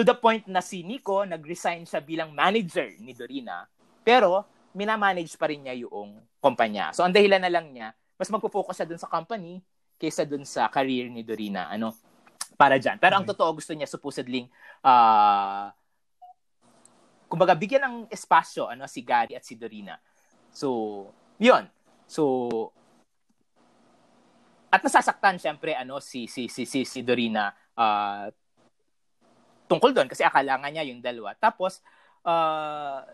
to 0.00 0.08
the 0.08 0.16
point 0.16 0.48
na 0.48 0.64
si 0.64 0.80
Nico, 0.80 1.20
nag-resign 1.28 1.84
siya 1.84 2.00
bilang 2.00 2.32
manager 2.32 2.88
ni 3.04 3.12
Dorina, 3.12 3.68
pero, 4.00 4.48
minamanage 4.72 5.36
pa 5.36 5.44
rin 5.52 5.60
niya 5.60 5.84
yung 5.84 6.24
kumpanya. 6.40 6.96
So, 6.96 7.04
ang 7.04 7.12
dahilan 7.12 7.36
na 7.36 7.52
lang 7.52 7.68
niya, 7.68 7.92
mas 8.16 8.32
magpo-focus 8.32 8.80
siya 8.80 8.88
dun 8.88 8.96
sa 8.96 9.12
company 9.12 9.60
kaysa 10.00 10.24
dun 10.24 10.48
sa 10.48 10.72
career 10.72 11.12
ni 11.12 11.20
Dorina, 11.20 11.68
ano, 11.68 11.92
para 12.56 12.80
dyan. 12.80 12.96
Pero 12.96 13.20
ang 13.20 13.28
totoo, 13.28 13.60
gusto 13.60 13.76
niya 13.76 13.84
supposedly, 13.84 14.48
uh, 14.80 15.68
kumbaga 17.28 17.52
bigyan 17.52 17.84
ng 17.84 17.96
espasyo 18.10 18.72
ano 18.72 18.88
si 18.90 19.04
Gary 19.04 19.36
at 19.36 19.44
si 19.46 19.54
Dorina. 19.54 20.00
So, 20.50 21.06
'yun. 21.38 21.70
So 22.10 22.74
at 24.66 24.82
nasasaktan 24.82 25.38
syempre 25.38 25.78
ano 25.78 26.02
si 26.02 26.26
si 26.26 26.50
si 26.50 26.66
si, 26.66 26.82
si 26.82 27.00
Dorina 27.06 27.54
uh, 27.78 28.26
tungkol 29.70 29.94
doon 29.94 30.10
kasi 30.10 30.26
akala 30.26 30.58
nga 30.58 30.66
niya 30.66 30.82
yung 30.90 30.98
dalawa. 30.98 31.38
Tapos 31.38 31.78
uh, 32.26 33.06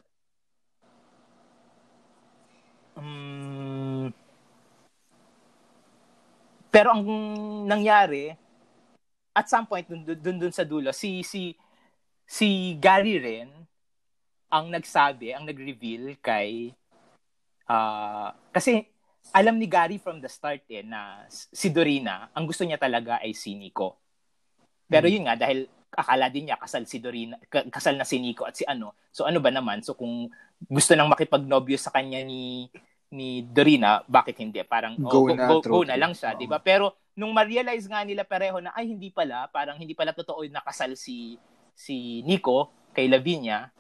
um, 2.96 4.08
pero 6.72 6.96
ang 6.96 7.04
nangyari 7.68 8.32
at 9.36 9.46
some 9.52 9.68
point 9.68 9.84
dun, 9.84 10.00
dun, 10.16 10.40
dun 10.40 10.54
sa 10.56 10.64
dulo 10.64 10.96
si 10.96 11.20
si 11.20 11.52
si 12.24 12.74
Gary 12.80 13.20
rin 13.20 13.52
ang 14.50 14.72
nagsabi, 14.72 15.36
ang 15.36 15.44
nag-reveal 15.44 16.16
kay 16.24 16.72
uh, 17.68 18.32
kasi 18.54 18.88
alam 19.34 19.58
ni 19.58 19.66
Gary 19.66 19.98
from 19.98 20.22
the 20.22 20.30
start 20.30 20.62
eh 20.70 20.86
na 20.86 21.26
si 21.30 21.68
Dorina, 21.68 22.30
ang 22.30 22.46
gusto 22.46 22.62
niya 22.62 22.78
talaga 22.78 23.18
ay 23.18 23.34
si 23.34 23.58
Nico. 23.58 23.98
Pero 24.86 25.10
hmm. 25.10 25.14
yun 25.14 25.24
nga 25.26 25.34
dahil 25.34 25.66
akala 25.96 26.28
din 26.28 26.46
niya 26.46 26.60
kasal 26.60 26.84
si 26.84 27.00
Dorina, 27.00 27.40
kasal 27.48 27.96
na 27.96 28.04
si 28.04 28.20
Nico 28.20 28.44
at 28.44 28.54
si 28.54 28.62
ano. 28.68 28.92
So 29.08 29.24
ano 29.24 29.40
ba 29.40 29.48
naman? 29.48 29.80
So 29.80 29.96
kung 29.96 30.28
gusto 30.68 30.92
nang 30.92 31.08
makipagnobyo 31.08 31.80
sa 31.80 31.90
kanya 31.90 32.20
ni 32.22 32.68
ni 33.08 33.42
Dorina, 33.42 34.04
bakit 34.04 34.36
hindi? 34.38 34.60
Parang 34.62 35.00
go, 35.00 35.24
oh, 35.24 35.26
go, 35.26 35.34
na, 35.34 35.46
go, 35.48 35.56
go 35.64 35.80
na 35.82 35.96
lang 35.96 36.12
siya, 36.12 36.34
oh. 36.34 36.38
'di 36.38 36.46
ba? 36.46 36.60
Pero 36.60 36.92
nung 37.16 37.32
ma-realize 37.32 37.88
nga 37.88 38.04
nila 38.04 38.28
pareho 38.28 38.60
na 38.60 38.76
ay 38.76 38.92
hindi 38.92 39.08
pala, 39.08 39.48
parang 39.48 39.80
hindi 39.80 39.96
pala 39.96 40.12
totoo 40.12 40.44
na 40.52 40.60
kasal 40.60 40.92
si 40.94 41.40
si 41.72 42.20
Nico 42.28 42.72
kay 42.92 43.08
Lavinia, 43.08 43.72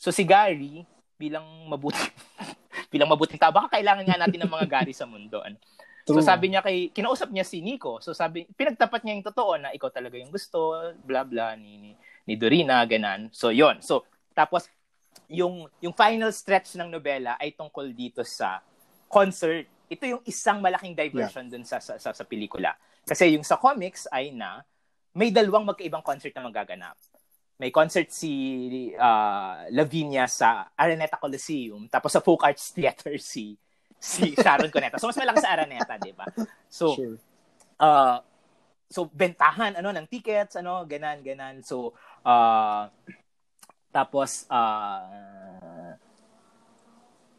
So 0.00 0.08
si 0.08 0.24
Gary, 0.24 0.88
bilang 1.20 1.44
mabuti 1.68 2.00
bilang 2.92 3.12
mabuting 3.12 3.36
tao, 3.36 3.52
baka 3.52 3.76
kailangan 3.76 4.08
nga 4.08 4.16
natin 4.16 4.40
ng 4.40 4.48
mga 4.56 4.66
Gary 4.66 4.96
sa 4.96 5.04
mundo. 5.04 5.44
Ano? 5.44 5.60
So 6.08 6.18
sabi 6.24 6.50
niya 6.50 6.64
kay, 6.64 6.90
kinausap 6.90 7.30
niya 7.30 7.44
si 7.46 7.60
Nico. 7.60 8.00
So 8.00 8.16
sabi, 8.16 8.48
pinagtapat 8.56 9.04
niya 9.04 9.14
yung 9.20 9.26
totoo 9.26 9.52
na 9.60 9.68
ikaw 9.70 9.92
talaga 9.92 10.16
yung 10.16 10.32
gusto, 10.32 10.74
bla 11.04 11.22
bla, 11.22 11.54
ni, 11.54 11.76
ni, 11.78 11.90
ni 12.26 12.34
Dorina, 12.34 12.82
ganan. 12.88 13.28
So 13.30 13.52
yon 13.52 13.84
So, 13.84 14.08
tapos, 14.32 14.66
yung, 15.30 15.68
yung 15.78 15.94
final 15.94 16.32
stretch 16.34 16.74
ng 16.80 16.90
nobela 16.90 17.38
ay 17.38 17.54
tungkol 17.54 17.92
dito 17.94 18.26
sa 18.26 18.58
concert. 19.06 19.66
Ito 19.90 20.04
yung 20.06 20.22
isang 20.26 20.58
malaking 20.62 20.94
diversion 20.94 21.46
yeah. 21.46 21.52
dun 21.52 21.64
sa, 21.66 21.78
sa, 21.78 21.98
sa, 21.98 22.10
sa 22.14 22.24
pelikula. 22.26 22.74
Kasi 23.06 23.34
yung 23.34 23.46
sa 23.46 23.58
comics 23.58 24.06
ay 24.10 24.30
na 24.34 24.62
may 25.14 25.34
dalawang 25.34 25.66
magkaibang 25.66 26.02
concert 26.02 26.30
na 26.34 26.46
magaganap 26.46 26.94
may 27.60 27.68
concert 27.68 28.08
si 28.08 28.32
uh, 28.96 29.68
Lavinia 29.68 30.24
sa 30.24 30.72
Araneta 30.72 31.20
Coliseum, 31.20 31.92
tapos 31.92 32.16
sa 32.16 32.24
Folk 32.24 32.40
Arts 32.40 32.72
Theater 32.72 33.20
si 33.32 33.60
si 34.00 34.32
Sharon 34.32 34.72
Cuneta. 34.72 34.96
So 34.96 35.12
mas 35.12 35.20
malaki 35.20 35.44
sa 35.44 35.52
Araneta, 35.52 36.00
'di 36.00 36.16
ba? 36.16 36.24
So 36.72 36.96
sure. 36.96 37.16
uh, 37.76 38.24
so 38.88 39.04
bentahan 39.12 39.76
ano 39.76 39.92
ng 39.92 40.08
tickets, 40.08 40.56
ano, 40.56 40.88
ganan 40.88 41.20
ganan. 41.20 41.60
So 41.60 41.92
uh, 42.24 42.88
tapos 43.92 44.48
uh, 44.48 45.94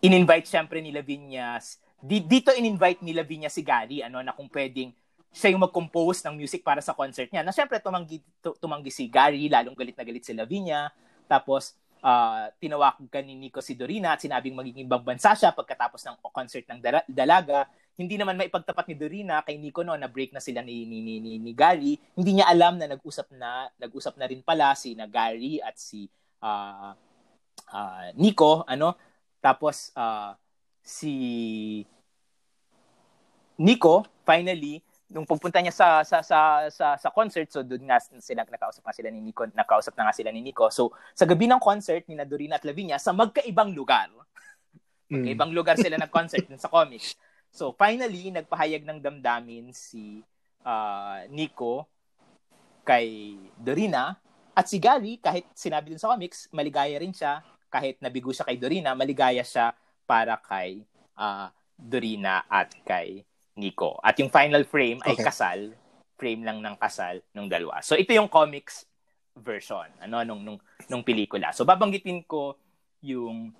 in-invite 0.05 0.45
syempre 0.45 0.77
ni 0.79 0.93
Lavinia 0.93 1.57
dito 2.01 2.49
in-invite 2.53 3.05
ni 3.05 3.13
Lavinia 3.13 3.49
si 3.49 3.61
Gary 3.61 4.01
ano 4.01 4.21
na 4.25 4.33
kung 4.33 4.49
pwedeng 4.49 4.89
siya 5.31 5.55
yung 5.55 5.63
mag-compose 5.63 6.27
ng 6.27 6.35
music 6.35 6.59
para 6.59 6.83
sa 6.83 6.91
concert 6.91 7.31
niya. 7.31 7.39
Na 7.39 7.55
syempre 7.55 7.79
tumanggi, 7.79 8.19
tumanggi 8.59 8.91
si 8.91 9.07
Gary, 9.07 9.47
lalong 9.47 9.79
galit 9.79 9.95
na 9.95 10.03
galit 10.03 10.27
si 10.27 10.35
Lavinia. 10.35 10.91
Tapos 11.23 11.71
uh, 12.01 12.49
tinawagan 12.57 13.23
ni 13.23 13.37
Nico 13.37 13.61
si 13.61 13.77
Dorina 13.77 14.17
at 14.17 14.21
sinabing 14.21 14.57
magiging 14.57 14.89
ibang 14.89 15.05
bansa 15.05 15.37
siya 15.37 15.53
pagkatapos 15.53 16.01
ng 16.05 16.17
concert 16.33 16.65
ng 16.67 16.79
dalaga. 17.07 17.69
Hindi 17.95 18.17
naman 18.17 18.35
maipagtapat 18.35 18.89
ni 18.89 18.95
Dorina 18.97 19.45
kay 19.45 19.61
Nico 19.61 19.85
no 19.85 19.93
na 19.93 20.09
break 20.09 20.33
na 20.33 20.41
sila 20.41 20.65
ni 20.65 20.83
ni, 20.89 20.99
ni, 20.99 21.21
ni, 21.21 21.37
ni 21.37 21.51
Gary. 21.53 21.95
Hindi 22.17 22.41
niya 22.41 22.49
alam 22.49 22.81
na 22.81 22.89
nag-usap 22.89 23.29
na 23.37 23.69
nag-usap 23.77 24.17
na 24.17 24.25
rin 24.27 24.41
pala 24.41 24.73
si 24.73 24.97
na 24.97 25.05
Gary 25.05 25.61
at 25.61 25.77
si 25.77 26.09
uh, 26.41 26.91
uh, 27.71 28.05
Nico 28.17 28.65
ano 28.65 28.97
tapos 29.41 29.93
uh, 29.93 30.33
si 30.81 31.13
Nico 33.61 34.09
finally, 34.25 34.81
nung 35.11 35.27
pagpunta 35.27 35.59
niya 35.59 35.75
sa 35.75 35.87
sa 36.07 36.23
sa 36.23 36.67
sa, 36.71 36.95
sa 36.95 37.09
concert, 37.11 37.51
so 37.51 37.61
doon 37.61 37.83
nga 37.85 37.99
sila 37.99 38.47
nakausap 38.47 38.81
nga 38.81 38.95
sila 38.95 39.09
ni 39.11 39.19
Nico, 39.19 39.43
nakausap 39.51 39.93
na 39.99 40.07
nga 40.07 40.15
sila 40.15 40.31
ni 40.31 40.39
Nico. 40.39 40.71
So 40.71 40.95
sa 41.11 41.27
gabi 41.27 41.51
ng 41.51 41.59
concert 41.59 42.07
ni 42.07 42.15
Dorina 42.23 42.57
at 42.57 42.65
Lavinia 42.65 42.97
sa 42.97 43.11
magkaibang 43.11 43.75
lugar. 43.75 44.07
Mm. 45.11 45.21
Magkaibang 45.21 45.51
lugar 45.51 45.75
sila 45.75 45.99
nag-concert 45.99 46.47
sa 46.55 46.71
comics. 46.71 47.19
So 47.51 47.75
finally, 47.75 48.31
nagpahayag 48.31 48.87
ng 48.87 48.99
damdamin 49.03 49.75
si 49.75 50.23
uh, 50.63 51.27
Nico 51.27 51.91
kay 52.87 53.35
Dorina 53.59 54.15
at 54.51 54.67
si 54.67 54.83
Gary, 54.83 55.15
kahit 55.19 55.47
sinabi 55.55 55.95
din 55.95 56.01
sa 56.01 56.11
comics, 56.11 56.51
maligaya 56.51 56.99
rin 56.99 57.15
siya. 57.15 57.39
Kahit 57.71 58.03
nabigo 58.03 58.35
siya 58.35 58.43
kay 58.43 58.59
Dorina, 58.59 58.91
maligaya 58.91 59.43
siya 59.47 59.71
para 60.03 60.35
kay 60.43 60.83
uh, 61.15 61.47
Dorina 61.79 62.43
at 62.51 62.75
kay 62.83 63.23
Nico. 63.57 63.99
At 63.99 64.15
yung 64.19 64.31
final 64.31 64.63
frame 64.63 64.99
okay. 65.03 65.15
ay 65.15 65.15
kasal. 65.19 65.59
Frame 66.15 66.41
lang 66.45 66.61
ng 66.61 66.75
kasal 66.77 67.19
ng 67.33 67.47
dalawa. 67.49 67.81
So 67.83 67.97
ito 67.97 68.13
yung 68.13 68.29
comics 68.29 68.85
version 69.31 69.87
ano 70.03 70.21
nung 70.27 70.41
nung 70.43 70.59
nung 70.91 71.03
pelikula. 71.03 71.55
So 71.55 71.65
babanggitin 71.65 72.23
ko 72.27 72.55
yung 73.01 73.51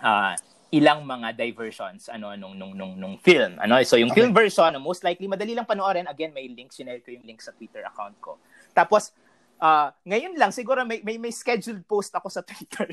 uh, 0.00 0.34
ilang 0.68 1.08
mga 1.08 1.32
diversions 1.32 2.12
ano 2.12 2.36
nung 2.36 2.52
nung 2.52 2.76
nung 2.76 2.92
nung 2.92 3.16
film 3.24 3.56
ano 3.56 3.80
so 3.88 3.96
yung 3.96 4.12
okay. 4.12 4.20
film 4.20 4.36
version 4.36 4.68
most 4.84 5.00
likely 5.00 5.24
madali 5.24 5.56
lang 5.56 5.64
panoorin 5.64 6.04
again 6.04 6.28
may 6.28 6.44
links 6.44 6.76
sinare 6.76 7.00
ko 7.00 7.08
yung 7.08 7.24
link 7.24 7.40
sa 7.40 7.56
Twitter 7.56 7.80
account 7.88 8.12
ko 8.20 8.36
tapos 8.76 9.16
uh, 9.64 9.88
ngayon 10.04 10.36
lang 10.36 10.52
siguro 10.52 10.84
may, 10.84 11.00
may 11.00 11.16
may 11.16 11.32
scheduled 11.32 11.80
post 11.88 12.12
ako 12.12 12.28
sa 12.28 12.44
Twitter 12.48 12.84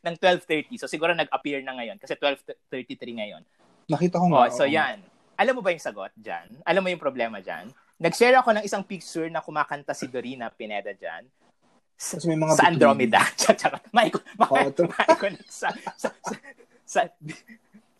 ng 0.00 0.16
12:30 0.16 0.80
so 0.80 0.88
siguro 0.88 1.12
nag-appear 1.12 1.60
na 1.60 1.76
ngayon 1.76 2.00
kasi 2.00 2.16
12:33 2.16 3.20
ngayon 3.20 3.42
nakita 3.92 4.16
ko 4.16 4.26
nga 4.32 4.40
oh, 4.40 4.52
so 4.56 4.64
yan 4.64 5.04
alam 5.40 5.56
mo 5.56 5.64
ba 5.64 5.72
yung 5.72 5.80
sagot 5.80 6.12
diyan 6.12 6.60
alam 6.68 6.84
mo 6.84 6.92
yung 6.92 7.00
problema 7.00 7.40
diyan 7.40 7.72
nag-share 7.96 8.36
ako 8.36 8.60
ng 8.60 8.64
isang 8.68 8.84
picture 8.84 9.32
na 9.32 9.40
kumakanta 9.40 9.96
si 9.96 10.04
Dorina 10.12 10.52
Pineda 10.52 10.92
diyan 10.92 11.24
sa, 12.00 12.16
may 12.24 12.38
mga 12.40 12.56
sa 12.56 12.64
Andromeda. 12.72 13.20
Maiko, 13.92 14.24
maiko, 14.40 14.56
oh, 14.56 14.88
maiko, 14.88 15.36
sa, 15.52 15.68
sa, 16.00 16.08
sa, 16.24 16.32
sa, 16.88 17.00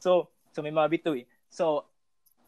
so, 0.01 0.33
so 0.49 0.65
may 0.65 0.73
mga 0.73 0.89
bituin. 0.89 1.29
So, 1.53 1.85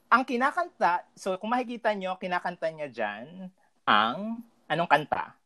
ang 0.08 0.24
kinakanta, 0.24 1.04
so 1.12 1.36
kung 1.36 1.52
makikita 1.52 1.92
nyo, 1.92 2.16
kinakanta 2.16 2.72
niya 2.72 2.88
dyan, 2.88 3.52
ang, 3.84 4.40
anong 4.64 4.88
kanta? 4.88 5.36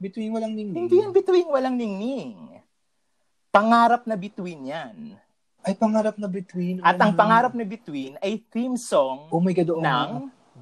Bituin 0.00 0.32
walang 0.32 0.56
ningning. 0.56 0.88
Hindi 0.88 1.04
yan 1.04 1.12
bituin 1.12 1.48
walang 1.52 1.76
ningning. 1.76 2.56
Pangarap 3.52 4.08
na 4.08 4.16
bituin 4.16 4.72
yan. 4.72 5.20
Ay, 5.62 5.78
pangarap 5.78 6.18
na 6.18 6.26
between. 6.26 6.82
At 6.82 6.98
ang 6.98 7.14
pangarap 7.14 7.54
na 7.54 7.62
between 7.62 8.18
ay 8.18 8.42
theme 8.50 8.74
song 8.74 9.30
oh 9.30 9.38
my 9.38 9.54
God, 9.54 9.70
oh 9.70 9.78
ng 9.78 10.10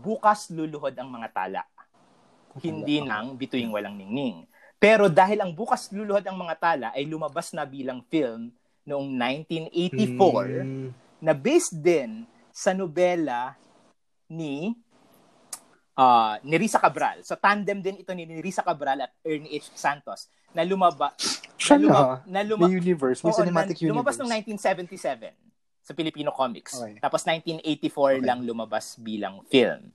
Bukas 0.01 0.53
Luluhod 0.53 0.93
ang 0.97 1.09
Mga 1.09 1.29
Tala. 1.33 1.63
Hindi 2.61 3.01
ng 3.01 3.37
Bituing 3.37 3.73
Walang 3.73 3.97
Ningning. 3.97 4.45
Pero 4.81 5.09
dahil 5.09 5.41
ang 5.41 5.53
Bukas 5.53 5.89
Luluhod 5.93 6.25
ang 6.25 6.37
Mga 6.37 6.57
Tala 6.57 6.89
ay 6.93 7.05
lumabas 7.09 7.53
na 7.57 7.65
bilang 7.65 8.05
film 8.09 8.53
noong 8.85 9.09
1984 9.73 10.65
mm. 10.65 10.89
na 11.21 11.33
based 11.37 11.77
din 11.77 12.25
sa 12.53 12.73
nobela 12.73 13.57
ni 14.29 14.73
uh, 16.01 16.41
ni 16.41 16.57
Risa 16.57 16.81
Cabral. 16.81 17.21
So 17.21 17.37
tandem 17.37 17.85
din 17.85 18.01
ito 18.01 18.11
ni 18.17 18.25
Risa 18.41 18.65
Cabral 18.65 19.05
at 19.05 19.13
Ernie 19.21 19.53
H. 19.61 19.77
Santos 19.77 20.33
na 20.57 20.65
lumaba 20.65 21.13
na, 21.61 21.77
lumab, 21.77 22.09
na, 22.25 22.41
luma, 22.43 22.67
may 22.67 22.81
universe, 22.81 23.21
may 23.21 23.37
cinematic 23.37 23.77
na, 23.77 23.93
universe. 23.93 23.95
Lumabas 23.95 24.15
noong 24.17 24.33
1977 24.59 25.85
sa 25.85 25.93
Filipino 25.93 26.31
Comics. 26.33 26.81
Okay. 26.81 26.99
Tapos 26.99 27.21
1984 27.29 27.61
okay. 27.61 28.19
lang 28.25 28.41
lumabas 28.43 28.97
bilang 28.99 29.45
film, 29.47 29.93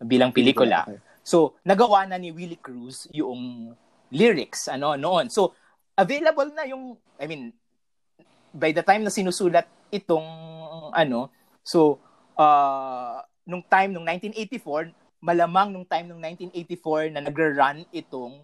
bilang 0.00 0.30
pelikula. 0.30 0.86
Okay. 0.86 1.02
So, 1.22 1.58
nagawa 1.62 2.06
na 2.06 2.18
ni 2.18 2.34
Willie 2.34 2.58
Cruz 2.58 3.06
yung 3.14 3.74
lyrics 4.14 4.70
ano 4.70 4.94
noon. 4.94 5.28
So, 5.28 5.54
available 5.98 6.50
na 6.54 6.64
yung 6.70 6.96
I 7.18 7.26
mean, 7.26 7.52
by 8.54 8.70
the 8.72 8.82
time 8.82 9.04
na 9.04 9.12
sinusulat 9.12 9.66
itong 9.92 10.26
ano, 10.94 11.28
so 11.62 11.98
uh, 12.38 13.20
nung 13.44 13.62
time 13.66 13.94
nung 13.94 14.06
1984, 14.06 15.01
malamang 15.22 15.70
nung 15.70 15.86
time 15.86 16.10
nung 16.10 16.18
1984 16.18 17.14
na 17.14 17.22
nagra-run 17.22 17.86
itong 17.94 18.42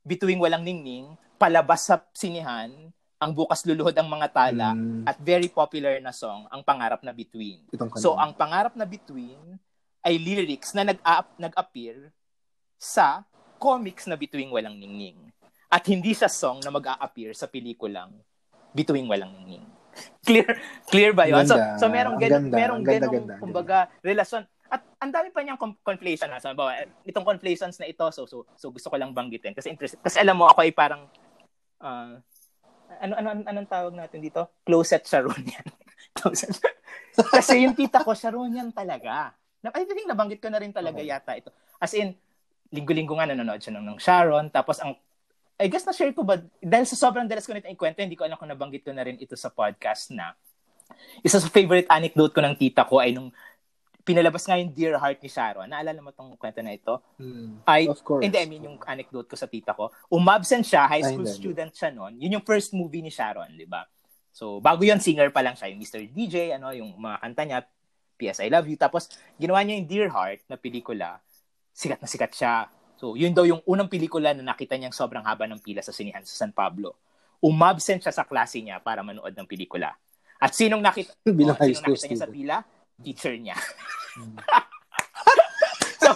Bituing 0.00 0.40
Walang 0.40 0.64
Ningning, 0.64 1.12
palabas 1.36 1.84
sa 1.84 2.00
sinihan, 2.16 2.72
ang 3.20 3.32
bukas 3.36 3.64
luluhod 3.68 3.92
ang 3.96 4.08
mga 4.08 4.28
tala 4.32 4.72
mm. 4.72 5.04
at 5.04 5.16
very 5.20 5.48
popular 5.48 6.00
na 6.00 6.12
song 6.12 6.48
ang 6.52 6.64
pangarap 6.64 7.04
na 7.04 7.12
Between. 7.12 7.64
So 8.00 8.16
ang 8.16 8.32
pangarap 8.32 8.76
na 8.76 8.88
Between 8.88 9.60
ay 10.00 10.16
lyrics 10.16 10.72
na 10.72 10.88
nag 10.88 11.00
nag-appear 11.36 12.12
sa 12.80 13.24
comics 13.60 14.08
na 14.08 14.16
Bituing 14.16 14.52
Walang 14.52 14.76
Ningning. 14.80 15.32
At 15.66 15.84
hindi 15.90 16.14
sa 16.14 16.30
song 16.30 16.62
na 16.62 16.70
mag-a-appear 16.70 17.34
sa 17.34 17.50
pelikulang 17.50 18.14
bituing 18.76 19.08
walang 19.08 19.32
ningning. 19.32 19.64
Clear 20.28 20.60
clear 20.92 21.16
ba 21.16 21.24
'yon? 21.24 21.48
So 21.48 21.56
so 21.80 21.88
merong 21.88 22.20
ganun, 22.20 22.52
ganda, 22.52 22.56
merong 22.60 22.82
ganda, 22.84 23.08
kumbaga 23.40 23.88
relasyon 24.04 24.44
at 24.66 24.82
ang 24.98 25.12
dami 25.14 25.30
pa 25.30 25.42
niyang 25.42 25.58
conflation 25.58 26.30
na. 26.30 26.42
So, 26.42 26.50
bawa, 26.52 26.86
itong 27.06 27.26
conflations 27.26 27.78
na 27.78 27.86
ito, 27.86 28.02
so, 28.10 28.26
so, 28.26 28.42
so 28.58 28.70
gusto 28.74 28.90
ko 28.90 28.96
lang 28.98 29.14
banggitin. 29.14 29.54
Kasi 29.54 29.70
interest, 29.70 30.00
kasi 30.02 30.18
alam 30.18 30.38
mo, 30.38 30.50
ako 30.50 30.66
ay 30.66 30.72
parang, 30.74 31.06
uh, 31.82 32.18
ano, 32.98 33.12
ano, 33.18 33.28
ano, 33.34 33.40
anong 33.46 33.70
tawag 33.70 33.94
natin 33.94 34.18
dito? 34.22 34.50
Closet 34.66 35.06
Sharonian. 35.06 35.66
Closet. 36.18 36.58
kasi 37.30 37.62
yung 37.62 37.78
tita 37.78 38.02
ko, 38.02 38.16
Sharonian 38.16 38.74
talaga. 38.74 39.34
I 39.66 39.82
think 39.82 40.06
nabanggit 40.06 40.38
ko 40.42 40.50
na 40.50 40.62
rin 40.62 40.70
talaga 40.70 41.02
okay. 41.02 41.10
yata 41.10 41.32
ito. 41.34 41.50
As 41.78 41.90
in, 41.94 42.14
linggo-linggo 42.70 43.14
nga 43.14 43.30
nanonood 43.30 43.62
siya 43.62 43.78
ng, 43.78 43.86
ng 43.94 43.98
Sharon. 43.98 44.50
Tapos 44.50 44.82
ang 44.82 44.94
I 45.56 45.72
guess 45.72 45.88
na-share 45.88 46.12
ko 46.12 46.20
ba, 46.20 46.36
dahil 46.60 46.84
sa 46.84 47.08
sobrang 47.08 47.24
dalas 47.24 47.48
ko 47.48 47.56
nito 47.56 47.64
ikwento, 47.64 48.04
hindi 48.04 48.12
ko 48.12 48.28
alam 48.28 48.36
kung 48.36 48.52
nabanggit 48.52 48.84
ko 48.84 48.92
na 48.92 49.00
rin 49.08 49.16
ito 49.16 49.32
sa 49.40 49.48
podcast 49.48 50.12
na 50.12 50.36
isa 51.24 51.42
sa 51.42 51.48
favorite 51.50 51.88
anecdote 51.90 52.30
ko 52.30 52.44
ng 52.44 52.54
tita 52.54 52.86
ko 52.86 53.02
ay 53.02 53.16
nung 53.16 53.32
pinalabas 54.06 54.46
nga 54.46 54.54
yung 54.54 54.70
Dear 54.70 54.94
Heart 55.02 55.18
ni 55.18 55.26
Sharon. 55.26 55.66
Naalala 55.66 55.98
mo 55.98 56.14
tong 56.14 56.38
kwento 56.38 56.62
na 56.62 56.78
ito? 56.78 57.02
Mm, 57.18 57.66
ay, 57.66 57.90
of 57.90 57.98
course. 58.06 58.22
Hindi, 58.22 58.38
I 58.38 58.46
mean 58.46 58.62
yung 58.62 58.78
anecdote 58.86 59.26
ko 59.26 59.34
sa 59.34 59.50
tita 59.50 59.74
ko. 59.74 59.90
Umabsent 60.14 60.62
siya, 60.62 60.86
high 60.86 61.02
school 61.02 61.26
student 61.26 61.74
siya 61.74 61.90
noon. 61.90 62.14
Yun 62.22 62.38
yung 62.38 62.46
first 62.46 62.70
movie 62.70 63.02
ni 63.02 63.10
Sharon, 63.10 63.50
di 63.58 63.66
ba? 63.66 63.82
So, 64.30 64.62
bago 64.62 64.86
yun, 64.86 65.02
singer 65.02 65.34
pa 65.34 65.42
lang 65.42 65.58
siya. 65.58 65.74
Yung 65.74 65.82
Mr. 65.82 66.06
DJ, 66.06 66.54
ano, 66.54 66.70
yung 66.70 66.94
mga 66.94 67.18
kanta 67.18 67.42
niya, 67.42 67.58
P.S. 68.16 68.38
I 68.40 68.48
Love 68.48 68.70
You. 68.70 68.78
Tapos, 68.78 69.10
ginawa 69.36 69.66
niya 69.66 69.74
yung 69.82 69.88
Dear 69.90 70.08
Heart 70.14 70.46
na 70.46 70.56
pelikula. 70.56 71.18
Sikat 71.74 71.98
na 71.98 72.06
sikat 72.06 72.32
siya. 72.32 72.54
So, 72.96 73.18
yun 73.18 73.34
daw 73.34 73.42
yung 73.42 73.60
unang 73.66 73.90
pelikula 73.90 74.32
na 74.32 74.54
nakita 74.54 74.78
niyang 74.78 74.94
sobrang 74.94 75.26
haba 75.26 75.50
ng 75.50 75.60
pila 75.60 75.82
sa 75.82 75.90
sinihan 75.90 76.22
sa 76.22 76.46
San 76.46 76.54
Pablo. 76.54 76.94
Umabsent 77.42 78.06
siya 78.06 78.14
sa 78.14 78.24
klase 78.24 78.62
niya 78.62 78.80
para 78.80 79.02
manood 79.02 79.34
ng 79.34 79.48
pelikula. 79.50 79.92
At 80.38 80.54
sinong 80.54 80.80
nakita, 80.84 81.12
Bilang 81.32 81.56
oh, 81.56 81.64
sinong 81.64 81.84
nakita 81.84 82.06
niya 82.08 82.22
sa 82.22 82.30
pila? 82.30 82.56
Teacher 83.02 83.34
niya. 83.36 83.56
Hmm. 84.16 84.36
so, 86.02 86.08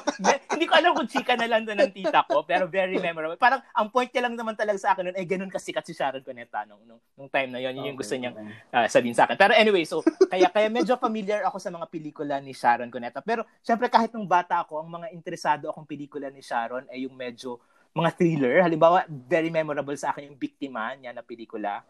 hindi 0.52 0.64
ko 0.68 0.74
alam 0.76 0.92
kung 0.92 1.08
chika 1.08 1.36
na 1.36 1.48
lang 1.48 1.64
doon 1.64 1.88
ng 1.88 1.94
tita 1.94 2.24
ko, 2.28 2.44
pero 2.44 2.68
very 2.68 3.00
memorable. 3.00 3.36
Parang 3.40 3.64
ang 3.72 3.88
point 3.88 4.08
niya 4.12 4.28
lang 4.28 4.36
naman 4.36 4.56
talaga 4.56 4.78
sa 4.80 4.92
akin 4.92 5.08
noon, 5.10 5.16
eh 5.16 5.24
ganun 5.24 5.52
kasikat 5.52 5.84
si 5.84 5.96
Sharon 5.96 6.24
Cuneta 6.24 6.64
nung, 6.68 6.80
nung, 6.84 7.00
nung 7.16 7.30
time 7.32 7.52
na 7.52 7.60
yon 7.60 7.80
yun 7.80 7.92
yung 7.92 7.98
gusto 8.00 8.16
niyang 8.16 8.36
uh, 8.72 8.86
sabihin 8.88 9.16
sa 9.16 9.24
akin. 9.24 9.36
Pero 9.40 9.52
anyway, 9.56 9.84
so 9.88 10.04
kaya 10.28 10.48
kaya 10.52 10.68
medyo 10.68 10.96
familiar 11.00 11.44
ako 11.48 11.56
sa 11.56 11.72
mga 11.72 11.86
pelikula 11.88 12.36
ni 12.40 12.52
Sharon 12.52 12.92
Cuneta. 12.92 13.24
Pero 13.24 13.48
syempre 13.64 13.88
kahit 13.88 14.12
nung 14.12 14.28
bata 14.28 14.60
ako, 14.60 14.84
ang 14.84 14.88
mga 15.00 15.12
interesado 15.16 15.72
akong 15.72 15.88
pelikula 15.88 16.28
ni 16.28 16.44
Sharon 16.44 16.84
ay 16.92 17.08
yung 17.08 17.16
medyo 17.16 17.60
mga 17.96 18.10
thriller. 18.14 18.54
Halimbawa, 18.62 19.08
very 19.08 19.50
memorable 19.50 19.96
sa 19.96 20.14
akin 20.14 20.30
yung 20.30 20.38
Biktima 20.38 20.94
niya 20.94 21.10
na 21.16 21.24
pelikula. 21.24 21.82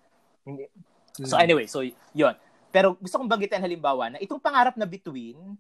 So 1.21 1.37
hmm. 1.37 1.45
anyway, 1.45 1.67
so 1.67 1.85
yon 2.15 2.35
Pero 2.71 2.95
gusto 2.97 3.19
kong 3.19 3.31
banggitin 3.31 3.63
halimbawa 3.63 4.15
na 4.15 4.19
itong 4.23 4.43
pangarap 4.43 4.79
na 4.79 4.87
Between, 4.87 5.59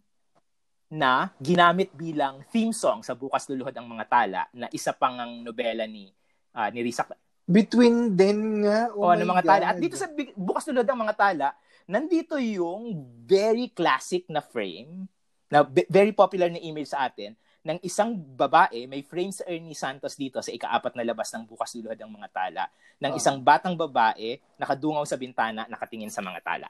na 0.90 1.30
ginamit 1.38 1.94
bilang 1.94 2.42
theme 2.50 2.74
song 2.74 3.06
sa 3.06 3.14
Bukas 3.14 3.46
Luluhod 3.46 3.70
ang 3.78 3.86
Mga 3.86 4.06
Tala 4.10 4.42
na 4.50 4.66
isa 4.74 4.90
pang 4.90 5.14
ang 5.22 5.46
nobela 5.46 5.86
ni 5.86 6.10
uh, 6.50 6.66
ni 6.74 6.82
Risa 6.82 7.06
Between 7.46 8.18
din 8.18 8.66
nga. 8.66 8.90
Oh, 8.94 9.10
oh 9.10 9.14
ng 9.14 9.26
mga 9.26 9.42
God. 9.46 9.50
tala. 9.54 9.64
At 9.70 9.78
dito 9.78 9.94
sa 9.94 10.10
Bukas 10.34 10.66
Luluhod 10.66 10.90
ang 10.90 11.02
Mga 11.06 11.14
Tala, 11.14 11.48
nandito 11.86 12.38
yung 12.42 13.06
very 13.22 13.70
classic 13.70 14.26
na 14.26 14.42
frame 14.42 15.06
na 15.50 15.66
very 15.66 16.14
popular 16.14 16.50
na 16.50 16.62
image 16.62 16.90
sa 16.90 17.06
atin 17.06 17.34
ng 17.60 17.78
isang 17.84 18.14
babae, 18.16 18.86
may 18.86 19.02
frame 19.02 19.34
sa 19.34 19.44
Ernie 19.44 19.74
Santos 19.74 20.16
dito 20.16 20.40
sa 20.40 20.50
ikaapat 20.50 20.94
na 20.96 21.06
labas 21.06 21.30
ng 21.34 21.46
Bukas 21.46 21.74
Luluhod 21.78 21.98
ang 21.98 22.10
Mga 22.10 22.28
Tala, 22.34 22.64
ng 22.98 23.12
oh. 23.14 23.18
isang 23.18 23.38
batang 23.38 23.78
babae 23.78 24.42
nakadungaw 24.58 25.06
sa 25.06 25.14
bintana 25.18 25.70
nakatingin 25.70 26.10
sa 26.10 26.22
mga 26.22 26.40
tala. 26.42 26.68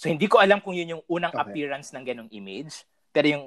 So 0.00 0.08
hindi 0.08 0.24
ko 0.32 0.40
alam 0.40 0.64
kung 0.64 0.72
yun 0.72 0.96
yung 0.96 1.04
unang 1.12 1.36
okay. 1.36 1.44
appearance 1.44 1.92
ng 1.92 2.00
ganong 2.00 2.30
image. 2.32 2.88
Pero 3.12 3.26
yung 3.28 3.44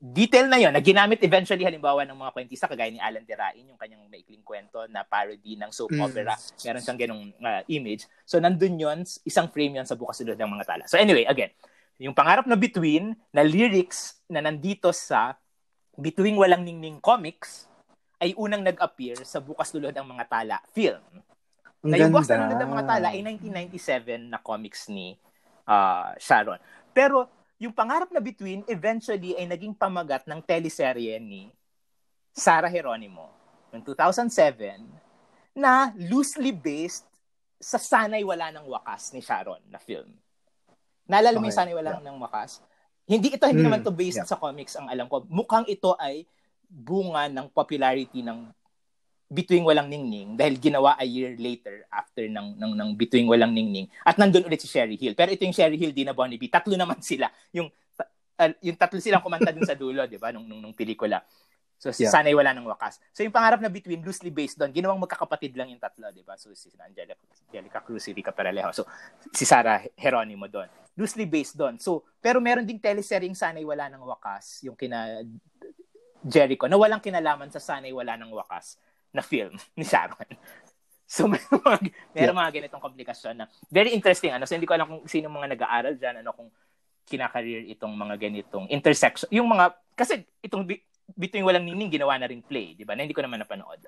detail 0.00 0.48
na 0.48 0.56
yon 0.56 0.72
na 0.72 0.80
ginamit 0.80 1.20
eventually 1.24 1.64
halimbawa 1.64 2.04
ng 2.08 2.16
mga 2.16 2.32
kwentista 2.32 2.68
kagaya 2.68 2.88
ni 2.88 3.00
Alan 3.00 3.24
Derain 3.24 3.68
yung 3.68 3.76
kanyang 3.76 4.00
maikling 4.08 4.40
kwento 4.40 4.88
na 4.88 5.04
parody 5.04 5.60
ng 5.60 5.68
soap 5.68 5.92
mm. 5.92 6.00
opera 6.00 6.32
meron 6.64 6.80
siyang 6.80 6.96
ganong 7.04 7.24
uh, 7.36 7.60
image 7.68 8.08
so 8.24 8.40
nandun 8.40 8.80
yon 8.80 9.04
isang 9.28 9.52
frame 9.52 9.76
yon 9.76 9.84
sa 9.84 10.00
bukas 10.00 10.24
ng 10.24 10.40
mga 10.40 10.64
tala 10.64 10.88
so 10.88 10.96
anyway 10.96 11.28
again 11.28 11.52
yung 12.00 12.16
pangarap 12.16 12.48
na 12.48 12.56
Between 12.56 13.12
na 13.28 13.44
lyrics 13.44 14.24
na 14.32 14.40
nandito 14.40 14.88
sa 14.88 15.36
Between 16.00 16.32
Walang 16.40 16.64
Ningning 16.64 16.96
Comics 17.04 17.68
ay 18.24 18.32
unang 18.40 18.64
nag-appear 18.64 19.20
sa 19.20 19.44
Bukas 19.44 19.68
Lulod 19.76 19.92
ang 19.92 20.08
Mga 20.08 20.24
Tala 20.32 20.56
film. 20.72 21.04
Ang 21.84 21.92
na 21.92 22.00
yung 22.00 22.12
Bukas. 22.16 22.32
Lulod 22.32 22.56
ang 22.56 22.72
Mga 22.72 22.84
Tala 22.88 23.08
ay 23.12 23.20
1997 23.36 24.32
na 24.32 24.40
comics 24.40 24.88
ni 24.88 25.20
ah, 25.64 26.12
Sharon. 26.16 26.58
Pero 26.90 27.26
yung 27.60 27.76
pangarap 27.76 28.08
na 28.08 28.20
Between 28.20 28.64
eventually 28.66 29.36
ay 29.36 29.44
naging 29.44 29.76
pamagat 29.76 30.24
ng 30.24 30.40
teleserye 30.40 31.20
ni 31.20 31.52
Sarah 32.32 32.72
Geronimo 32.72 33.28
noong 33.70 33.84
2007 33.84 34.80
na 35.52 35.92
loosely 35.94 36.50
based 36.50 37.04
sa 37.60 37.76
Sanay 37.76 38.24
Wala 38.24 38.48
ng 38.54 38.64
Wakas 38.64 39.12
ni 39.12 39.20
Sharon 39.20 39.60
na 39.68 39.76
film. 39.76 40.08
Naalala 41.04 41.36
mo 41.36 41.44
yung 41.44 41.52
Okay, 41.52 41.60
Sanay 41.60 41.76
Wala 41.76 42.00
ng 42.00 42.18
Wakas? 42.22 42.64
Hindi 43.04 43.34
ito, 43.34 43.44
hindi 43.44 43.60
Mm, 43.60 43.68
naman 43.68 43.82
to 43.82 43.92
based 43.92 44.22
yeah. 44.22 44.28
sa 44.30 44.38
comics 44.38 44.78
ang 44.78 44.86
alam 44.88 45.10
ko. 45.10 45.26
Mukhang 45.28 45.66
ito 45.66 45.92
ay 45.98 46.24
bunga 46.64 47.26
ng 47.26 47.50
popularity 47.50 48.22
ng 48.22 48.46
Bituing 49.30 49.62
Walang 49.62 49.86
Ningning 49.86 50.34
dahil 50.34 50.58
ginawa 50.58 50.98
a 50.98 51.06
year 51.06 51.38
later 51.38 51.86
after 51.86 52.26
ng 52.26 52.58
ng, 52.58 52.72
ng 52.74 52.88
Bituing 52.98 53.30
Walang 53.30 53.54
Ningning 53.54 53.86
at 54.02 54.18
nandun 54.18 54.42
ulit 54.42 54.58
si 54.58 54.66
Sherry 54.66 54.98
Hill. 54.98 55.14
Pero 55.14 55.30
ito 55.30 55.46
yung 55.46 55.54
Sherry 55.54 55.78
Hill, 55.78 55.94
Dina 55.94 56.10
Bonnevie. 56.10 56.50
Tatlo 56.50 56.74
naman 56.74 56.98
sila. 56.98 57.30
Yung 57.54 57.70
uh, 58.02 58.50
yung 58.58 58.74
tatlo 58.74 58.98
silang 58.98 59.22
kumanta 59.22 59.54
dun 59.54 59.62
sa 59.62 59.78
dulo, 59.78 60.02
'di 60.02 60.18
ba, 60.18 60.34
nung, 60.34 60.50
nung 60.50 60.58
nung 60.58 60.74
pelikula. 60.74 61.22
So 61.80 61.94
Yeah. 61.94 62.12
sana'y 62.12 62.34
wala 62.36 62.52
ng 62.58 62.66
wakas. 62.68 63.00
So 63.14 63.22
yung 63.24 63.32
pangarap 63.32 63.62
na 63.62 63.70
Between 63.70 64.02
loosely 64.02 64.34
based 64.34 64.58
doon, 64.58 64.74
ginawang 64.74 65.00
magkakapatid 65.00 65.54
lang 65.54 65.70
yung 65.70 65.80
tatlo, 65.80 66.10
'di 66.10 66.26
ba? 66.26 66.34
So 66.34 66.50
si 66.52 66.66
Angelica, 66.82 67.22
Angelica 67.48 67.80
Cruz, 67.86 68.02
si 68.02 68.10
Rica 68.10 68.34
Peralejo. 68.34 68.74
So 68.74 68.82
si 69.30 69.46
Sarah 69.46 69.86
Geronimo 69.94 70.50
doon. 70.50 70.66
Loosely 70.98 71.24
based 71.24 71.54
doon. 71.54 71.78
So 71.78 72.02
pero 72.18 72.42
meron 72.42 72.66
ding 72.66 72.82
teleseryeng 72.82 73.38
Sana'y 73.38 73.62
wala 73.62 73.86
ng 73.86 74.02
wakas, 74.02 74.66
yung 74.66 74.74
kina 74.74 75.22
Jericho 76.20 76.66
na 76.68 76.76
walang 76.76 77.00
kinalaman 77.00 77.48
sa 77.48 77.62
Sana'y 77.62 77.94
wala 77.94 78.18
ng 78.18 78.34
wakas 78.34 78.76
na 79.10 79.22
film 79.22 79.54
ni 79.78 79.84
Sharon. 79.84 80.28
So 81.10 81.26
may 81.26 81.42
mga, 81.50 81.78
meron 82.14 82.38
mga 82.38 82.52
ganitong 82.62 82.82
komplikasyon 82.82 83.34
na 83.42 83.46
very 83.66 83.90
interesting 83.90 84.30
ano. 84.30 84.46
So 84.46 84.54
hindi 84.54 84.66
ko 84.70 84.78
alam 84.78 84.86
kung 84.86 85.02
sino 85.10 85.26
mga 85.26 85.58
nag-aaral 85.58 85.94
diyan 85.98 86.22
ano 86.22 86.30
kung 86.30 86.48
kinakareer 87.10 87.66
itong 87.74 87.90
mga 87.90 88.14
ganitong 88.22 88.70
intersection. 88.70 89.26
Yung 89.34 89.50
mga 89.50 89.74
kasi 89.98 90.22
itong 90.40 90.64
Between 91.18 91.42
Walang 91.42 91.66
Ningning 91.66 91.90
ginawa 91.90 92.14
na 92.14 92.30
ring 92.30 92.38
play, 92.38 92.78
di 92.78 92.86
ba? 92.86 92.94
Na 92.94 93.02
hindi 93.02 93.10
ko 93.16 93.26
naman 93.26 93.42
napanood. 93.42 93.82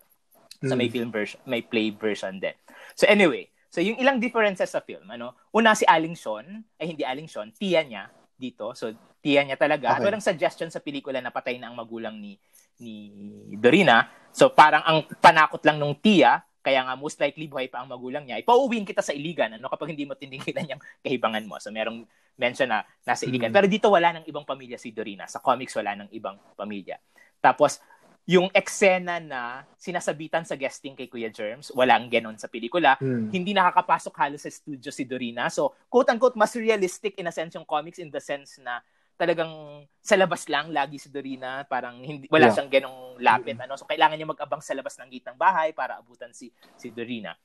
So 0.66 0.74
may 0.74 0.90
Mm. 0.90 0.94
film 0.94 1.10
version, 1.14 1.38
may 1.46 1.62
play 1.62 1.94
version 1.94 2.42
din. 2.42 2.54
So 2.98 3.06
anyway, 3.06 3.46
so 3.70 3.78
yung 3.78 3.98
ilang 4.02 4.18
differences 4.18 4.74
sa 4.74 4.82
film, 4.82 5.06
ano? 5.06 5.38
Una 5.54 5.74
si 5.78 5.86
Aling 5.86 6.18
Sean, 6.18 6.66
ay 6.82 6.94
hindi 6.94 7.06
Aling 7.06 7.30
Sean, 7.30 7.54
tiya 7.54 7.86
niya 7.86 8.10
dito. 8.34 8.74
So 8.74 8.90
tiya 9.22 9.46
niya 9.46 9.54
talaga. 9.54 9.94
At 9.94 10.02
Okay. 10.02 10.06
walang 10.10 10.22
suggestion 10.22 10.70
sa 10.70 10.82
pelikula 10.82 11.22
na 11.22 11.30
patay 11.30 11.62
na 11.62 11.70
ang 11.70 11.78
magulang 11.78 12.18
ni 12.18 12.34
ni 12.82 13.56
Dorina. 13.56 14.10
So 14.34 14.50
parang 14.50 14.82
ang 14.82 14.98
panakot 15.22 15.62
lang 15.62 15.78
nung 15.78 15.94
tiya, 15.94 16.42
kaya 16.62 16.82
nga 16.86 16.94
most 16.94 17.18
likely 17.18 17.46
buhay 17.46 17.70
pa 17.70 17.82
ang 17.82 17.90
magulang 17.90 18.26
niya. 18.26 18.42
Ipauuwiin 18.42 18.86
kita 18.86 19.02
sa 19.02 19.14
Iligan 19.14 19.58
ano 19.58 19.70
kapag 19.70 19.94
hindi 19.94 20.06
mo 20.06 20.18
tindigilan 20.18 20.74
yung 20.74 20.82
kahibangan 21.02 21.44
mo. 21.46 21.58
So 21.58 21.70
merong 21.70 22.06
mention 22.38 22.70
na 22.70 22.86
nasa 23.02 23.26
Iligan. 23.26 23.50
Mhm. 23.50 23.56
Pero 23.58 23.66
dito 23.66 23.86
wala 23.90 24.18
ng 24.18 24.24
ibang 24.26 24.46
pamilya 24.46 24.78
si 24.78 24.94
Dorina. 24.94 25.26
Sa 25.26 25.42
comics 25.42 25.74
wala 25.74 25.94
ng 25.98 26.08
ibang 26.14 26.38
pamilya. 26.58 26.98
Tapos 27.42 27.82
yung 28.22 28.46
eksena 28.54 29.18
na 29.18 29.66
sinasabitan 29.74 30.46
sa 30.46 30.54
guesting 30.54 30.94
kay 30.94 31.10
Kuya 31.10 31.26
Germs, 31.26 31.74
walang 31.74 32.06
ganon 32.06 32.38
sa 32.38 32.46
pelikula. 32.46 32.94
Mm. 33.02 33.34
Hindi 33.34 33.50
nakakapasok 33.50 34.14
halos 34.14 34.46
sa 34.46 34.50
studio 34.50 34.94
si 34.94 35.02
Dorina. 35.02 35.50
So, 35.50 35.74
quote-unquote, 35.90 36.38
mas 36.38 36.54
realistic 36.54 37.18
in 37.18 37.26
a 37.26 37.34
sense 37.34 37.58
yung 37.58 37.66
comics 37.66 37.98
in 37.98 38.14
the 38.14 38.22
sense 38.22 38.62
na 38.62 38.78
talagang 39.22 39.86
sa 40.02 40.18
labas 40.18 40.50
lang 40.50 40.74
lagi 40.74 40.98
si 40.98 41.06
Dorina. 41.06 41.62
Parang 41.70 42.02
hindi, 42.02 42.26
wala 42.26 42.50
Yeah. 42.50 42.58
siyang 42.58 42.70
ganong 42.74 43.22
lapit. 43.22 43.54
Ano? 43.62 43.78
So, 43.78 43.86
kailangan 43.86 44.18
niya 44.18 44.26
mag-abang 44.26 44.58
sa 44.58 44.74
labas 44.74 44.98
ng 44.98 45.06
gate 45.06 45.30
ng 45.30 45.38
bahay 45.38 45.70
para 45.70 46.02
abutan 46.02 46.34
si, 46.34 46.50
si 46.74 46.90
Dorina. 46.90 47.38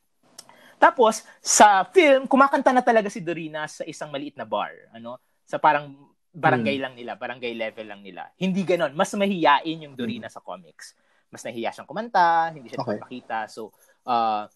Tapos, 0.82 1.22
sa 1.38 1.86
film, 1.94 2.26
kumakanta 2.26 2.74
na 2.74 2.82
talaga 2.82 3.14
si 3.14 3.22
Dorina 3.22 3.70
sa 3.70 3.86
isang 3.86 4.10
maliit 4.10 4.34
na 4.34 4.50
bar. 4.50 4.74
Ano? 4.90 5.22
Sa 5.46 5.62
parang 5.62 5.94
barangay 6.34 6.82
lang 6.82 6.94
nila, 6.98 7.14
barangay 7.14 7.54
level 7.54 7.86
lang 7.86 8.02
nila. 8.02 8.30
Hindi 8.42 8.66
ganon. 8.66 8.98
Mas 8.98 9.14
mahiyain 9.14 9.86
yung 9.86 9.94
Dorina 9.94 10.30
sa 10.30 10.42
comics. 10.42 10.98
Mas 11.30 11.46
nahiya 11.46 11.70
siyang 11.76 11.90
kumanta, 11.90 12.50
hindi 12.50 12.74
siya 12.74 12.82
Okay. 12.82 12.98
nagpapakita. 12.98 13.46
So, 13.54 13.70
uh, 14.06 14.50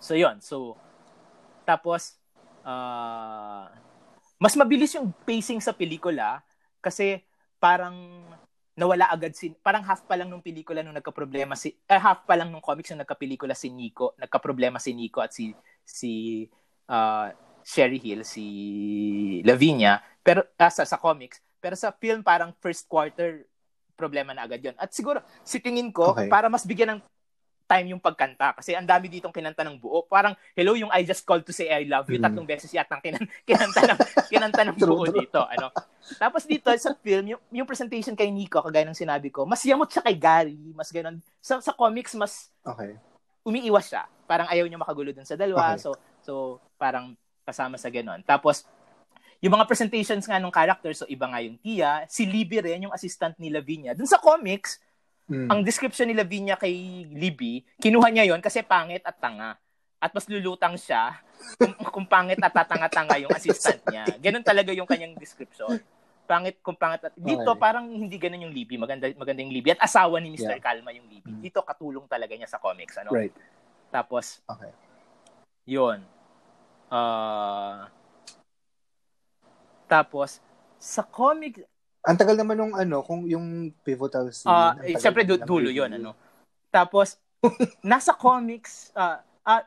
so 0.00 0.16
yon 0.16 0.40
So, 0.40 0.80
tapos, 1.68 2.16
uh, 2.64 3.68
mas 4.42 4.58
mabilis 4.58 4.90
yung 4.98 5.14
pacing 5.22 5.62
sa 5.62 5.70
pelikula 5.70 6.42
kasi 6.82 7.22
parang 7.62 8.26
nawala 8.74 9.06
agad 9.06 9.38
si 9.38 9.54
parang 9.62 9.86
half 9.86 10.02
pa 10.02 10.18
lang 10.18 10.26
nung 10.26 10.42
pelikula 10.42 10.82
nung 10.82 10.98
nagka-problema 10.98 11.54
si 11.54 11.78
eh, 11.86 12.00
half 12.00 12.26
pa 12.26 12.34
lang 12.34 12.50
nung 12.50 12.64
comics 12.64 12.90
nung 12.90 13.06
nagka-pelikula 13.06 13.54
si 13.54 13.70
Nico, 13.70 14.18
nagka-problema 14.18 14.82
si 14.82 14.98
Nico 14.98 15.22
at 15.22 15.30
si 15.30 15.54
si 15.86 16.42
uh, 16.90 17.30
Sherry 17.62 18.02
Hill, 18.02 18.26
si 18.26 18.44
Lavinia, 19.46 20.02
pero 20.26 20.42
ah, 20.58 20.72
sa, 20.74 20.82
sa 20.82 20.98
comics, 20.98 21.38
pero 21.62 21.78
sa 21.78 21.94
film 21.94 22.26
parang 22.26 22.50
first 22.58 22.90
quarter 22.90 23.46
problema 23.94 24.34
na 24.34 24.42
agad 24.42 24.58
'yon. 24.58 24.74
At 24.74 24.90
siguro 24.90 25.22
si 25.46 25.62
tingin 25.62 25.94
ko 25.94 26.18
Okay. 26.18 26.26
para 26.26 26.50
mas 26.50 26.66
bigyan 26.66 26.98
ng 26.98 27.00
time 27.72 27.96
yung 27.96 28.02
pagkanta 28.04 28.52
kasi 28.52 28.76
ang 28.76 28.84
dami 28.84 29.08
ditong 29.08 29.32
kinanta 29.32 29.64
ng 29.64 29.80
buo. 29.80 30.04
Parang 30.04 30.36
hello 30.52 30.76
yung 30.76 30.92
I 30.92 31.00
just 31.08 31.24
called 31.24 31.48
to 31.48 31.56
say 31.56 31.72
I 31.72 31.88
love 31.88 32.04
you 32.12 32.20
Mm. 32.20 32.28
tatlong 32.28 32.44
beses 32.44 32.68
yata 32.68 33.00
ang 33.00 33.02
kinan, 33.02 33.24
kinanta 33.48 33.80
ng 33.88 33.98
kinanta 34.28 34.62
ng 34.68 34.76
buo 34.76 35.08
dito, 35.08 35.40
ano. 35.40 35.72
Tapos 36.20 36.44
dito 36.44 36.68
sa 36.76 36.92
film, 37.00 37.32
yung, 37.32 37.42
yung 37.48 37.64
presentation 37.64 38.12
kay 38.12 38.28
Nico, 38.28 38.60
kagaya 38.60 38.84
ng 38.84 38.98
sinabi 38.98 39.32
ko, 39.32 39.48
mas 39.48 39.64
yamot 39.64 39.88
siya 39.88 40.04
kay 40.04 40.18
Gary, 40.20 40.58
mas 40.76 40.92
ganun. 40.92 41.16
Sa, 41.40 41.56
sa 41.64 41.72
comics, 41.72 42.12
mas 42.12 42.52
Okay. 42.62 42.94
umiiwas 43.42 43.88
siya. 43.88 44.04
Parang 44.28 44.46
ayaw 44.52 44.68
niya 44.68 44.78
makagulo 44.78 45.10
dun 45.16 45.24
sa 45.26 45.34
dalawa. 45.34 45.74
Okay. 45.74 45.82
So, 45.82 45.90
so 46.20 46.32
parang 46.76 47.16
kasama 47.42 47.80
sa 47.80 47.88
ganun. 47.88 48.20
Tapos, 48.22 48.68
yung 49.42 49.58
mga 49.58 49.66
presentations 49.66 50.22
nga 50.28 50.38
ng 50.38 50.54
character, 50.54 50.94
so 50.94 51.08
iba 51.10 51.26
nga 51.26 51.42
yung 51.42 51.58
Tia, 51.58 52.06
si 52.06 52.22
Libby 52.28 52.62
rin, 52.62 52.86
yung 52.86 52.94
assistant 52.94 53.34
ni 53.42 53.50
Lavinia. 53.50 53.90
Dun 53.96 54.06
sa 54.06 54.22
comics, 54.22 54.78
Mm. 55.30 55.48
ang 55.48 55.60
description 55.62 56.10
ni 56.10 56.18
Lavinia 56.18 56.58
kay 56.58 57.06
Libby, 57.08 57.62
kinuha 57.78 58.10
niya 58.10 58.26
yon 58.28 58.42
kasi 58.42 58.60
pangit 58.60 59.00
at 59.06 59.16
tanga. 59.16 59.56
At 60.02 60.10
mas 60.10 60.26
lulutang 60.26 60.74
siya 60.74 61.22
kung, 61.62 61.72
kung 61.94 62.06
pangit 62.10 62.42
at 62.42 62.50
tatanga-tanga 62.50 63.22
yung 63.22 63.30
assistant 63.30 63.78
niya. 63.86 64.02
Ganun 64.18 64.42
talaga 64.42 64.74
yung 64.74 64.84
kanyang 64.90 65.14
description. 65.14 65.78
Pangit 66.26 66.58
kung 66.58 66.74
pangit 66.74 67.06
at... 67.06 67.14
Dito 67.14 67.54
Okay. 67.54 67.62
parang 67.62 67.86
hindi 67.86 68.18
ganun 68.18 68.50
yung 68.50 68.54
Libby. 68.54 68.74
Maganda, 68.82 69.06
maganda 69.14 69.46
yung 69.46 69.54
Libby. 69.54 69.78
At 69.78 69.86
asawa 69.86 70.18
ni 70.18 70.34
Mr. 70.34 70.58
Yeah. 70.58 70.62
Kalma 70.62 70.90
yung 70.90 71.06
Libby. 71.06 71.30
Mm. 71.30 71.42
Dito 71.46 71.62
katulong 71.62 72.10
talaga 72.10 72.34
niya 72.34 72.50
sa 72.50 72.58
comics. 72.58 72.98
Ano? 72.98 73.14
Right. 73.14 73.30
Tapos, 73.94 74.42
Okay. 74.50 74.74
yun. 75.70 76.02
Ah... 76.90 77.86
tapos, 79.86 80.42
sa 80.82 81.06
comic, 81.06 81.62
Ang 82.02 82.18
tagal 82.18 82.34
naman 82.34 82.58
nung 82.58 82.74
ano, 82.74 82.98
kung 83.06 83.30
yung 83.30 83.70
pivotal 83.86 84.34
scene. 84.34 84.50
Ah, 84.50 84.74
ang 84.74 84.82
eh, 84.82 84.98
tagal 84.98 85.02
syempre 85.02 85.22
du- 85.22 85.42
dulo. 85.42 85.70
'yon 85.70 85.90
ano. 85.94 86.18
Tapos 86.74 87.14
nasa 87.84 88.10
comics 88.14 88.90
ah 88.92 89.22
ah, 89.42 89.62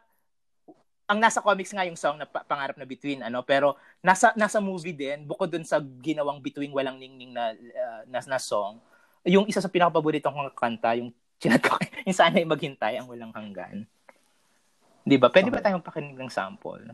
ang 1.05 1.21
nasa 1.21 1.39
comics 1.39 1.71
nga 1.71 1.85
yung 1.85 1.95
song 1.95 2.17
na 2.17 2.25
pa- 2.25 2.43
pangarap 2.43 2.75
na 2.75 2.87
between 2.87 3.21
ano 3.21 3.45
pero 3.45 3.77
nasa 4.01 4.33
nasa 4.33 4.57
movie 4.57 4.95
din 4.95 5.21
bukod 5.23 5.47
dun 5.47 5.61
sa 5.61 5.77
ginawang 5.79 6.41
between 6.41 6.73
walang 6.73 6.97
ningning 6.97 7.31
na 7.31 7.53
ah, 7.53 8.01
na, 8.09 8.19
na 8.25 8.39
song 8.41 8.81
yung 9.23 9.45
isa 9.47 9.61
sa 9.61 9.69
pinakapaborito 9.71 10.27
kong 10.27 10.51
kanta 10.51 10.97
yung 10.97 11.13
chinat 11.39 11.61
ko 11.63 11.77
yung 12.07 12.15
sana'y 12.15 12.43
maghintay 12.43 12.99
ang 12.99 13.07
walang 13.07 13.31
hanggan. 13.31 13.87
'Di 15.05 15.15
ba? 15.15 15.29
Pwede 15.29 15.47
ba 15.53 15.61
Okay. 15.61 15.71
tayong 15.71 15.85
pakinig 15.85 16.17
ng 16.17 16.31
sample? 16.31 16.89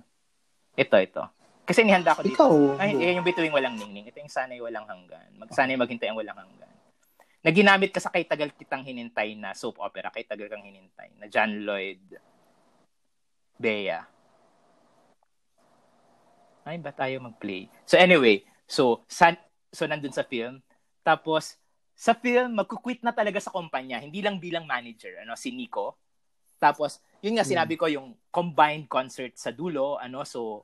Ito 0.76 0.96
ito. 1.00 1.24
Kasi 1.72 1.88
nihanda 1.88 2.12
ko 2.12 2.22
dito. 2.22 2.36
Ikaw. 2.36 2.54
Ay, 2.84 3.16
yung 3.16 3.24
bituing 3.24 3.56
walang 3.56 3.80
ningning. 3.80 4.12
Ito 4.12 4.20
yung 4.20 4.28
sana'y 4.28 4.60
walang 4.60 4.84
hanggan. 4.92 5.32
Mag, 5.40 5.48
sana'y 5.56 5.80
maghintay 5.80 6.12
ang 6.12 6.20
walang 6.20 6.36
hanggan. 6.36 6.76
Na 7.42 7.50
ginamit 7.50 7.96
ka 7.96 8.04
sa 8.04 8.12
Kay 8.12 8.28
Tagal 8.28 8.52
Kitang 8.52 8.84
Hinintay 8.84 9.40
na 9.40 9.56
soap 9.56 9.80
opera. 9.80 10.12
Kay 10.12 10.28
Tagal 10.28 10.52
Kang 10.52 10.68
Hinintay. 10.68 11.16
Na 11.16 11.32
John 11.32 11.64
Lloyd 11.64 12.04
Bea. 13.56 14.04
Ay, 16.62 16.78
ba 16.78 16.92
tayo 16.94 17.24
mag-play? 17.24 17.72
So 17.90 17.98
anyway, 17.98 18.46
so, 18.70 19.02
san, 19.10 19.34
so 19.74 19.88
nandun 19.88 20.14
sa 20.14 20.22
film. 20.28 20.62
Tapos, 21.02 21.58
sa 21.98 22.14
film, 22.14 22.54
magkukwit 22.58 23.02
na 23.02 23.16
talaga 23.16 23.42
sa 23.42 23.50
kumpanya. 23.50 23.98
Hindi 23.98 24.22
lang 24.22 24.38
bilang 24.38 24.70
manager, 24.70 25.26
ano, 25.26 25.34
si 25.34 25.50
Nico. 25.56 25.98
Tapos, 26.62 27.02
yun 27.26 27.34
nga, 27.38 27.46
Hmm. 27.46 27.54
sinabi 27.58 27.74
ko, 27.78 27.90
yung 27.90 28.14
combined 28.30 28.86
concert 28.86 29.34
sa 29.34 29.50
dulo, 29.50 29.98
ano, 29.98 30.22
so, 30.22 30.62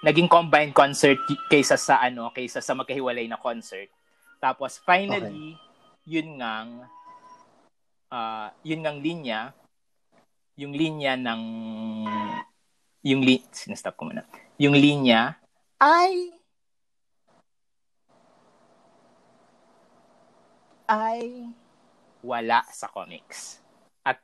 naging 0.00 0.28
combined 0.28 0.72
concert 0.72 1.20
kaysa 1.52 1.76
sa 1.76 2.00
ano, 2.00 2.32
kaysa 2.32 2.64
sa 2.64 2.72
magkahiwalay 2.72 3.28
na 3.28 3.36
concert. 3.36 3.88
Tapos 4.40 4.80
finally, 4.80 5.56
okay. 5.56 6.08
yun 6.08 6.40
ngang 6.40 6.88
uh, 8.08 8.48
yun 8.64 8.80
ngang 8.80 8.98
linya, 9.04 9.52
yung 10.56 10.72
linya 10.72 11.16
ng 11.20 11.42
yung 13.04 13.20
li 13.24 13.44
sinastop 13.52 13.96
ko 13.96 14.08
muna. 14.08 14.24
Yung 14.60 14.76
linya 14.76 15.36
ay 15.80 16.32
ay 20.88 21.48
wala 22.24 22.64
sa 22.72 22.88
comics. 22.88 23.60
At 24.04 24.20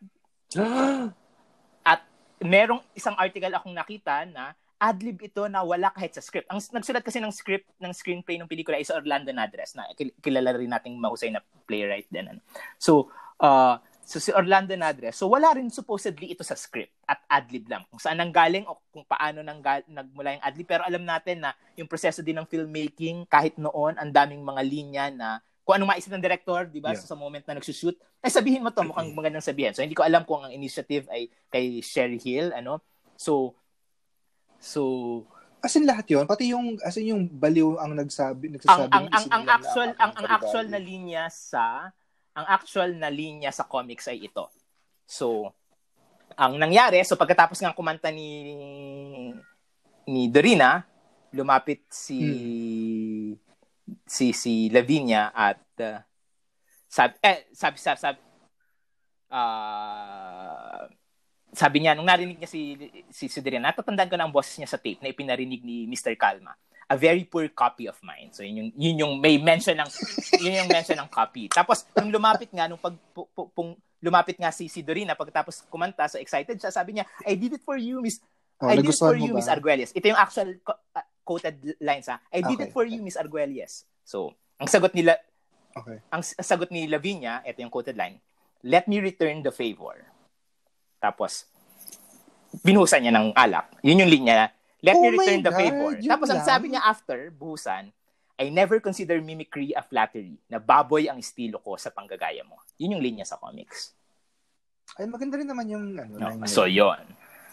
at 1.93 2.01
merong 2.41 2.81
isang 2.93 3.17
article 3.17 3.53
akong 3.53 3.77
nakita 3.77 4.25
na 4.29 4.57
adlib 4.77 5.19
ito 5.25 5.49
na 5.49 5.65
wala 5.65 5.89
kahit 5.93 6.17
sa 6.17 6.23
script. 6.25 6.49
Ang 6.53 6.61
nagsulat 6.61 7.01
kasi 7.01 7.21
ng 7.21 7.33
script 7.33 7.69
ng 7.81 7.93
screenplay 7.97 8.37
ng 8.37 8.49
pelikula 8.49 8.77
is 8.77 8.93
Orlando 8.93 9.33
Nadres 9.33 9.73
na 9.73 9.89
kilala 10.21 10.53
rin 10.53 10.69
nating 10.69 11.01
mahusay 11.01 11.33
na 11.33 11.41
playwright 11.65 12.09
din. 12.13 12.29
Ano. 12.29 12.41
So, 12.77 13.09
uh, 13.41 13.81
so 14.05 14.21
si 14.21 14.31
Orlando 14.37 14.77
Nadres, 14.77 15.17
so 15.17 15.33
wala 15.33 15.57
rin 15.57 15.73
supposedly 15.73 16.37
ito 16.37 16.45
sa 16.45 16.55
script 16.55 16.93
at 17.09 17.25
adlib 17.27 17.65
lang. 17.73 17.89
Kung 17.89 17.99
saan 17.99 18.21
nanggaling 18.21 18.69
o 18.69 18.77
kung 18.93 19.09
paano 19.09 19.41
nang 19.41 19.65
nagmula 19.89 20.37
yung 20.37 20.45
adlib. 20.45 20.69
Pero 20.69 20.85
alam 20.85 21.03
natin 21.03 21.49
na 21.49 21.57
yung 21.75 21.89
proseso 21.89 22.21
din 22.21 22.37
ng 22.37 22.49
filmmaking 22.49 23.25
kahit 23.33 23.57
noon, 23.57 23.97
ang 23.97 24.13
daming 24.13 24.45
mga 24.45 24.63
linya 24.63 25.07
na 25.09 25.29
kung 25.67 25.83
anong 25.83 25.99
maisip 25.99 26.15
ng 26.15 26.23
director, 26.23 26.71
di 26.71 26.79
ba, 26.79 26.95
yeah. 26.95 27.03
so, 27.03 27.11
sa 27.11 27.19
moment 27.19 27.43
na 27.43 27.59
nagsushoot, 27.59 27.99
ay 28.23 28.31
sabihin 28.31 28.63
mo 28.63 28.71
to, 28.71 28.87
mukhang 28.87 29.11
magandang 29.11 29.43
sabihin. 29.43 29.75
So, 29.75 29.83
hindi 29.83 29.99
ko 29.99 30.07
alam 30.07 30.23
kung 30.23 30.47
ang 30.47 30.55
initiative 30.55 31.11
ay 31.11 31.27
kay 31.51 31.83
Sherry 31.83 32.23
Hill, 32.23 32.55
ano. 32.55 32.79
So, 33.19 33.59
So, 34.61 35.23
as 35.63 35.75
in 35.77 35.89
lahat 35.89 36.07
'yon, 36.11 36.25
pati 36.29 36.53
yung 36.53 36.79
as 36.83 36.97
in 37.01 37.13
yung 37.13 37.23
baliw 37.27 37.81
ang 37.81 37.97
nagsabi, 37.97 38.55
nagsasabi 38.55 38.93
ang 38.93 39.07
ang, 39.09 39.09
ang, 39.11 39.27
ang 39.31 39.45
actual 39.51 39.89
ang, 39.97 40.13
ang 40.15 40.27
actual 40.29 40.67
na 40.71 40.81
linya 40.81 41.25
sa 41.33 41.91
ang 42.37 42.47
actual 42.47 42.93
na 42.95 43.09
linya 43.09 43.49
sa 43.49 43.65
comics 43.65 44.13
ay 44.13 44.29
ito. 44.29 44.53
So, 45.09 45.57
ang 46.37 46.61
nangyari, 46.61 47.01
so 47.07 47.17
pagkatapos 47.17 47.65
ng 47.65 47.73
kumanta 47.73 48.13
ni 48.13 48.29
ni 50.07 50.29
Dorina, 50.29 50.85
lumapit 51.33 51.89
si 51.89 52.21
hmm. 52.21 54.05
si 54.05 54.37
si 54.37 54.69
Lavinia 54.69 55.33
at 55.33 55.65
uh, 55.81 55.99
sabi 56.87 57.17
eh 57.25 57.49
sabi 57.57 57.77
sabi, 57.81 57.99
sabi 57.99 58.19
uh, 59.33 60.36
sabi 61.57 61.81
niya, 61.81 61.97
nung 61.97 62.05
narinig 62.05 62.37
niya 62.37 62.51
si, 62.53 62.77
si 63.09 63.33
Sudrian, 63.33 63.65
natatandaan 63.65 64.13
ko 64.13 64.17
na 64.21 64.29
ang 64.29 64.35
boses 64.35 64.53
niya 64.61 64.69
sa 64.69 64.77
tape 64.77 65.01
na 65.01 65.09
ipinarinig 65.09 65.65
ni 65.65 65.89
Mr. 65.89 66.13
Kalma. 66.13 66.53
A 66.87 66.95
very 66.95 67.25
poor 67.25 67.49
copy 67.49 67.89
of 67.89 67.97
mine. 68.05 68.31
So, 68.31 68.45
yun 68.45 68.61
yung, 68.61 68.71
yun 68.77 68.97
yung 69.01 69.13
may 69.19 69.41
mention 69.41 69.75
ng, 69.75 69.91
yun 70.45 70.63
yung 70.63 70.71
mention 70.71 71.01
ng 71.01 71.09
copy. 71.09 71.49
Tapos, 71.49 71.89
nung 71.97 72.13
lumapit 72.13 72.53
nga, 72.53 72.69
nung 72.69 72.79
pag, 72.79 72.95
pu, 73.11 73.25
pu, 73.33 73.49
pung, 73.51 73.73
lumapit 74.05 74.37
nga 74.37 74.53
si, 74.53 74.69
si 74.69 74.85
Dorina, 74.85 75.17
pagkatapos 75.17 75.67
kumanta, 75.73 76.07
so 76.07 76.21
excited 76.21 76.61
siya, 76.61 76.71
sabi 76.71 77.01
niya, 77.01 77.09
I 77.25 77.35
did 77.35 77.57
it 77.57 77.65
for 77.65 77.81
you, 77.81 78.05
Miss, 78.05 78.21
oh, 78.61 78.69
I 78.69 78.77
did 78.77 78.93
it 78.93 79.01
for 79.01 79.17
you, 79.17 79.33
ba? 79.33 79.41
Miss 79.41 79.51
Arguelles. 79.51 79.91
Ito 79.97 80.07
yung 80.13 80.21
actual 80.21 80.61
uh, 80.69 81.07
quoted 81.25 81.57
lines, 81.81 82.07
ha? 82.07 82.21
I 82.31 82.45
did 82.45 82.61
okay. 82.61 82.69
it 82.69 82.73
for 82.77 82.85
you, 82.85 83.01
Miss 83.01 83.17
Arguelles. 83.17 83.89
So, 84.05 84.37
ang 84.61 84.69
sagot 84.69 84.93
nila, 84.95 85.19
okay. 85.75 86.05
ang 86.13 86.23
sagot 86.23 86.71
ni 86.71 86.87
Lavinia, 86.87 87.43
ito 87.43 87.65
yung 87.65 87.73
quoted 87.73 87.97
line, 87.99 88.21
let 88.63 88.87
me 88.87 89.03
return 89.03 89.43
the 89.43 89.51
favor. 89.51 90.16
Tapos, 91.07 91.47
binuhusan 92.67 93.07
niya 93.07 93.15
ng 93.15 93.31
alak. 93.39 93.79
Yun 93.87 94.03
yung 94.03 94.11
linya. 94.11 94.51
Let 94.83 94.99
oh 94.99 95.03
me 95.07 95.15
return 95.15 95.41
the 95.47 95.55
God, 95.55 95.61
favor. 95.63 95.91
Tapos, 96.03 96.29
lang. 96.31 96.43
ang 96.43 96.43
sabi 96.43 96.67
niya 96.75 96.83
after, 96.83 97.31
buhusan, 97.31 97.95
I 98.37 98.51
never 98.51 98.83
consider 98.83 99.23
mimicry 99.23 99.71
a 99.73 99.81
flattery 99.87 100.37
na 100.51 100.59
baboy 100.59 101.07
ang 101.07 101.23
estilo 101.23 101.63
ko 101.63 101.79
sa 101.79 101.95
panggagaya 101.95 102.43
mo. 102.43 102.59
Yun 102.77 102.99
yung 102.99 103.05
linya 103.07 103.25
sa 103.25 103.39
comics. 103.39 103.95
Ay, 104.99 105.07
maganda 105.07 105.39
rin 105.39 105.49
naman 105.49 105.67
yung 105.71 105.95
ano. 105.95 106.43
No, 106.43 106.47
so, 106.51 106.67
yun. 106.67 107.01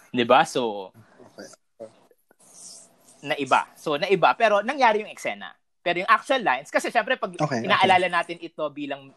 Di 0.10 0.26
ba? 0.26 0.44
So, 0.44 0.90
okay. 1.38 1.48
naiba. 3.24 3.70
So, 3.78 3.96
naiba. 4.02 4.34
Pero, 4.36 4.66
nangyari 4.66 5.06
yung 5.06 5.14
eksena. 5.14 5.56
Pero 5.84 6.04
yung 6.04 6.12
actual 6.12 6.42
lines, 6.42 6.74
kasi 6.74 6.90
syempre, 6.90 7.22
pag 7.22 7.38
okay, 7.38 7.64
inaalala 7.64 8.08
okay. 8.08 8.18
natin 8.18 8.38
ito 8.42 8.64
bilang 8.74 9.14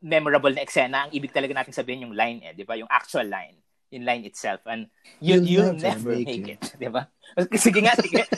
memorable 0.00 0.52
na 0.52 0.64
eksena, 0.64 1.08
ang 1.08 1.10
ibig 1.12 1.32
talaga 1.32 1.56
natin 1.56 1.72
sabihin 1.72 2.08
yung 2.08 2.14
line 2.16 2.40
eh, 2.46 2.52
di 2.52 2.64
ba? 2.68 2.76
Yung 2.76 2.88
actual 2.88 3.28
line 3.28 3.62
in 3.92 4.08
line 4.08 4.24
itself 4.24 4.64
and 4.66 4.88
you, 5.20 5.36
you'll, 5.36 5.44
you'll 5.68 5.76
never, 5.76 6.16
never 6.16 6.24
make 6.24 6.48
it. 6.48 6.60
it. 6.64 6.80
Di 6.80 6.88
ba? 6.88 7.06
Sige 7.56 7.80
nga, 7.80 7.96
sige. 7.96 8.28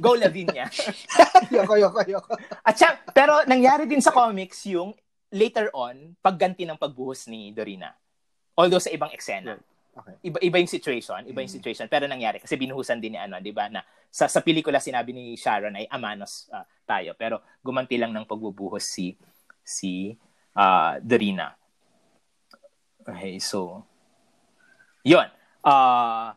Go 0.00 0.12
Lavinia. 0.12 0.68
yoko, 1.54 1.76
yoko, 1.80 2.00
yoko. 2.04 2.32
At 2.60 2.76
siya, 2.76 3.00
pero 3.12 3.44
nangyari 3.48 3.88
din 3.88 4.04
sa 4.04 4.12
comics 4.12 4.68
yung 4.68 4.92
later 5.32 5.72
on, 5.72 6.12
pagganti 6.20 6.68
ng 6.68 6.76
pagbuhos 6.76 7.32
ni 7.32 7.52
Dorina. 7.56 7.96
Although 8.56 8.82
sa 8.82 8.92
ibang 8.92 9.08
eksena. 9.08 9.56
Okay. 9.92 10.16
Iba, 10.24 10.38
iba 10.40 10.56
yung 10.56 10.72
situation, 10.72 11.20
iba 11.28 11.44
yung 11.44 11.52
mm. 11.52 11.58
situation. 11.60 11.86
Pero 11.88 12.08
nangyari 12.08 12.40
kasi 12.40 12.56
binuhusan 12.56 12.96
din 12.96 13.12
ni 13.16 13.20
ano, 13.20 13.36
'di 13.40 13.52
ba, 13.52 13.68
na 13.68 13.84
sa 14.08 14.24
sa 14.24 14.40
pelikula 14.40 14.80
sinabi 14.80 15.12
ni 15.12 15.36
Sharon 15.36 15.76
ay 15.76 15.84
amanos 15.92 16.48
uh, 16.48 16.64
tayo, 16.88 17.12
pero 17.12 17.44
gumanti 17.60 18.00
lang 18.00 18.12
ng 18.16 18.24
pagbubuhos 18.24 18.84
si 18.88 19.16
si 19.60 20.16
uh, 20.56 20.96
Dorina. 21.04 21.52
Okay, 23.04 23.36
so 23.36 23.84
yon 25.06 25.28
Uh, 25.62 26.34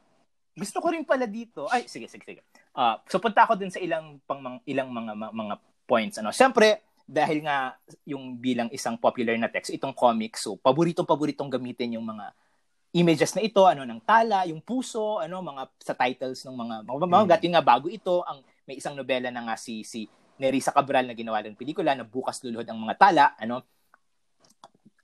gusto 0.54 0.78
ko 0.80 0.94
rin 0.94 1.02
pala 1.04 1.26
dito. 1.26 1.66
Ay, 1.68 1.90
sige, 1.90 2.06
sige, 2.06 2.24
sige. 2.24 2.42
Uh, 2.78 2.96
so 3.10 3.18
punta 3.18 3.44
ako 3.44 3.58
dun 3.58 3.74
sa 3.74 3.82
ilang 3.82 4.22
pang 4.24 4.40
mga, 4.40 4.58
ilang 4.70 4.90
mga 4.94 5.14
mga 5.34 5.56
points 5.90 6.22
ano. 6.22 6.30
Syempre, 6.30 6.86
dahil 7.06 7.42
nga 7.46 7.74
yung 8.06 8.38
bilang 8.38 8.70
isang 8.70 8.98
popular 8.98 9.34
na 9.38 9.50
text, 9.50 9.74
itong 9.74 9.94
comic, 9.94 10.38
so 10.38 10.58
paboritong 10.58 11.06
paboritong 11.06 11.50
gamitin 11.50 11.98
yung 11.98 12.06
mga 12.06 12.34
images 12.96 13.36
na 13.36 13.44
ito, 13.44 13.66
ano 13.68 13.84
ng 13.84 14.02
tala, 14.08 14.48
yung 14.48 14.64
puso, 14.64 15.20
ano 15.20 15.44
mga 15.44 15.64
sa 15.84 15.94
titles 15.98 16.48
ng 16.48 16.56
mga 16.56 16.76
mga, 16.88 17.08
mga 17.10 17.26
mm. 17.42 17.52
nga 17.58 17.64
bago 17.66 17.88
ito, 17.92 18.24
ang 18.24 18.40
may 18.66 18.80
isang 18.80 18.96
nobela 18.96 19.30
na 19.34 19.42
nga 19.42 19.56
si 19.60 19.84
si 19.84 20.08
Nerissa 20.40 20.72
Cabral 20.72 21.10
na 21.10 21.18
ginawa 21.18 21.44
ng 21.44 21.60
pelikula 21.60 21.94
na 21.98 22.08
bukas 22.08 22.40
luluhod 22.46 22.70
ang 22.70 22.80
mga 22.80 22.96
tala, 22.98 23.26
ano. 23.42 23.66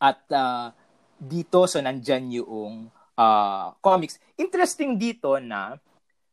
At 0.01 0.25
uh, 0.33 0.73
dito 1.21 1.69
so 1.69 1.77
nandyan 1.77 2.29
yung 2.33 2.89
uh, 3.22 3.65
comics. 3.80 4.18
Interesting 4.34 4.98
dito 4.98 5.38
na 5.38 5.77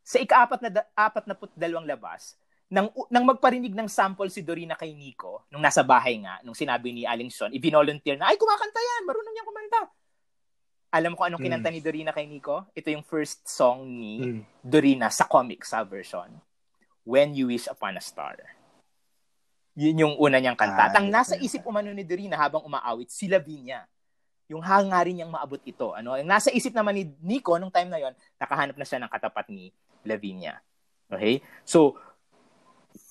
sa 0.00 0.16
ika-apat 0.16 0.60
na 0.64 0.70
apat 0.96 1.24
na 1.28 1.36
put 1.36 1.52
dalawang 1.52 1.84
labas, 1.84 2.32
nang, 2.68 2.88
nang 3.12 3.24
magparinig 3.28 3.72
ng 3.72 3.88
sample 3.88 4.28
si 4.32 4.40
Dorina 4.44 4.76
kay 4.76 4.92
Nico, 4.92 5.44
nung 5.52 5.60
nasa 5.60 5.84
bahay 5.84 6.20
nga, 6.20 6.40
nung 6.44 6.56
sinabi 6.56 6.92
ni 6.92 7.04
Aling 7.04 7.32
Sean, 7.32 7.52
i-volunteer 7.52 8.16
na, 8.16 8.28
ay, 8.28 8.36
kumakanta 8.36 8.80
yan, 8.80 9.02
marunong 9.08 9.34
niya 9.36 9.44
kumanta. 9.44 9.80
Alam 10.88 11.12
ko 11.12 11.28
anong 11.28 11.44
kinanta 11.44 11.68
mm. 11.68 11.74
ni 11.76 11.80
Dorina 11.84 12.12
kay 12.16 12.24
Nico? 12.24 12.68
Ito 12.72 12.88
yung 12.88 13.04
first 13.04 13.44
song 13.44 13.84
ni 13.84 14.40
mm. 14.40 14.64
Dorina 14.64 15.12
sa 15.12 15.28
comic 15.28 15.64
sa 15.64 15.84
version. 15.84 16.40
When 17.04 17.32
You 17.32 17.52
Wish 17.52 17.68
Upon 17.72 17.96
a 17.96 18.04
Star. 18.04 18.36
Yun 19.76 19.96
yung 20.00 20.14
una 20.20 20.40
niyang 20.40 20.56
kanta. 20.56 20.92
At 20.92 20.96
ang 20.96 21.08
nasa 21.08 21.36
isip 21.40 21.64
umano 21.64 21.92
ni 21.92 22.04
Dorina 22.04 22.36
habang 22.36 22.64
umaawit, 22.64 23.08
si 23.08 23.28
Lavinia 23.28 23.84
yung 24.48 24.64
hangarin 24.64 25.20
niyang 25.20 25.32
maabot 25.32 25.60
ito. 25.62 25.92
Ano? 25.92 26.16
Yung 26.16 26.28
nasa 26.28 26.48
isip 26.48 26.72
naman 26.72 26.96
ni 26.96 27.04
Nico 27.20 27.54
nung 27.60 27.72
time 27.72 27.92
na 27.92 28.00
yon, 28.00 28.16
nakahanap 28.40 28.76
na 28.76 28.86
siya 28.88 29.00
ng 29.04 29.12
katapat 29.12 29.46
ni 29.52 29.70
Lavinia. 30.08 30.58
Okay? 31.12 31.44
So, 31.68 32.00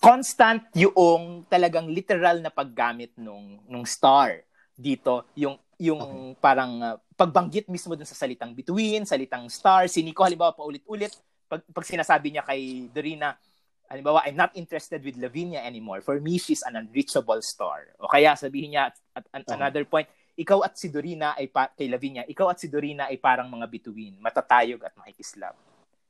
constant 0.02 0.68
yung 0.74 1.46
talagang 1.48 1.88
literal 1.90 2.42
na 2.42 2.52
paggamit 2.52 3.14
nung 3.18 3.62
nung 3.66 3.86
star 3.88 4.44
dito 4.78 5.26
yung 5.34 5.58
yung 5.78 6.02
okay. 6.34 6.42
parang 6.42 6.74
uh, 6.82 6.98
pagbanggit 7.14 7.70
mismo 7.70 7.94
dun 7.94 8.06
sa 8.06 8.18
salitang 8.18 8.54
between, 8.58 9.06
salitang 9.06 9.46
star, 9.50 9.86
si 9.86 10.02
Nico 10.02 10.26
halimbawa 10.26 10.54
paulit-ulit 10.58 11.14
pag, 11.48 11.64
pag 11.72 11.86
sinasabi 11.88 12.34
niya 12.34 12.44
kay 12.44 12.92
Dorina, 12.92 13.40
halimbawa, 13.88 14.28
I'm 14.28 14.36
not 14.36 14.52
interested 14.54 15.00
with 15.02 15.16
Lavinia 15.16 15.64
anymore. 15.64 16.04
For 16.04 16.20
me, 16.20 16.38
she's 16.38 16.62
an 16.68 16.76
unreachable 16.76 17.40
star. 17.40 17.96
O 18.04 18.12
kaya 18.12 18.36
sabihin 18.36 18.76
niya 18.76 18.92
at, 18.92 18.96
at, 19.16 19.26
at 19.32 19.46
another 19.56 19.88
point, 19.88 20.12
ikaw 20.38 20.62
at 20.62 20.78
si 20.78 20.94
Dorina 20.94 21.34
ay 21.34 21.50
pa, 21.50 21.74
kay 21.74 21.90
Lavinia, 21.90 22.22
ikaw 22.30 22.54
at 22.54 22.62
si 22.62 22.70
Dorina 22.70 23.10
ay 23.10 23.18
parang 23.18 23.50
mga 23.50 23.66
bituin, 23.66 24.22
matatayog 24.22 24.86
at 24.86 24.94
makikislap. 24.94 25.58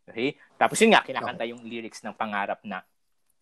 Okay? 0.03 0.35
Tapos 0.59 0.75
yun 0.83 0.91
nga, 0.91 1.01
kinakanta 1.07 1.47
yung 1.47 1.63
lyrics 1.63 2.03
ng 2.03 2.11
pangarap 2.11 2.59
na 2.67 2.83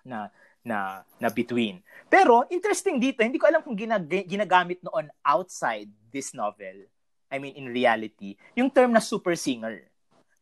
na 0.06 0.30
na 0.62 1.02
na 1.18 1.30
between. 1.34 1.82
Pero 2.06 2.46
interesting 2.54 3.02
dito, 3.02 3.26
hindi 3.26 3.42
ko 3.42 3.50
alam 3.50 3.66
kung 3.66 3.74
ginag- 3.74 4.30
ginagamit 4.30 4.78
noon 4.86 5.10
outside 5.26 5.90
this 6.14 6.38
novel. 6.38 6.86
I 7.34 7.42
mean 7.42 7.58
in 7.58 7.74
reality, 7.74 8.38
yung 8.54 8.70
term 8.70 8.94
na 8.94 9.02
super 9.02 9.34
singer. 9.34 9.90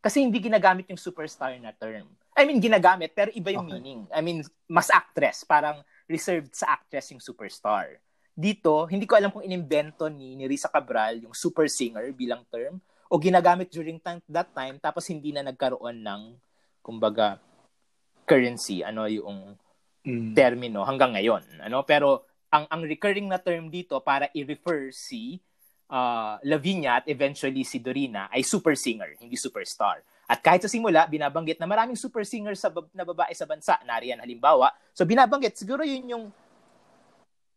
Kasi 0.03 0.19
hindi 0.19 0.43
ginagamit 0.43 0.91
yung 0.91 0.99
superstar 0.99 1.55
na 1.63 1.71
term. 1.71 2.03
I 2.35 2.43
mean 2.43 2.59
ginagamit 2.59 3.15
pero 3.15 3.31
iba 3.31 3.55
yung 3.55 3.67
okay. 3.67 3.79
meaning. 3.79 4.01
I 4.11 4.19
mean 4.19 4.43
mas 4.67 4.91
actress, 4.91 5.47
parang 5.47 5.79
reserved 6.11 6.51
sa 6.51 6.75
actress 6.75 7.15
yung 7.15 7.23
superstar 7.23 8.02
dito, 8.33 8.89
hindi 8.89 9.05
ko 9.05 9.13
alam 9.13 9.29
kung 9.29 9.45
inimbento 9.45 10.09
ni, 10.09 10.33
ni 10.33 10.49
Risa 10.49 10.65
Cabral 10.65 11.21
yung 11.21 11.37
super 11.37 11.69
singer 11.69 12.09
bilang 12.17 12.41
term 12.49 12.81
o 13.05 13.21
ginagamit 13.21 13.69
during 13.69 14.01
time, 14.01 14.25
that 14.25 14.49
time 14.57 14.81
tapos 14.81 15.05
hindi 15.13 15.29
na 15.29 15.45
nagkaroon 15.45 16.01
ng 16.01 16.21
kumbaga 16.81 17.37
currency 18.25 18.81
ano 18.81 19.05
yung 19.05 19.53
mm. 20.01 20.33
termino 20.33 20.81
hanggang 20.81 21.13
ngayon 21.13 21.61
ano? 21.61 21.85
Pero 21.85 22.25
ang 22.49 22.65
ang 22.73 22.81
recurring 22.81 23.29
na 23.29 23.37
term 23.37 23.69
dito 23.69 24.01
para 24.01 24.33
i-refer 24.33 24.89
si 24.89 25.37
uh, 25.93 26.41
Lavinia 26.41 27.01
at 27.01 27.05
eventually 27.05 27.61
si 27.61 27.77
Dorina 27.77 28.33
ay 28.33 28.41
super 28.41 28.73
singer 28.73 29.13
hindi 29.21 29.37
superstar. 29.37 30.01
At 30.25 30.41
kahit 30.41 30.65
sa 30.65 30.71
simula 30.71 31.05
binabanggit 31.05 31.61
na 31.61 31.69
maraming 31.69 31.99
super 31.99 32.25
singer 32.25 32.57
sa 32.57 32.73
na 32.97 33.05
babae 33.05 33.35
sa 33.37 33.45
bansa. 33.45 33.77
Nariyan 33.85 34.25
halimbawa. 34.25 34.73
So 34.89 35.05
binabanggit 35.05 35.53
siguro 35.53 35.85
yun 35.85 36.09
yung 36.09 36.25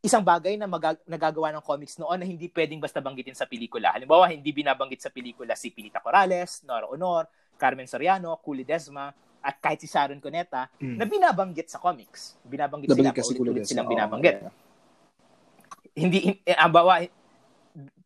isang 0.06 0.22
bagay 0.22 0.54
na 0.54 0.70
mag- 0.70 1.02
nagagawa 1.02 1.50
ng 1.58 1.64
comics 1.66 1.98
noon 1.98 2.22
na 2.22 2.26
hindi 2.26 2.46
pwedeng 2.48 2.78
basta 2.78 3.02
banggitin 3.02 3.34
sa 3.34 3.44
pelikula. 3.44 3.90
Halimbawa, 3.90 4.30
hindi 4.30 4.54
binabanggit 4.54 5.02
sa 5.02 5.10
pelikula 5.10 5.58
si 5.58 5.74
Pilita 5.74 5.98
Corrales, 5.98 6.62
Nora 6.62 6.86
Honor, 6.86 7.26
Carmen 7.58 7.90
Soriano, 7.90 8.38
Culi 8.38 8.62
Desma, 8.62 9.10
at 9.42 9.58
kahit 9.58 9.82
si 9.82 9.90
Sharon 9.90 10.22
Cuneta, 10.22 10.70
Mm. 10.78 10.96
na 10.98 11.04
binabanggit 11.04 11.66
sa 11.66 11.82
comics. 11.82 12.38
Binabanggit 12.42 12.90
Nabanggit 12.90 13.22
sila, 13.22 13.50
Desma. 13.50 13.66
silang 13.66 13.86
Oo, 13.86 13.92
binabanggit. 13.94 14.36
yeah. 14.42 14.54
Hindi, 15.96 16.18
eh, 16.44 16.56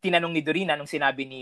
tinanong 0.01 0.33
ni 0.33 0.41
Dorina 0.41 0.73
nung 0.73 0.89
sinabi 0.89 1.27
ni 1.29 1.41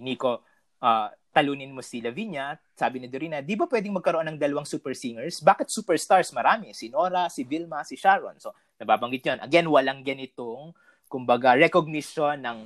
Nico, 0.00 0.44
ah, 0.80 1.08
talunin 1.34 1.74
mo 1.74 1.82
si 1.82 1.98
Lavinia, 1.98 2.54
sabi 2.78 3.02
ni 3.02 3.10
Dorina, 3.10 3.42
di 3.42 3.58
ba 3.58 3.66
pwedeng 3.66 3.98
magkaroon 3.98 4.30
ng 4.30 4.38
dalawang 4.38 4.62
super 4.62 4.94
singers? 4.94 5.42
Bakit 5.42 5.66
superstars? 5.66 6.30
Marami. 6.30 6.70
Si 6.70 6.86
Nora, 6.86 7.26
si 7.26 7.42
Vilma, 7.42 7.82
si 7.82 7.98
Sharon. 7.98 8.38
So, 8.38 8.54
nababanggit 8.78 9.26
yun. 9.26 9.38
Again, 9.42 9.66
walang 9.66 10.06
ganitong, 10.06 10.70
kumbaga, 11.10 11.58
recognition 11.58 12.38
ng 12.38 12.58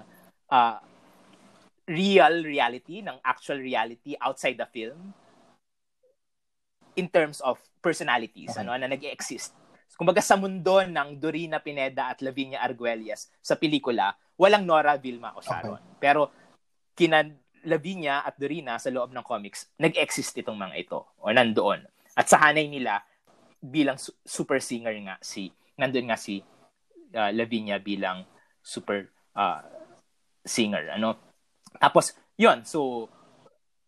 ah, 0.52 0.84
real 1.88 2.44
reality, 2.44 3.00
ng 3.00 3.16
actual 3.24 3.64
reality 3.64 4.12
outside 4.20 4.60
the 4.60 4.68
film 4.68 5.16
in 7.00 7.08
terms 7.08 7.40
of 7.40 7.56
personalities, 7.80 8.52
Okay. 8.52 8.60
ano, 8.60 8.76
na 8.76 8.90
nag-exist. 8.90 9.56
Kumbaga 9.96 10.22
sa 10.22 10.38
mundo 10.38 10.78
ng 10.78 11.18
Dorina 11.18 11.58
Pineda 11.58 12.12
at 12.12 12.22
Lavinia 12.22 12.62
Arguelles 12.62 13.32
sa 13.42 13.58
pelikula, 13.58 14.14
walang 14.38 14.62
Nora, 14.62 14.94
Vilma 14.94 15.34
o 15.34 15.42
Sharon. 15.42 15.82
Pero 15.98 16.30
kina 16.94 17.26
Lavinia 17.68 18.24
at 18.24 18.40
Dorina 18.40 18.80
sa 18.80 18.88
loob 18.88 19.12
ng 19.12 19.22
comics, 19.22 19.68
nag-exist 19.76 20.40
itong 20.40 20.56
mga 20.56 20.74
ito 20.80 20.98
o 21.20 21.28
nandoon. 21.28 21.84
At 22.16 22.26
sa 22.26 22.40
hanay 22.40 22.66
nila 22.66 23.04
bilang 23.60 24.00
su- 24.00 24.16
super 24.24 24.58
singer 24.58 24.94
nga 25.04 25.16
si 25.20 25.52
nandoon 25.78 26.06
nga 26.10 26.18
si 26.18 26.42
uh, 27.14 27.30
Lavinia 27.30 27.78
bilang 27.78 28.24
super 28.64 29.06
uh, 29.36 29.62
singer 30.42 30.94
ano? 30.94 31.14
Tapos 31.78 32.16
yon 32.38 32.64
so 32.64 33.06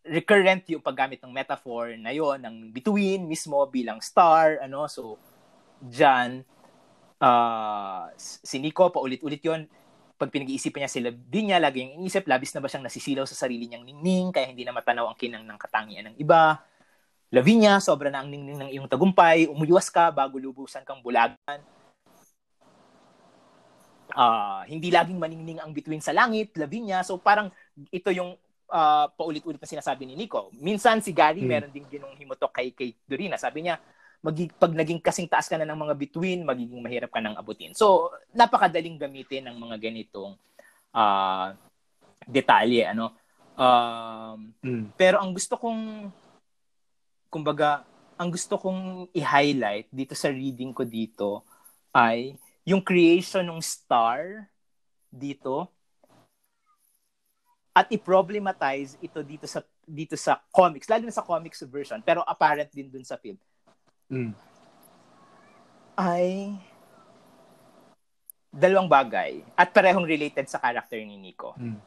recurrent 0.05 0.65
yung 0.71 0.83
paggamit 0.83 1.21
ng 1.21 1.33
metaphor 1.33 1.93
na 1.97 2.11
yon 2.11 2.41
ng 2.41 2.55
between 2.71 3.27
mismo 3.27 3.63
bilang 3.67 3.99
star 3.99 4.59
ano? 4.63 4.87
So 4.87 5.19
Jan 5.81 6.45
uh, 7.19 8.05
si 8.17 8.57
Nico 8.59 8.91
paulit-ulit 8.91 9.41
yon 9.43 9.67
pag 10.21 10.29
pinag-iisipan 10.29 10.85
niya 10.85 10.91
si 10.93 11.01
Lavinia 11.01 11.57
lagi 11.57 11.81
yung 11.81 11.97
iniisip 11.97 12.29
labis 12.29 12.53
na 12.53 12.61
ba 12.61 12.69
siyang 12.69 12.85
nasisilaw 12.85 13.25
sa 13.25 13.33
sarili 13.33 13.65
niyang 13.65 13.81
ningning 13.81 14.29
kaya 14.29 14.53
hindi 14.53 14.61
na 14.61 14.77
matanaw 14.77 15.09
ang 15.09 15.17
kinang 15.17 15.41
ng 15.41 15.57
katangian 15.57 16.13
ng 16.13 16.15
iba 16.21 16.61
Lavinia, 17.31 17.79
sobra 17.79 18.11
na 18.11 18.19
ang 18.19 18.27
ningning 18.27 18.59
ng 18.59 18.69
iyong 18.75 18.91
tagumpay, 18.91 19.47
umuywas 19.47 19.87
ka 19.87 20.11
bago 20.11 20.35
lubusan 20.35 20.83
kang 20.83 20.99
bulagan. 20.99 21.63
Ah, 24.11 24.67
hindi 24.67 24.91
laging 24.91 25.15
maningning 25.15 25.63
ang 25.63 25.71
bituin 25.71 26.03
sa 26.03 26.11
langit, 26.11 26.51
Lavinia. 26.59 26.99
So 27.07 27.15
parang 27.15 27.47
ito 27.87 28.11
yung 28.11 28.35
ah, 28.67 29.07
paulit-ulit 29.15 29.55
na 29.55 29.71
sinasabi 29.71 30.03
ni 30.03 30.19
Nico. 30.19 30.51
Minsan 30.59 30.99
si 30.99 31.15
Gary 31.15 31.39
Hmm. 31.39 31.47
meron 31.47 31.71
din 31.71 31.87
ginong 31.87 32.19
himutok 32.19 32.51
kay 32.51 32.75
kay 32.75 32.99
Dorina. 33.07 33.39
Sabi 33.39 33.63
niya, 33.63 33.79
magi, 34.21 34.53
pag 34.53 34.71
naging 34.73 35.01
kasing 35.01 35.25
taas 35.25 35.49
ka 35.49 35.57
na 35.57 35.65
ng 35.65 35.81
mga 35.81 35.97
bituin, 35.97 36.45
magiging 36.45 36.81
mahirap 36.81 37.09
ka 37.09 37.19
nang 37.21 37.37
abutin. 37.37 37.73
So 37.73 38.13
napakadaling 38.37 39.01
gamitin 39.01 39.49
ng 39.49 39.57
mga 39.57 39.75
ganitong 39.81 40.37
ah, 40.93 41.57
detalye 42.25 42.85
ano. 42.85 43.13
Um, 43.57 44.55
Mm. 44.63 44.95
pero 44.95 45.19
ang 45.19 45.35
gusto 45.35 45.59
kong 45.59 46.09
kumbaga, 47.29 47.83
ang 48.15 48.29
gusto 48.31 48.55
kong 48.57 49.11
i-highlight 49.11 49.91
dito 49.91 50.13
sa 50.15 50.29
reading 50.29 50.71
ko 50.71 50.83
dito 50.85 51.41
ay 51.91 52.37
yung 52.63 52.79
creation 52.81 53.43
ng 53.43 53.59
star 53.59 54.47
dito 55.09 55.67
at 57.71 57.87
i-problematize 57.91 58.99
ito 58.99 59.19
dito 59.23 59.47
sa 59.47 59.63
dito 59.87 60.15
sa 60.19 60.39
comics, 60.51 60.87
lalo 60.87 61.03
na 61.07 61.15
sa 61.15 61.23
comics 61.23 61.63
version, 61.67 61.99
pero 62.03 62.23
apparent 62.23 62.67
din 62.71 62.87
dun 62.87 63.03
sa 63.03 63.19
film, 63.19 63.39
Mm. 64.11 64.35
ay 65.95 66.59
dalawang 68.51 68.91
bagay 68.91 69.39
at 69.55 69.71
parehong 69.71 70.03
related 70.03 70.43
sa 70.51 70.59
character 70.59 70.99
ni 70.99 71.15
Nico. 71.15 71.55
Mm. 71.55 71.79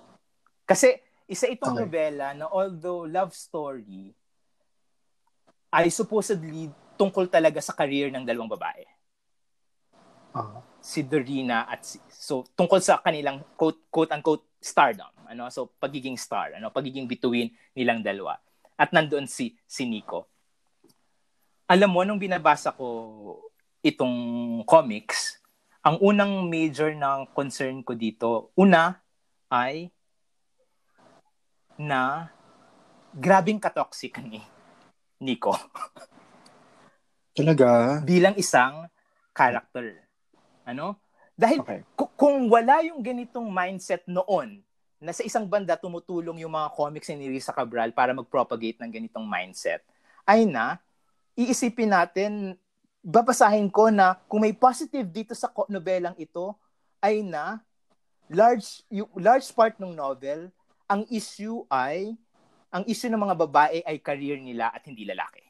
Kasi 0.65 0.97
isa 1.29 1.45
itong 1.53 1.77
Okay. 1.77 1.85
nobela 1.85 2.33
na 2.33 2.49
although 2.49 3.05
love 3.05 3.37
story 3.37 4.13
ay 5.69 5.93
supposedly 5.93 6.73
tungkol 6.97 7.29
talaga 7.29 7.61
sa 7.61 7.77
career 7.77 8.09
ng 8.09 8.25
dalawang 8.25 8.49
babae. 8.49 8.87
Ah. 10.33 10.65
Si 10.81 11.05
Dorina 11.05 11.69
at 11.69 11.85
si, 11.85 12.01
so 12.09 12.49
tungkol 12.57 12.81
sa 12.81 13.05
kanilang 13.05 13.45
quote 13.55 13.85
quote 13.93 14.13
unquote 14.17 14.49
stardom, 14.63 15.11
ano? 15.29 15.53
So 15.53 15.69
pagiging 15.77 16.17
star, 16.17 16.57
ano, 16.57 16.73
pagiging 16.73 17.05
bituin 17.05 17.53
nilang 17.77 18.01
dalawa. 18.01 18.41
At 18.75 18.91
nandoon 18.91 19.29
si 19.29 19.53
si 19.69 19.85
Nico. 19.85 20.34
Alam 21.75 21.91
mo 21.91 22.07
nung 22.07 22.23
binabasa 22.23 22.71
ko 22.71 22.87
itong 23.83 24.15
comics, 24.63 25.43
ang 25.83 25.99
unang 25.99 26.47
major 26.47 26.95
na 26.95 27.27
concern 27.35 27.83
ko 27.83 27.99
dito, 27.99 28.55
una 28.55 29.03
ay 29.51 29.91
na 31.75 32.31
grabing 33.11 33.59
katoxic 33.59 34.23
ni 34.23 34.39
Nico 35.19 35.51
Talaga? 37.35 37.99
bilang 38.07 38.39
isang 38.39 38.87
character. 39.35 39.99
Ano? 40.63 40.95
Dahil 41.35 41.59
Okay. 41.59 41.83
ku- 41.99 42.15
kung 42.15 42.47
wala 42.47 42.87
yung 42.87 43.03
ganitong 43.03 43.51
mindset 43.51 44.07
noon 44.07 44.63
na 45.03 45.11
sa 45.11 45.27
isang 45.27 45.43
banda 45.51 45.75
tumutulong 45.75 46.39
yung 46.39 46.55
mga 46.55 46.71
comics 46.71 47.11
ni 47.11 47.27
Risa 47.27 47.51
Cabral 47.51 47.91
para 47.91 48.15
mag-propagate 48.15 48.79
ng 48.79 48.95
ganitong 48.95 49.27
mindset, 49.27 49.83
ay 50.23 50.47
na, 50.47 50.79
iisipin 51.35 51.91
natin, 51.91 52.55
babasahin 53.05 53.69
ko 53.69 53.91
na 53.93 54.17
kung 54.31 54.41
may 54.43 54.55
positive 54.57 55.05
dito 55.11 55.37
sa 55.37 55.51
nobelang 55.69 56.17
ito, 56.17 56.57
ay 57.05 57.21
na, 57.21 57.61
large, 58.33 58.81
yung, 58.89 59.11
large 59.21 59.51
part 59.53 59.77
ng 59.77 59.93
novel, 59.93 60.49
ang 60.89 61.05
issue 61.13 61.67
ay, 61.69 62.17
ang 62.73 62.83
issue 62.89 63.13
ng 63.13 63.21
mga 63.21 63.37
babae 63.37 63.79
ay 63.85 64.01
career 64.01 64.41
nila 64.41 64.73
at 64.73 64.83
hindi 64.89 65.05
lalaki. 65.05 65.45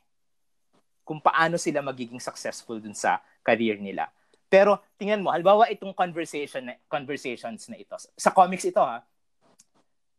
Kung 1.06 1.20
paano 1.22 1.60
sila 1.60 1.84
magiging 1.84 2.18
successful 2.18 2.80
dun 2.80 2.96
sa 2.96 3.20
career 3.44 3.78
nila. 3.78 4.08
Pero 4.48 4.80
tingnan 4.96 5.20
mo, 5.20 5.30
halimbawa 5.30 5.68
itong 5.70 5.92
conversation 5.92 6.64
na, 6.64 6.74
conversations 6.88 7.68
na 7.68 7.76
ito. 7.76 7.94
Sa 8.16 8.32
comics 8.32 8.64
ito 8.64 8.80
ha, 8.80 9.04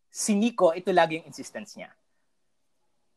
si 0.07 0.37
Nico, 0.37 0.71
ito 0.71 0.93
lagi 0.95 1.19
yung 1.19 1.27
insistence 1.27 1.75
niya. 1.75 1.91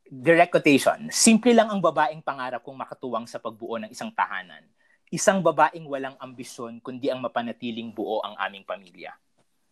Direct 0.09 0.57
quotation, 0.57 1.13
simple 1.13 1.53
lang 1.53 1.69
ang 1.69 1.85
babaeng 1.85 2.25
pangarap 2.25 2.65
kong 2.65 2.81
makatuwang 2.81 3.29
sa 3.29 3.37
pagbuo 3.37 3.77
ng 3.77 3.93
isang 3.93 4.09
tahanan. 4.09 4.65
Isang 5.13 5.45
babaeng 5.45 5.85
walang 5.85 6.17
ambisyon 6.17 6.81
kundi 6.81 7.13
ang 7.13 7.21
mapanatiling 7.21 7.93
buo 7.93 8.25
ang 8.25 8.33
aming 8.41 8.65
pamilya. 8.65 9.13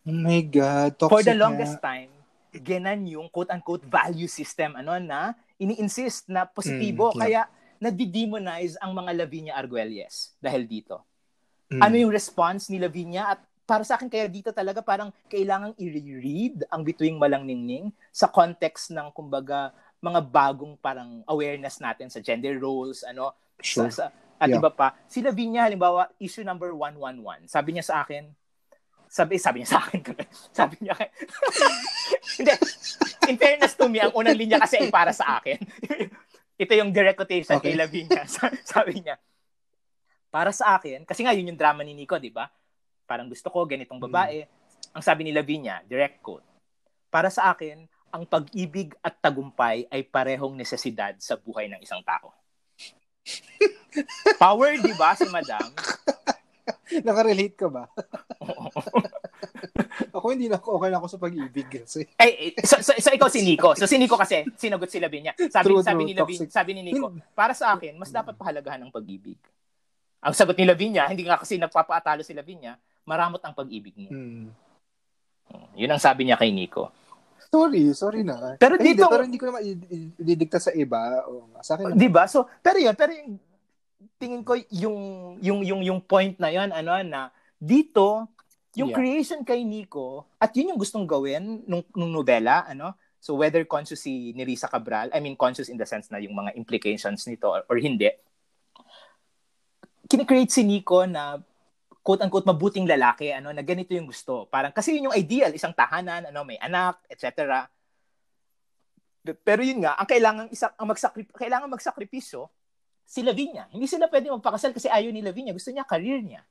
Oh 0.05 0.13
my 0.13 0.41
God. 0.45 0.93
Toxic 0.97 1.13
For 1.13 1.21
the 1.25 1.33
longest 1.33 1.81
time, 1.81 2.13
genan 2.53 3.09
yung 3.09 3.33
quote-unquote 3.33 3.85
value 3.89 4.29
system 4.29 4.77
ano 4.77 4.97
na 5.01 5.33
ini-insist 5.57 6.29
na 6.29 6.45
positibo. 6.45 7.11
Mm, 7.11 7.15
yeah. 7.17 7.21
Kaya 7.21 7.41
nadi-demonize 7.81 8.77
ang 8.77 8.93
mga 8.93 9.11
Lavinia 9.17 9.53
Arguelles 9.57 10.37
dahil 10.37 10.69
dito. 10.69 11.01
Mm. 11.73 11.81
Ano 11.81 11.95
yung 11.97 12.13
response 12.13 12.69
ni 12.69 12.77
Lavinia 12.77 13.33
at 13.35 13.41
para 13.67 13.83
sa 13.83 13.99
akin 13.99 14.07
kaya 14.07 14.31
dito 14.31 14.55
talaga 14.55 14.79
parang 14.79 15.11
kailangang 15.27 15.75
i-read 15.75 16.63
ang 16.71 16.87
Bituing 16.87 17.19
Malang 17.19 17.43
Ningning 17.43 17.91
sa 18.15 18.31
context 18.31 18.95
ng 18.95 19.11
kumbaga 19.11 19.75
mga 19.97 20.21
bagong 20.23 20.77
parang 20.77 21.25
awareness 21.25 21.77
natin 21.77 22.07
sa 22.07 22.19
gender 22.19 22.55
roles, 22.55 23.01
ano, 23.01 23.33
Sure. 23.57 23.89
sa, 23.89 24.09
sa- 24.09 24.13
at 24.37 24.47
Yeah. 24.47 24.61
iba 24.61 24.69
pa. 24.69 24.93
Si 25.09 25.17
Lavinia, 25.19 25.65
halimbawa, 25.65 26.13
issue 26.17 26.45
number 26.45 26.69
111, 26.69 27.49
sabi 27.49 27.73
niya 27.73 27.81
sa 27.83 28.05
akin, 28.05 28.29
sabi, 29.09 29.41
sabi 29.41 29.63
niya 29.63 29.69
sa 29.73 29.79
akin, 29.81 29.99
sabi 30.57 30.75
niya, 30.79 30.93
kay- 30.93 31.09
hindi, 32.37 32.53
in 33.25 33.37
fairness 33.37 33.73
to 33.73 33.89
me, 33.89 33.97
ang 33.97 34.13
unang 34.13 34.37
linya 34.37 34.61
kasi 34.61 34.77
ay 34.77 34.89
para 34.89 35.09
sa 35.09 35.41
akin. 35.41 35.57
Ito 36.61 36.73
yung 36.73 36.89
direct 36.89 37.17
quotation 37.17 37.57
kay 37.57 37.73
Okay. 37.73 37.77
Lavinia. 37.77 38.23
Sa- 38.29 38.53
sabi 38.61 39.01
niya, 39.01 39.17
para 40.27 40.53
sa 40.53 40.77
akin, 40.77 41.01
kasi 41.01 41.21
nga 41.21 41.33
yun 41.33 41.49
yung 41.49 41.57
drama 41.57 41.81
ni 41.81 41.97
Nico, 41.97 42.17
di 42.17 42.29
ba? 42.29 42.45
Parang 43.05 43.25
gusto 43.25 43.49
ko 43.49 43.65
ganitong 43.65 43.97
babae. 43.99 44.45
Ang 44.91 45.01
sabi 45.01 45.23
ni 45.23 45.33
Lavinia, 45.33 45.81
direct 45.81 46.21
quote, 46.21 46.45
para 47.09 47.29
sa 47.29 47.49
akin, 47.49 47.89
ang 48.17 48.25
pag-ibig 48.25 48.97
at 49.05 49.21
tagumpay 49.21 49.85
ay 49.93 50.01
parehong 50.01 50.57
nesesidad 50.57 51.13
sa 51.21 51.37
buhay 51.37 51.69
ng 51.69 51.77
isang 51.85 52.01
tao. 52.01 52.33
Power, 54.41 54.81
di 54.81 54.93
ba, 54.97 55.13
si 55.13 55.29
Madam? 55.29 55.69
Nakarelate 57.05 57.53
ka 57.53 57.69
ba? 57.69 57.85
ako 60.17 60.25
hindi 60.33 60.49
na 60.49 60.57
ako 60.57 60.81
okay 60.81 60.89
na 60.89 60.97
ako 60.97 61.07
sa 61.13 61.21
pag-ibig 61.21 61.67
kasi. 61.69 62.09
Ay, 62.17 62.57
so, 62.65 62.81
so, 62.81 62.97
so, 62.97 63.13
ikaw 63.13 63.29
si 63.29 63.45
Nico. 63.45 63.77
So 63.77 63.85
si 63.85 64.01
Nico 64.01 64.17
kasi 64.17 64.41
sinagot 64.57 64.89
si 64.89 64.97
Lavinia. 64.97 65.37
Sabi 65.37 65.65
True, 65.69 65.85
sabi 65.85 66.03
true, 66.03 66.09
ni 66.09 66.17
toxic. 66.17 66.49
sabi 66.49 66.73
ni 66.73 66.81
Nico, 66.81 67.13
para 67.37 67.53
sa 67.53 67.77
akin, 67.77 67.93
mas 68.01 68.09
dapat 68.09 68.33
pahalagahan 68.33 68.81
ang 68.81 68.89
pag-ibig. 68.89 69.37
Ang 70.25 70.33
sagot 70.33 70.57
ni 70.57 70.65
Lavinia, 70.65 71.05
hindi 71.05 71.23
nga 71.23 71.37
kasi 71.37 71.61
nagpapaatalo 71.61 72.25
si 72.25 72.33
Lavinia, 72.33 72.73
maramot 73.05 73.39
ang 73.45 73.53
pag-ibig 73.53 73.93
mo. 73.93 74.09
Mm. 74.09 74.49
Yun 75.77 75.93
ang 75.93 76.01
sabi 76.01 76.27
niya 76.27 76.35
kay 76.35 76.51
Nico. 76.51 76.91
Sorry, 77.47 77.83
sorry 77.95 78.21
na. 78.27 78.59
Pero 78.59 78.75
Ay, 78.75 78.91
dito- 78.91 79.07
hindi, 79.07 79.13
pero 79.15 79.23
hindi 79.23 79.39
ko 79.39 79.45
naman 79.47 79.61
ididikta 80.19 80.59
sa 80.59 80.75
iba. 80.75 81.23
O, 81.31 81.47
sa 81.63 81.79
akin, 81.79 81.95
Di 81.95 82.11
ba? 82.11 82.27
So, 82.27 82.45
pero 82.59 82.75
yun, 82.75 82.91
pero 82.93 83.15
yung, 83.15 83.39
tingin 84.17 84.41
ko 84.41 84.57
yung 84.73 84.97
yung 85.39 85.59
yung 85.61 85.81
yung 85.85 85.99
point 86.01 86.33
na 86.41 86.49
yon 86.49 86.73
ano 86.73 86.97
na 87.05 87.29
dito 87.57 88.25
yung 88.73 88.89
Yeah. 88.89 88.97
creation 88.97 89.41
kay 89.41 89.61
Nico 89.61 90.25
at 90.37 90.53
yun 90.57 90.73
yung 90.73 90.81
gustong 90.81 91.05
gawin 91.05 91.61
nung 91.65 91.85
nung 91.93 92.09
nobela 92.09 92.65
ano 92.65 92.97
so 93.21 93.37
whether 93.37 93.61
conscious 93.65 94.01
si 94.01 94.33
ni 94.33 94.41
Risa 94.41 94.69
Cabral 94.69 95.13
I 95.13 95.21
mean 95.21 95.37
conscious 95.37 95.69
in 95.69 95.77
the 95.77 95.85
sense 95.85 96.09
na 96.09 96.17
yung 96.17 96.33
mga 96.33 96.57
implications 96.57 97.29
nito 97.29 97.45
or, 97.49 97.61
or 97.69 97.77
hindi 97.77 98.09
kine-create 100.09 100.49
si 100.49 100.65
Nico 100.65 101.05
na 101.05 101.37
quote 102.07 102.23
unquote 102.23 102.47
mabuting 102.47 102.87
lalaki 102.87 103.35
ano 103.35 103.51
na 103.51 103.59
ganito 103.59 103.91
yung 103.91 104.07
gusto 104.07 104.47
parang 104.47 104.71
kasi 104.71 104.95
yun 104.95 105.11
yung 105.11 105.17
ideal 105.19 105.51
isang 105.51 105.75
tahanan 105.75 106.31
ano 106.31 106.47
may 106.47 106.55
anak 106.55 107.03
etc 107.11 107.67
pero 109.43 109.59
yun 109.59 109.83
nga 109.83 109.99
ang 109.99 110.07
kailangan 110.07 110.47
isa 110.47 110.71
ang 110.79 110.87
magsakri 110.87 111.27
kailangan 111.35 111.67
magsakripisyo 111.67 112.47
si 113.07 113.23
Lavinia. 113.23 113.71
Hindi 113.71 113.87
sila 113.87 114.11
pwede 114.11 114.27
magpakasal 114.27 114.75
kasi 114.75 114.91
ayaw 114.91 115.09
ni 115.15 115.23
Lavinia. 115.23 115.55
Gusto 115.55 115.71
niya 115.71 115.87
career 115.87 116.19
niya. 116.19 116.43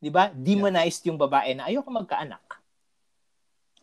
'Di 0.00 0.08
ba? 0.08 0.32
Demonized 0.32 1.04
yung 1.04 1.20
babae 1.20 1.52
na 1.52 1.68
ayoko 1.68 1.92
magkaanak. 1.92 2.40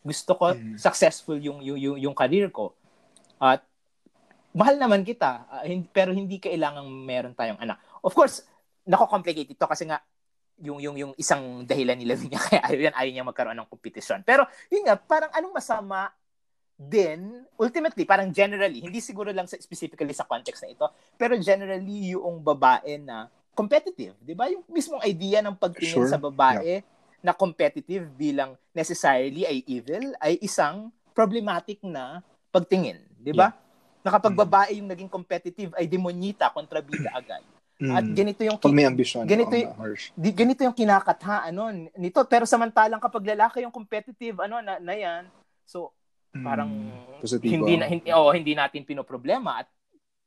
Gusto 0.01 0.33
ko 0.33 0.57
Mm. 0.57 0.81
successful 0.81 1.37
yung 1.37 1.61
yung 1.61 1.77
yung, 1.77 1.97
yung 2.09 2.15
career 2.17 2.49
ko. 2.49 2.73
At 3.37 3.61
mahal 4.57 4.81
naman 4.81 5.05
kita, 5.05 5.45
ah, 5.45 5.63
hin- 5.65 5.85
pero 5.89 6.09
hindi 6.13 6.41
kailangang 6.41 6.89
meron 6.89 7.37
tayong 7.37 7.61
anak. 7.61 7.77
Of 8.01 8.17
course, 8.17 8.41
nako-complicate 8.89 9.53
ito 9.53 9.65
kasi 9.69 9.85
nga 9.85 10.01
yung 10.61 10.79
yung 10.79 10.95
yung 10.97 11.13
isang 11.17 11.65
dahilan 11.65 11.97
ni 11.97 12.05
Lavinia 12.05 12.37
kaya 12.47 12.61
ayaw 12.69 12.79
yan, 12.89 12.95
ayaw 12.95 13.11
niya 13.11 13.25
magkaroon 13.25 13.57
ng 13.57 13.69
competition. 13.69 14.21
Pero 14.21 14.45
yun 14.69 14.85
nga, 14.85 14.95
parang 14.95 15.33
anong 15.33 15.53
masama 15.57 16.13
din, 16.81 17.45
ultimately, 17.61 18.09
parang 18.09 18.33
generally, 18.33 18.81
hindi 18.81 18.97
siguro 18.97 19.29
lang 19.29 19.45
sa, 19.45 19.53
specifically 19.61 20.17
sa 20.17 20.25
context 20.25 20.65
na 20.65 20.73
ito, 20.73 20.85
pero 21.13 21.37
generally 21.37 22.17
yung 22.17 22.41
babae 22.41 22.97
na 22.97 23.29
competitive, 23.53 24.17
di 24.17 24.33
ba? 24.33 24.49
Yung 24.49 24.65
mismong 24.65 25.03
idea 25.05 25.45
ng 25.45 25.53
pagtingin 25.53 26.01
Sure. 26.01 26.09
sa 26.09 26.17
babae 26.17 26.81
na 27.21 27.37
competitive 27.37 28.09
bilang 28.17 28.57
necessarily 28.73 29.45
ay 29.45 29.61
evil, 29.69 30.09
ay 30.17 30.41
isang 30.41 30.89
problematic 31.13 31.77
na 31.85 32.25
pagtingin, 32.49 32.97
di 33.21 33.29
ba? 33.29 33.53
Na 34.01 34.09
kapag 34.17 34.33
Mm. 34.33 34.41
babae 34.41 34.71
yung 34.81 34.89
naging 34.89 35.11
competitive 35.11 35.69
ay 35.77 35.85
demonyita 35.85 36.49
kontra 36.49 36.81
bida 36.81 37.13
agad. 37.13 37.45
Mm, 37.81 37.91
At 37.91 38.05
ganito 38.07 38.41
yung 38.41 38.55
pag 38.55 38.69
may 38.69 38.85
ambisyon. 38.85 39.25
ganito 39.25 39.49
oo 39.49 39.57
y- 39.57 39.65
nga, 39.65 39.75
harsh. 39.75 40.13
di, 40.13 40.29
ganito 40.29 40.61
yung 40.61 40.73
kinakatha 40.73 41.49
ano 41.49 41.67
nito 41.97 42.21
pero 42.23 42.45
samantalang 42.45 42.99
kapag 42.99 43.25
lalaki 43.27 43.59
yung 43.59 43.73
competitive 43.73 44.37
ano 44.39 44.61
na, 44.61 44.77
na 44.77 44.93
yan 44.93 45.25
so 45.63 45.89
Mm, 46.31 46.47
parang 46.47 46.71
positibo. 47.19 47.51
hindi 47.59 47.75
na 47.75 47.85
hindi, 47.85 48.07
oh, 48.07 48.31
hindi 48.31 48.55
natin 48.55 48.87
pinoproblema 48.87 49.59
at 49.59 49.67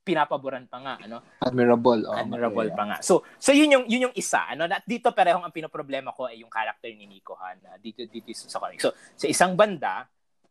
pinapaboran 0.02 0.68
pa 0.68 0.76
nga 0.76 0.94
ano 1.01 1.24
Admirable. 1.40 2.05
oo, 2.05 2.12
admirable 2.12 2.68
yeah. 2.68 2.76
pa 2.76 2.85
nga 2.85 2.97
so 3.01 3.24
so 3.39 3.56
yun 3.56 3.72
yung 3.72 3.85
yun 3.89 4.05
yung 4.05 4.14
isa 4.14 4.44
ano 4.44 4.68
at 4.68 4.85
dito 4.85 5.09
parehong 5.09 5.40
ang 5.40 5.48
pinoproblema 5.51 6.12
ko 6.12 6.28
ay 6.28 6.44
yung 6.44 6.52
character 6.52 6.93
ni 6.93 7.09
Nico 7.09 7.32
Han 7.35 7.56
na 7.59 7.81
dito 7.81 8.05
dito 8.05 8.28
sa 8.36 8.60
comic 8.60 8.85
so 8.85 8.93
sa 9.16 9.24
isang 9.24 9.56
banda 9.56 10.05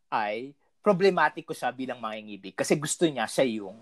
ay 0.10 0.58
problematic 0.82 1.46
ko 1.46 1.54
siya 1.54 1.70
bilang 1.70 2.02
mangingibig 2.02 2.58
kasi 2.58 2.74
gusto 2.74 3.06
niya 3.06 3.30
siya 3.30 3.46
yung 3.46 3.78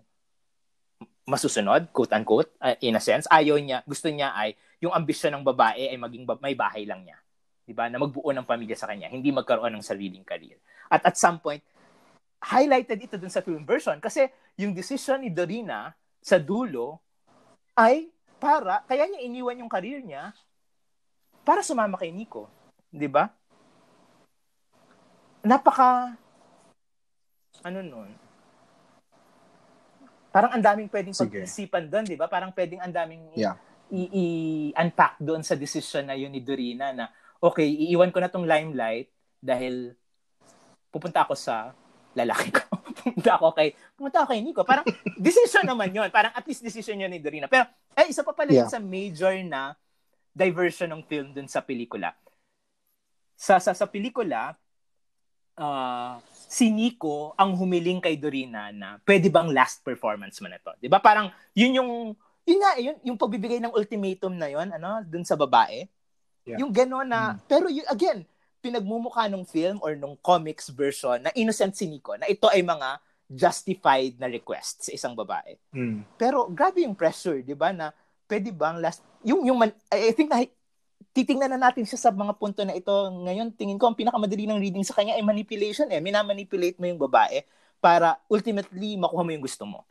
masusunod 1.32 1.88
quote 1.96 2.12
unquote 2.12 2.52
uh, 2.60 2.76
in 2.84 3.00
a 3.00 3.02
sense 3.02 3.24
ayaw 3.32 3.56
niya 3.56 3.80
gusto 3.88 4.12
niya 4.12 4.36
ay 4.36 4.52
yung 4.84 4.92
ambisyon 4.92 5.40
ng 5.40 5.48
babae 5.48 5.88
ay 5.88 5.96
maging 5.96 6.28
ba- 6.28 6.42
may 6.44 6.54
bahay 6.54 6.84
lang 6.84 7.08
niya 7.08 7.16
'di 7.64 7.72
ba 7.72 7.88
na 7.88 7.96
magbuo 7.96 8.36
ng 8.36 8.44
pamilya 8.44 8.76
sa 8.76 8.92
kanya 8.92 9.08
hindi 9.08 9.32
magkaroon 9.32 9.72
ng 9.80 9.86
sariling 9.86 10.28
career 10.28 10.60
at 10.92 11.08
at 11.08 11.16
some 11.16 11.40
point 11.40 11.64
highlighted 12.44 13.00
ito 13.00 13.16
dun 13.16 13.32
sa 13.32 13.40
film 13.40 13.64
version 13.64 13.96
kasi 14.04 14.28
yung 14.60 14.76
decision 14.76 15.24
ni 15.24 15.32
Dorina 15.32 15.96
sa 16.20 16.36
dulo 16.36 17.00
ay 17.80 18.12
para 18.42 18.84
kaya 18.90 19.08
niya 19.08 19.24
iniwan 19.24 19.62
yung 19.62 19.72
career 19.72 20.02
niya 20.04 20.36
para 21.42 21.66
sumama 21.66 21.98
kay 21.98 22.14
Nico, 22.14 22.50
'di 22.94 23.10
ba? 23.10 23.30
Napaka 25.42 26.18
ano 27.62 27.80
nun? 27.86 28.10
Parang 30.32 30.52
ang 30.52 30.64
daming 30.64 30.88
pwedeng 30.88 31.12
pag-isipan 31.14 31.86
doon, 31.86 32.08
'di 32.08 32.16
ba? 32.16 32.26
Parang 32.26 32.50
pwedeng 32.52 32.80
ang 32.80 32.90
daming 32.90 33.36
Yeah. 33.36 33.60
i- 33.92 34.12
i-unpack 34.12 35.20
doon 35.20 35.44
sa 35.44 35.54
decision 35.54 36.08
na 36.08 36.16
yun 36.16 36.32
ni 36.32 36.40
Dorina 36.40 36.96
na 36.96 37.12
okay, 37.38 37.68
iiwan 37.68 38.10
ko 38.10 38.18
na 38.18 38.32
tong 38.32 38.48
limelight 38.48 39.12
dahil 39.38 39.92
pupunta 40.88 41.24
ako 41.24 41.36
sa 41.36 41.76
lalaki 42.14 42.52
ko. 42.52 42.64
pupunta 43.04 43.36
ako 43.36 43.52
kay 43.52 43.76
pupunta 43.94 44.24
ako 44.24 44.28
kay 44.32 44.40
Nico. 44.40 44.64
Parang 44.64 44.88
decision 45.20 45.64
naman 45.64 45.92
yon 45.92 46.08
Parang 46.08 46.32
at 46.32 46.44
least 46.44 46.64
decision 46.64 46.96
yun 46.96 47.12
ni 47.12 47.20
Dorina. 47.20 47.52
Pero 47.52 47.68
eh 47.92 48.08
isa 48.08 48.24
pa 48.24 48.32
pala 48.32 48.56
Yeah. 48.56 48.72
sa 48.72 48.80
major 48.80 49.36
na 49.44 49.76
diversion 50.32 50.88
ng 50.88 51.04
film 51.04 51.36
dun 51.36 51.52
sa 51.52 51.60
pelikula. 51.60 52.16
Sa 53.36 53.60
sa 53.60 53.74
sa 53.74 53.84
pelikula, 53.84 54.56
ah, 55.58 56.16
si 56.52 56.68
Nico 56.68 57.32
ang 57.40 57.56
humiling 57.56 58.04
kay 58.04 58.20
Dorina 58.20 58.76
na 58.76 59.00
pwede 59.08 59.32
bang 59.32 59.48
last 59.56 59.80
performance 59.88 60.44
mo 60.44 60.52
na 60.52 60.60
to. 60.60 60.76
'Di 60.76 60.92
ba? 60.92 61.00
Parang 61.00 61.32
yun 61.56 61.80
yung 61.80 61.92
yun 62.44 62.60
nga 62.60 62.76
yun, 62.76 62.98
yung 63.08 63.16
pagbibigay 63.16 63.64
ng 63.64 63.72
ultimatum 63.72 64.36
na 64.36 64.52
yon 64.52 64.68
ano 64.68 65.00
dun 65.08 65.24
sa 65.24 65.40
babae. 65.40 65.88
Yeah. 66.44 66.60
Yung 66.60 66.76
gano'n 66.76 67.08
na 67.08 67.38
Mm. 67.38 67.48
pero 67.48 67.66
yun, 67.72 67.88
again, 67.88 68.28
pinagmumukha 68.60 69.32
ng 69.32 69.48
film 69.48 69.80
or 69.80 69.96
nung 69.96 70.20
comics 70.20 70.68
version 70.74 71.24
na 71.24 71.32
innocent 71.40 71.72
si 71.78 71.88
Nico 71.88 72.18
na 72.20 72.28
ito 72.28 72.52
ay 72.52 72.60
mga 72.66 73.00
justified 73.32 74.20
na 74.20 74.28
request 74.28 74.90
sa 74.90 74.92
isang 74.92 75.16
babae. 75.16 75.56
Mm. 75.72 76.04
Pero 76.20 76.52
grabe 76.52 76.84
yung 76.84 77.00
pressure, 77.00 77.40
'di 77.40 77.56
ba, 77.56 77.72
na 77.72 77.96
pwede 78.28 78.52
bang 78.52 78.84
last 78.84 79.00
yung 79.24 79.48
yung 79.48 79.56
man, 79.56 79.72
I 79.88 80.12
think 80.12 80.28
na 80.28 80.44
titingnan 81.12 81.52
na 81.56 81.60
natin 81.70 81.84
siya 81.84 82.00
sa 82.00 82.10
mga 82.12 82.36
punto 82.40 82.64
na 82.64 82.76
ito. 82.76 82.92
Ngayon 82.92 83.56
tingin 83.56 83.80
ko 83.80 83.92
ang 83.92 83.98
pinakamadali 84.00 84.48
ng 84.48 84.60
reading 84.60 84.84
sa 84.84 84.96
kanya 84.96 85.16
ay 85.16 85.24
manipulation 85.24 85.88
eh. 85.92 86.00
Minamanipulate 86.00 86.80
mo 86.80 86.88
yung 86.88 87.00
babae 87.00 87.44
para 87.84 88.20
ultimately 88.32 88.96
makuha 88.96 89.24
mo 89.24 89.32
yung 89.34 89.44
gusto 89.44 89.64
mo. 89.68 89.84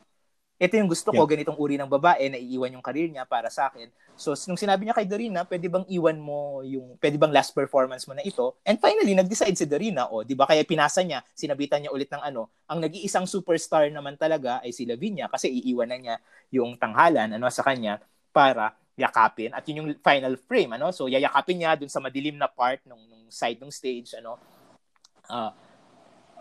Ito 0.61 0.77
yung 0.77 0.93
gusto 0.93 1.09
ko, 1.09 1.25
ganitong 1.25 1.57
uri 1.57 1.81
ng 1.81 1.89
babae 1.89 2.29
na 2.29 2.37
iiwan 2.37 2.69
yung 2.77 2.85
career 2.85 3.09
niya 3.09 3.25
para 3.25 3.49
sa 3.49 3.73
akin. 3.73 3.89
So, 4.13 4.37
nung 4.45 4.61
sinabi 4.61 4.85
niya 4.85 4.93
kay 4.93 5.09
Dorina, 5.09 5.49
pwede 5.49 5.73
bang 5.73 5.89
iwan 5.89 6.21
mo 6.21 6.61
yung, 6.61 7.01
pwede 7.01 7.17
bang 7.17 7.33
last 7.33 7.57
performance 7.57 8.05
mo 8.05 8.13
na 8.13 8.21
ito? 8.21 8.61
And 8.69 8.77
finally, 8.77 9.17
nag-decide 9.17 9.57
si 9.57 9.65
Dorina, 9.65 10.13
o, 10.13 10.21
di 10.21 10.37
ba, 10.37 10.45
kaya 10.45 10.61
pinasa 10.69 11.01
niya, 11.01 11.25
sinabitan 11.33 11.81
niya 11.81 11.89
ulit 11.97 12.13
ng 12.13 12.21
ano, 12.21 12.53
ang 12.69 12.77
nag-iisang 12.85 13.25
superstar 13.25 13.89
naman 13.89 14.21
talaga 14.21 14.61
ay 14.61 14.77
si 14.77 14.85
Lavinia 14.85 15.33
kasi 15.33 15.49
iiwan 15.49 15.89
na 15.89 15.97
niya 15.97 16.17
yung 16.53 16.77
tanghalan, 16.77 17.41
ano, 17.41 17.49
sa 17.49 17.65
kanya 17.65 17.97
para 18.29 18.77
yakapin 19.01 19.51
at 19.57 19.65
yun 19.65 19.83
yung 19.83 19.91
final 20.05 20.37
frame 20.45 20.77
ano 20.77 20.93
so 20.93 21.09
yayakapin 21.09 21.57
niya 21.65 21.81
dun 21.81 21.89
sa 21.89 22.05
madilim 22.05 22.37
na 22.37 22.47
part 22.47 22.85
nung, 22.85 23.01
nung 23.09 23.25
side 23.33 23.57
ng 23.59 23.73
stage 23.73 24.15
ano 24.21 24.37
uh, 25.33 25.51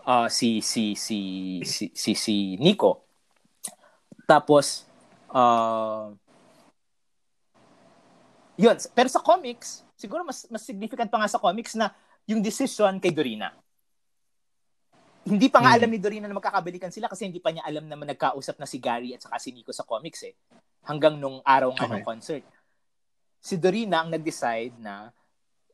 uh, 0.04 0.28
si 0.28 0.60
si 0.60 0.92
si 0.92 1.18
si 1.64 1.88
si, 1.96 2.12
si 2.12 2.60
Nico 2.60 3.10
tapos, 4.30 4.86
uh, 5.34 6.14
yun. 8.54 8.78
Pero 8.94 9.08
sa 9.10 9.18
comics, 9.18 9.82
siguro 9.98 10.22
mas, 10.22 10.46
mas 10.46 10.62
significant 10.62 11.10
pa 11.10 11.18
nga 11.18 11.26
sa 11.26 11.42
comics 11.42 11.74
na 11.74 11.90
yung 12.30 12.38
decision 12.38 13.02
kay 13.02 13.10
Dorina. 13.10 13.50
Hindi 15.26 15.50
pa 15.50 15.58
nga 15.58 15.74
Hmm. 15.74 15.78
alam 15.82 15.90
ni 15.90 15.98
Dorina 15.98 16.30
na 16.30 16.38
magkakabalikan 16.38 16.94
sila 16.94 17.10
kasi 17.10 17.26
hindi 17.26 17.42
pa 17.42 17.50
niya 17.50 17.66
alam 17.66 17.90
na 17.90 17.98
nagkausap 17.98 18.54
na 18.62 18.70
si 18.70 18.78
Gary 18.78 19.18
at 19.18 19.26
saka 19.26 19.42
si 19.42 19.50
Nico 19.50 19.74
sa 19.74 19.82
comics 19.82 20.22
eh. 20.22 20.38
Hanggang 20.84 21.20
nung 21.20 21.44
araw 21.44 21.70
nga 21.76 21.86
ng 21.86 22.00
Okay. 22.00 22.06
concert. 22.06 22.44
Si 23.40 23.56
Dorina 23.56 24.04
ang 24.04 24.12
nag-decide 24.12 24.76
na 24.80 25.08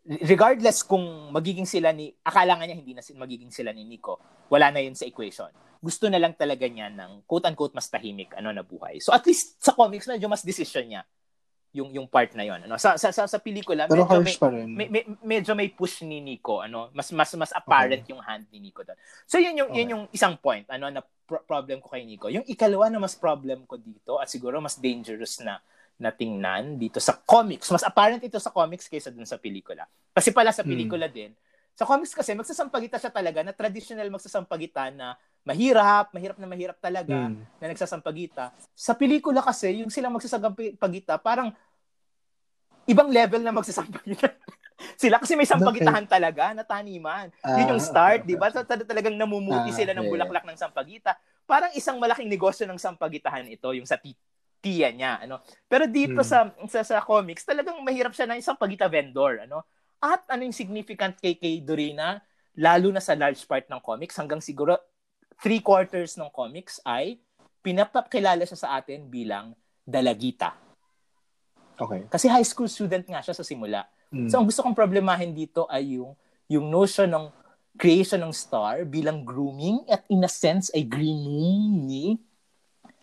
regardless 0.06 0.86
kung 0.86 1.34
magiging 1.34 1.66
sila 1.66 1.90
ni 1.90 2.14
akala 2.22 2.54
nga 2.54 2.66
niya 2.66 2.78
hindi 2.78 2.94
na 2.94 3.02
magiging 3.18 3.50
sila 3.50 3.74
ni 3.74 3.82
Nico, 3.82 4.22
wala 4.46 4.70
na 4.70 4.78
yun 4.78 4.94
sa 4.94 5.06
equation. 5.06 5.50
Gusto 5.82 6.06
na 6.06 6.18
lang 6.22 6.38
talaga 6.38 6.66
niya 6.70 6.90
ng 6.94 7.26
quote-unquote 7.26 7.74
mas 7.74 7.90
tahimik 7.90 8.34
ano 8.38 8.54
na 8.54 8.62
buhay. 8.62 9.02
So 9.02 9.10
at 9.10 9.26
least 9.26 9.58
sa 9.58 9.74
comics 9.74 10.06
medyo 10.06 10.30
mas 10.30 10.46
decision 10.46 10.86
niya 10.86 11.02
yung 11.76 11.92
yung 11.92 12.08
part 12.08 12.32
na 12.32 12.42
yon 12.42 12.64
ano? 12.64 12.74
Sa 12.76 12.96
sa 12.96 13.12
sa, 13.12 13.28
sa 13.28 13.38
pelikula 13.38 13.84
Pero 13.84 14.02
medyo 14.02 14.16
may, 14.16 14.24
harsh 14.24 14.36
pa 14.36 14.48
rin. 14.48 14.66
may, 14.66 14.88
may- 14.88 15.06
medyo 15.22 15.52
may 15.52 15.68
push 15.68 16.00
ni 16.00 16.18
Nico 16.18 16.58
ano? 16.58 16.88
Mas 16.90 17.12
mas 17.12 17.28
mas 17.34 17.52
apparent 17.52 18.00
yung 18.06 18.18
hand 18.18 18.48
ni 18.48 18.58
Nico 18.58 18.80
doon. 18.80 18.96
So 19.24 19.36
yun 19.36 19.52
yung 19.54 19.70
yun 19.70 19.84
Okay. 19.84 19.92
yung 19.92 20.04
isang 20.10 20.34
point 20.36 20.64
ano 20.66 20.88
na 20.88 21.00
pro- 21.00 21.44
problem 21.44 21.78
ko 21.78 21.88
kay 21.88 22.02
Nico. 22.02 22.26
Yung 22.26 22.44
ikalawa 22.44 22.88
na 22.88 22.96
mas 22.98 23.12
problem 23.12 23.62
ko 23.62 23.76
dito 23.76 24.16
at 24.16 24.26
siguro 24.26 24.56
mas 24.58 24.74
dangerous 24.76 25.38
na 25.38 25.60
na 25.96 26.08
tingnan 26.10 26.76
dito 26.76 26.96
sa 26.98 27.12
comics. 27.14 27.68
Mas 27.68 27.80
apparent 27.82 28.20
ito 28.20 28.36
sa 28.36 28.48
comics 28.50 28.84
kaysa 28.84 29.08
dun 29.08 29.24
sa 29.24 29.36
pelikula. 29.36 29.84
Kasi 30.10 30.32
pala 30.32 30.48
sa 30.50 30.60
Hmm. 30.60 30.72
pelikula 30.72 31.06
din 31.06 31.36
sa 31.72 31.84
comics 31.84 32.16
kasi 32.16 32.32
magsasampagita 32.32 32.96
siya 32.96 33.12
talaga 33.12 33.44
na 33.44 33.52
traditional 33.52 34.08
magsasampagita 34.08 34.88
na 34.90 35.12
mahirap 35.46 36.10
mahirap 36.10 36.36
na 36.42 36.50
mahirap 36.50 36.76
talaga 36.82 37.30
Mm. 37.30 37.38
na 37.62 37.66
nagsasampagita. 37.70 38.50
Sa 38.74 38.92
pelikula 38.98 39.38
kasi, 39.40 39.80
yung 39.80 39.94
silang 39.94 40.12
magsasampagita, 40.12 41.16
parang 41.22 41.54
ibang 42.86 43.08
level 43.08 43.40
na 43.40 43.54
magsasampagita. 43.54 44.26
sila 45.00 45.16
kasi 45.16 45.38
may 45.38 45.48
sampagitahan 45.48 46.04
talaga 46.04 46.52
na 46.52 46.66
taniman. 46.66 47.30
Ah, 47.40 47.56
Yun 47.56 47.78
yung 47.78 47.82
start, 47.82 48.28
di 48.28 48.36
ba? 48.36 48.50
So, 48.52 48.66
tal- 48.66 48.84
talagang 48.84 49.16
namumuti 49.16 49.72
Ah, 49.72 49.76
sila 49.76 49.92
ng 49.96 50.10
bulaklak 50.10 50.44
ng 50.44 50.58
sampagita. 50.58 51.16
Parang 51.48 51.72
isang 51.72 51.96
malaking 51.96 52.28
negosyo 52.28 52.66
ng 52.68 52.76
sampagitahan 52.76 53.46
ito, 53.48 53.70
yung 53.72 53.86
sa 53.88 53.96
ti- 53.96 54.18
tiya 54.60 54.90
niya, 54.90 55.22
ano. 55.22 55.40
Pero 55.70 55.86
dito 55.86 56.20
Hmm. 56.20 56.26
sa, 56.26 56.38
sa 56.66 56.80
sa 56.82 56.98
comics, 57.00 57.46
talagang 57.46 57.78
mahirap 57.80 58.12
siya 58.12 58.26
na 58.26 58.36
isang 58.36 58.58
pagita 58.58 58.90
vendor, 58.90 59.46
ano. 59.46 59.62
At 60.02 60.26
ano 60.28 60.44
yung 60.44 60.52
significant 60.52 61.16
kay 61.22 61.38
kay 61.40 61.62
Dorina, 61.64 62.20
lalo 62.58 62.90
na 62.92 63.00
sa 63.00 63.16
large 63.16 63.46
part 63.48 63.64
ng 63.70 63.80
comics, 63.80 64.18
hanggang 64.18 64.42
siguro 64.42 64.76
three 65.40 65.60
quarters 65.60 66.16
ng 66.16 66.28
comics 66.32 66.80
ay 66.82 67.20
pinapakilala 67.60 68.46
siya 68.46 68.58
sa 68.58 68.68
atin 68.78 69.06
bilang 69.06 69.52
dalagita. 69.82 70.54
Okay. 71.76 72.08
Kasi 72.08 72.26
high 72.30 72.46
school 72.46 72.70
student 72.70 73.04
nga 73.04 73.20
siya 73.20 73.36
sa 73.36 73.44
simula. 73.44 73.84
Mm. 74.08 74.30
So 74.32 74.40
ang 74.40 74.46
gusto 74.48 74.64
kong 74.64 74.76
problemahin 74.76 75.36
dito 75.36 75.68
ay 75.68 76.00
yung 76.00 76.16
yung 76.46 76.70
notion 76.70 77.10
ng 77.10 77.26
creation 77.76 78.22
ng 78.22 78.32
star 78.32 78.88
bilang 78.88 79.20
grooming 79.20 79.84
at 79.90 80.06
in 80.08 80.24
a 80.24 80.30
sense 80.30 80.72
ay 80.72 80.86
greenum 80.86 81.84
ni 81.84 82.16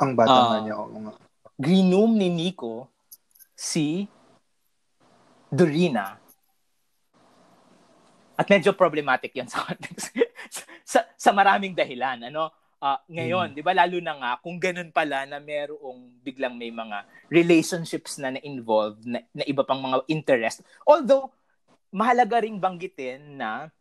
Ang 0.02 0.18
bata 0.18 0.34
nga 0.34 0.58
niya. 0.66 0.76
oo 0.80 0.98
nga. 1.06 1.14
greenum 1.54 2.18
ni 2.18 2.34
Nico 2.34 2.90
si 3.54 4.10
Dorina. 5.54 6.18
At 8.34 8.50
medyo 8.50 8.74
problematic 8.74 9.30
'yan 9.38 9.46
sa 9.46 9.62
context. 9.62 10.10
Sa, 10.84 11.08
sa 11.16 11.32
maraming 11.32 11.74
dahilan, 11.74 12.30
ano? 12.30 12.52
Ah, 12.84 13.00
ngayon, 13.08 13.56
'di 13.56 13.64
ba 13.64 13.72
lalo 13.72 13.96
na 14.04 14.12
nga 14.20 14.32
kung 14.44 14.60
ganun 14.60 14.92
pala 14.92 15.24
na 15.24 15.40
merong 15.40 16.20
biglang 16.20 16.52
may 16.52 16.68
mga 16.68 17.08
relationships 17.32 18.20
na 18.20 18.36
na-involved 18.36 19.08
na, 19.08 19.24
na 19.32 19.48
iba 19.48 19.64
pang 19.64 19.80
mga 19.80 20.04
interest. 20.12 20.68
Although 20.84 21.32
mahalaga 21.96 22.44
ring 22.44 22.60
banggitin 22.60 23.40
na 23.40 23.72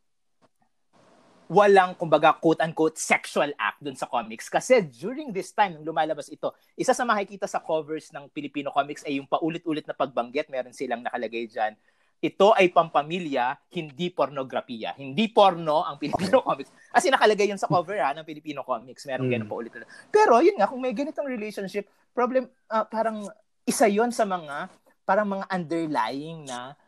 walang 1.52 1.92
kumbaga 1.98 2.32
quote-unquote 2.38 2.96
sexual 2.96 3.52
act 3.60 3.82
dun 3.84 3.92
sa 3.92 4.08
comics 4.08 4.48
kasi 4.48 4.80
during 4.88 5.34
this 5.36 5.52
time 5.52 5.76
nung 5.76 5.84
lumalabas 5.84 6.32
ito 6.32 6.48
isa 6.80 6.96
sa 6.96 7.04
makikita 7.04 7.44
sa 7.44 7.60
covers 7.60 8.08
ng 8.08 8.32
Filipino 8.32 8.72
comics 8.72 9.04
ay 9.04 9.20
yung 9.20 9.28
paulit-ulit 9.28 9.84
na 9.84 9.92
pagbanggit 9.92 10.48
meron 10.48 10.72
silang 10.72 11.04
nakalagay 11.04 11.44
dyan 11.44 11.76
ito 12.22 12.54
ay 12.54 12.70
pampamilya, 12.70 13.58
hindi 13.74 14.06
pornografiya. 14.14 14.94
Hindi 14.94 15.26
porno 15.26 15.82
ang 15.82 15.98
Filipino 15.98 16.38
comics. 16.46 16.70
As 16.94 17.02
in, 17.02 17.10
nakalagay 17.10 17.50
yun 17.50 17.58
sa 17.58 17.66
cover 17.66 17.98
ha, 17.98 18.14
ng 18.14 18.22
Filipino 18.22 18.62
comics. 18.62 19.02
Meron 19.10 19.26
Mm. 19.26 19.32
ganun 19.34 19.48
pa 19.50 19.56
ulit. 19.58 19.72
Pero 20.06 20.38
yun 20.38 20.54
nga, 20.54 20.70
kung 20.70 20.78
may 20.78 20.94
ganitong 20.94 21.26
relationship, 21.26 21.90
problem, 22.14 22.46
ah, 22.70 22.86
parang 22.86 23.26
isa 23.66 23.90
yon 23.90 24.14
sa 24.14 24.22
mga, 24.22 24.70
parang 25.02 25.26
mga 25.26 25.50
underlying 25.50 26.46
na 26.46 26.78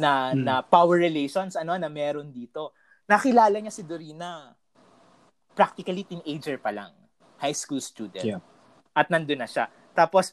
na 0.00 0.32
Mm. 0.32 0.40
na 0.40 0.54
power 0.64 0.96
relations 0.96 1.52
ano 1.52 1.76
na 1.76 1.92
meron 1.92 2.32
dito. 2.32 2.72
Nakilala 3.04 3.60
niya 3.60 3.68
si 3.68 3.84
Dorina 3.84 4.56
practically 5.52 6.08
teenager 6.08 6.56
pa 6.56 6.72
lang, 6.72 6.96
high 7.36 7.52
school 7.52 7.80
student. 7.80 8.24
Yeah. 8.24 8.40
At 8.96 9.12
nandun 9.12 9.44
na 9.44 9.48
siya. 9.48 9.68
Tapos 9.92 10.32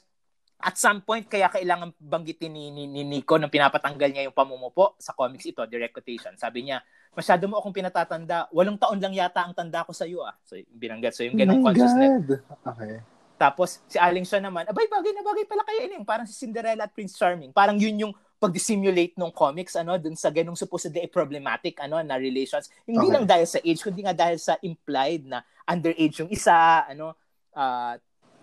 at 0.60 0.76
some 0.76 1.00
point 1.00 1.24
kaya 1.24 1.48
kailangan 1.48 1.96
banggitin 1.96 2.52
ni, 2.52 2.68
ni, 2.68 2.84
ni 2.84 3.08
Nico 3.08 3.40
nung 3.40 3.48
pinapatanggal 3.52 4.12
niya 4.12 4.28
yung 4.28 4.36
pamumupo 4.36 5.00
sa 5.00 5.16
comics 5.16 5.48
ito, 5.48 5.64
direct 5.64 5.96
quotation. 5.96 6.36
Sabi 6.36 6.68
niya, 6.68 6.84
masyado 7.16 7.48
mo 7.48 7.64
akong 7.64 7.72
pinatatanda. 7.72 8.52
Walong 8.52 8.76
taon 8.76 9.00
lang 9.00 9.16
yata 9.16 9.40
ang 9.48 9.56
tanda 9.56 9.88
ko 9.88 9.96
sa 9.96 10.04
iyo 10.04 10.20
ah. 10.28 10.36
So 10.44 10.60
binanggit 10.68 11.16
so 11.16 11.24
yung 11.24 11.40
ganung 11.40 11.64
Oh 11.64 11.66
my 11.66 11.72
consciousness. 11.72 12.12
God. 12.28 12.44
Okay. 12.76 13.00
Tapos 13.40 13.80
si 13.88 13.96
Aling 13.96 14.28
siya 14.28 14.44
naman, 14.44 14.68
abay 14.68 14.84
bagay 14.92 15.16
na 15.16 15.24
bagay 15.24 15.48
pala 15.48 15.64
kayo 15.64 15.80
ining, 15.88 16.04
parang 16.04 16.28
si 16.28 16.36
Cinderella 16.36 16.84
at 16.84 16.92
Prince 16.92 17.16
Charming. 17.16 17.56
Parang 17.56 17.80
yun 17.80 17.96
yung 17.96 18.14
pag-dissimulate 18.36 19.16
ng 19.16 19.32
comics 19.32 19.80
ano 19.80 19.96
dun 19.96 20.16
sa 20.20 20.28
ganung 20.28 20.60
supposedly 20.60 21.08
problematic 21.08 21.80
ano 21.80 22.04
na 22.04 22.20
relations. 22.20 22.68
Hindi 22.84 23.08
Okay. 23.08 23.16
lang 23.16 23.24
dahil 23.24 23.48
sa 23.48 23.60
age 23.64 23.80
kundi 23.80 24.04
nga 24.04 24.12
dahil 24.12 24.36
sa 24.36 24.60
implied 24.60 25.24
na 25.24 25.40
underage 25.64 26.20
yung 26.20 26.32
isa, 26.32 26.84
ano 26.84 27.16
ah 27.56 27.96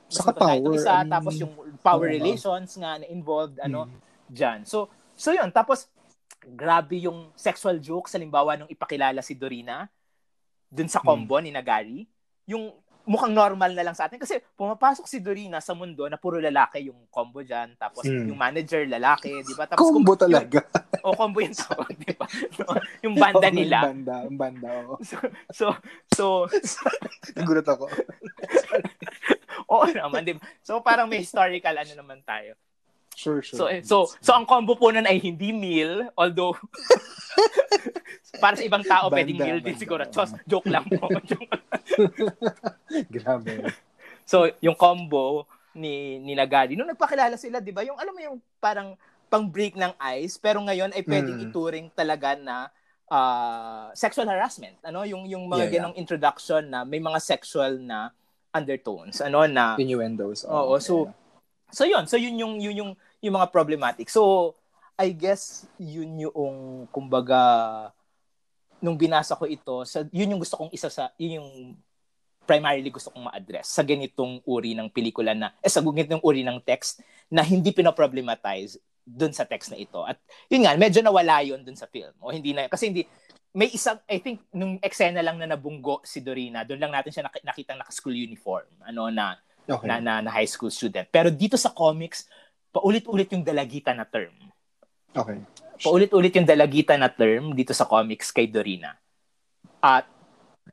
Saka 0.06 0.30
power, 0.32 0.72
isa, 0.72 0.92
mean, 0.96 1.10
tapos 1.10 1.34
yung 1.36 1.52
power 1.80 2.06
relations 2.08 2.70
nga 2.74 2.96
na 2.96 3.06
involved 3.06 3.58
ano 3.58 3.84
Mm. 3.84 3.98
diyan. 4.28 4.58
So 4.62 4.86
so 5.12 5.30
yun, 5.30 5.50
tapos 5.50 5.90
grabe 6.46 7.00
yung 7.00 7.34
sexual 7.34 7.78
joke 7.78 8.06
sa 8.06 8.16
limbawa 8.16 8.54
nung 8.54 8.68
ipakilala 8.68 9.18
si 9.18 9.34
Dorina 9.34 9.90
dun 10.66 10.86
sa 10.86 10.98
Mm. 10.98 11.06
combo 11.06 11.36
ni 11.38 11.50
Nagari. 11.50 12.06
Yung 12.46 12.70
mukhang 13.04 13.30
normal 13.30 13.70
na 13.70 13.82
lang 13.82 13.94
sa 13.94 14.06
atin 14.06 14.18
kasi 14.18 14.38
pumapasok 14.52 15.06
si 15.06 15.18
Dorina 15.18 15.58
sa 15.58 15.72
mundo 15.72 16.06
na 16.06 16.14
puro 16.16 16.38
lalaki 16.38 16.86
yung 16.86 17.06
combo 17.06 17.38
diyan 17.38 17.74
tapos 17.76 18.02
Mm. 18.02 18.30
yung 18.30 18.38
manager 18.38 18.82
lalaki, 18.84 19.30
di 19.40 19.54
ba? 19.54 19.66
Tapos 19.66 19.90
Combo 19.90 20.14
kung- 20.14 20.22
talaga. 20.22 20.62
O 21.06 21.14
combo 21.14 21.38
yung 21.38 21.54
tawag, 21.62 21.94
di 21.96 22.10
ba? 22.12 22.26
yung 23.00 23.14
banda 23.14 23.46
nila. 23.48 23.78
Yung 23.86 24.02
banda, 24.02 24.14
yung 24.22 24.38
banda. 24.38 24.68
oo. 24.82 24.94
So 25.50 25.70
so 26.10 26.26
Nagulat 27.38 27.62
ako. 27.64 27.86
oo 29.72 29.84
naman, 29.88 30.22
di 30.22 30.32
ba? 30.32 30.40
So 30.60 30.80
parang 30.80 31.06
may 31.06 31.20
historical 31.20 31.74
ano 31.74 31.92
naman 31.92 32.20
tayo. 32.22 32.54
Sure, 33.16 33.40
sure. 33.40 33.56
So, 33.56 33.64
eh, 33.66 33.80
so, 33.80 34.04
so 34.20 34.30
ang 34.30 34.44
combo 34.44 34.76
po 34.76 34.92
nun 34.92 35.02
ay 35.02 35.16
hindi 35.16 35.48
meal, 35.48 36.04
although 36.14 36.52
para 38.42 38.52
sa 38.52 38.60
ibang 38.60 38.84
tao 38.84 39.08
Banda, 39.08 39.16
pwedeng 39.16 39.38
meal 39.40 39.58
din 39.58 39.72
banda. 39.72 39.80
siguro. 39.80 40.02
Chos, 40.06 40.30
joke 40.44 40.68
lang 40.68 40.84
po. 40.84 41.08
Grabe. 43.08 43.72
so, 44.22 44.44
yung 44.60 44.76
combo 44.76 45.44
ni 45.72 46.16
ni 46.18 46.32
Nagari, 46.32 46.76
nung 46.76 46.88
nagpakilala 46.88 47.36
sila, 47.36 47.58
'di 47.58 47.72
ba? 47.72 47.84
Yung 47.84 47.96
alam 47.96 48.12
mo 48.12 48.20
yung 48.20 48.36
parang 48.56 48.94
pang-break 49.26 49.74
ng 49.74 49.92
ice, 50.20 50.36
pero 50.36 50.60
ngayon 50.60 50.92
ay 50.92 51.02
pwedeng 51.02 51.36
Mm. 51.36 51.44
ituring 51.48 51.86
talaga 51.92 52.36
na 52.36 52.68
ah, 53.06 53.88
sexual 53.92 54.26
harassment. 54.26 54.76
Ano, 54.82 55.02
yung 55.02 55.24
yung 55.24 55.46
mga 55.46 55.56
Yeah, 55.56 55.64
yeah. 55.64 55.74
ganong 55.80 55.96
introduction 55.96 56.60
na 56.66 56.82
may 56.82 56.98
mga 56.98 57.16
sexual 57.16 57.78
na 57.78 58.10
undertones, 58.56 59.20
ano 59.20 59.44
na 59.44 59.76
Innuendos. 59.76 60.48
Oo, 60.48 60.80
so- 60.80 61.12
So 61.66 61.82
yun, 61.82 62.06
so 62.06 62.14
yun 62.14 62.38
yung 62.38 62.54
yun 62.62 62.76
yung 62.78 62.90
yung 63.18 63.34
mga 63.34 63.50
problematic. 63.50 64.06
So 64.06 64.54
I 64.94 65.10
guess 65.10 65.66
yun 65.76 66.14
yung 66.16 66.86
kumbaga 66.94 67.36
nung 68.78 68.94
binasa 68.94 69.34
ko 69.34 69.50
ito, 69.50 69.82
sa 69.82 70.06
yun 70.14 70.30
yung 70.30 70.40
gusto 70.40 70.54
kong 70.56 70.70
isa 70.70 70.86
sa 70.86 71.10
yun 71.18 71.42
yung 71.42 71.50
primarily 72.46 72.86
gusto 72.94 73.10
kong 73.10 73.26
ma-address 73.26 73.66
sa 73.66 73.82
ganitong 73.82 74.38
uri 74.46 74.78
ng 74.78 74.86
pelikula 74.86 75.34
na 75.34 75.50
eh, 75.58 75.66
sa 75.66 75.82
ganitong 75.82 76.22
uri 76.22 76.46
ng 76.46 76.62
text 76.62 77.02
na 77.26 77.42
hindi 77.42 77.74
pinoproblematize 77.74 78.78
dun 79.02 79.34
sa 79.34 79.42
text 79.42 79.74
na 79.74 79.78
ito. 79.78 80.02
At 80.06 80.18
yun 80.46 80.62
nga, 80.66 80.78
medyo 80.78 81.02
nawala 81.02 81.42
yun 81.42 81.62
dun 81.62 81.74
sa 81.74 81.90
film. 81.90 82.10
O 82.22 82.30
hindi 82.30 82.54
na, 82.54 82.70
kasi 82.70 82.90
hindi, 82.90 83.02
may 83.56 83.72
isang, 83.72 83.96
I 84.04 84.20
think, 84.20 84.44
nung 84.52 84.76
eksena 84.84 85.24
lang 85.24 85.40
na 85.40 85.48
nabunggo 85.48 86.04
si 86.04 86.20
Dorina, 86.20 86.68
doon 86.68 86.76
lang 86.76 86.92
natin 86.92 87.08
siya 87.08 87.24
nak- 87.24 87.40
nakitang 87.40 87.80
naka-school 87.80 88.12
uniform. 88.12 88.68
Ano, 88.84 89.08
na, 89.08 89.40
okay. 89.64 89.88
na, 89.88 89.96
na, 89.96 90.20
na 90.20 90.28
high 90.28 90.46
school 90.46 90.68
student. 90.68 91.08
Pero 91.08 91.32
dito 91.32 91.56
sa 91.56 91.72
comics, 91.72 92.28
paulit-ulit 92.68 93.32
yung 93.32 93.40
dalagita 93.40 93.96
na 93.96 94.04
term. 94.04 94.36
Okay. 95.16 95.40
Paulit-ulit 95.80 96.36
yung 96.36 96.44
dalagita 96.44 97.00
na 97.00 97.08
term 97.08 97.56
dito 97.56 97.72
sa 97.72 97.88
comics 97.88 98.28
kay 98.28 98.44
Dorina. 98.44 98.92
At 99.80 100.04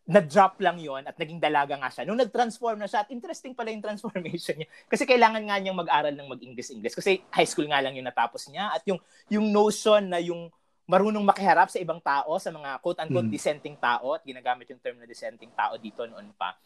na-drop 0.03 0.59
lang 0.59 0.83
yon 0.83 1.07
at 1.07 1.15
naging 1.15 1.39
dalaga 1.39 1.79
nga 1.79 1.87
siya. 1.87 2.03
Nung 2.03 2.19
nag-transform 2.19 2.83
na 2.83 2.91
siya, 2.91 3.07
at 3.07 3.09
interesting 3.15 3.55
pala 3.55 3.71
yung 3.71 3.79
transformation 3.79 4.59
niya. 4.59 4.67
Kasi 4.91 5.07
kailangan 5.07 5.39
nga 5.47 5.55
niyang 5.55 5.79
mag-aral 5.79 6.11
ng 6.11 6.27
mag-English-English. 6.27 6.99
Kasi 6.99 7.23
high 7.31 7.47
school 7.47 7.71
nga 7.71 7.79
lang 7.79 7.95
yung 7.95 8.03
natapos 8.03 8.51
niya. 8.51 8.75
At 8.75 8.83
yung, 8.83 8.99
yung 9.31 9.47
notion 9.55 10.11
na 10.11 10.19
yung 10.19 10.51
marunong 10.83 11.23
makiharap 11.23 11.71
sa 11.71 11.79
ibang 11.79 11.99
tao, 12.03 12.35
sa 12.39 12.51
mga 12.51 12.79
quote-unquote 12.83 13.29
Mm. 13.29 13.33
dissenting 13.33 13.77
tao, 13.79 14.19
at 14.19 14.23
ginagamit 14.27 14.67
yung 14.67 14.81
term 14.83 14.99
na 14.99 15.07
dissenting 15.07 15.51
tao 15.55 15.79
dito 15.79 16.03
noon 16.03 16.35
pa, 16.35 16.59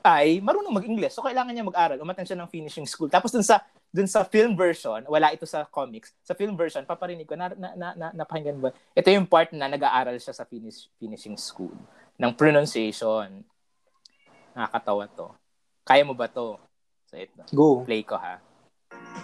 ay 0.00 0.40
marunong 0.40 0.72
mag-English. 0.72 1.12
So, 1.12 1.20
kailangan 1.20 1.52
niya 1.52 1.60
mag-aral. 1.60 2.00
Umattend 2.00 2.24
siya 2.24 2.40
ng 2.40 2.48
finishing 2.48 2.88
school. 2.88 3.12
Tapos 3.12 3.28
dun 3.28 3.44
sa 3.44 3.60
dun 3.92 4.08
sa 4.08 4.24
film 4.24 4.56
version, 4.56 5.02
wala 5.10 5.34
ito 5.34 5.44
sa 5.44 5.66
comics. 5.68 6.14
Sa 6.24 6.32
film 6.32 6.56
version, 6.56 6.86
paparinig 6.88 7.26
ko, 7.28 7.36
na, 7.36 7.52
na, 7.52 7.68
na, 7.76 7.88
na, 7.92 8.06
napakinggan 8.22 8.56
ba? 8.62 8.70
Ito 8.96 9.12
yung 9.12 9.28
part 9.28 9.52
na 9.52 9.68
nag-aaral 9.68 10.16
siya 10.16 10.32
sa 10.32 10.48
finish, 10.48 10.88
finishing 10.96 11.36
school 11.36 11.74
ng 12.16 12.32
pronunciation. 12.32 13.44
Nakakatawa 14.56 15.04
to. 15.12 15.28
Kaya 15.84 16.06
mo 16.06 16.14
ba 16.14 16.30
to? 16.30 16.56
So, 17.10 17.18
ito. 17.18 17.42
Go. 17.50 17.82
Play 17.84 18.06
ko 18.06 18.16
ha. 18.16 18.38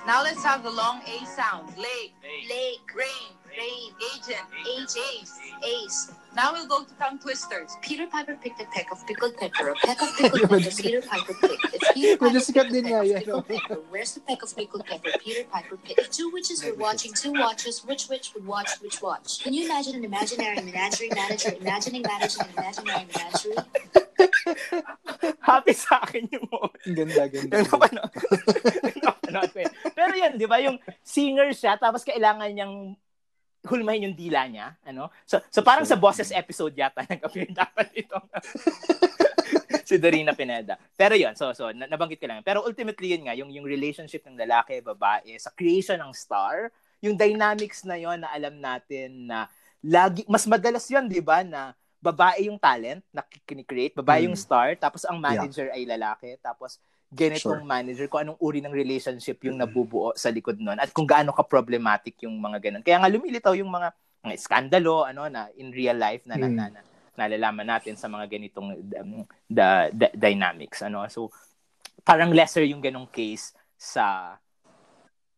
Now 0.04 0.22
let's 0.26 0.42
have 0.42 0.66
the 0.66 0.70
long 0.70 0.98
A 1.06 1.16
sound. 1.30 1.70
Lake, 1.78 2.14
Lake, 2.50 2.86
rain, 2.90 3.30
rain, 3.56 3.92
agent, 4.14 4.46
agent, 4.68 5.28
ace. 5.64 6.12
Now 6.34 6.52
we'll 6.52 6.68
go 6.68 6.84
to 6.84 6.94
tongue 7.00 7.18
twisters. 7.18 7.76
Peter 7.80 8.06
Piper 8.06 8.36
picked 8.36 8.60
a 8.60 8.66
peck 8.66 8.92
of 8.92 9.06
pickled 9.06 9.36
pepper. 9.36 9.70
A 9.70 9.74
peck 9.74 10.02
of 10.02 10.14
pickled 10.16 10.42
pepper. 10.50 10.70
Peter 10.70 11.00
Piper 11.00 11.34
picked. 11.40 11.74
It's 11.74 11.92
Peter 11.92 12.16
Piper 12.20 12.40
picked 12.40 12.72
din 12.72 12.86
a 12.86 13.00
peck 13.00 13.26
of 13.26 13.48
pickled 13.48 13.48
pepper. 13.48 13.80
Where's 13.88 14.12
the 14.14 14.20
peck 14.20 14.42
of 14.42 14.54
pickled 14.54 14.84
pepper? 14.84 15.10
Peter 15.24 15.44
Piper 15.50 15.76
picked. 15.78 16.12
Two 16.12 16.30
witches 16.32 16.62
were 16.64 16.74
watching 16.74 17.12
two 17.14 17.32
watchers. 17.32 17.84
Which 17.84 18.08
witch 18.08 18.32
would 18.34 18.46
watch 18.46 18.70
which 18.82 19.00
watch? 19.00 19.42
Can 19.42 19.54
you 19.54 19.64
imagine 19.64 19.96
an 19.96 20.04
imaginary 20.04 20.60
menagerie 20.60 21.10
manager 21.14 21.54
imagining 21.58 22.02
managing 22.02 22.42
an 22.42 22.52
imaginary 22.56 23.06
menagerie? 23.08 23.56
Happy 25.40 25.72
sa 25.72 26.04
akin 26.04 26.28
yung 26.28 26.46
moment. 26.52 26.84
Ganda, 26.84 27.24
ganda. 27.28 27.56
Napanood 29.36 29.50
ko 29.52 29.58
yun. 29.62 29.72
Pero 29.94 30.12
yun, 30.14 30.32
di 30.38 30.46
ba, 30.46 30.56
yung 30.62 30.78
singer 31.02 31.50
siya, 31.52 31.78
tapos 31.78 32.02
kailangan 32.02 32.50
niyang 32.50 32.96
hulmahin 33.66 34.10
yung 34.10 34.16
dila 34.16 34.46
niya, 34.46 34.78
ano? 34.86 35.10
So, 35.26 35.42
so 35.50 35.60
parang 35.60 35.84
sa 35.84 35.98
bosses 35.98 36.30
episode 36.30 36.72
yata 36.74 37.02
nag-appear 37.10 37.50
dapat 37.50 37.90
itong 37.94 38.26
si 39.88 39.98
Dorina 40.02 40.34
Pineda. 40.34 40.74
Pero 40.98 41.14
yun, 41.14 41.34
so, 41.38 41.54
so 41.54 41.70
nabanggit 41.70 42.18
ko 42.18 42.26
lang. 42.26 42.42
Pero 42.42 42.66
ultimately 42.66 43.14
yun 43.14 43.22
nga, 43.26 43.34
yung, 43.38 43.50
yung 43.54 43.66
relationship 43.66 44.26
ng 44.26 44.34
lalaki, 44.34 44.82
babae, 44.82 45.38
sa 45.38 45.54
creation 45.54 45.98
ng 46.02 46.10
star, 46.10 46.74
yung 47.04 47.14
dynamics 47.14 47.86
na 47.86 47.94
yon 47.94 48.24
na 48.24 48.30
alam 48.32 48.58
natin 48.58 49.30
na 49.30 49.46
lagi, 49.84 50.26
mas 50.26 50.42
madalas 50.48 50.86
yun, 50.90 51.06
di 51.06 51.22
ba, 51.22 51.46
na 51.46 51.76
babae 52.02 52.50
yung 52.50 52.58
talent 52.58 53.02
na 53.14 53.22
kinikreate, 53.46 53.94
babae 53.98 54.24
mm. 54.24 54.26
yung 54.30 54.38
star, 54.38 54.74
tapos 54.78 55.06
ang 55.06 55.18
manager 55.18 55.70
yeah. 55.70 55.76
ay 55.76 55.82
lalaki, 55.86 56.30
tapos 56.42 56.78
ganitong 57.12 57.62
sure. 57.62 57.66
manager, 57.66 58.06
kung 58.10 58.26
anong 58.26 58.40
uri 58.42 58.58
ng 58.60 58.74
relationship 58.74 59.38
yung 59.46 59.56
nabubuo 59.56 60.12
sa 60.18 60.30
likod 60.30 60.58
nun, 60.58 60.78
at 60.78 60.90
kung 60.90 61.06
gaano 61.06 61.30
ka-problematic 61.30 62.18
yung 62.26 62.34
mga 62.38 62.58
ganun. 62.58 62.82
Kaya 62.82 62.98
nga 62.98 63.12
lumilitaw 63.12 63.54
yung 63.54 63.70
mga, 63.70 63.94
mga 64.26 64.34
skandalo, 64.38 65.06
ano, 65.06 65.30
na 65.30 65.46
in 65.54 65.70
real 65.70 65.96
life 65.96 66.26
na, 66.26 66.34
mm. 66.34 66.42
na, 66.42 66.48
na, 66.50 66.64
na 66.70 66.80
nalalaman 67.16 67.64
natin 67.64 67.96
sa 67.96 68.12
mga 68.12 68.28
ganitong 68.28 68.76
um, 68.76 69.24
the, 69.48 69.88
the 69.96 70.08
dynamics 70.12 70.84
ano 70.84 71.08
so 71.08 71.32
parang 72.04 72.30
lesser 72.30 72.62
yung 72.62 72.84
ganong 72.84 73.08
case 73.08 73.56
sa 73.74 74.36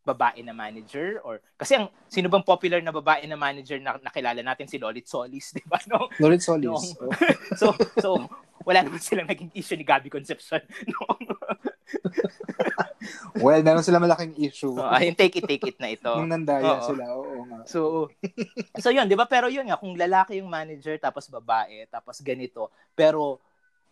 babae 0.03 0.41
na 0.41 0.57
manager 0.57 1.21
or 1.23 1.39
kasi 1.55 1.77
ang 1.77 1.93
sino 2.09 2.33
bang 2.33 2.45
popular 2.45 2.81
na 2.81 2.93
babae 2.93 3.29
na 3.29 3.37
manager 3.37 3.77
na 3.77 4.01
nakilala 4.01 4.41
natin 4.41 4.65
si 4.65 4.81
Lolit 4.81 5.05
Solis, 5.05 5.51
'di 5.55 5.69
ba? 5.69 5.77
No. 5.85 6.09
Lolit 6.17 6.41
Solis. 6.41 6.97
No. 6.97 7.09
Oh. 7.09 7.13
so 7.61 7.67
so 8.01 8.11
wala 8.69 8.85
naman 8.85 9.01
silang 9.01 9.25
naging 9.25 9.49
issue 9.57 9.81
ni 9.81 9.89
Gabby 9.89 10.13
Concepcion. 10.13 10.61
No. 10.93 11.17
well, 13.41 13.61
meron 13.65 13.81
sila 13.81 13.97
malaking 13.97 14.37
issue. 14.37 14.77
So, 14.77 14.85
ayun, 14.85 15.17
take 15.17 15.41
it, 15.41 15.49
take 15.49 15.65
it 15.65 15.79
na 15.81 15.89
ito. 15.89 16.13
Yung 16.13 16.29
nandaya 16.29 16.77
oo. 16.81 16.85
sila, 16.85 17.05
oo 17.17 17.49
nga. 17.49 17.61
So, 17.65 18.09
so 18.83 18.93
yun, 18.93 19.09
di 19.09 19.17
ba? 19.17 19.25
Pero 19.25 19.49
yun 19.49 19.69
nga, 19.69 19.81
kung 19.81 19.97
lalaki 19.97 20.41
yung 20.41 20.53
manager, 20.53 21.01
tapos 21.01 21.33
babae, 21.33 21.89
tapos 21.89 22.21
ganito, 22.21 22.69
pero 22.93 23.41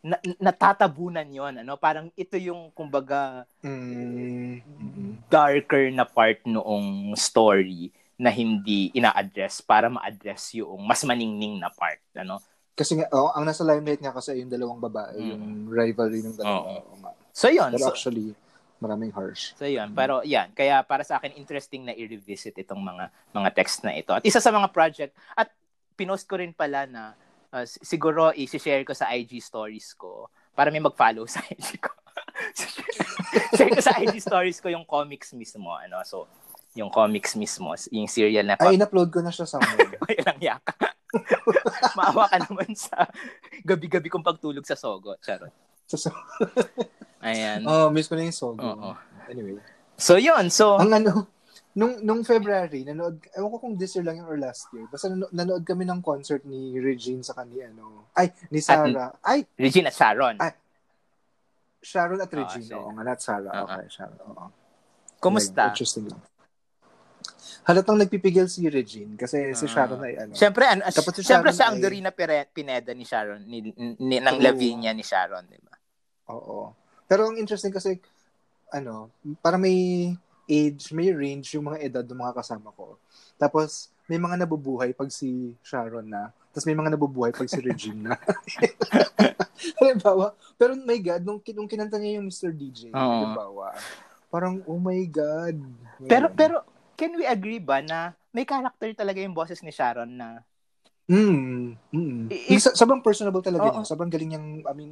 na, 0.04 0.20
natatabunan 0.38 1.26
yon 1.26 1.54
ano 1.66 1.74
parang 1.80 2.12
ito 2.14 2.38
yung 2.38 2.70
kumbaga 2.70 3.42
mm-hmm. 3.64 5.26
darker 5.26 5.90
na 5.90 6.06
part 6.06 6.38
noong 6.46 7.16
story 7.18 7.90
na 8.14 8.30
hindi 8.30 8.94
ina-address 8.94 9.66
para 9.66 9.90
ma-address 9.90 10.62
yung 10.62 10.78
mas 10.86 11.02
maningning 11.02 11.58
na 11.58 11.74
part 11.74 11.98
ano 12.14 12.38
kasi 12.76 13.00
nga 13.00 13.08
oh, 13.16 13.32
ang 13.32 13.48
nasa 13.48 13.64
limelight 13.64 14.04
nga 14.04 14.12
kasi 14.12 14.36
yung 14.36 14.52
dalawang 14.52 14.78
babae 14.78 15.16
mm. 15.16 15.28
yung 15.32 15.44
rivalry 15.72 16.20
ng 16.20 16.36
dalawa 16.36 16.84
oh. 16.84 17.16
so 17.32 17.48
yun 17.48 17.72
pero 17.72 17.88
so, 17.88 17.90
actually 17.90 18.36
maraming 18.80 19.12
harsh. 19.12 19.56
So 19.56 19.64
yun, 19.64 19.92
pero 19.96 20.20
yan, 20.20 20.52
kaya 20.52 20.84
para 20.84 21.00
sa 21.00 21.16
akin 21.16 21.32
interesting 21.36 21.88
na 21.88 21.96
i-revisit 21.96 22.56
itong 22.60 22.80
mga 22.80 23.08
mga 23.32 23.50
text 23.56 23.80
na 23.84 23.96
ito. 23.96 24.12
At 24.12 24.24
isa 24.24 24.40
sa 24.40 24.52
mga 24.52 24.68
project 24.68 25.16
at 25.32 25.48
pinost 25.96 26.28
ko 26.28 26.36
rin 26.36 26.52
pala 26.52 26.84
na 26.84 27.16
uh, 27.56 27.64
siguro 27.64 28.32
i-share 28.36 28.84
ko 28.84 28.92
sa 28.92 29.08
IG 29.16 29.40
stories 29.40 29.96
ko 29.96 30.28
para 30.52 30.68
may 30.68 30.80
mag-follow 30.80 31.24
sa 31.24 31.40
IG 31.52 31.80
ko. 31.80 31.92
share 33.56 33.72
ko 33.72 33.80
sa 33.80 33.96
IG 33.96 34.20
stories 34.20 34.60
ko 34.60 34.68
yung 34.68 34.84
comics 34.84 35.32
mismo 35.32 35.72
ano. 35.72 36.04
So 36.04 36.28
yung 36.76 36.92
comics 36.92 37.32
mismo, 37.34 37.72
yung 37.88 38.06
serial 38.06 38.44
na 38.44 38.60
Ay, 38.60 38.76
in-upload 38.76 39.08
ko 39.08 39.24
na 39.24 39.32
siya 39.32 39.48
somewhere. 39.48 39.96
Ay, 40.06 40.20
lang 40.20 40.38
yaka. 40.38 40.76
Maawa 41.98 42.28
ka 42.28 42.36
naman 42.44 42.76
sa 42.76 43.08
gabi-gabi 43.64 44.12
kong 44.12 44.22
pagtulog 44.22 44.62
sa 44.68 44.76
Sogo. 44.76 45.16
Charot. 45.24 45.50
Sa 45.88 45.96
Sogo. 45.96 46.20
Ayan. 47.24 47.64
Oh, 47.70 47.88
miss 47.88 48.06
ko 48.06 48.14
na 48.14 48.28
yung 48.28 48.36
Sogo. 48.36 48.60
Oo. 48.60 48.92
Anyway. 49.32 49.56
So, 49.96 50.20
yun. 50.20 50.52
So, 50.52 50.76
ang 50.76 50.92
ano, 50.92 51.32
nung 51.72 51.96
nung 52.04 52.20
February, 52.20 52.84
nanood, 52.84 53.24
ewan 53.32 53.50
ko 53.56 53.58
kung 53.58 53.74
this 53.80 53.96
year 53.96 54.04
lang 54.04 54.20
yung 54.20 54.28
or 54.28 54.36
last 54.36 54.68
year. 54.76 54.84
Basta 54.92 55.08
nanood, 55.08 55.32
nanood 55.32 55.64
kami 55.64 55.88
ng 55.88 56.04
concert 56.04 56.44
ni 56.44 56.76
Regine 56.76 57.24
sa 57.24 57.32
kanya, 57.32 57.72
ano. 57.72 58.12
Ay, 58.12 58.36
ni 58.52 58.60
Sarah. 58.60 59.16
At, 59.16 59.24
ay, 59.24 59.48
Regine 59.56 59.88
at 59.88 59.96
Sharon. 59.96 60.36
Ay, 60.36 60.52
Sharon 61.80 62.20
at 62.20 62.28
Regine. 62.28 62.68
Oo, 62.76 62.92
oh, 62.92 62.92
nga, 62.92 63.02
not 63.08 63.20
Sarah. 63.24 63.52
Uh-huh. 63.64 63.64
Okay, 63.72 63.88
Sharon. 63.88 64.20
Oo. 64.28 64.46
Kumusta? 65.16 65.72
Interesting 65.72 66.12
lang 66.12 66.20
halatang 67.64 67.98
nagpipigil 67.98 68.46
si 68.46 68.66
Regine 68.70 69.14
kasi 69.14 69.50
uh, 69.50 69.56
si 69.56 69.66
ah. 69.66 69.72
Sharon 69.72 70.00
ay 70.02 70.14
ano. 70.16 70.32
Siyempre, 70.32 70.64
ano, 70.66 70.82
Tapos 70.88 71.12
si 71.16 71.22
siyempre 71.26 71.50
siya 71.50 71.72
ang 71.72 71.78
ay... 71.78 71.82
Dorina 71.82 72.10
Pineda 72.12 72.92
ni 72.94 73.04
Sharon, 73.04 73.42
ni, 73.46 73.72
ni, 73.98 74.16
ng 74.18 74.38
Lavinia 74.40 74.94
ni 74.94 75.04
Sharon, 75.04 75.46
di 75.48 75.60
ba? 75.62 75.74
Oo. 76.34 76.74
Pero 77.06 77.30
ang 77.30 77.38
interesting 77.38 77.74
kasi, 77.74 77.98
ano, 78.74 79.14
para 79.38 79.56
may 79.56 80.10
age, 80.46 80.90
may 80.94 81.10
range 81.14 81.54
yung 81.54 81.70
mga 81.70 81.82
edad 81.82 82.04
ng 82.06 82.18
mga 82.18 82.34
kasama 82.38 82.70
ko. 82.74 82.98
Tapos, 83.38 83.90
may 84.06 84.18
mga 84.18 84.46
nabubuhay 84.46 84.94
pag 84.94 85.10
si 85.10 85.54
Sharon 85.62 86.06
na. 86.06 86.30
Tapos 86.54 86.66
may 86.66 86.78
mga 86.78 86.94
nabubuhay 86.94 87.34
pag 87.34 87.50
si 87.50 87.58
Regine 87.58 88.10
na. 88.10 88.14
halimbawa, 89.80 90.34
pero 90.56 90.76
my 90.76 90.98
God, 91.00 91.22
nung, 91.24 91.40
nung 91.40 91.68
kinanta 91.68 91.96
niya 91.96 92.20
yung 92.20 92.28
Mr. 92.28 92.52
DJ, 92.52 92.92
uh 92.92 92.96
halimbawa, 92.96 93.72
parang, 94.28 94.60
oh 94.68 94.80
my 94.80 95.00
God. 95.08 95.56
Pero, 96.04 96.26
pero, 96.32 96.56
can 96.96 97.12
we 97.14 97.28
agree 97.28 97.60
ba 97.60 97.84
na 97.84 98.16
may 98.32 98.48
character 98.48 98.90
talaga 98.96 99.20
yung 99.20 99.36
boses 99.36 99.60
ni 99.60 99.70
Sharon 99.70 100.16
na 100.16 100.40
Mm. 101.06 101.78
mm. 101.94 102.34
If, 102.50 102.66
sobrang 102.74 102.98
personable 102.98 103.38
talaga 103.38 103.70
niya. 103.70 103.86
Sobrang 103.86 104.10
galing 104.10 104.34
niyang, 104.34 104.48
I 104.66 104.74
mean, 104.74 104.90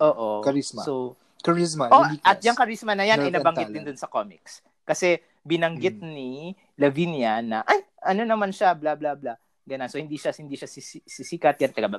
oo. 0.00 0.40
charisma. 0.40 0.80
So, 0.88 1.20
charisma. 1.44 1.92
Oh, 1.92 2.04
at 2.24 2.40
yung 2.40 2.56
charisma 2.56 2.96
na 2.96 3.04
yan, 3.04 3.28
inabanggit 3.28 3.68
din 3.68 3.84
dun 3.84 4.00
sa 4.00 4.08
comics. 4.08 4.64
Kasi 4.88 5.20
binanggit 5.44 6.00
mm. 6.00 6.08
ni 6.08 6.56
Lavinia 6.80 7.44
na, 7.44 7.60
ay, 7.68 7.84
ano 8.00 8.24
naman 8.24 8.56
siya, 8.56 8.72
bla 8.72 8.96
bla 8.96 9.12
bla. 9.12 9.36
Ganun. 9.68 9.92
So, 9.92 10.00
hindi 10.00 10.16
siya, 10.16 10.32
hindi 10.40 10.56
siya 10.56 10.66
sisikat. 11.04 11.60
Yan, 11.60 11.76
teka, 11.76 11.92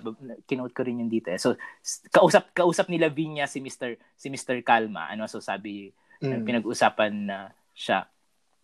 kinote 0.49 0.73
ko 0.73 0.81
rin 0.81 1.05
yung 1.05 1.11
dito. 1.13 1.29
Eh. 1.29 1.37
So, 1.37 1.53
kausap, 2.09 2.57
kausap 2.57 2.89
ni 2.89 2.97
Lavinia 2.97 3.45
si 3.45 3.61
Mr. 3.61 3.93
si 4.17 4.33
Mr. 4.33 4.57
Kalma. 4.65 5.13
Ano, 5.13 5.29
so 5.29 5.37
sabi, 5.37 5.93
mm. 6.17 6.41
pinag-usapan 6.41 7.13
na 7.13 7.37
siya 7.77 8.09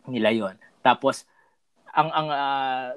nila 0.09 0.33
yon 0.33 0.55
tapos, 0.87 1.27
ang, 1.91 2.09
ang 2.15 2.27
uh, 2.31 2.89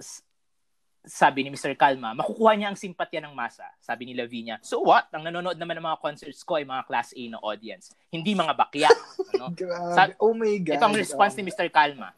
sabi 1.01 1.43
ni 1.43 1.51
Mr. 1.51 1.73
Kalma, 1.75 2.13
makukuha 2.13 2.53
niya 2.55 2.69
ang 2.71 2.79
simpatya 2.79 3.25
ng 3.25 3.33
masa. 3.33 3.65
Sabi 3.81 4.05
ni 4.05 4.13
Lavinia, 4.13 4.61
so 4.61 4.85
what? 4.85 5.09
Ang 5.17 5.25
nanonood 5.25 5.57
naman 5.57 5.81
ng 5.81 5.87
mga 5.89 5.99
concerts 5.99 6.45
ko 6.45 6.61
ay 6.61 6.69
mga 6.69 6.85
class 6.85 7.17
A 7.17 7.23
na 7.33 7.41
audience. 7.41 7.97
Hindi 8.13 8.37
mga 8.37 8.55
bakya. 8.55 8.91
Ano? 9.41 9.57
Sa- 9.97 10.19
oh 10.21 10.37
my 10.37 10.59
God. 10.61 10.77
Ito 10.77 10.85
ang 10.91 10.99
response 10.99 11.33
oh. 11.33 11.39
ni 11.41 11.49
Mr. 11.49 11.73
Kalma. 11.73 12.13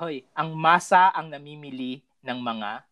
Hoy, 0.00 0.24
ang 0.32 0.56
masa 0.56 1.12
ang 1.12 1.28
namimili 1.28 2.00
ng 2.24 2.38
mga 2.40 2.88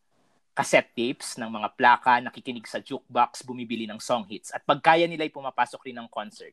cassette 0.52 0.92
tapes, 0.92 1.38
ng 1.38 1.48
mga 1.48 1.68
plaka, 1.78 2.18
nakikinig 2.20 2.66
sa 2.66 2.82
jukebox, 2.82 3.46
bumibili 3.46 3.86
ng 3.86 4.02
song 4.02 4.26
hits. 4.28 4.50
At 4.52 4.66
pagkaya 4.66 5.06
nila 5.08 5.24
ay 5.24 5.32
pumapasok 5.32 5.88
rin 5.88 5.96
ng 6.02 6.10
concert, 6.10 6.52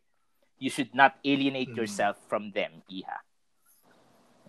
you 0.61 0.71
should 0.71 0.93
not 0.95 1.17
alienate 1.25 1.73
hmm. 1.73 1.79
yourself 1.81 2.15
from 2.29 2.53
them, 2.55 2.85
Iha. 2.87 3.19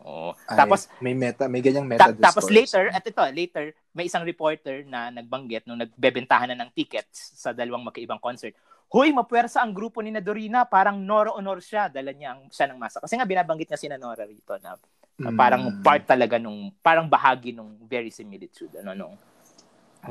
Oh. 0.03 0.37
Ay, 0.47 0.57
tapos 0.59 0.87
may 1.01 1.15
meta, 1.17 1.49
may 1.49 1.65
ganyang 1.65 1.89
meta 1.89 2.13
ta- 2.13 2.31
Tapos 2.31 2.47
later, 2.53 2.93
at 2.95 3.03
ito, 3.03 3.23
later 3.33 3.65
may 3.97 4.07
isang 4.07 4.23
reporter 4.23 4.87
na 4.87 5.11
nagbanggit 5.11 5.65
nung 5.67 5.81
nagbebentahan 5.81 6.53
na 6.53 6.59
ng 6.63 6.71
tickets 6.77 7.35
sa 7.39 7.51
dalawang 7.57 7.87
magkaibang 7.87 8.21
concert. 8.21 8.55
Hoy, 8.87 9.11
mapuwersa 9.11 9.67
ang 9.67 9.75
grupo 9.75 9.99
ni 9.99 10.15
Nadorina, 10.15 10.63
parang 10.63 11.03
Nora 11.03 11.35
Honor 11.35 11.59
siya, 11.59 11.91
dala 11.91 12.15
niya 12.15 12.39
ang 12.39 12.47
siya 12.55 12.71
ng 12.71 12.79
masa. 12.79 13.03
Kasi 13.03 13.19
nga 13.19 13.27
binabanggit 13.27 13.67
niya 13.67 13.81
si 13.81 13.91
Nora 13.91 14.23
rito 14.23 14.55
na, 14.63 14.79
na 15.19 15.31
parang 15.35 15.81
mm. 15.81 15.83
part 15.83 16.05
talaga 16.07 16.39
nung 16.39 16.71
parang 16.85 17.09
bahagi 17.09 17.51
nung 17.51 17.81
very 17.89 18.13
similitude 18.13 18.71
ano 18.79 18.93
nung 18.93 19.15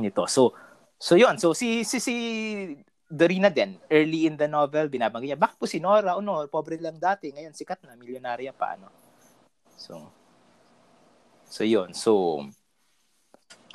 nito. 0.01 0.25
So 0.27 0.51
so 0.97 1.15
'yon. 1.15 1.37
So 1.39 1.55
si 1.55 1.85
si 1.87 2.01
si 2.03 2.15
Dorina 3.05 3.53
din, 3.53 3.77
early 3.93 4.25
in 4.25 4.33
the 4.33 4.49
novel, 4.49 4.89
binabanggit 4.89 5.37
niya, 5.37 5.39
bakit 5.39 5.61
po 5.61 5.69
si 5.69 5.77
Nora 5.77 6.17
Honor, 6.17 6.49
pobre 6.49 6.81
lang 6.81 6.97
dati, 6.97 7.29
ngayon 7.29 7.53
sikat 7.53 7.85
na, 7.85 7.93
milyonarya 7.93 8.49
pa, 8.49 8.73
ano. 8.73 8.89
So, 9.75 10.11
so 11.47 11.63
yun. 11.63 11.93
So, 11.93 12.43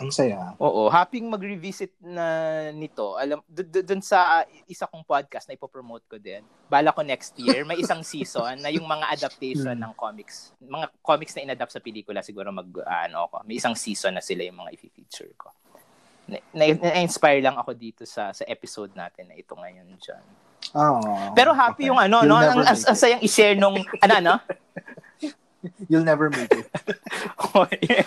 ang 0.01 0.09
saya. 0.09 0.57
Oo, 0.57 0.89
happy 0.89 1.21
mag-revisit 1.21 1.93
na 2.01 2.25
nito. 2.73 3.21
Alam 3.21 3.45
doon 3.53 4.01
sa 4.01 4.41
uh, 4.41 4.45
isa 4.65 4.89
kong 4.89 5.05
podcast 5.05 5.45
na 5.45 5.61
ipo-promote 5.61 6.09
ko 6.09 6.17
din. 6.17 6.41
Bala 6.73 6.89
ko 6.89 7.05
next 7.05 7.37
year, 7.37 7.69
may 7.69 7.77
isang 7.77 8.01
season 8.01 8.65
na 8.65 8.73
yung 8.73 8.89
mga 8.89 9.13
adaptation 9.13 9.77
hmm. 9.77 9.85
ng 9.85 9.93
comics. 9.93 10.57
Mga 10.57 10.89
comics 11.05 11.37
na 11.37 11.53
inadapt 11.53 11.77
sa 11.77 11.85
pelikula 11.85 12.25
siguro 12.25 12.49
mag 12.49 12.65
uh, 12.65 13.05
ano 13.13 13.29
ako. 13.29 13.45
May 13.45 13.61
isang 13.61 13.77
season 13.77 14.17
na 14.17 14.25
sila 14.25 14.41
yung 14.49 14.57
mga 14.57 14.73
i-feature 14.73 15.37
ko. 15.37 15.53
Na-inspire 16.57 17.45
lang 17.45 17.61
ako 17.61 17.77
dito 17.77 18.09
sa 18.09 18.33
sa 18.33 18.49
episode 18.49 18.97
natin 18.97 19.29
na 19.29 19.37
ito 19.37 19.53
ngayon 19.53 20.01
diyan. 20.01 20.25
Oh, 20.81 21.35
Pero 21.37 21.53
happy 21.53 21.85
okay. 21.85 21.91
yung 21.93 22.01
ano, 22.01 22.25
You'll 22.25 22.31
no? 22.31 22.41
Ang, 22.41 22.63
ang, 22.65 22.79
ang 22.79 22.97
sayang 22.97 23.21
i-share 23.21 23.59
nung 23.59 23.77
ano 24.01 24.15
ano? 24.17 24.35
You'll 25.89 26.07
never 26.07 26.31
make 26.33 26.53
it. 26.53 26.69
oh, 27.55 27.69
yeah. 27.85 28.07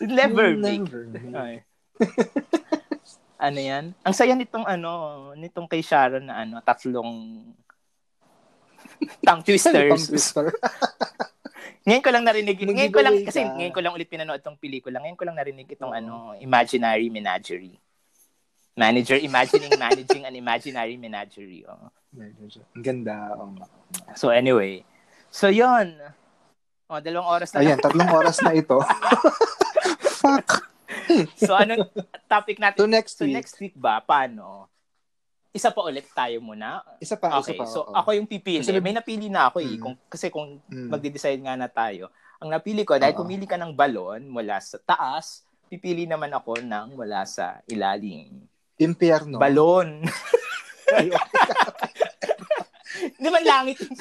never 0.00 0.52
You'll 0.52 0.60
make 0.60 0.80
never 0.84 1.02
it. 1.08 1.64
ano 3.40 3.58
yan? 3.60 3.84
Ang 4.04 4.14
saya 4.14 4.36
nitong 4.36 4.64
ano, 4.68 4.90
nitong 5.36 5.68
kay 5.68 5.80
Sharon 5.80 6.28
na 6.28 6.44
ano, 6.44 6.60
tatlong 6.60 7.40
tongue 9.24 9.44
twisters. 9.48 9.88
tongue 9.88 10.08
twister. 10.08 10.46
Ngayon 11.84 12.00
ko 12.04 12.10
lang 12.12 12.24
narinig, 12.24 12.56
Mag-giveaway 12.56 12.76
ngayon 12.80 12.92
ko 12.96 13.00
lang, 13.04 13.14
kasi 13.28 13.40
ka. 13.44 13.52
ngayon 13.60 13.74
ko 13.76 13.80
lang 13.84 13.92
ulit 13.92 14.08
pinanood 14.08 14.40
tong 14.40 14.56
pelikula. 14.56 15.04
Ngayon 15.04 15.18
ko 15.20 15.24
lang 15.28 15.36
narinig 15.36 15.68
itong 15.68 15.92
ano, 15.92 16.32
imaginary 16.40 17.12
menagerie. 17.12 17.76
Manager 18.74 19.14
imagining 19.16 19.70
managing 19.78 20.26
an 20.26 20.34
imaginary 20.34 20.98
menagerie. 20.98 21.62
Oh. 21.62 21.94
Ang 22.74 22.82
ganda. 22.82 23.30
Oh. 23.32 23.54
So 24.14 24.28
anyway, 24.28 24.82
so 25.30 25.46
yon. 25.46 25.94
Oh, 26.84 26.98
dalawang 26.98 27.30
oras 27.32 27.54
na. 27.54 27.62
Ayan, 27.62 27.78
tatlong 27.78 28.10
oras 28.10 28.42
na 28.42 28.50
ito. 28.52 28.82
Fuck. 30.20 30.66
So 31.38 31.54
anong 31.54 31.86
topic 32.26 32.58
natin? 32.58 32.78
So 32.78 32.90
next 32.90 33.14
week, 33.16 33.32
next 33.32 33.54
week 33.58 33.74
ba, 33.74 34.02
paano? 34.02 34.66
Isa 35.48 35.70
pa 35.70 35.86
ulit 35.86 36.10
tayo 36.10 36.42
muna. 36.42 36.82
isa 36.98 37.14
pa, 37.14 37.38
Okay, 37.38 37.54
isa 37.54 37.62
pa. 37.62 37.64
so 37.64 37.86
oo. 37.86 37.94
ako 37.94 38.10
yung 38.10 38.26
pipili. 38.26 38.58
Kasi 38.58 38.74
May 38.82 38.90
napili 38.90 39.30
na 39.30 39.46
ako 39.46 39.62
eh. 39.62 39.78
Mm. 39.78 39.80
Kung, 39.80 39.94
kasi 40.10 40.26
kung 40.28 40.58
Mm. 40.66 40.90
magde-decide 40.90 41.38
nga 41.38 41.54
na 41.54 41.70
tayo, 41.70 42.10
ang 42.36 42.50
napili 42.50 42.82
ko, 42.82 42.98
dahil 42.98 43.14
pumili 43.14 43.46
ka 43.46 43.54
ng 43.54 43.70
balon 43.70 44.26
mula 44.26 44.58
sa 44.58 44.76
taas, 44.76 45.46
pipili 45.70 46.04
naman 46.04 46.34
ako 46.34 46.58
ng 46.58 46.98
mula 46.98 47.22
sa 47.22 47.62
ilalim. 47.64 48.50
Impyerno. 48.78 49.38
Balon. 49.38 50.02
Ay, 50.94 51.10
Di 53.18 53.28
ba 53.30 53.40
langit 53.42 53.78
yung 53.82 53.96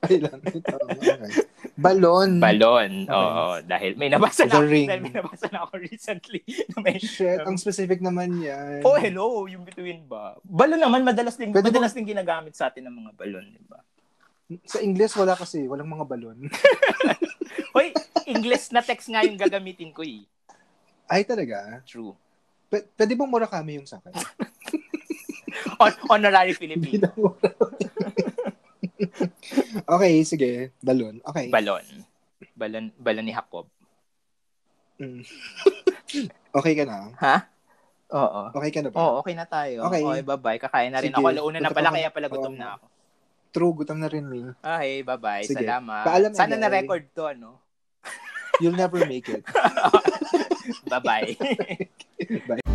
ay 0.00 0.16
lang. 0.16 0.40
Ito, 0.42 0.74
okay. 0.80 1.30
Balon. 1.76 2.30
Balon. 2.40 2.92
Okay. 3.04 3.14
Oo, 3.14 3.60
dahil 3.62 3.92
may 4.00 4.08
nabasa 4.08 4.48
The 4.48 4.58
na, 4.58 4.64
ring. 4.64 4.88
dahil 4.88 5.02
may 5.04 5.14
nabasa 5.14 5.46
na 5.52 5.68
ako 5.68 5.74
recently. 5.76 6.40
Na 6.74 6.78
may, 6.84 6.96
Shit, 6.98 7.44
ang 7.44 7.56
specific 7.60 8.00
naman 8.00 8.40
yan. 8.40 8.80
oh, 8.82 8.96
hello, 8.96 9.44
yung 9.46 9.62
between 9.62 10.08
ba? 10.08 10.40
Balon 10.42 10.80
naman, 10.80 11.04
madalas 11.04 11.36
din, 11.36 11.52
Pwede 11.52 11.68
madalas 11.68 11.92
din 11.92 12.08
ginagamit 12.08 12.56
sa 12.56 12.72
atin 12.72 12.88
ng 12.88 12.96
mga 12.96 13.10
balon, 13.16 13.46
di 13.54 13.64
ba? 13.68 13.80
Sa 14.66 14.82
English, 14.82 15.14
wala 15.14 15.38
kasi. 15.38 15.68
Walang 15.70 15.86
mga 15.86 16.06
balon. 16.10 16.38
Hoy, 17.76 17.94
English 18.26 18.74
na 18.74 18.82
text 18.82 19.06
nga 19.06 19.22
yung 19.22 19.38
gagamitin 19.38 19.94
ko 19.94 20.02
eh. 20.02 20.26
Ay, 21.06 21.22
talaga? 21.22 21.78
True. 21.86 22.18
P- 22.70 22.86
pwede 22.94 23.12
bang 23.18 23.30
Murakami 23.30 23.82
yung 23.82 23.88
sa 23.90 23.98
akin? 23.98 24.14
On- 25.82 26.00
honorary 26.14 26.54
Filipino. 26.54 27.10
okay, 29.94 30.22
sige. 30.22 30.70
Balon. 30.78 31.18
Okay. 31.26 31.50
Balon. 31.50 31.82
Balon, 32.54 32.94
balon 32.94 33.24
ni 33.26 33.34
Jacob. 33.34 33.66
Mm. 35.02 35.26
okay 36.58 36.72
ka 36.78 36.84
na? 36.86 37.10
Ha? 37.18 37.36
Oo. 38.14 38.42
Okay 38.54 38.70
ka 38.70 38.80
na 38.86 38.90
ba? 38.94 38.96
Oo, 39.00 39.12
okay 39.24 39.34
na 39.34 39.46
tayo. 39.50 39.90
Okay. 39.90 40.02
Okay, 40.06 40.22
bye-bye. 40.22 40.60
Kakain 40.62 40.94
na 40.94 41.02
rin 41.02 41.10
Sige. 41.10 41.18
ako. 41.18 41.34
Launa 41.34 41.58
na 41.58 41.74
pala, 41.74 41.90
pa 41.90 41.96
kaya 41.98 42.10
pala 42.14 42.26
gutom 42.30 42.54
na 42.54 42.78
ako. 42.78 42.86
True, 43.50 43.74
gutom 43.82 43.98
na 43.98 44.06
rin 44.06 44.24
me. 44.30 44.54
Okay, 44.62 45.02
bye-bye. 45.02 45.46
Sige. 45.46 45.66
Salamat. 45.66 46.04
Paalam, 46.06 46.30
Sana 46.38 46.54
na-record 46.54 47.10
to, 47.10 47.26
ano? 47.26 47.58
You'll 48.60 48.72
never 48.72 49.04
make 49.06 49.28
it. 49.28 49.44
Bye-bye. 50.88 51.36
Bye. 52.46 52.70